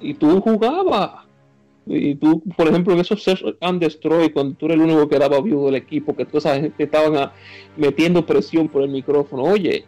Y 0.00 0.14
tú 0.14 0.40
jugabas. 0.40 1.23
Y 1.86 2.14
tú, 2.14 2.42
por 2.56 2.68
ejemplo, 2.68 2.94
en 2.94 3.00
esos 3.00 3.22
Search 3.22 3.44
and 3.60 3.80
Destroy, 3.80 4.30
cuando 4.30 4.54
tú 4.56 4.66
eres 4.66 4.76
el 4.76 4.84
único 4.84 5.08
que 5.08 5.18
daba 5.18 5.40
vivo 5.40 5.66
del 5.66 5.76
equipo, 5.76 6.16
que 6.16 6.24
toda 6.24 6.38
esa 6.38 6.60
gente 6.60 6.84
estaban 6.84 7.30
metiendo 7.76 8.24
presión 8.24 8.68
por 8.68 8.82
el 8.82 8.88
micrófono, 8.88 9.42
oye, 9.42 9.84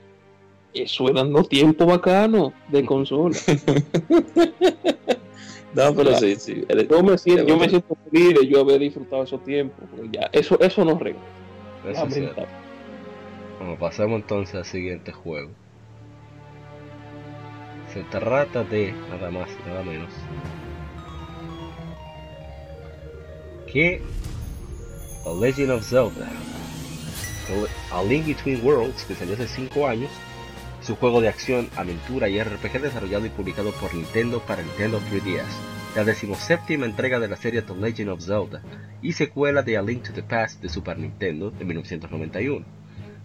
eso 0.74 1.08
eran 1.08 1.32
los 1.32 1.48
tiempos 1.48 1.86
bacanos 1.86 2.52
de 2.68 2.84
consola. 2.84 3.36
No, 5.74 5.94
pero 5.94 6.14
sí, 6.16 6.36
sí. 6.36 6.64
Yo 6.88 7.02
me 7.02 7.18
siento, 7.18 7.44
yo 7.44 7.58
me 7.58 7.68
siento 7.68 7.98
feliz 8.10 8.40
de 8.40 8.46
yo 8.46 8.60
haber 8.60 8.80
disfrutado 8.80 9.24
esos 9.24 9.44
tiempos. 9.44 9.84
Ya, 10.10 10.30
eso, 10.32 10.58
eso 10.58 10.82
no 10.86 10.98
regresa. 10.98 12.06
Bueno, 13.58 13.78
pasemos 13.78 14.22
entonces 14.22 14.54
al 14.54 14.64
siguiente 14.64 15.12
juego. 15.12 15.50
Se 17.92 18.02
trata 18.04 18.64
de 18.64 18.94
nada 19.10 19.30
más 19.30 19.50
nada 19.66 19.82
menos 19.82 20.08
que 23.76 24.00
A 25.26 25.38
Legend 25.38 25.70
of 25.72 25.84
Zelda. 25.84 26.26
A 27.92 28.02
Link 28.02 28.26
Between 28.26 28.64
Worlds, 28.64 29.04
que 29.04 29.14
salió 29.14 29.34
hace 29.34 29.46
5 29.46 29.86
años, 29.86 30.10
su 30.80 30.96
juego 30.96 31.20
de 31.20 31.28
acción, 31.28 31.68
aventura 31.76 32.30
y 32.30 32.42
RPG 32.42 32.80
desarrollado 32.80 33.26
y 33.26 33.28
publicado 33.28 33.72
por 33.72 33.94
Nintendo 33.94 34.40
para 34.40 34.62
Nintendo 34.62 34.98
3DS, 34.98 35.44
la 35.94 36.04
decimoséptima 36.04 36.86
entrega 36.86 37.20
de 37.20 37.28
la 37.28 37.36
serie 37.36 37.60
The 37.60 37.74
Legend 37.74 38.08
of 38.08 38.24
Zelda 38.24 38.62
y 39.02 39.12
secuela 39.12 39.62
de 39.62 39.76
A 39.76 39.82
Link 39.82 40.04
to 40.04 40.14
the 40.14 40.22
Past 40.22 40.62
de 40.62 40.70
Super 40.70 40.98
Nintendo 40.98 41.50
de 41.50 41.66
1991. 41.66 42.64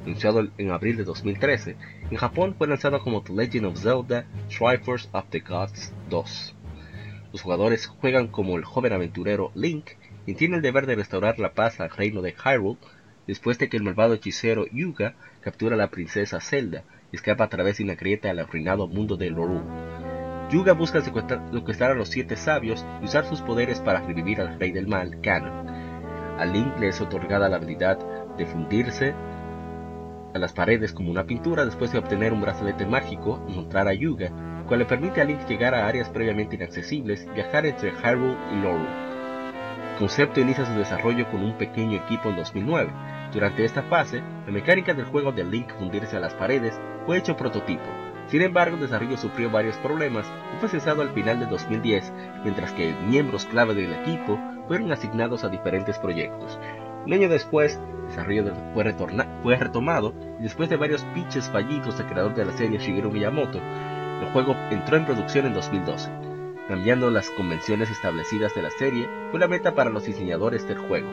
Anunciado 0.04 0.50
en 0.58 0.72
abril 0.72 0.98
de 0.98 1.06
2013, 1.06 1.78
en 2.10 2.18
Japón 2.18 2.56
fue 2.58 2.68
lanzado 2.68 3.00
como 3.00 3.24
The 3.24 3.32
Legend 3.32 3.68
of 3.68 3.82
Zelda 3.82 4.26
Triforce 4.50 5.08
of 5.14 5.30
the 5.30 5.40
Gods 5.40 5.94
2. 6.10 6.56
Los 7.32 7.42
jugadores 7.42 7.88
juegan 7.88 8.28
como 8.28 8.58
el 8.58 8.66
joven 8.66 8.92
aventurero 8.92 9.52
Link, 9.56 9.92
quien 10.26 10.38
tiene 10.38 10.56
el 10.58 10.62
deber 10.62 10.86
de 10.86 10.96
restaurar 10.96 11.40
la 11.40 11.54
paz 11.54 11.80
al 11.80 11.90
reino 11.90 12.22
de 12.22 12.34
Hyrule 12.34 12.80
después 13.28 13.58
de 13.58 13.70
que 13.70 13.78
el 13.78 13.84
malvado 13.84 14.14
hechicero 14.14 14.66
Yuga 14.72 15.16
captura 15.42 15.76
a 15.76 15.78
la 15.78 15.90
princesa 15.90 16.40
Zelda 16.40 16.84
escapa 17.12 17.46
a 17.46 17.50
través 17.50 17.78
de 17.78 17.84
una 17.84 17.96
grieta 17.96 18.30
al 18.30 18.40
arruinado 18.40 18.88
mundo 18.88 19.18
de 19.18 19.30
Loru. 19.30 19.62
Yuga 20.50 20.74
busca 20.74 21.02
secuestrar 21.02 21.92
a 21.92 21.96
los 21.96 22.10
siete 22.10 22.36
sabios 22.36 22.86
y 23.02 23.06
usar 23.06 23.26
sus 23.26 23.42
poderes 23.42 23.80
para 23.80 24.02
revivir 24.02 24.42
al 24.42 24.60
rey 24.60 24.72
del 24.72 24.88
mal, 24.88 25.18
Ganon. 25.22 25.68
A 26.38 26.46
Link 26.46 26.78
le 26.80 26.90
es 26.90 27.00
otorgada 27.00 27.48
la 27.48 27.58
habilidad 27.58 27.98
de 28.36 28.46
fundirse 28.46 29.14
a 30.34 30.40
las 30.40 30.54
paredes 30.54 30.94
como 30.94 31.12
una 31.12 31.26
pintura 31.26 31.66
después 31.66 31.92
de 31.92 32.00
obtener 32.00 32.34
un 32.34 32.42
brazalete 32.42 32.86
mágico 32.86 33.44
y 33.48 33.52
encontrar 33.52 33.88
a 33.88 33.94
Yuga, 33.94 34.64
cual 34.68 34.80
le 34.80 34.86
permite 34.86 35.22
a 35.22 35.26
Link 35.26 35.48
llegar 35.48 35.74
a 35.74 35.88
áreas 35.88 36.10
previamente 36.10 36.56
inaccesibles 36.56 37.26
y 37.30 37.34
viajar 37.34 37.66
entre 37.66 37.92
Hyrule 37.92 38.38
y 38.54 38.62
Loru. 38.62 39.11
Concepto 40.02 40.40
inicia 40.40 40.66
su 40.66 40.74
desarrollo 40.74 41.30
con 41.30 41.44
un 41.44 41.56
pequeño 41.60 41.96
equipo 41.96 42.30
en 42.30 42.36
2009. 42.36 42.92
Durante 43.34 43.64
esta 43.64 43.84
fase, 43.84 44.24
la 44.48 44.52
mecánica 44.52 44.96
del 44.96 45.06
juego 45.06 45.32
de 45.32 45.44
Link 45.44 45.72
fundirse 45.78 46.18
a 46.18 46.20
las 46.20 46.34
paredes 46.34 46.74
fue 47.06 47.20
hecho 47.20 47.38
prototipo, 47.38 47.86
Sin 48.26 48.42
embargo, 48.42 48.78
el 48.78 48.82
desarrollo 48.82 49.16
sufrió 49.16 49.52
varios 49.52 49.78
problemas 49.78 50.26
y 50.26 50.60
fue 50.60 50.70
cesado 50.70 51.04
al 51.04 51.12
final 51.12 51.40
de 51.40 51.46
2010, 51.46 52.12
mientras 52.44 52.74
que 52.74 52.96
miembros 53.08 53.46
clave 53.46 53.76
del 53.76 53.94
equipo 53.94 54.40
fueron 54.68 54.92
asignados 54.92 55.44
a 55.44 55.50
diferentes 55.50 56.00
proyectos. 56.00 56.58
Un 57.06 57.14
año 57.14 57.30
después, 57.30 57.80
el 58.00 58.08
desarrollo 58.08 58.56
fue, 58.74 58.96
fue 59.44 59.56
retomado 59.56 60.16
y 60.40 60.44
después 60.44 60.68
de 60.70 60.78
varios 60.78 61.04
pitches 61.14 61.48
fallidos 61.50 62.00
del 62.00 62.08
creador 62.08 62.34
de 62.34 62.46
la 62.46 62.54
serie 62.54 62.80
Shigeru 62.80 63.12
Miyamoto, 63.12 63.60
el 63.60 64.32
juego 64.34 64.56
entró 64.72 64.98
en 64.98 65.06
producción 65.06 65.46
en 65.46 65.54
2012. 65.54 66.31
Cambiando 66.72 67.12
las 67.12 67.30
convenciones 67.32 67.92
establecidas 67.92 68.56
de 68.56 68.62
la 68.62 68.70
serie 68.70 69.10
fue 69.30 69.42
la 69.42 69.50
meta 69.50 69.76
para 69.76 69.90
los 69.90 70.06
diseñadores 70.06 70.66
del 70.70 70.78
juego. 70.78 71.10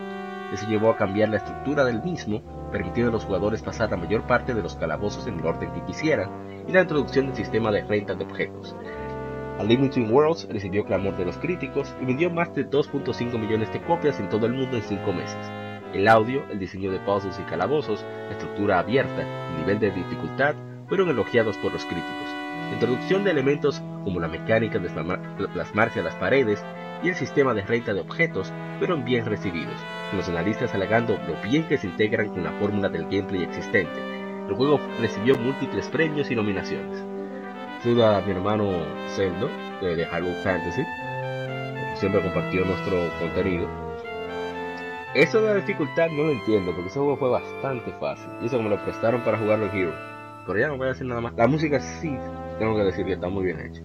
Eso 0.53 0.69
llevó 0.69 0.89
a 0.89 0.97
cambiar 0.97 1.31
la 1.31 1.39
estructura 1.39 1.85
del 1.85 2.01
mismo, 2.01 2.43
permitiendo 2.71 3.11
a 3.11 3.15
los 3.15 3.25
jugadores 3.25 3.61
pasar 3.61 3.91
la 3.91 3.97
mayor 3.97 4.23
parte 4.23 4.55
de 4.55 4.63
los 4.63 4.77
calabozos 4.77 5.27
en 5.27 5.41
el 5.41 5.45
orden 5.45 5.73
que 5.73 5.83
quisieran, 5.83 6.31
y 6.69 6.71
la 6.71 6.83
introducción 6.83 7.27
del 7.27 7.35
sistema 7.35 7.73
de 7.73 7.83
renta 7.83 8.15
de 8.15 8.23
objetos. 8.23 8.77
A 9.59 9.65
Limiting 9.65 10.13
Worlds 10.13 10.47
recibió 10.49 10.85
clamor 10.85 11.17
de 11.17 11.25
los 11.25 11.37
críticos 11.39 11.93
y 12.01 12.05
vendió 12.05 12.31
más 12.31 12.55
de 12.55 12.71
2.5 12.71 13.37
millones 13.37 13.73
de 13.73 13.83
copias 13.83 14.21
en 14.21 14.29
todo 14.29 14.47
el 14.47 14.53
mundo 14.53 14.77
en 14.77 14.85
5 14.85 15.13
meses. 15.13 15.51
El 15.93 16.07
audio, 16.07 16.45
el 16.53 16.61
diseño 16.61 16.93
de 16.93 17.01
puzzles 17.01 17.37
y 17.41 17.43
calabozos, 17.51 18.07
la 18.29 18.37
estructura 18.37 18.79
abierta, 18.79 19.23
el 19.23 19.59
nivel 19.59 19.81
de 19.81 19.91
dificultad 19.91 20.55
fueron 20.87 21.09
elogiados 21.09 21.57
por 21.57 21.73
los 21.73 21.85
críticos. 21.85 22.28
La 22.69 22.75
introducción 22.75 23.25
de 23.25 23.31
elementos 23.31 23.83
como 24.05 24.21
la 24.21 24.29
mecánica 24.29 24.79
de 24.79 24.89
plasmarse 25.49 26.01
a 26.01 26.03
las 26.03 26.15
paredes 26.17 26.63
y 27.03 27.09
el 27.09 27.15
sistema 27.15 27.55
de 27.55 27.63
renta 27.63 27.95
de 27.95 28.01
objetos 28.01 28.53
fueron 28.79 29.05
bien 29.05 29.25
recibidos, 29.25 29.75
con 30.11 30.19
los 30.19 30.29
analistas 30.29 30.75
alegando 30.75 31.19
lo 31.27 31.41
bien 31.49 31.67
que 31.67 31.79
se 31.79 31.87
integran 31.87 32.29
con 32.29 32.45
la 32.45 32.53
fórmula 32.53 32.89
del 32.89 33.05
gameplay 33.05 33.43
existente. 33.43 34.01
El 34.49 34.55
juego 34.55 34.81
recibió 35.01 35.37
múltiples 35.37 35.89
premios 35.89 36.31
y 36.31 36.37
nominaciones. 36.37 37.03
Saluda 37.83 38.19
a 38.19 38.21
mi 38.23 38.33
hermano 38.33 38.71
Zeldo, 39.15 39.49
de 39.81 40.05
Halo 40.05 40.29
Fantasy, 40.43 40.83
siempre 41.97 42.23
compartió 42.23 42.65
nuestro 42.65 43.11
contenido. 43.19 43.69
Eso 45.15 45.41
de 45.41 45.49
la 45.49 45.55
dificultad 45.55 46.09
no 46.11 46.25
lo 46.25 46.33
entiendo, 46.33 46.73
porque 46.73 46.89
ese 46.89 46.99
juego 46.99 47.17
fue 47.17 47.31
bastante 47.31 47.93
fácil. 47.99 48.29
Y 48.43 48.47
eso 48.47 48.61
me 48.61 48.69
lo 48.69 48.83
prestaron 48.85 49.23
para 49.23 49.39
jugarlo 49.39 49.67
en 49.67 49.77
Hero. 49.77 50.18
Pero 50.49 50.59
ya 50.61 50.69
no 50.69 50.79
voy 50.79 50.87
a 50.87 50.93
decir 50.93 51.07
nada 51.07 51.21
más. 51.21 51.35
La 51.37 51.47
música 51.47 51.79
sí, 51.79 52.17
tengo 52.59 52.75
que 52.75 52.85
decir 52.85 53.05
que 53.05 53.13
está 53.13 53.29
muy 53.29 53.45
bien 53.45 53.61
hecha. 53.61 53.83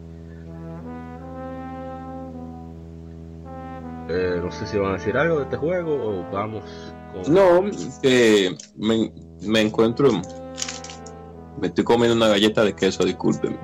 Eh, 4.08 4.40
no 4.42 4.50
sé 4.50 4.66
si 4.66 4.78
van 4.78 4.92
a 4.92 4.94
decir 4.94 5.18
algo 5.18 5.40
de 5.40 5.44
este 5.44 5.58
juego 5.58 5.94
o 5.94 6.24
vamos 6.32 6.64
con... 7.12 7.34
No, 7.34 7.70
que 8.02 8.56
me, 8.78 9.12
me, 9.42 9.60
encuentro... 9.60 10.10
Me 11.60 11.68
estoy 11.68 11.84
comiendo 11.84 12.16
una 12.16 12.30
galleta 12.30 12.64
de 12.64 12.74
queso, 12.74 13.04
disculpen. 13.04 13.60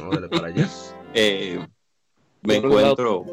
No, 0.00 0.10
para 0.30 0.48
allá. 0.48 0.66
Eh, 1.16 1.64
me 2.42 2.56
encuentro... 2.56 3.24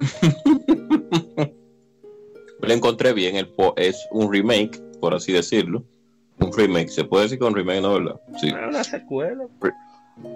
Lo 2.60 2.72
encontré 2.72 3.12
bien, 3.12 3.36
el 3.36 3.54
es 3.76 4.08
un 4.10 4.32
remake, 4.32 4.80
por 4.98 5.14
así 5.14 5.30
decirlo. 5.30 5.84
Un 6.40 6.52
remake, 6.52 6.88
se 6.88 7.04
puede 7.04 7.24
decir 7.24 7.38
que 7.38 7.44
un 7.44 7.54
remake, 7.54 7.80
¿no? 7.80 7.94
¿verdad? 7.94 8.20
Sí. 8.40 8.50
Una 8.50 8.84
secuela. 8.84 9.46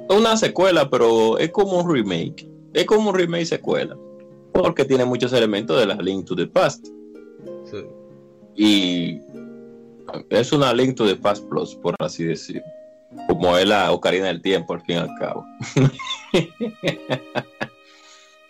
Una 0.08 0.36
secuela, 0.36 0.88
pero 0.88 1.38
es 1.38 1.50
como 1.50 1.80
un 1.80 1.92
remake. 1.92 2.48
Es 2.72 2.86
como 2.86 3.10
un 3.10 3.16
remake 3.16 3.46
secuela 3.46 3.96
porque 4.62 4.84
tiene 4.84 5.04
muchos 5.04 5.32
elementos 5.32 5.78
de 5.78 5.86
la 5.86 5.94
Link 5.94 6.26
to 6.26 6.34
the 6.34 6.46
Past. 6.46 6.88
Y 8.56 9.20
es 10.30 10.52
una 10.52 10.72
Link 10.72 10.96
to 10.96 11.06
the 11.06 11.14
Past 11.14 11.48
Plus, 11.48 11.74
por 11.76 11.94
así 12.00 12.24
decir. 12.24 12.62
Como 13.28 13.56
es 13.56 13.66
la 13.66 13.92
Ocarina 13.92 14.26
del 14.26 14.42
Tiempo, 14.42 14.74
al 14.74 14.82
fin 14.82 14.96
y 14.96 14.98
al 14.98 15.14
cabo. 15.18 15.44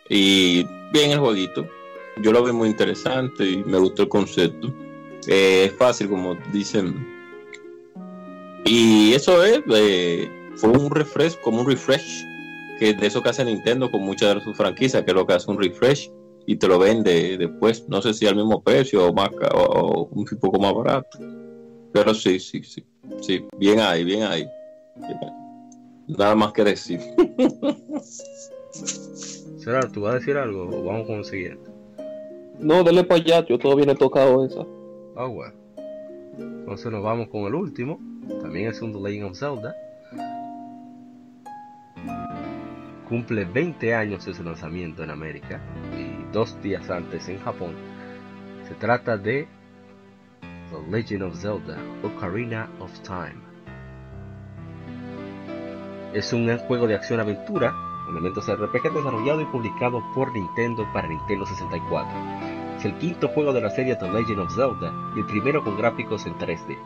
y 0.09 0.65
bien 0.93 1.11
el 1.11 1.19
jueguito. 1.19 1.67
Yo 2.23 2.33
lo 2.33 2.43
veo 2.43 2.55
muy 2.55 2.69
interesante 2.69 3.45
y 3.45 3.63
me 3.65 3.79
gustó 3.79 4.03
el 4.03 4.09
concepto. 4.09 4.73
Eh, 5.27 5.67
es 5.67 5.77
fácil, 5.77 6.09
como 6.09 6.37
dicen. 6.53 7.18
Y 8.65 9.15
eso 9.15 9.45
es, 9.45 9.61
eh, 9.75 10.31
fue 10.57 10.71
un 10.71 10.91
refresh, 10.91 11.41
como 11.41 11.61
un 11.61 11.67
refresh 11.67 12.25
que 12.79 12.95
de 12.95 13.07
eso 13.07 13.23
que 13.23 13.31
hace 13.31 13.45
Nintendo 13.45 13.91
con 13.91 14.03
muchas 14.03 14.37
de 14.37 14.41
sus 14.43 14.57
franquicias, 14.57 15.03
que 15.03 15.11
es 15.11 15.15
lo 15.15 15.27
que 15.27 15.35
hace 15.35 15.51
un 15.51 15.61
refresh 15.61 16.11
y 16.47 16.57
te 16.57 16.67
lo 16.67 16.79
vende 16.79 17.37
después, 17.37 17.87
no 17.89 18.01
sé 18.01 18.15
si 18.15 18.27
al 18.27 18.37
mismo 18.37 18.63
precio 18.63 19.07
o 19.07 19.13
más 19.13 19.29
o 19.55 20.09
un 20.11 20.25
poco 20.41 20.59
más 20.59 20.73
barato. 20.73 21.19
Pero 21.93 22.15
sí, 22.15 22.39
sí, 22.39 22.63
sí, 22.63 22.85
sí, 23.21 23.45
bien 23.59 23.81
ahí, 23.81 24.05
bien 24.05 24.23
ahí. 24.23 24.49
Nada 26.07 26.35
más 26.35 26.53
que 26.53 26.65
decir. 26.65 27.01
Será, 29.59 29.81
¿tú 29.93 30.03
vas 30.03 30.15
a 30.15 30.19
decir 30.19 30.37
algo 30.37 30.63
o 30.63 30.85
vamos 30.85 31.07
con 31.07 31.17
el 31.17 31.25
siguiente? 31.25 31.71
No, 32.59 32.83
dale 32.83 33.05
para 33.05 33.21
allá, 33.21 33.47
yo 33.47 33.59
todavía 33.59 33.87
no 33.87 33.93
he 33.93 33.97
tocado 33.97 34.45
esa. 34.45 34.67
Ah, 35.17 35.27
bueno. 35.27 35.55
Entonces 36.39 36.91
nos 36.91 37.03
vamos 37.03 37.29
con 37.29 37.43
el 37.43 37.55
último. 37.55 38.01
También 38.41 38.69
es 38.69 38.81
un 38.83 38.93
The 38.93 39.01
Legend 39.01 39.31
of 39.31 39.39
Zelda. 39.39 39.75
cumple 43.09 43.47
20 43.47 43.95
años 43.95 44.27
de 44.27 44.35
su 44.35 44.43
lanzamiento 44.43 45.03
en 45.03 45.11
América 45.11 45.61
y 45.97 46.31
dos 46.33 46.61
días 46.63 46.91
antes 46.91 47.29
en 47.29 47.41
Japón. 47.41 47.75
Se 48.69 48.75
trata 48.75 49.17
de 49.17 49.49
The 50.41 50.91
Legend 50.91 51.23
of 51.23 51.37
Zelda 51.37 51.79
Ocarina 52.03 52.69
of 52.81 52.93
Time. 53.01 53.49
Es 56.13 56.33
un 56.33 56.57
juego 56.59 56.87
de 56.87 56.95
acción-aventura, 56.95 57.75
elementos 58.11 58.47
RPG 58.47 58.95
desarrollado 58.95 59.41
y 59.41 59.47
publicado 59.47 60.03
por 60.15 60.33
Nintendo 60.33 60.87
para 60.93 61.09
Nintendo 61.09 61.47
64. 61.47 62.11
Es 62.79 62.85
el 62.85 62.95
quinto 62.99 63.29
juego 63.29 63.53
de 63.53 63.63
la 63.63 63.71
serie 63.71 63.97
The 63.97 64.11
Legend 64.11 64.41
of 64.41 64.55
Zelda 64.55 64.93
y 65.17 65.21
el 65.21 65.27
primero 65.27 65.65
con 65.65 65.77
gráficos 65.77 66.27
en 66.27 66.35
3D. 66.35 66.77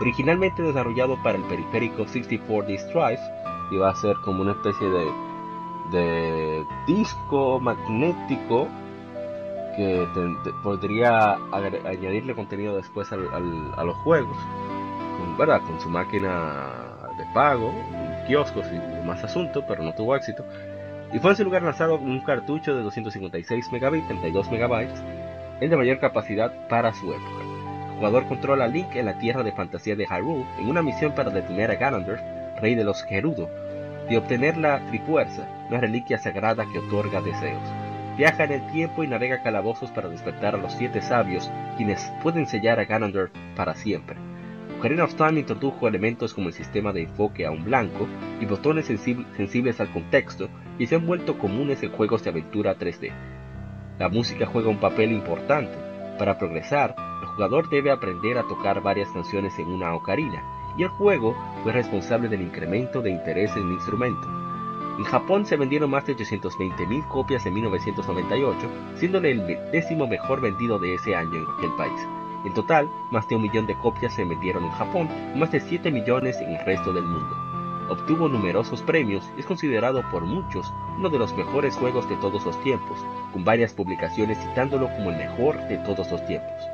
Originalmente 0.00 0.62
desarrollado 0.62 1.22
para 1.22 1.38
el 1.38 1.44
periférico 1.44 2.04
64D 2.04 2.92
Drive, 2.92 3.20
iba 3.70 3.90
a 3.90 3.94
ser 3.94 4.16
como 4.24 4.42
una 4.42 4.52
especie 4.52 4.88
de 5.90 6.64
disco 6.86 7.60
magnético 7.60 8.68
que 9.76 10.06
podría 10.62 11.38
añadirle 11.84 12.34
contenido 12.34 12.76
después 12.76 13.12
a 13.12 13.16
los 13.16 13.96
juegos, 13.98 14.36
con, 15.18 15.38
¿verdad? 15.38 15.60
con 15.62 15.80
su 15.80 15.88
máquina 15.88 16.66
de 17.16 17.24
pago, 17.34 17.72
kioscos 18.26 18.66
y 18.72 19.06
más 19.06 19.22
asuntos, 19.24 19.64
pero 19.66 19.82
no 19.82 19.94
tuvo 19.94 20.16
éxito. 20.16 20.44
Y 21.12 21.18
fue 21.18 21.30
en 21.30 21.34
ese 21.34 21.44
lugar 21.44 21.62
lanzado 21.62 21.96
un 21.96 22.20
cartucho 22.20 22.74
de 22.74 22.82
256 22.82 23.72
megabits, 23.72 24.06
32 24.08 24.50
megabytes, 24.50 25.02
el 25.60 25.70
de 25.70 25.76
mayor 25.76 25.98
capacidad 25.98 26.68
para 26.68 26.92
su 26.92 27.12
época. 27.12 27.41
Jugador 28.02 28.26
controla 28.26 28.64
a 28.64 28.66
Link 28.66 28.96
en 28.96 29.06
la 29.06 29.16
tierra 29.16 29.44
de 29.44 29.52
fantasía 29.52 29.94
de 29.94 30.06
Hyrule 30.06 30.44
en 30.58 30.68
una 30.68 30.82
misión 30.82 31.14
para 31.14 31.30
detener 31.30 31.70
a 31.70 31.76
Ganander, 31.76 32.18
rey 32.60 32.74
de 32.74 32.82
los 32.82 33.04
Gerudo, 33.04 33.48
y 34.10 34.16
obtener 34.16 34.56
la 34.56 34.84
Trifuerza, 34.88 35.46
una 35.68 35.78
reliquia 35.78 36.18
sagrada 36.18 36.66
que 36.72 36.80
otorga 36.80 37.20
deseos. 37.20 37.62
Viaja 38.16 38.42
en 38.42 38.50
el 38.54 38.72
tiempo 38.72 39.04
y 39.04 39.06
navega 39.06 39.44
calabozos 39.44 39.92
para 39.92 40.08
despertar 40.08 40.56
a 40.56 40.58
los 40.58 40.72
siete 40.72 41.00
sabios, 41.00 41.48
quienes 41.76 42.12
pueden 42.24 42.48
sellar 42.48 42.80
a 42.80 42.86
Ganondorf 42.86 43.30
para 43.54 43.76
siempre. 43.76 44.16
Ocarina 44.80 45.04
of 45.04 45.14
Time 45.14 45.38
introdujo 45.38 45.86
elementos 45.86 46.34
como 46.34 46.48
el 46.48 46.54
sistema 46.54 46.92
de 46.92 47.02
enfoque 47.02 47.46
a 47.46 47.52
un 47.52 47.62
blanco 47.62 48.08
y 48.40 48.46
botones 48.46 48.86
sensibles 48.86 49.80
al 49.80 49.92
contexto 49.92 50.48
y 50.76 50.88
se 50.88 50.96
han 50.96 51.06
vuelto 51.06 51.38
comunes 51.38 51.84
en 51.84 51.92
juegos 51.92 52.24
de 52.24 52.30
aventura 52.30 52.76
3D. 52.76 53.12
La 54.00 54.08
música 54.08 54.46
juega 54.46 54.70
un 54.70 54.80
papel 54.80 55.12
importante. 55.12 55.78
Para 56.18 56.36
progresar, 56.36 56.96
jugador 57.34 57.68
debe 57.68 57.90
aprender 57.90 58.38
a 58.38 58.44
tocar 58.44 58.82
varias 58.82 59.10
canciones 59.10 59.58
en 59.58 59.72
una 59.72 59.94
ocarina, 59.94 60.42
y 60.76 60.82
el 60.82 60.88
juego 60.88 61.36
fue 61.62 61.72
responsable 61.72 62.28
del 62.28 62.42
incremento 62.42 63.02
de 63.02 63.10
interés 63.10 63.54
en 63.56 63.66
el 63.66 63.72
instrumento. 63.72 64.28
En 64.98 65.04
Japón 65.04 65.46
se 65.46 65.56
vendieron 65.56 65.90
más 65.90 66.06
de 66.06 66.16
820.000 66.16 67.08
copias 67.08 67.46
en 67.46 67.54
1998, 67.54 68.68
siéndole 68.96 69.30
el 69.30 69.46
décimo 69.72 70.06
mejor 70.06 70.40
vendido 70.40 70.78
de 70.78 70.94
ese 70.94 71.14
año 71.14 71.34
en 71.34 71.46
aquel 71.56 71.72
país. 71.76 72.06
En 72.44 72.52
total, 72.54 72.90
más 73.10 73.26
de 73.28 73.36
un 73.36 73.42
millón 73.42 73.66
de 73.66 73.78
copias 73.78 74.14
se 74.14 74.24
vendieron 74.24 74.64
en 74.64 74.70
Japón 74.72 75.08
más 75.36 75.50
de 75.52 75.60
7 75.60 75.90
millones 75.90 76.36
en 76.40 76.50
el 76.50 76.64
resto 76.66 76.92
del 76.92 77.04
mundo. 77.04 77.36
Obtuvo 77.88 78.28
numerosos 78.28 78.82
premios 78.82 79.24
y 79.36 79.40
es 79.40 79.46
considerado 79.46 80.02
por 80.10 80.24
muchos 80.24 80.72
uno 80.98 81.08
de 81.08 81.18
los 81.18 81.34
mejores 81.36 81.76
juegos 81.76 82.08
de 82.08 82.16
todos 82.16 82.44
los 82.44 82.60
tiempos, 82.62 82.98
con 83.32 83.44
varias 83.44 83.72
publicaciones 83.72 84.38
citándolo 84.38 84.88
como 84.96 85.10
el 85.10 85.16
mejor 85.16 85.56
de 85.68 85.78
todos 85.78 86.10
los 86.10 86.24
tiempos. 86.26 86.71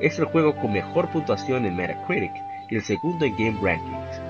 Es 0.00 0.18
el 0.18 0.24
juego 0.24 0.56
con 0.56 0.72
mejor 0.72 1.10
puntuación 1.10 1.66
en 1.66 1.76
Metacritic 1.76 2.32
y 2.70 2.76
el 2.76 2.82
segundo 2.82 3.26
en 3.26 3.36
Game 3.36 3.58
Rankings. 3.62 4.20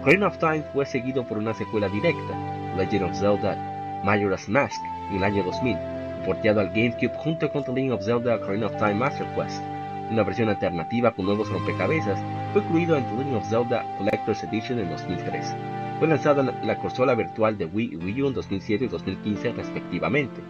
Ocarina 0.00 0.28
of 0.28 0.38
Time 0.38 0.62
fue 0.72 0.86
seguido 0.86 1.24
por 1.24 1.36
una 1.36 1.52
secuela 1.52 1.90
directa, 1.90 2.34
Legend 2.78 3.04
of 3.04 3.18
Zelda 3.18 4.00
Majora's 4.02 4.48
Mask, 4.48 4.80
en 5.10 5.16
el 5.16 5.24
año 5.24 5.44
2000, 5.44 5.76
porteado 6.24 6.60
al 6.60 6.68
GameCube 6.68 7.12
junto 7.18 7.52
con 7.52 7.64
The 7.64 7.72
Legend 7.72 7.92
of 7.92 8.04
Zelda 8.04 8.36
Ocarina 8.36 8.66
of 8.68 8.76
Time 8.76 8.94
Master 8.94 9.26
Quest, 9.34 9.62
una 10.10 10.22
versión 10.22 10.48
alternativa 10.48 11.10
con 11.10 11.26
nuevos 11.26 11.50
rompecabezas 11.50 12.18
fue 12.54 12.62
incluido 12.62 12.96
en 12.96 13.04
The 13.04 13.16
Legend 13.16 13.36
of 13.36 13.48
Zelda 13.48 13.84
Collector's 13.98 14.42
Edition 14.44 14.78
en 14.78 14.88
2003. 14.88 15.54
Fue 15.98 16.08
lanzado 16.08 16.40
en 16.40 16.66
la 16.66 16.78
consola 16.78 17.14
virtual 17.14 17.58
de 17.58 17.66
Wii 17.66 17.90
y 17.92 17.96
Wii 17.96 18.22
U 18.22 18.28
en 18.28 18.34
2007 18.34 18.86
y 18.86 18.88
2015 18.88 19.52
respectivamente. 19.52 20.40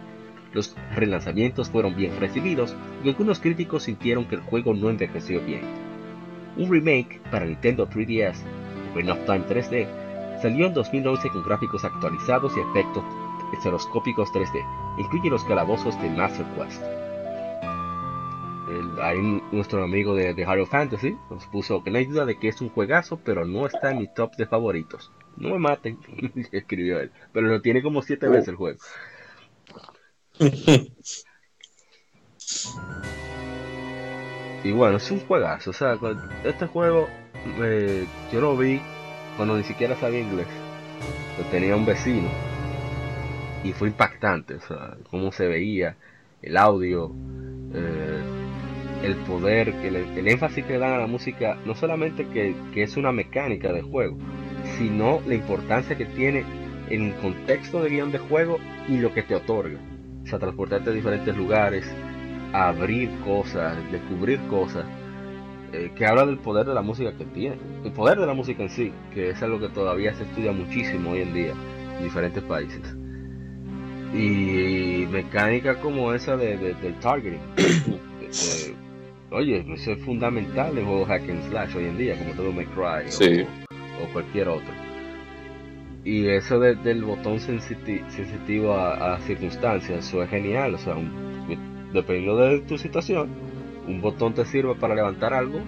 Los 0.53 0.75
relanzamientos 0.95 1.69
fueron 1.69 1.95
bien 1.95 2.19
recibidos 2.19 2.75
y 3.03 3.09
algunos 3.09 3.39
críticos 3.39 3.83
sintieron 3.83 4.25
que 4.25 4.35
el 4.35 4.41
juego 4.41 4.73
no 4.73 4.89
envejeció 4.89 5.41
bien. 5.41 5.61
Un 6.57 6.69
remake 6.69 7.21
para 7.31 7.45
Nintendo 7.45 7.87
3DS, 7.87 8.41
Ocarina 8.91 9.13
of 9.13 9.25
Time 9.25 9.45
3D, 9.47 9.87
salió 10.41 10.67
en 10.67 10.73
2011 10.73 11.29
con 11.29 11.43
gráficos 11.43 11.85
actualizados 11.85 12.51
y 12.57 12.59
efectos 12.59 13.03
estereoscópicos 13.53 14.29
3D. 14.31 14.65
Incluye 14.97 15.29
los 15.29 15.43
calabozos 15.45 15.99
de 16.01 16.09
Master 16.09 16.45
Quest. 16.55 16.83
ahí 19.01 19.41
nuestro 19.51 19.83
amigo 19.83 20.15
de, 20.15 20.33
de 20.33 20.65
Fantasy 20.65 21.15
nos 21.29 21.45
puso 21.47 21.83
que 21.83 21.91
no 21.91 21.97
hay 21.97 22.05
duda 22.05 22.25
de 22.25 22.37
que 22.37 22.49
es 22.49 22.59
un 22.59 22.69
juegazo, 22.69 23.19
pero 23.23 23.45
no 23.45 23.65
está 23.65 23.91
en 23.91 23.99
mi 23.99 24.07
top 24.07 24.35
de 24.35 24.45
favoritos. 24.45 25.11
No 25.37 25.49
me 25.49 25.59
maten, 25.59 25.97
escribió 26.51 26.99
él. 26.99 27.11
Pero 27.31 27.47
lo 27.47 27.61
tiene 27.61 27.81
como 27.81 28.01
7 28.01 28.27
veces 28.27 28.49
el 28.49 28.55
juego. 28.55 28.79
y 34.63 34.71
bueno, 34.71 34.97
es 34.97 35.11
un 35.11 35.19
juegazo. 35.21 35.71
O 35.71 35.73
sea, 35.73 35.97
este 36.43 36.67
juego 36.67 37.07
eh, 37.61 38.05
yo 38.31 38.41
lo 38.41 38.57
vi 38.57 38.81
cuando 39.37 39.57
ni 39.57 39.63
siquiera 39.63 39.95
sabía 39.95 40.19
inglés. 40.19 40.47
Yo 41.37 41.45
tenía 41.45 41.75
un 41.75 41.85
vecino 41.85 42.29
y 43.63 43.73
fue 43.73 43.89
impactante. 43.89 44.55
O 44.55 44.61
sea, 44.61 44.97
cómo 45.09 45.31
se 45.31 45.47
veía, 45.47 45.95
el 46.41 46.57
audio, 46.57 47.11
eh, 47.73 48.21
el 49.03 49.15
poder, 49.17 49.69
el, 49.69 49.95
el, 49.95 50.27
énfasis 50.27 50.65
que 50.65 50.77
dan 50.77 50.93
a 50.93 50.99
la 50.99 51.07
música. 51.07 51.57
No 51.65 51.75
solamente 51.75 52.27
que, 52.27 52.55
que 52.73 52.83
es 52.83 52.97
una 52.97 53.11
mecánica 53.11 53.71
de 53.71 53.81
juego, 53.81 54.17
sino 54.77 55.21
la 55.27 55.35
importancia 55.35 55.97
que 55.97 56.05
tiene 56.05 56.43
en 56.89 57.11
contexto 57.13 57.81
de 57.81 57.89
guion 57.89 58.11
de 58.11 58.19
juego 58.19 58.59
y 58.87 58.97
lo 58.97 59.13
que 59.13 59.23
te 59.23 59.35
otorga 59.35 59.79
a 60.31 60.39
transportarte 60.39 60.89
a 60.89 60.93
diferentes 60.93 61.35
lugares, 61.35 61.85
a 62.53 62.69
abrir 62.69 63.09
cosas, 63.25 63.75
descubrir 63.91 64.39
cosas, 64.47 64.85
eh, 65.73 65.91
que 65.95 66.05
habla 66.05 66.25
del 66.25 66.37
poder 66.37 66.65
de 66.65 66.73
la 66.73 66.81
música 66.81 67.13
que 67.13 67.25
tiene, 67.25 67.57
el 67.83 67.91
poder 67.91 68.19
de 68.19 68.25
la 68.25 68.33
música 68.33 68.63
en 68.63 68.69
sí, 68.69 68.91
que 69.13 69.29
es 69.29 69.41
algo 69.41 69.59
que 69.59 69.69
todavía 69.69 70.13
se 70.13 70.23
estudia 70.23 70.51
muchísimo 70.51 71.11
hoy 71.11 71.21
en 71.21 71.33
día 71.33 71.53
en 71.97 72.03
diferentes 72.03 72.43
países. 72.43 72.81
Y 74.13 75.07
mecánica 75.09 75.79
como 75.79 76.13
esa 76.13 76.35
de, 76.35 76.57
del 76.57 76.99
targeting. 76.99 77.39
oye, 79.31 79.65
eso 79.73 79.91
es 79.91 80.03
fundamental 80.03 80.77
en 80.77 80.85
juegos 80.85 81.07
hack 81.07 81.29
and 81.29 81.49
slash 81.49 81.75
hoy 81.77 81.85
en 81.85 81.97
día, 81.97 82.17
como 82.17 82.33
todo 82.33 82.51
me 82.51 82.65
cry 82.65 83.07
o 84.03 84.13
cualquier 84.13 84.49
otro. 84.49 84.90
Y 86.03 86.27
eso 86.27 86.59
del 86.59 87.03
botón 87.03 87.39
sensitivo 87.39 88.73
a, 88.73 89.19
circunstancias, 89.19 90.07
eso 90.07 90.23
es 90.23 90.29
genial. 90.29 90.73
O 90.73 90.77
sea, 90.77 90.95
dependiendo 91.93 92.37
de 92.37 92.59
tu 92.61 92.77
situación, 92.77 93.29
un 93.87 94.01
botón 94.01 94.33
te 94.33 94.43
sirve 94.45 94.73
para 94.75 94.95
levantar 94.95 95.33
algo 95.33 95.59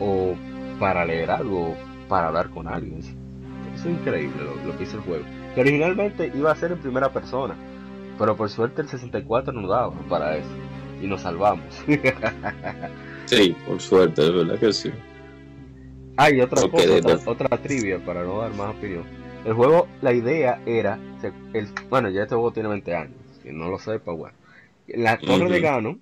o 0.00 0.34
para 0.80 1.04
leer 1.04 1.30
algo, 1.30 1.76
para 2.08 2.28
hablar 2.28 2.50
con 2.50 2.66
alguien. 2.66 2.98
Eso 2.98 3.88
es 3.88 4.00
increíble 4.00 4.42
lo, 4.66 4.76
que 4.76 4.82
hizo 4.82 4.96
el 4.96 5.02
juego. 5.04 5.24
Que 5.54 5.60
originalmente 5.60 6.32
iba 6.34 6.50
a 6.50 6.56
ser 6.56 6.72
en 6.72 6.78
primera 6.78 7.12
persona, 7.12 7.54
pero 8.18 8.36
por 8.36 8.48
suerte 8.50 8.82
el 8.82 8.88
64 8.88 9.52
nos 9.52 9.70
daba 9.70 9.92
para 10.08 10.36
eso. 10.36 10.50
Y 11.00 11.06
nos 11.06 11.20
salvamos. 11.20 11.64
sí, 13.26 13.54
por 13.64 13.80
suerte, 13.80 14.22
es 14.22 14.34
verdad 14.34 14.58
que 14.58 14.72
sí. 14.72 14.90
Hay 16.16 16.40
otra 16.40 16.62
otra 17.26 17.56
trivia 17.58 18.04
para 18.04 18.24
no 18.24 18.40
dar 18.40 18.52
más 18.54 18.74
opinión 18.74 19.04
el 19.48 19.54
juego, 19.54 19.88
la 20.02 20.12
idea 20.12 20.60
era, 20.66 20.98
el, 21.54 21.68
bueno, 21.88 22.10
ya 22.10 22.24
este 22.24 22.34
juego 22.34 22.52
tiene 22.52 22.68
20 22.68 22.94
años, 22.94 23.16
si 23.42 23.50
no 23.50 23.70
lo 23.70 23.78
sepa, 23.78 24.12
bueno. 24.12 24.36
La 24.88 25.18
torre 25.18 25.48
de 25.48 25.60
Gano, 25.60 25.98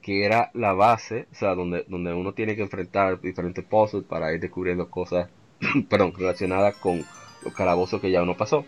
que 0.00 0.24
era 0.24 0.52
la 0.54 0.72
base, 0.72 1.26
o 1.32 1.34
sea, 1.34 1.56
donde, 1.56 1.84
donde 1.88 2.14
uno 2.14 2.32
tiene 2.32 2.54
que 2.54 2.62
enfrentar 2.62 3.20
diferentes 3.20 3.64
puzzles 3.64 4.04
para 4.04 4.32
ir 4.32 4.38
descubriendo 4.38 4.88
cosas, 4.88 5.28
perdón, 5.90 6.12
relacionadas 6.16 6.76
con 6.76 7.04
los 7.42 7.52
calabozos 7.54 8.00
que 8.00 8.12
ya 8.12 8.22
uno 8.22 8.36
pasó. 8.36 8.64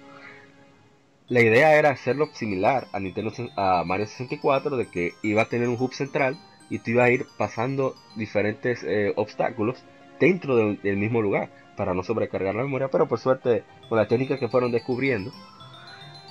La 1.28 1.40
idea 1.40 1.78
era 1.78 1.90
hacerlo 1.90 2.28
similar 2.32 2.88
a 2.92 2.98
Nintendo 2.98 3.32
a 3.56 3.84
Mario 3.86 4.06
64, 4.06 4.76
de 4.76 4.88
que 4.88 5.12
iba 5.22 5.42
a 5.42 5.48
tener 5.48 5.68
un 5.68 5.76
hub 5.78 5.94
central 5.94 6.36
y 6.70 6.80
tú 6.80 6.90
ibas 6.90 7.06
a 7.06 7.12
ir 7.12 7.26
pasando 7.36 7.94
diferentes 8.16 8.82
eh, 8.82 9.12
obstáculos 9.14 9.84
dentro 10.18 10.56
del 10.56 10.96
mismo 10.96 11.22
lugar 11.22 11.50
para 11.78 11.94
no 11.94 12.02
sobrecargar 12.02 12.56
la 12.56 12.64
memoria, 12.64 12.88
pero 12.88 13.06
por 13.06 13.20
suerte 13.20 13.62
con 13.88 13.96
la 13.96 14.08
técnica 14.08 14.36
que 14.36 14.48
fueron 14.48 14.72
descubriendo, 14.72 15.32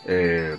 eh, 0.05 0.57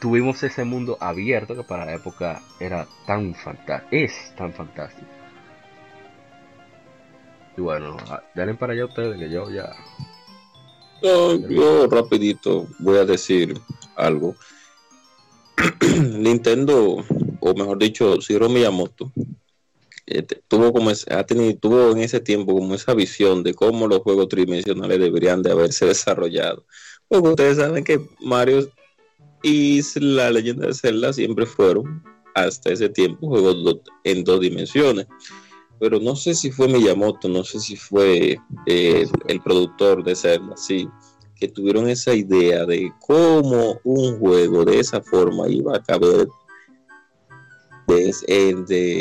tuvimos 0.00 0.42
ese 0.42 0.64
mundo 0.64 0.98
abierto 1.00 1.54
que 1.54 1.62
para 1.62 1.86
la 1.86 1.94
época 1.94 2.42
era 2.58 2.88
tan 3.06 3.32
fantástico, 3.36 3.88
es 3.92 4.34
tan 4.36 4.52
fantástico. 4.52 5.06
Y 7.56 7.60
bueno, 7.60 7.96
ah, 8.10 8.20
denle 8.34 8.54
para 8.54 8.72
allá 8.72 8.86
ustedes 8.86 9.16
que 9.18 9.30
yo 9.30 9.48
ya... 9.50 9.70
yo 11.00 11.86
rapidito 11.86 12.66
voy 12.80 12.98
a 12.98 13.04
decir 13.04 13.56
algo. 13.94 14.34
Nintendo, 16.18 17.04
o 17.38 17.54
mejor 17.54 17.78
dicho, 17.78 18.16
Shiro 18.16 18.48
Miyamoto, 18.48 19.12
eh, 20.10 20.22
tuvo 20.48 20.72
como 20.72 20.90
ha 20.90 21.24
tenido, 21.24 21.58
tuvo 21.58 21.90
en 21.90 21.98
ese 21.98 22.20
tiempo 22.20 22.54
como 22.54 22.74
esa 22.74 22.94
visión 22.94 23.42
de 23.42 23.52
cómo 23.52 23.86
los 23.86 24.00
juegos 24.00 24.28
tridimensionales 24.28 24.98
deberían 24.98 25.42
de 25.42 25.52
haberse 25.52 25.86
desarrollado. 25.86 26.64
Porque 27.08 27.28
ustedes 27.28 27.58
saben 27.58 27.84
que 27.84 28.00
Mario 28.20 28.70
y 29.42 29.82
la 30.00 30.30
leyenda 30.30 30.66
de 30.66 30.74
Zelda 30.74 31.12
siempre 31.12 31.44
fueron, 31.46 32.02
hasta 32.34 32.72
ese 32.72 32.88
tiempo, 32.88 33.28
juegos 33.28 33.80
en 34.04 34.24
dos 34.24 34.40
dimensiones. 34.40 35.06
Pero 35.78 36.00
no 36.00 36.16
sé 36.16 36.34
si 36.34 36.50
fue 36.50 36.68
Miyamoto, 36.68 37.28
no 37.28 37.44
sé 37.44 37.60
si 37.60 37.76
fue 37.76 38.38
eh, 38.66 39.06
el 39.28 39.40
productor 39.42 40.02
de 40.02 40.16
Zelda, 40.16 40.56
sí, 40.56 40.88
que 41.36 41.48
tuvieron 41.48 41.88
esa 41.88 42.14
idea 42.14 42.64
de 42.64 42.92
cómo 43.06 43.78
un 43.84 44.18
juego 44.18 44.64
de 44.64 44.80
esa 44.80 45.00
forma 45.02 45.48
iba 45.48 45.76
a 45.76 45.82
caber 45.82 46.28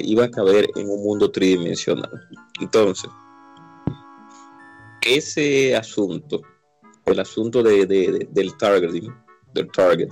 iba 0.04 0.26
a 0.26 0.32
caber 0.32 0.70
en 0.76 0.90
un 0.90 1.04
mundo 1.04 1.32
tridimensional. 1.32 2.10
Entonces, 2.62 3.10
ese 5.02 5.76
asunto, 5.76 6.42
el 7.06 7.20
asunto 7.20 7.64
de, 7.64 7.86
del 8.30 8.58
targeting, 8.58 9.14
del 9.54 9.72
target, 9.72 10.10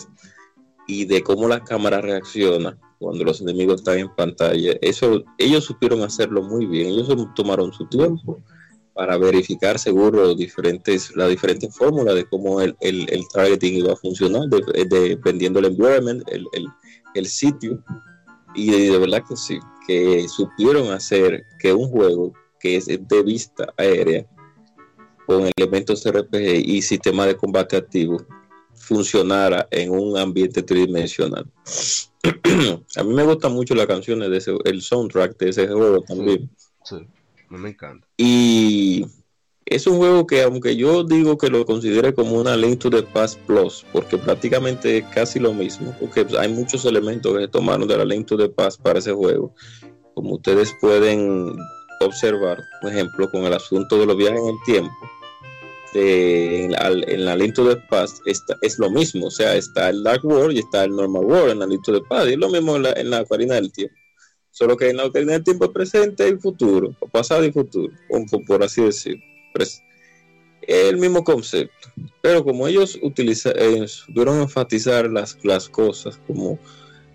y 0.88 1.06
de 1.06 1.24
cómo 1.24 1.48
la 1.48 1.64
cámara 1.64 2.00
reacciona 2.00 2.78
cuando 3.00 3.24
los 3.24 3.42
enemigos 3.42 3.82
están 3.82 4.00
en 4.00 4.16
pantalla, 4.16 4.74
eso 4.82 5.24
ellos 5.38 5.66
supieron 5.66 6.02
hacerlo 6.02 6.44
muy 6.44 6.66
bien. 6.66 6.88
Ellos 6.88 7.08
tomaron 7.36 7.74
su 7.74 7.88
tiempo 7.88 8.42
para 8.94 9.18
verificar 9.18 9.78
seguro 9.78 10.34
diferentes, 10.36 11.14
la 11.16 11.28
diferente 11.28 11.70
fórmula 11.70 12.14
de 12.14 12.26
cómo 12.26 12.62
el, 12.62 12.76
targeting 13.34 13.76
iba 13.76 13.94
a 13.94 13.98
funcionar, 13.98 14.48
dependiendo 14.90 15.60
del 15.60 15.72
environment, 15.72 16.24
el, 16.30 16.46
el 17.14 17.26
sitio 17.26 17.84
y 18.56 18.90
de 18.90 18.98
verdad 18.98 19.24
que 19.28 19.36
sí, 19.36 19.60
que 19.88 20.28
supieron 20.28 20.92
hacer 20.92 21.44
que 21.60 21.74
un 21.74 21.90
juego 21.90 22.34
que 22.60 22.78
es 22.78 22.86
de 22.86 23.24
vista 23.24 23.74
aérea, 23.78 24.26
con 25.26 25.50
elementos 25.58 26.04
RPG 26.06 26.64
y 26.66 26.82
sistema 26.82 27.26
de 27.26 27.36
combate 27.36 27.78
activo, 27.78 28.18
funcionara 28.74 29.68
en 29.72 29.92
un 29.92 30.18
ambiente 30.18 30.62
tridimensional. 30.62 31.46
a 32.96 33.04
mí 33.04 33.14
me 33.14 33.24
gustan 33.24 33.54
mucho 33.54 33.76
las 33.76 33.88
canciones 33.88 34.30
de 34.30 34.38
ese, 34.38 34.56
el 34.66 34.82
soundtrack 34.82 35.38
de 35.38 35.50
ese 35.50 35.68
juego 35.68 36.02
también. 36.02 36.50
Sí, 36.84 37.08
me 37.50 37.70
encanta. 37.70 38.08
Y 38.18 39.06
es 39.66 39.88
un 39.88 39.98
juego 39.98 40.28
que 40.28 40.44
aunque 40.44 40.76
yo 40.76 41.04
digo 41.04 41.38
que 41.38 41.50
lo 41.50 41.66
considere 41.66 42.14
como 42.14 42.40
una 42.40 42.56
Link 42.56 42.80
to 42.80 42.90
the 42.92 43.02
Past 43.02 43.40
Plus, 43.48 43.84
porque 43.92 44.18
prácticamente 44.18 45.00
es 45.00 45.06
casi 45.06 45.40
lo 45.40 45.54
mismo, 45.54 45.96
porque 46.00 46.26
hay 46.38 46.54
muchos 46.54 46.86
elementos 46.86 47.34
que 47.34 47.42
se 47.42 47.48
tomaron 47.48 47.88
de 47.88 47.98
la 47.98 48.06
Link 48.06 48.28
to 48.28 48.38
the 48.38 48.48
Past 48.48 48.80
para 48.82 49.00
ese 49.00 49.12
juego, 49.12 49.54
como 50.14 50.36
ustedes 50.36 50.72
pueden 50.80 51.56
observar, 52.02 52.62
por 52.82 52.92
ejemplo, 52.92 53.30
con 53.32 53.44
el 53.44 53.54
asunto 53.54 53.98
de 53.98 54.06
los 54.06 54.16
viajes 54.16 54.40
en 54.40 54.48
el 54.48 54.64
tiempo, 54.66 54.94
en, 55.96 57.26
la, 57.26 57.36
Link 57.36 57.56
to 57.56 57.68
the 57.68 57.82
Past 57.90 58.18
es 58.28 58.78
lo 58.78 58.92
mismo, 58.92 59.28
o 59.28 59.32
sea, 59.32 59.56
está 59.56 59.90
el 59.90 60.04
Dark 60.04 60.24
World 60.26 60.58
y 60.58 60.60
está 60.60 60.84
el 60.84 60.92
Normal 60.92 61.26
World 61.26 61.52
en 61.54 61.60
la 61.60 61.66
Link 61.66 61.84
to 61.84 61.94
the 61.94 62.06
Past, 62.08 62.28
y 62.28 62.34
es 62.34 62.38
lo 62.38 62.50
mismo 62.50 62.76
en 62.76 62.84
la, 62.84 62.92
en 62.92 63.12
Ocarina 63.12 63.56
del 63.56 63.72
Tiempo. 63.72 63.96
Solo 64.52 64.78
que 64.78 64.90
en 64.90 64.98
la 64.98 65.06
Ocarina 65.06 65.34
del 65.34 65.44
Tiempo 65.44 65.66
es 65.66 65.72
presente 65.72 66.30
y 66.30 66.36
futuro, 66.36 66.96
o 67.00 67.08
pasado 67.08 67.44
y 67.44 67.52
futuro, 67.52 67.92
por 68.46 68.62
así 68.62 68.84
decirlo 68.84 69.35
es 69.64 69.84
el 70.62 70.98
mismo 70.98 71.24
concepto. 71.24 71.90
Pero 72.22 72.44
como 72.44 72.68
ellos 72.68 72.98
utilizaron, 73.02 73.60
eh, 73.62 73.88
enfatizar 74.16 75.10
las, 75.10 75.38
las 75.44 75.70
cosas, 75.70 76.20
como, 76.28 76.60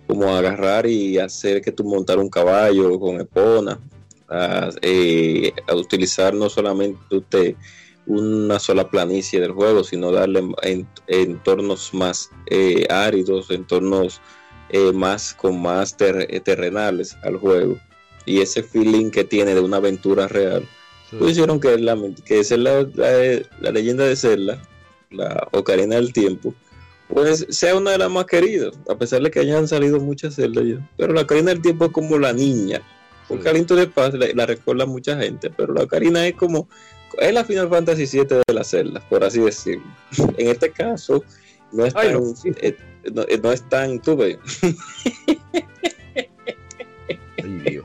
como 0.07 0.35
agarrar 0.35 0.87
y 0.87 1.19
hacer 1.19 1.61
que 1.61 1.73
tú 1.73 1.85
montar 1.85 2.19
un 2.19 2.29
caballo 2.29 2.99
con 2.99 3.21
epona, 3.21 3.81
a, 4.29 4.71
eh, 4.83 5.53
utilizar 5.75 6.35
no 6.35 6.49
solamente 6.49 7.57
una 8.07 8.59
sola 8.59 8.89
planicie 8.89 9.41
del 9.41 9.53
juego, 9.53 9.85
sino 9.85 10.11
darle 10.11 10.43
en, 10.63 10.89
entornos 11.07 11.93
más 11.93 12.31
eh, 12.47 12.87
áridos, 12.89 13.51
entornos 13.51 14.21
eh, 14.71 14.93
más 14.93 15.35
con 15.35 15.61
más 15.61 15.97
terrenales 15.97 17.17
al 17.23 17.37
juego. 17.37 17.79
Y 18.27 18.41
ese 18.41 18.63
feeling 18.63 19.11
que 19.11 19.25
tiene 19.25 19.55
de 19.55 19.61
una 19.61 19.79
aventura 19.79 20.29
real, 20.29 20.67
hicieron 21.29 21.61
que, 21.61 21.79
la, 21.79 21.97
que 22.25 22.43
la, 22.57 22.87
la, 23.61 23.71
leyenda 23.71 24.05
de 24.05 24.17
Zelda, 24.17 24.63
la 25.11 25.49
Ocarina 25.53 25.97
del 25.97 26.13
Tiempo, 26.13 26.55
pues 27.09 27.47
sea 27.51 27.77
una 27.77 27.93
de 27.93 27.99
las 27.99 28.11
más 28.11 28.27
queridas, 28.27 28.79
a 28.89 28.95
pesar 28.95 29.23
de 29.23 29.31
que 29.31 29.41
hayan 29.41 29.67
salido 29.67 29.99
muchas 30.01 30.37
Zelda 30.37 30.63
ya. 30.63 30.89
Pero 30.97 31.13
la 31.13 31.23
Ocarina 31.23 31.51
del 31.51 31.63
Tiempo 31.63 31.87
es 31.87 31.93
como 31.93 32.19
la 32.19 32.33
niña, 32.33 32.83
porque 33.29 33.49
Aliento 33.49 33.75
de 33.75 33.87
Paz 33.87 34.15
la, 34.15 34.47
recuerda 34.47 34.87
mucha 34.87 35.17
gente, 35.17 35.51
pero 35.51 35.73
la 35.73 35.83
Ocarina 35.83 36.27
es 36.27 36.35
como 36.35 36.69
es 37.19 37.35
la 37.35 37.45
Final 37.45 37.69
Fantasy 37.69 38.07
VII 38.07 38.43
de 38.47 38.55
las 38.55 38.69
celdas, 38.69 39.03
por 39.05 39.25
así 39.25 39.41
decirlo. 39.41 39.85
En 40.39 40.49
este 40.49 40.71
caso, 40.71 41.25
no 41.73 41.85
es 41.85 41.95
tan, 41.95 42.17
eh, 42.45 42.77
no, 43.13 43.53
es 43.53 43.69
tan, 43.69 44.01
tuve. 44.01 44.39
Eh, 47.43 47.83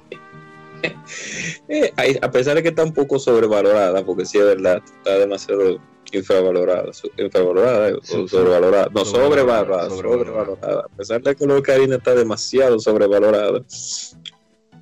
a 2.21 2.31
pesar 2.31 2.55
de 2.55 2.63
que 2.63 2.69
está 2.69 2.83
un 2.83 2.93
poco 2.93 3.19
sobrevalorada, 3.19 4.05
porque 4.05 4.25
sí 4.25 4.37
es 4.37 4.45
verdad, 4.45 4.81
está 4.97 5.19
demasiado 5.19 5.79
infravalorada, 6.11 6.91
infravalorada 7.17 7.95
o 7.97 8.27
sobrevalorada, 8.27 8.89
no 8.93 9.05
sobrevalorada, 9.05 9.89
sobrevalorada, 9.89 10.81
a 10.81 10.97
pesar 10.97 11.21
de 11.21 11.35
que 11.35 11.45
la 11.45 11.57
Ocarina 11.57 11.95
está 11.95 12.15
demasiado 12.15 12.79
sobrevalorada, 12.79 13.63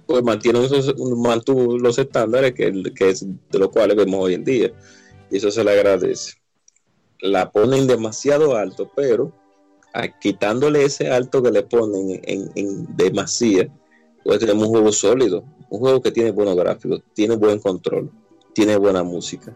pues 0.05 0.23
mantienen 0.23 0.63
esos, 0.63 0.97
mantuvo 0.97 1.77
los 1.77 1.97
estándares 1.97 2.53
que, 2.53 2.83
que 2.95 3.09
es 3.09 3.25
de 3.25 3.59
los 3.59 3.69
cuales 3.69 3.95
vemos 3.95 4.19
hoy 4.19 4.33
en 4.33 4.43
día. 4.43 4.71
Y 5.31 5.37
eso 5.37 5.49
se 5.49 5.63
le 5.63 5.71
agradece. 5.71 6.33
La 7.19 7.51
ponen 7.51 7.87
demasiado 7.87 8.55
alto, 8.55 8.91
pero 8.95 9.31
quitándole 10.19 10.83
ese 10.83 11.09
alto 11.09 11.41
que 11.41 11.51
le 11.51 11.63
ponen 11.63 12.19
en, 12.23 12.51
en 12.55 12.95
demasía, 12.95 13.69
pues 14.23 14.39
tenemos 14.39 14.63
un 14.63 14.69
juego 14.69 14.91
sólido, 14.91 15.43
un 15.69 15.79
juego 15.79 16.01
que 16.01 16.11
tiene 16.11 16.31
buenos 16.31 16.55
gráficos, 16.55 17.01
tiene 17.13 17.35
buen 17.35 17.59
control, 17.59 18.11
tiene 18.53 18.77
buena 18.77 19.03
música. 19.03 19.55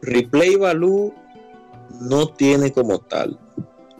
Replay 0.00 0.56
Value 0.56 1.12
no 2.00 2.28
tiene 2.28 2.72
como 2.72 2.98
tal, 2.98 3.38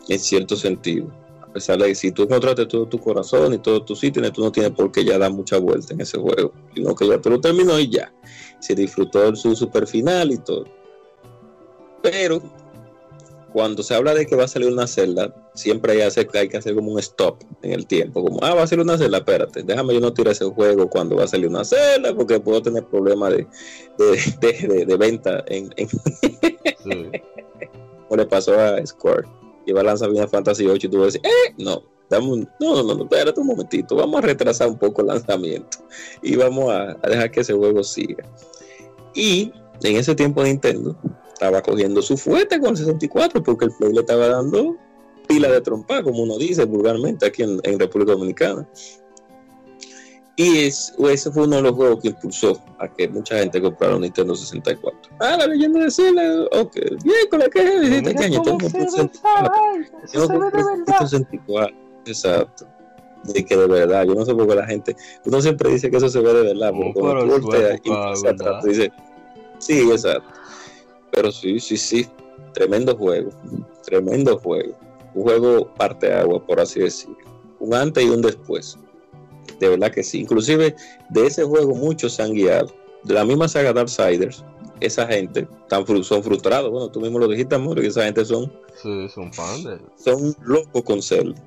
en 0.09 0.19
cierto 0.19 0.57
sentido 0.57 1.13
a 1.53 1.55
pesar 1.55 1.79
de 1.79 1.89
que 1.89 1.95
si 1.95 2.13
tú 2.13 2.23
encontraste 2.23 2.65
todo 2.65 2.87
tu 2.87 2.99
corazón 2.99 3.53
y 3.53 3.59
todo 3.59 3.85
tu 3.85 3.95
sitio, 3.95 4.33
tú 4.33 4.41
no 4.41 4.51
tienes 4.51 4.73
por 4.73 4.91
qué 4.91 5.05
ya 5.05 5.19
dar 5.19 5.31
mucha 5.31 5.59
vuelta 5.59 5.93
en 5.93 6.01
ese 6.01 6.17
juego, 6.17 6.55
sino 6.75 6.95
que 6.95 7.07
ya 7.07 7.21
te 7.21 7.29
lo 7.29 7.39
terminó 7.43 7.79
y 7.79 7.91
ya. 7.91 8.11
Se 8.59 8.75
disfrutó 8.75 9.37
su 9.37 9.55
super 9.55 9.87
final 9.87 10.33
y 10.33 10.39
todo. 10.39 10.65
Pero 12.03 12.41
cuando 13.53 13.83
se 13.83 13.95
habla 13.95 14.15
de 14.15 14.27
que 14.27 14.37
va 14.37 14.45
a 14.45 14.49
salir 14.49 14.73
una 14.73 14.87
celda, 14.87 15.35
siempre 15.55 15.93
hay, 15.93 16.09
hay 16.35 16.49
que 16.49 16.57
hacer 16.57 16.75
como 16.75 16.93
un 16.93 16.99
stop 16.99 17.43
en 17.63 17.73
el 17.73 17.87
tiempo, 17.87 18.23
como, 18.25 18.39
ah, 18.43 18.55
va 18.55 18.63
a 18.63 18.67
salir 18.67 18.85
una 18.85 18.99
celda, 18.99 19.19
espérate, 19.19 19.63
déjame 19.63 19.95
yo 19.95 20.01
no 20.01 20.13
tirar 20.13 20.33
ese 20.33 20.45
juego 20.47 20.89
cuando 20.89 21.17
va 21.17 21.25
a 21.25 21.29
salir 21.29 21.49
una 21.49 21.65
celda, 21.65 22.15
porque 22.15 22.41
puedo 22.41 22.63
tener 22.63 22.85
problemas 22.85 23.33
de, 23.33 23.47
de, 24.41 24.85
de, 24.87 24.97
venta 24.97 25.45
en... 25.47 25.69
como 28.09 28.17
le 28.17 28.27
pasó 28.27 28.59
a 28.59 28.85
Score 28.87 29.27
iba 29.67 29.81
a 29.81 29.85
lanzar 29.85 30.11
Final 30.11 30.29
Fantasy 30.29 30.67
8 30.67 30.87
y 30.87 30.91
tú 30.91 30.99
vas 30.99 31.03
a 31.03 31.07
decir, 31.07 31.23
eh, 31.25 31.55
no, 31.59 31.83
dame 32.09 32.47
no, 32.61 32.83
no, 32.83 32.95
no, 32.95 33.03
espérate 33.05 33.41
un 33.41 33.47
momentito, 33.47 33.97
vamos 33.97 34.19
a 34.19 34.27
retrasar 34.27 34.69
un 34.69 34.79
poco 34.79 35.03
el 35.03 35.09
lanzamiento 35.09 35.79
y 36.23 36.37
vamos 36.37 36.71
a, 36.71 36.95
dejar 37.09 37.31
que 37.31 37.41
ese 37.41 37.53
juego 37.53 37.83
siga. 37.83 38.25
Y 39.15 39.53
en 39.83 39.97
ese 39.97 40.15
tiempo 40.15 40.43
Nintendo 40.43 40.97
estaba 41.43 41.61
cogiendo 41.61 42.01
su 42.03 42.17
fuerte 42.17 42.61
con 42.61 42.71
el 42.71 42.77
64 42.77 43.43
porque 43.43 43.65
el 43.65 43.73
Play 43.73 43.93
le 43.93 44.01
estaba 44.01 44.29
dando 44.29 44.77
pila 45.27 45.51
de 45.51 45.61
trompa, 45.61 46.03
como 46.03 46.23
uno 46.23 46.39
dice 46.39 46.65
vulgarmente 46.65 47.27
aquí 47.27 47.43
en, 47.43 47.61
en 47.65 47.79
República 47.81 48.13
Dominicana. 48.13 48.67
Y 50.37 50.67
es, 50.67 50.95
ese 50.99 51.31
fue 51.31 51.45
uno 51.45 51.57
de 51.57 51.63
los 51.63 51.73
juegos 51.73 52.01
que 52.01 52.09
impulsó 52.09 52.59
a 52.79 52.89
que 52.89 53.09
mucha 53.09 53.39
gente 53.39 53.61
comprara 53.61 53.97
un 53.97 54.03
Nintendo 54.03 54.35
64. 54.35 55.17
Ah, 55.21 55.37
la 55.39 55.47
leyenda 55.47 55.81
de 55.81 55.91
Zelda, 55.91 56.23
ok, 56.53 56.75
bien, 57.05 57.29
con 57.29 57.41
la 57.41 57.49
que 57.49 57.61
es 57.61 58.03
de 58.03 58.25
año, 58.25 58.41
todo 58.43 58.59
64. 58.61 59.53
Exacto. 62.07 62.67
De 63.25 63.45
que 63.45 63.57
de 63.57 63.67
verdad, 63.67 64.05
yo 64.07 64.15
no 64.15 64.25
sé 64.25 64.35
por 64.35 64.49
qué 64.49 64.55
la 64.55 64.67
gente, 64.67 64.97
uno 65.25 65.41
siempre 65.43 65.71
dice 65.71 65.91
que 65.91 65.97
eso 65.97 66.09
se 66.09 66.21
ve 66.21 66.33
de 66.33 66.55
verdad, 66.55 66.73
porque 66.73 66.93
cuando 66.95 67.25
tú 67.37 67.49
volteas 67.49 67.81
y 67.85 68.69
dice, 68.69 68.93
sí, 69.59 69.91
exacto. 69.91 70.42
Pero 71.13 71.31
sí, 71.31 71.61
sí, 71.61 71.77
sí, 71.77 72.07
tremendo 72.53 72.97
juego, 72.97 73.31
tremendo 73.85 74.39
juego. 74.39 74.75
Un 75.15 75.23
juego 75.23 75.73
parte 75.75 76.13
agua, 76.13 76.45
por 76.45 76.59
así 76.59 76.81
decirlo. 76.81 77.17
Un 77.61 77.75
antes 77.75 78.05
y 78.05 78.09
un 78.09 78.23
después 78.23 78.77
de 79.63 79.69
verdad 79.69 79.93
que 79.93 80.03
sí. 80.03 80.21
Inclusive 80.21 80.75
de 81.11 81.27
ese 81.27 81.45
juego 81.45 81.75
muchos 81.75 82.15
se 82.15 82.23
han 82.23 82.33
guiado. 82.33 82.75
De 83.05 83.15
la 83.15 83.25
misma 83.25 83.49
saga 83.49 83.73
Darksiders, 83.73 84.45
esa 84.81 85.07
gente 85.07 85.49
tan 85.69 85.85
son 86.05 86.23
frustrados. 86.23 86.71
Bueno, 86.71 86.89
tú 86.91 87.01
mismo 87.01 87.19
lo 87.19 87.29
dijiste, 87.29 87.55
amor, 87.55 87.81
que 87.81 87.87
esa 87.87 88.05
gente 88.05 88.25
son... 88.25 88.53
son 88.83 89.33
fans 89.33 89.69
Son 89.97 90.35
locos 90.43 90.83
con 90.83 91.03
Zelda. 91.03 91.41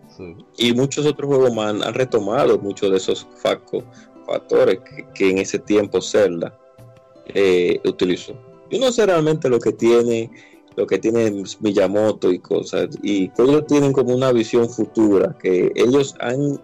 Y 0.58 0.74
muchos 0.74 1.06
otros 1.06 1.28
juegos 1.28 1.54
más 1.54 1.82
han, 1.82 1.94
retomado 1.94 2.58
muchos 2.58 2.90
de 2.92 2.98
esos 2.98 3.28
factores 3.36 4.80
que, 5.14 5.30
en 5.30 5.40
ese 5.40 5.60
tiempo 5.60 6.02
Zelda 6.02 6.58
eh, 7.28 7.82
utilizó. 7.84 8.34
Yo 8.70 8.80
no 8.80 8.92
sé 8.92 9.06
realmente 9.06 9.50
lo 9.50 9.60
que 9.60 9.72
tiene 9.72 10.32
lo 10.76 10.86
que 10.86 11.00
tiene 11.00 11.44
Miyamoto 11.62 12.32
y 12.32 12.40
cosas, 12.40 12.90
y 13.02 13.32
ellos 13.38 13.66
tienen 13.66 13.94
como 13.94 14.14
una 14.14 14.34
visión 14.34 14.70
futura, 14.70 15.34
que 15.42 15.72
ellos 15.74 16.16
han 16.20 16.60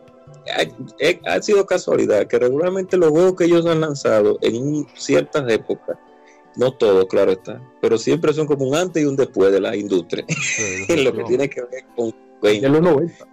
ha, 1.26 1.42
sido 1.42 1.66
casualidad 1.66 2.28
que 2.28 2.40
regularmente 2.40 2.98
los 2.98 3.12
juegos 3.12 3.36
que 3.36 3.46
ellos 3.46 3.66
han 3.66 3.82
lanzado 3.82 4.38
en 4.42 4.86
ciertas 4.96 5.50
épocas, 5.52 5.98
no 6.58 6.74
todo, 6.74 7.08
claro 7.08 7.32
está, 7.32 7.62
pero 7.82 7.98
siempre 7.98 8.34
son 8.34 8.48
como 8.48 8.66
un 8.66 8.76
antes 8.76 9.04
y 9.04 9.06
un 9.06 9.16
después 9.16 9.52
de 9.52 9.62
la 9.62 9.76
industria, 9.76 10.26
en 10.90 11.04
lo 11.04 11.14
que 11.14 11.24
tiene 11.24 11.50
que 11.50 11.62
ver 11.62 11.86
con 11.96 12.14
en 12.44 12.72
los 12.72 12.82
90. 12.82 13.28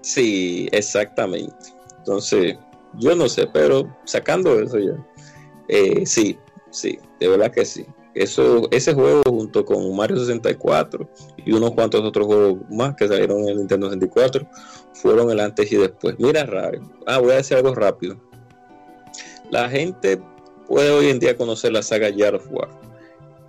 Sí, 0.00 0.68
exactamente. 0.72 1.54
Entonces, 1.98 2.56
yo 2.94 3.14
no 3.14 3.28
sé, 3.28 3.46
pero 3.52 3.94
sacando 4.04 4.58
eso 4.58 4.78
ya, 4.78 5.06
eh, 5.68 6.06
sí, 6.06 6.38
sí, 6.70 6.98
de 7.20 7.28
verdad 7.28 7.52
que 7.52 7.64
sí. 7.64 7.84
Eso, 8.16 8.66
ese 8.70 8.94
juego 8.94 9.22
junto 9.26 9.62
con 9.66 9.94
Mario 9.94 10.16
64 10.16 11.06
y 11.44 11.52
unos 11.52 11.72
cuantos 11.72 12.02
otros 12.02 12.26
juegos 12.26 12.60
más 12.70 12.96
que 12.96 13.06
salieron 13.06 13.46
en 13.46 13.58
Nintendo 13.58 13.88
64 13.88 14.48
fueron 14.94 15.30
el 15.30 15.38
antes 15.38 15.70
y 15.70 15.76
después. 15.76 16.16
Mira, 16.18 16.46
raro. 16.46 16.80
Ah, 17.06 17.18
voy 17.18 17.32
a 17.32 17.36
decir 17.36 17.58
algo 17.58 17.74
rápido. 17.74 18.18
La 19.50 19.68
gente 19.68 20.18
puede 20.66 20.90
hoy 20.90 21.08
en 21.08 21.18
día 21.18 21.36
conocer 21.36 21.72
la 21.72 21.82
saga 21.82 22.08
Yard 22.08 22.36
of 22.36 22.46
War. 22.50 22.70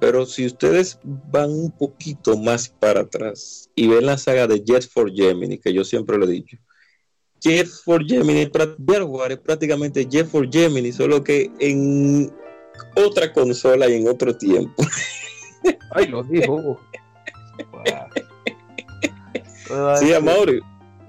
Pero 0.01 0.25
si 0.25 0.45
ustedes 0.45 0.99
van 1.03 1.49
un 1.49 1.71
poquito 1.71 2.37
más 2.37 2.67
para 2.67 3.01
atrás 3.01 3.69
y 3.73 3.87
ven 3.87 4.05
la 4.05 4.17
saga 4.17 4.47
de 4.47 4.61
Jet 4.65 4.85
for 4.89 5.09
Gemini, 5.13 5.59
que 5.59 5.73
yo 5.73 5.85
siempre 5.85 6.17
lo 6.17 6.25
he 6.25 6.31
dicho, 6.31 6.57
Jet 7.39 7.67
for 7.67 8.05
Gemini, 8.05 8.51
Yard 8.51 9.01
of 9.01 9.09
War 9.09 9.31
es 9.31 9.39
prácticamente 9.39 10.05
Jet 10.05 10.27
for 10.27 10.51
Gemini, 10.51 10.91
solo 10.91 11.23
que 11.23 11.49
en 11.59 12.33
otra 12.95 13.31
consola 13.33 13.89
y 13.89 14.01
en 14.01 14.07
otro 14.07 14.35
tiempo. 14.35 14.83
Ay, 15.91 16.07
lo 16.07 16.23
dijo. 16.23 16.79
Sí, 19.99 20.13
Amaury 20.13 20.61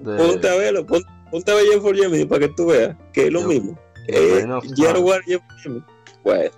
Ponte 0.03 0.49
a 0.49 0.55
verlo, 0.55 0.85
ponte, 0.85 1.51
a 1.51 1.55
ver 1.55 1.65
Jet 1.65 1.81
for 1.81 1.95
Gemini 1.95 2.25
para 2.25 2.47
que 2.47 2.53
tú 2.53 2.67
veas 2.67 2.95
que 3.13 3.27
es 3.27 3.31
lo 3.31 3.41
mismo. 3.41 3.77
Eh, 4.07 4.45
War, 4.45 5.21
Bueno. 6.23 6.51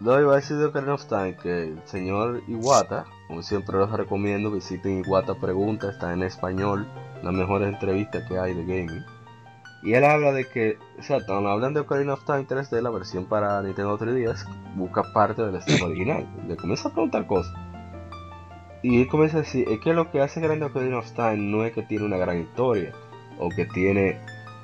No, 0.00 0.20
iba 0.20 0.32
a 0.32 0.36
decir 0.36 0.56
de 0.56 0.66
Ocarina 0.66 0.94
of 0.94 1.06
Time 1.06 1.36
que 1.36 1.62
el 1.62 1.80
señor 1.84 2.42
Iwata, 2.48 3.04
como 3.28 3.42
siempre 3.42 3.78
los 3.78 3.90
recomiendo, 3.90 4.50
visiten 4.50 5.02
Iwata 5.04 5.34
Pregunta, 5.34 5.90
está 5.90 6.12
en 6.12 6.22
español, 6.22 6.86
la 7.22 7.32
mejor 7.32 7.62
entrevista 7.62 8.26
que 8.26 8.38
hay 8.38 8.54
de 8.54 8.62
gaming. 8.62 9.04
Y 9.84 9.92
él 9.92 10.04
habla 10.04 10.32
de 10.32 10.46
que, 10.46 10.78
o 10.98 11.02
sea, 11.02 11.18
cuando 11.26 11.50
hablan 11.50 11.74
de 11.74 11.80
Ocarina 11.80 12.14
of 12.14 12.24
Time 12.24 12.46
3D, 12.46 12.80
la 12.80 12.88
versión 12.88 13.26
para 13.26 13.62
Nintendo 13.62 13.98
3DS, 13.98 14.46
busca 14.76 15.02
parte 15.12 15.42
del 15.42 15.56
estilo 15.56 15.86
original. 15.86 16.26
Le 16.48 16.56
comienza 16.56 16.88
a 16.88 16.92
preguntar 16.92 17.26
cosas. 17.26 17.54
Y 18.82 19.02
él 19.02 19.08
comienza 19.08 19.38
a 19.38 19.40
decir, 19.40 19.68
es 19.68 19.80
que 19.80 19.92
lo 19.92 20.10
que 20.10 20.22
hace 20.22 20.40
grande 20.40 20.64
Ocarina 20.64 20.98
of 20.98 21.12
Time 21.12 21.36
no 21.36 21.64
es 21.64 21.72
que 21.72 21.82
tiene 21.82 22.06
una 22.06 22.16
gran 22.16 22.40
historia 22.40 22.92
o 23.38 23.50
que 23.50 23.66
tiene 23.66 24.18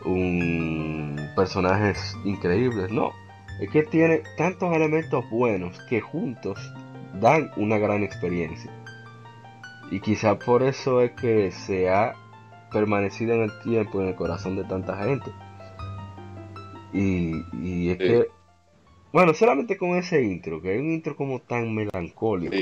un 0.06 1.20
personajes 1.36 2.16
increíbles, 2.24 2.90
no. 2.90 3.12
Es 3.60 3.70
que 3.70 3.82
tiene 3.82 4.22
tantos 4.38 4.74
elementos 4.74 5.28
buenos 5.28 5.78
que 5.90 6.00
juntos 6.00 6.58
dan 7.20 7.50
una 7.56 7.76
gran 7.76 8.02
experiencia. 8.02 8.70
Y 9.90 10.00
quizá 10.00 10.38
por 10.38 10.62
eso 10.62 11.02
es 11.02 11.10
que 11.12 11.50
se 11.50 11.90
ha 11.90 12.14
permanecido 12.70 13.34
en 13.34 13.42
el 13.42 13.50
tiempo, 13.62 14.00
en 14.00 14.08
el 14.08 14.14
corazón 14.14 14.56
de 14.56 14.64
tanta 14.64 14.96
gente. 15.04 15.30
Y, 16.92 17.42
y 17.62 17.90
es 17.90 17.98
que, 17.98 18.26
bueno, 19.12 19.34
solamente 19.34 19.76
con 19.76 19.96
ese 19.96 20.22
intro, 20.22 20.60
que 20.60 20.70
hay 20.70 20.78
un 20.78 20.92
intro 20.92 21.16
como 21.16 21.40
tan 21.40 21.74
melancólico. 21.74 22.54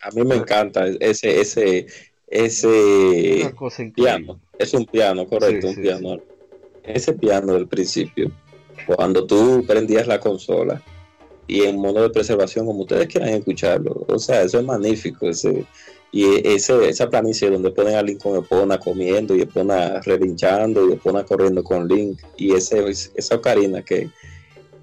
A 0.00 0.10
mí 0.10 0.24
me 0.24 0.36
encanta 0.36 0.86
ese, 1.00 1.40
ese, 1.40 1.86
ese 2.26 3.52
piano. 3.94 4.40
Es 4.58 4.74
un 4.74 4.84
piano, 4.84 5.26
correcto, 5.26 5.68
un 5.68 5.76
piano. 5.76 6.18
Ese 6.82 7.14
piano 7.14 7.54
del 7.54 7.66
principio, 7.66 8.30
cuando 8.86 9.26
tú 9.26 9.64
prendías 9.66 10.06
la 10.06 10.20
consola 10.20 10.82
y 11.46 11.62
en 11.62 11.78
modo 11.78 12.02
de 12.02 12.10
preservación, 12.10 12.66
como 12.66 12.80
ustedes 12.80 13.06
quieran 13.06 13.30
escucharlo, 13.30 14.04
o 14.06 14.18
sea, 14.18 14.42
eso 14.42 14.58
es 14.58 14.64
magnífico. 14.66 15.28
Ese, 15.28 15.64
y 16.16 16.46
ese, 16.46 16.88
esa 16.88 17.10
planicie 17.10 17.50
donde 17.50 17.72
ponen 17.72 17.96
a 17.96 18.02
Link 18.02 18.22
con 18.22 18.36
Epona 18.36 18.78
comiendo 18.78 19.34
y 19.34 19.40
Epona 19.40 20.00
relinchando 20.00 20.88
y 20.88 20.92
Epona 20.92 21.24
corriendo 21.24 21.64
con 21.64 21.88
Link. 21.88 22.20
Y 22.36 22.54
ese, 22.54 22.84
esa 22.88 23.34
ocarina 23.34 23.82
que, 23.82 24.10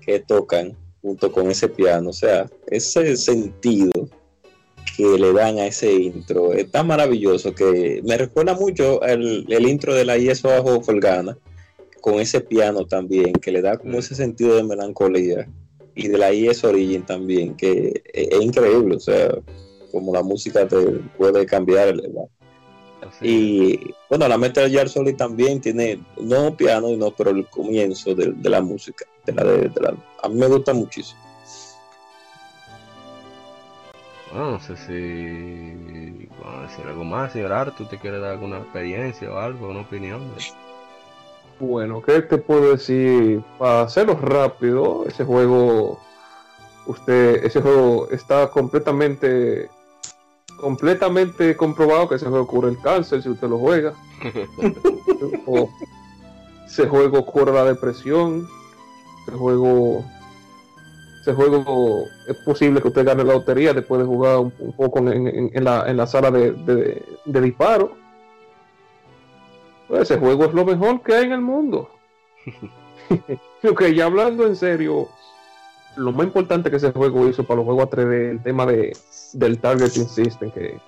que 0.05 0.19
tocan 0.19 0.75
junto 1.01 1.31
con 1.31 1.49
ese 1.49 1.69
piano, 1.69 2.09
o 2.09 2.13
sea, 2.13 2.49
ese 2.67 3.15
sentido 3.15 4.09
que 4.97 5.05
le 5.17 5.31
dan 5.31 5.57
a 5.59 5.67
ese 5.67 5.93
intro 5.93 6.51
es 6.51 6.69
tan 6.69 6.87
maravilloso 6.87 7.55
que 7.55 8.01
me 8.03 8.17
recuerda 8.17 8.53
mucho 8.53 9.01
el, 9.03 9.45
el 9.47 9.69
intro 9.69 9.95
de 9.95 10.03
la 10.03 10.17
ISO 10.17 10.49
bajo 10.49 10.81
Folgana 10.81 11.37
con 12.01 12.19
ese 12.19 12.41
piano 12.41 12.85
también 12.85 13.31
que 13.31 13.53
le 13.53 13.61
da 13.61 13.77
como 13.77 13.93
mm. 13.93 13.99
ese 13.99 14.15
sentido 14.15 14.57
de 14.57 14.63
melancolía. 14.63 15.47
Y 15.95 16.09
de 16.09 16.17
la 16.17 16.33
IS 16.33 16.65
Origin 16.65 17.05
también 17.05 17.55
que 17.55 18.03
es, 18.13 18.41
increíble 18.41 18.97
o 18.97 18.99
sea 18.99 19.29
como 19.91 20.13
la 20.13 20.23
música 20.23 20.67
te 20.67 20.77
puede 21.17 21.45
cambiar 21.45 21.95
y 23.21 23.93
bueno 24.09 24.27
la 24.27 24.37
Metal 24.37 24.69
Gear 24.69 24.87
Solid 24.87 25.15
también 25.15 25.59
tiene 25.59 25.99
no 26.19 26.55
piano 26.55 26.95
no 26.95 27.11
pero 27.11 27.31
el 27.31 27.47
comienzo 27.47 28.15
de, 28.15 28.33
la 28.49 28.61
música 28.61 29.05
de 29.25 29.33
la, 29.33 29.43
de 29.43 29.81
la, 29.81 29.95
a 30.23 30.29
mí 30.29 30.35
me 30.35 30.47
gusta 30.47 30.73
muchísimo 30.73 31.19
no 34.33 34.59
sé 34.61 34.77
si 34.77 36.11
a 36.45 36.61
decir 36.63 36.85
algo 36.87 37.03
más, 37.03 37.33
señor 37.33 37.51
Artur, 37.51 37.87
¿te 37.87 37.97
quiere 37.97 38.19
dar 38.19 38.31
alguna 38.31 38.59
experiencia 38.59 39.31
o 39.31 39.37
algo, 39.37 39.69
una 39.69 39.81
opinión? 39.81 40.21
Bueno, 41.59 42.01
¿qué 42.01 42.21
te 42.21 42.37
puedo 42.37 42.71
decir? 42.71 43.41
Para 43.59 43.83
hacerlo 43.83 44.15
rápido, 44.15 45.05
ese 45.05 45.23
juego, 45.23 45.99
usted, 46.87 47.43
ese 47.43 47.61
juego 47.61 48.09
está 48.09 48.49
completamente, 48.49 49.69
completamente 50.61 51.57
comprobado 51.57 52.07
que 52.07 52.15
ese 52.15 52.27
juego 52.27 52.47
cura 52.47 52.69
el 52.69 52.79
cáncer 52.79 53.21
si 53.21 53.29
usted 53.29 53.49
lo 53.49 53.57
juega. 53.57 53.93
ese 56.65 56.87
juego 56.87 57.25
cura 57.25 57.51
la 57.51 57.65
depresión. 57.65 58.47
Ese 59.27 59.37
juego 59.37 60.05
ese 61.21 61.33
juego 61.33 62.05
es 62.27 62.37
posible 62.37 62.81
que 62.81 62.87
usted 62.87 63.05
gane 63.05 63.23
la 63.23 63.33
lotería 63.33 63.73
después 63.73 64.01
de 64.01 64.07
jugar 64.07 64.39
un, 64.39 64.51
poco 64.75 64.99
en, 64.99 65.63
la, 65.63 66.07
sala 66.07 66.31
de, 66.31 67.03
disparo. 67.25 67.95
Pues 69.87 70.03
ese 70.03 70.17
juego 70.17 70.45
es 70.45 70.53
lo 70.53 70.65
mejor 70.65 71.01
que 71.01 71.13
hay 71.13 71.25
en 71.25 71.33
el 71.33 71.41
mundo. 71.41 71.89
ok, 73.69 73.85
ya 73.87 74.05
hablando 74.05 74.45
en 74.45 74.55
serio, 74.55 75.09
lo 75.95 76.11
más 76.11 76.25
importante 76.25 76.69
que 76.69 76.77
ese 76.77 76.91
juego 76.91 77.27
hizo 77.27 77.43
para 77.43 77.57
los 77.57 77.65
juegos 77.65 77.89
A3D, 77.89 78.31
el 78.31 78.43
tema 78.43 78.65
de, 78.65 78.95
del 79.33 79.59
Targeting 79.59 80.07
System, 80.07 80.51
que 80.51 80.79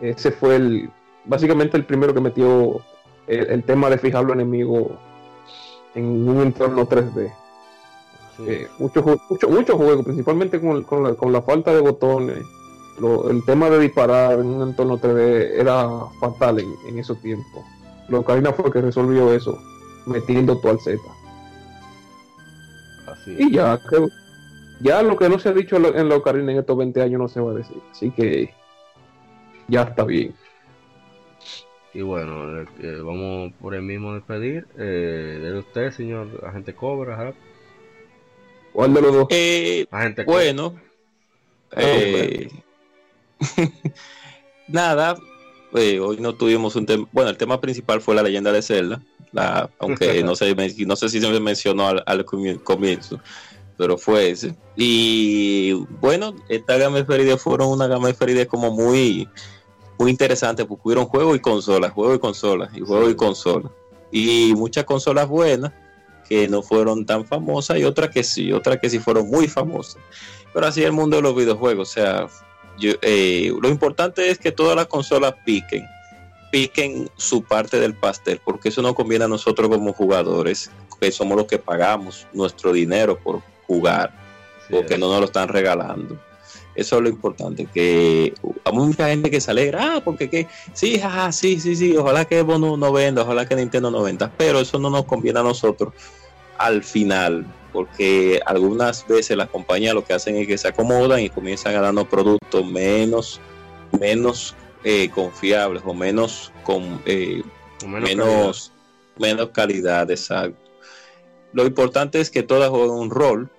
ese 0.00 0.30
fue 0.30 0.56
el 0.56 0.90
básicamente 1.24 1.76
el 1.76 1.84
primero 1.84 2.14
que 2.14 2.20
metió 2.20 2.80
el, 3.26 3.62
tema 3.64 3.88
de 3.90 3.98
fijar 3.98 4.24
los 4.24 4.34
enemigos 4.34 4.88
en 5.94 6.28
un 6.28 6.42
entorno 6.42 6.88
3D. 6.88 7.32
Eh, 8.46 8.68
muchos 8.78 9.04
mucho, 9.28 9.76
juegos, 9.76 10.04
principalmente 10.04 10.60
con, 10.60 11.32
la, 11.32 11.42
falta 11.42 11.74
de 11.74 11.80
botones, 11.80 12.38
el 13.30 13.44
tema 13.44 13.70
de 13.70 13.78
disparar 13.78 14.40
en 14.40 14.46
un 14.46 14.68
entorno 14.68 14.98
3D 14.98 15.60
era 15.60 15.88
fatal 16.20 16.58
en, 16.58 16.98
esos 16.98 17.20
tiempos. 17.20 17.64
Lo 18.08 18.20
Ocarina 18.20 18.52
fue 18.52 18.72
que 18.72 18.80
resolvió 18.80 19.32
eso, 19.32 19.56
metiendo 20.06 20.58
todo 20.58 20.72
al 20.72 20.80
Z. 20.80 20.98
Y 23.38 23.52
ya, 23.52 23.78
ya 24.80 25.02
lo 25.02 25.16
que 25.16 25.28
no 25.28 25.38
se 25.38 25.48
ha 25.48 25.52
dicho 25.52 25.76
en 25.76 26.08
la 26.08 26.16
Ocarina 26.16 26.52
en 26.52 26.58
estos 26.58 26.76
20 26.76 27.02
años 27.02 27.20
no 27.20 27.28
se 27.28 27.40
va 27.40 27.52
a 27.52 27.54
decir. 27.54 27.76
Así 27.90 28.10
que 28.10 28.52
ya 29.68 29.82
está 29.82 30.04
bien. 30.04 30.34
Y 31.92 32.02
bueno, 32.02 32.60
eh, 32.60 33.00
vamos 33.04 33.52
por 33.60 33.74
el 33.74 33.82
mismo 33.82 34.14
despedir. 34.14 34.66
Eh, 34.78 35.40
de 35.42 35.58
usted, 35.58 35.90
señor 35.90 36.28
agente 36.46 36.74
Cobra. 36.74 37.34
¿Cuál 38.72 38.94
de 38.94 39.02
los 39.02 39.12
dos? 39.12 39.26
Eh, 39.30 39.86
bueno, 40.26 40.76
ah, 41.72 41.80
eh, 41.82 42.48
nada, 44.68 45.16
eh, 45.74 45.98
hoy 45.98 46.18
no 46.20 46.34
tuvimos 46.34 46.76
un 46.76 46.86
tema. 46.86 47.08
Bueno, 47.12 47.30
el 47.30 47.36
tema 47.36 47.60
principal 47.60 48.00
fue 48.00 48.14
la 48.14 48.22
leyenda 48.22 48.52
de 48.52 48.62
Zelda, 48.62 49.02
aunque 49.78 50.22
no 50.24 50.36
sé, 50.36 50.54
no 50.86 50.96
sé 50.96 51.08
si 51.08 51.20
se 51.20 51.30
me 51.30 51.40
mencionó 51.40 51.88
al, 51.88 52.24
comienzo, 52.24 53.20
pero 53.80 53.96
fue 53.96 54.28
ese. 54.28 54.54
Y 54.76 55.72
bueno, 56.02 56.34
esta 56.50 56.76
gama 56.76 57.00
de 57.00 57.36
fueron 57.38 57.68
una 57.68 57.86
gama 57.86 58.12
de 58.12 58.46
como 58.46 58.70
muy, 58.70 59.26
muy 59.98 60.10
interesante, 60.10 60.66
porque 60.66 60.82
hubieron 60.84 61.06
juegos 61.06 61.34
y 61.34 61.40
consolas, 61.40 61.90
juegos 61.90 62.16
y 62.16 62.18
consolas, 62.18 62.70
y 62.76 62.80
juegos 62.80 63.10
y 63.10 63.14
consolas. 63.14 63.72
Y 64.12 64.52
muchas 64.54 64.84
consolas 64.84 65.26
buenas 65.28 65.72
que 66.28 66.46
no 66.46 66.60
fueron 66.60 67.06
tan 67.06 67.24
famosas 67.24 67.78
y 67.78 67.84
otras 67.84 68.10
que 68.10 68.22
sí, 68.22 68.52
otras 68.52 68.78
que 68.80 68.90
sí 68.90 68.98
fueron 68.98 69.30
muy 69.30 69.48
famosas. 69.48 69.96
Pero 70.52 70.66
así 70.66 70.84
el 70.84 70.92
mundo 70.92 71.16
de 71.16 71.22
los 71.22 71.34
videojuegos, 71.34 71.88
o 71.88 71.92
sea, 71.92 72.28
eh, 72.82 73.50
lo 73.62 73.68
importante 73.70 74.28
es 74.28 74.38
que 74.38 74.52
todas 74.52 74.76
las 74.76 74.88
consolas 74.88 75.36
piquen, 75.46 75.86
piquen 76.52 77.08
su 77.16 77.42
parte 77.42 77.80
del 77.80 77.94
pastel, 77.94 78.42
porque 78.44 78.68
eso 78.68 78.82
no 78.82 78.94
conviene 78.94 79.24
a 79.24 79.28
nosotros 79.28 79.70
como 79.70 79.94
jugadores, 79.94 80.70
que 81.00 81.10
somos 81.10 81.36
los 81.36 81.46
que 81.46 81.58
pagamos 81.58 82.26
nuestro 82.34 82.74
dinero 82.74 83.18
por 83.18 83.42
jugar, 83.70 84.10
porque 84.68 84.98
no 84.98 85.08
nos 85.08 85.20
lo 85.20 85.26
están 85.26 85.48
regalando. 85.48 86.18
Eso 86.74 86.96
es 86.96 87.02
lo 87.02 87.08
importante, 87.08 87.66
que 87.66 88.34
hay 88.64 88.72
mucha 88.72 89.08
gente 89.08 89.30
que 89.30 89.40
se 89.40 89.50
alegra, 89.50 89.96
ah, 89.96 90.00
porque 90.04 90.28
que, 90.28 90.48
sí, 90.72 91.00
sí, 91.30 91.60
sí, 91.60 91.76
sí, 91.76 91.96
ojalá 91.96 92.24
que 92.24 92.42
Bono 92.42 92.76
no 92.76 92.92
venda, 92.92 93.22
ojalá 93.22 93.46
que 93.46 93.54
Nintendo 93.54 93.92
no 93.92 94.02
venda, 94.02 94.32
pero 94.36 94.58
eso 94.60 94.78
no 94.80 94.90
nos 94.90 95.04
conviene 95.04 95.38
a 95.38 95.44
nosotros 95.44 95.94
al 96.58 96.82
final, 96.82 97.46
porque 97.72 98.40
algunas 98.44 99.06
veces 99.06 99.36
las 99.36 99.48
compañías 99.50 99.94
lo 99.94 100.04
que 100.04 100.14
hacen 100.14 100.34
es 100.36 100.48
que 100.48 100.58
se 100.58 100.68
acomodan 100.68 101.20
y 101.20 101.30
comienzan 101.30 101.76
a 101.76 101.80
darnos 101.80 102.08
productos 102.08 102.66
menos, 102.66 103.40
menos 104.00 104.56
eh, 104.82 105.10
confiables 105.10 105.82
o 105.86 105.94
menos 105.94 106.52
con 106.64 107.00
eh, 107.06 107.42
menos, 107.86 108.72
menos, 109.16 109.50
calidad. 109.50 110.10
exacto. 110.10 110.58
Lo 111.52 111.66
importante 111.66 112.20
es 112.20 112.30
que 112.30 112.42
todas 112.42 112.70
jueguen 112.70 112.90
un 112.90 113.10
rol 113.10 113.50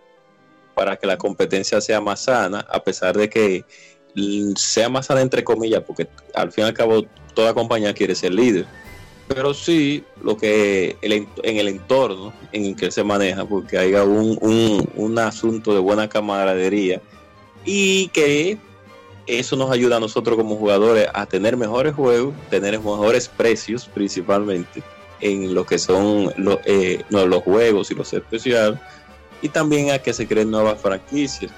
para 0.73 0.97
que 0.97 1.07
la 1.07 1.17
competencia 1.17 1.81
sea 1.81 2.01
más 2.01 2.23
sana, 2.23 2.65
a 2.69 2.83
pesar 2.83 3.17
de 3.17 3.29
que 3.29 3.65
sea 4.55 4.89
más 4.89 5.07
sana 5.07 5.21
entre 5.21 5.43
comillas, 5.43 5.83
porque 5.85 6.07
al 6.33 6.51
fin 6.51 6.65
y 6.65 6.67
al 6.67 6.73
cabo 6.73 7.05
toda 7.33 7.53
compañía 7.53 7.93
quiere 7.93 8.15
ser 8.15 8.33
líder. 8.33 8.65
Pero 9.27 9.53
sí 9.53 10.03
lo 10.21 10.35
que 10.35 10.97
en 11.01 11.57
el 11.57 11.67
entorno 11.69 12.33
en 12.51 12.65
el 12.65 12.75
que 12.75 12.91
se 12.91 13.03
maneja, 13.03 13.45
porque 13.45 13.77
haya 13.77 14.03
un, 14.03 14.89
un, 14.95 15.19
asunto 15.19 15.73
de 15.73 15.79
buena 15.79 16.09
camaradería 16.09 17.01
y 17.63 18.09
que 18.09 18.57
eso 19.27 19.55
nos 19.55 19.71
ayuda 19.71 19.97
a 19.97 19.99
nosotros 20.01 20.35
como 20.35 20.57
jugadores 20.57 21.07
a 21.13 21.25
tener 21.25 21.55
mejores 21.55 21.93
juegos, 21.93 22.33
tener 22.49 22.77
mejores 22.79 23.29
precios 23.29 23.89
principalmente 23.93 24.83
en 25.21 25.53
lo 25.53 25.65
que 25.65 25.77
son 25.77 26.33
los, 26.37 26.57
eh, 26.65 27.03
los 27.09 27.43
juegos 27.43 27.91
y 27.91 27.95
los 27.95 28.11
especiales 28.11 28.79
y 29.41 29.49
también 29.49 29.91
a 29.91 29.99
que 29.99 30.13
se 30.13 30.27
creen 30.27 30.51
nuevas 30.51 30.79
franquicias. 30.79 31.51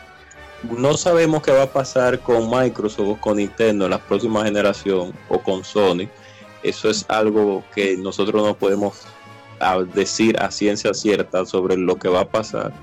No 0.63 0.95
sabemos 0.95 1.43
qué 1.43 1.51
va 1.51 1.63
a 1.63 1.71
pasar 1.71 2.19
con 2.19 2.49
Microsoft 2.49 3.07
o 3.07 3.21
con 3.21 3.37
Nintendo 3.37 3.85
en 3.85 3.91
la 3.91 3.99
próxima 3.99 4.45
generación 4.45 5.13
o 5.29 5.39
con 5.39 5.63
Sony 5.63 6.07
eso 6.63 6.89
es 6.89 7.05
algo 7.09 7.63
que 7.75 7.97
nosotros 7.97 8.41
no 8.41 8.55
podemos 8.55 9.01
decir 9.93 10.37
a 10.39 10.49
ciencia 10.49 10.93
cierta 10.93 11.45
sobre 11.45 11.77
lo 11.77 11.97
que 11.97 12.09
va 12.09 12.21
a 12.21 12.27
pasar, 12.27 12.73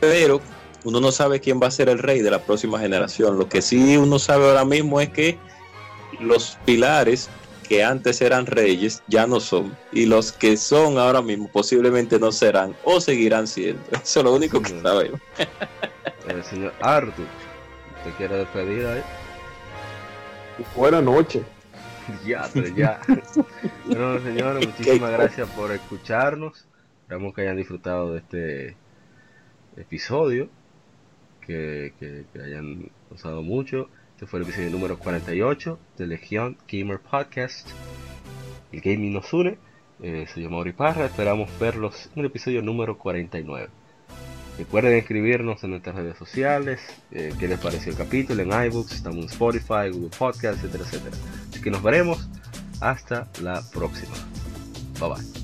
pero 0.00 0.40
uno 0.84 1.00
no 1.00 1.12
sabe 1.12 1.40
quién 1.40 1.60
va 1.62 1.68
a 1.68 1.70
ser 1.70 1.88
el 1.88 1.98
rey 1.98 2.22
de 2.22 2.30
la 2.30 2.40
próxima 2.40 2.78
generación. 2.78 3.38
Lo 3.38 3.48
que 3.48 3.62
sí 3.62 3.96
uno 3.96 4.18
sabe 4.18 4.48
ahora 4.48 4.64
mismo 4.64 5.00
es 5.00 5.10
que 5.10 5.38
los 6.20 6.58
pilares 6.64 7.28
que 7.74 7.82
antes 7.82 8.22
eran 8.22 8.46
reyes 8.46 9.02
ya 9.08 9.26
no 9.26 9.40
son 9.40 9.76
y 9.90 10.06
los 10.06 10.30
que 10.30 10.56
son 10.56 10.96
ahora 10.96 11.20
mismo 11.20 11.48
posiblemente 11.48 12.20
no 12.20 12.30
serán 12.30 12.72
o 12.84 13.00
seguirán 13.00 13.48
siendo. 13.48 13.82
Eso 13.90 14.20
es 14.20 14.24
lo 14.24 14.32
único 14.32 14.62
que 14.62 14.80
sabemos. 14.80 15.20
El 16.28 16.44
señor 16.44 16.72
Arthur, 16.80 17.26
¿te 18.04 18.10
quiere 18.12 18.36
despedir 18.36 18.86
ahí? 18.86 19.02
Buenas 20.76 21.02
noches. 21.02 21.42
ya, 22.24 22.48
ya. 22.76 23.00
bueno, 23.86 24.20
señores, 24.20 24.68
muchísimas 24.68 25.10
gracias 25.10 25.48
por 25.50 25.72
escucharnos. 25.72 26.68
Esperamos 27.02 27.34
que 27.34 27.40
hayan 27.42 27.56
disfrutado 27.56 28.12
de 28.12 28.18
este 28.18 28.76
episodio, 29.76 30.48
que, 31.40 31.92
hayan 32.40 32.88
usado 33.10 33.42
mucho. 33.42 33.88
Este 34.14 34.26
fue 34.26 34.38
el 34.38 34.46
episodio 34.46 34.70
número 34.70 34.96
48 34.96 35.78
de 35.98 36.06
Legión 36.06 36.56
Gamer 36.70 37.00
Podcast. 37.00 37.68
El 38.70 38.80
gaming 38.80 39.12
nos 39.12 39.32
une. 39.32 39.58
Eh, 40.00 40.26
soy 40.32 40.46
Mauri 40.46 40.72
Parra. 40.72 41.06
Esperamos 41.06 41.50
verlos 41.58 42.08
en 42.14 42.20
el 42.20 42.26
episodio 42.26 42.62
número 42.62 42.96
49. 42.96 43.68
Recuerden 44.56 44.92
escribirnos 44.92 45.64
en 45.64 45.70
nuestras 45.70 45.96
redes 45.96 46.16
sociales, 46.16 46.80
eh, 47.10 47.32
qué 47.40 47.48
les 47.48 47.58
pareció 47.58 47.90
el 47.90 47.98
capítulo 47.98 48.40
en 48.40 48.66
iBooks, 48.66 48.92
estamos 48.92 49.24
en 49.24 49.30
Spotify, 49.30 49.90
Google 49.92 50.16
Podcast, 50.16 50.62
etcétera, 50.62 50.84
etcétera. 50.84 51.16
Así 51.50 51.60
que 51.60 51.70
nos 51.72 51.82
veremos 51.82 52.28
hasta 52.80 53.28
la 53.42 53.62
próxima. 53.72 54.14
Bye 55.00 55.08
bye. 55.08 55.43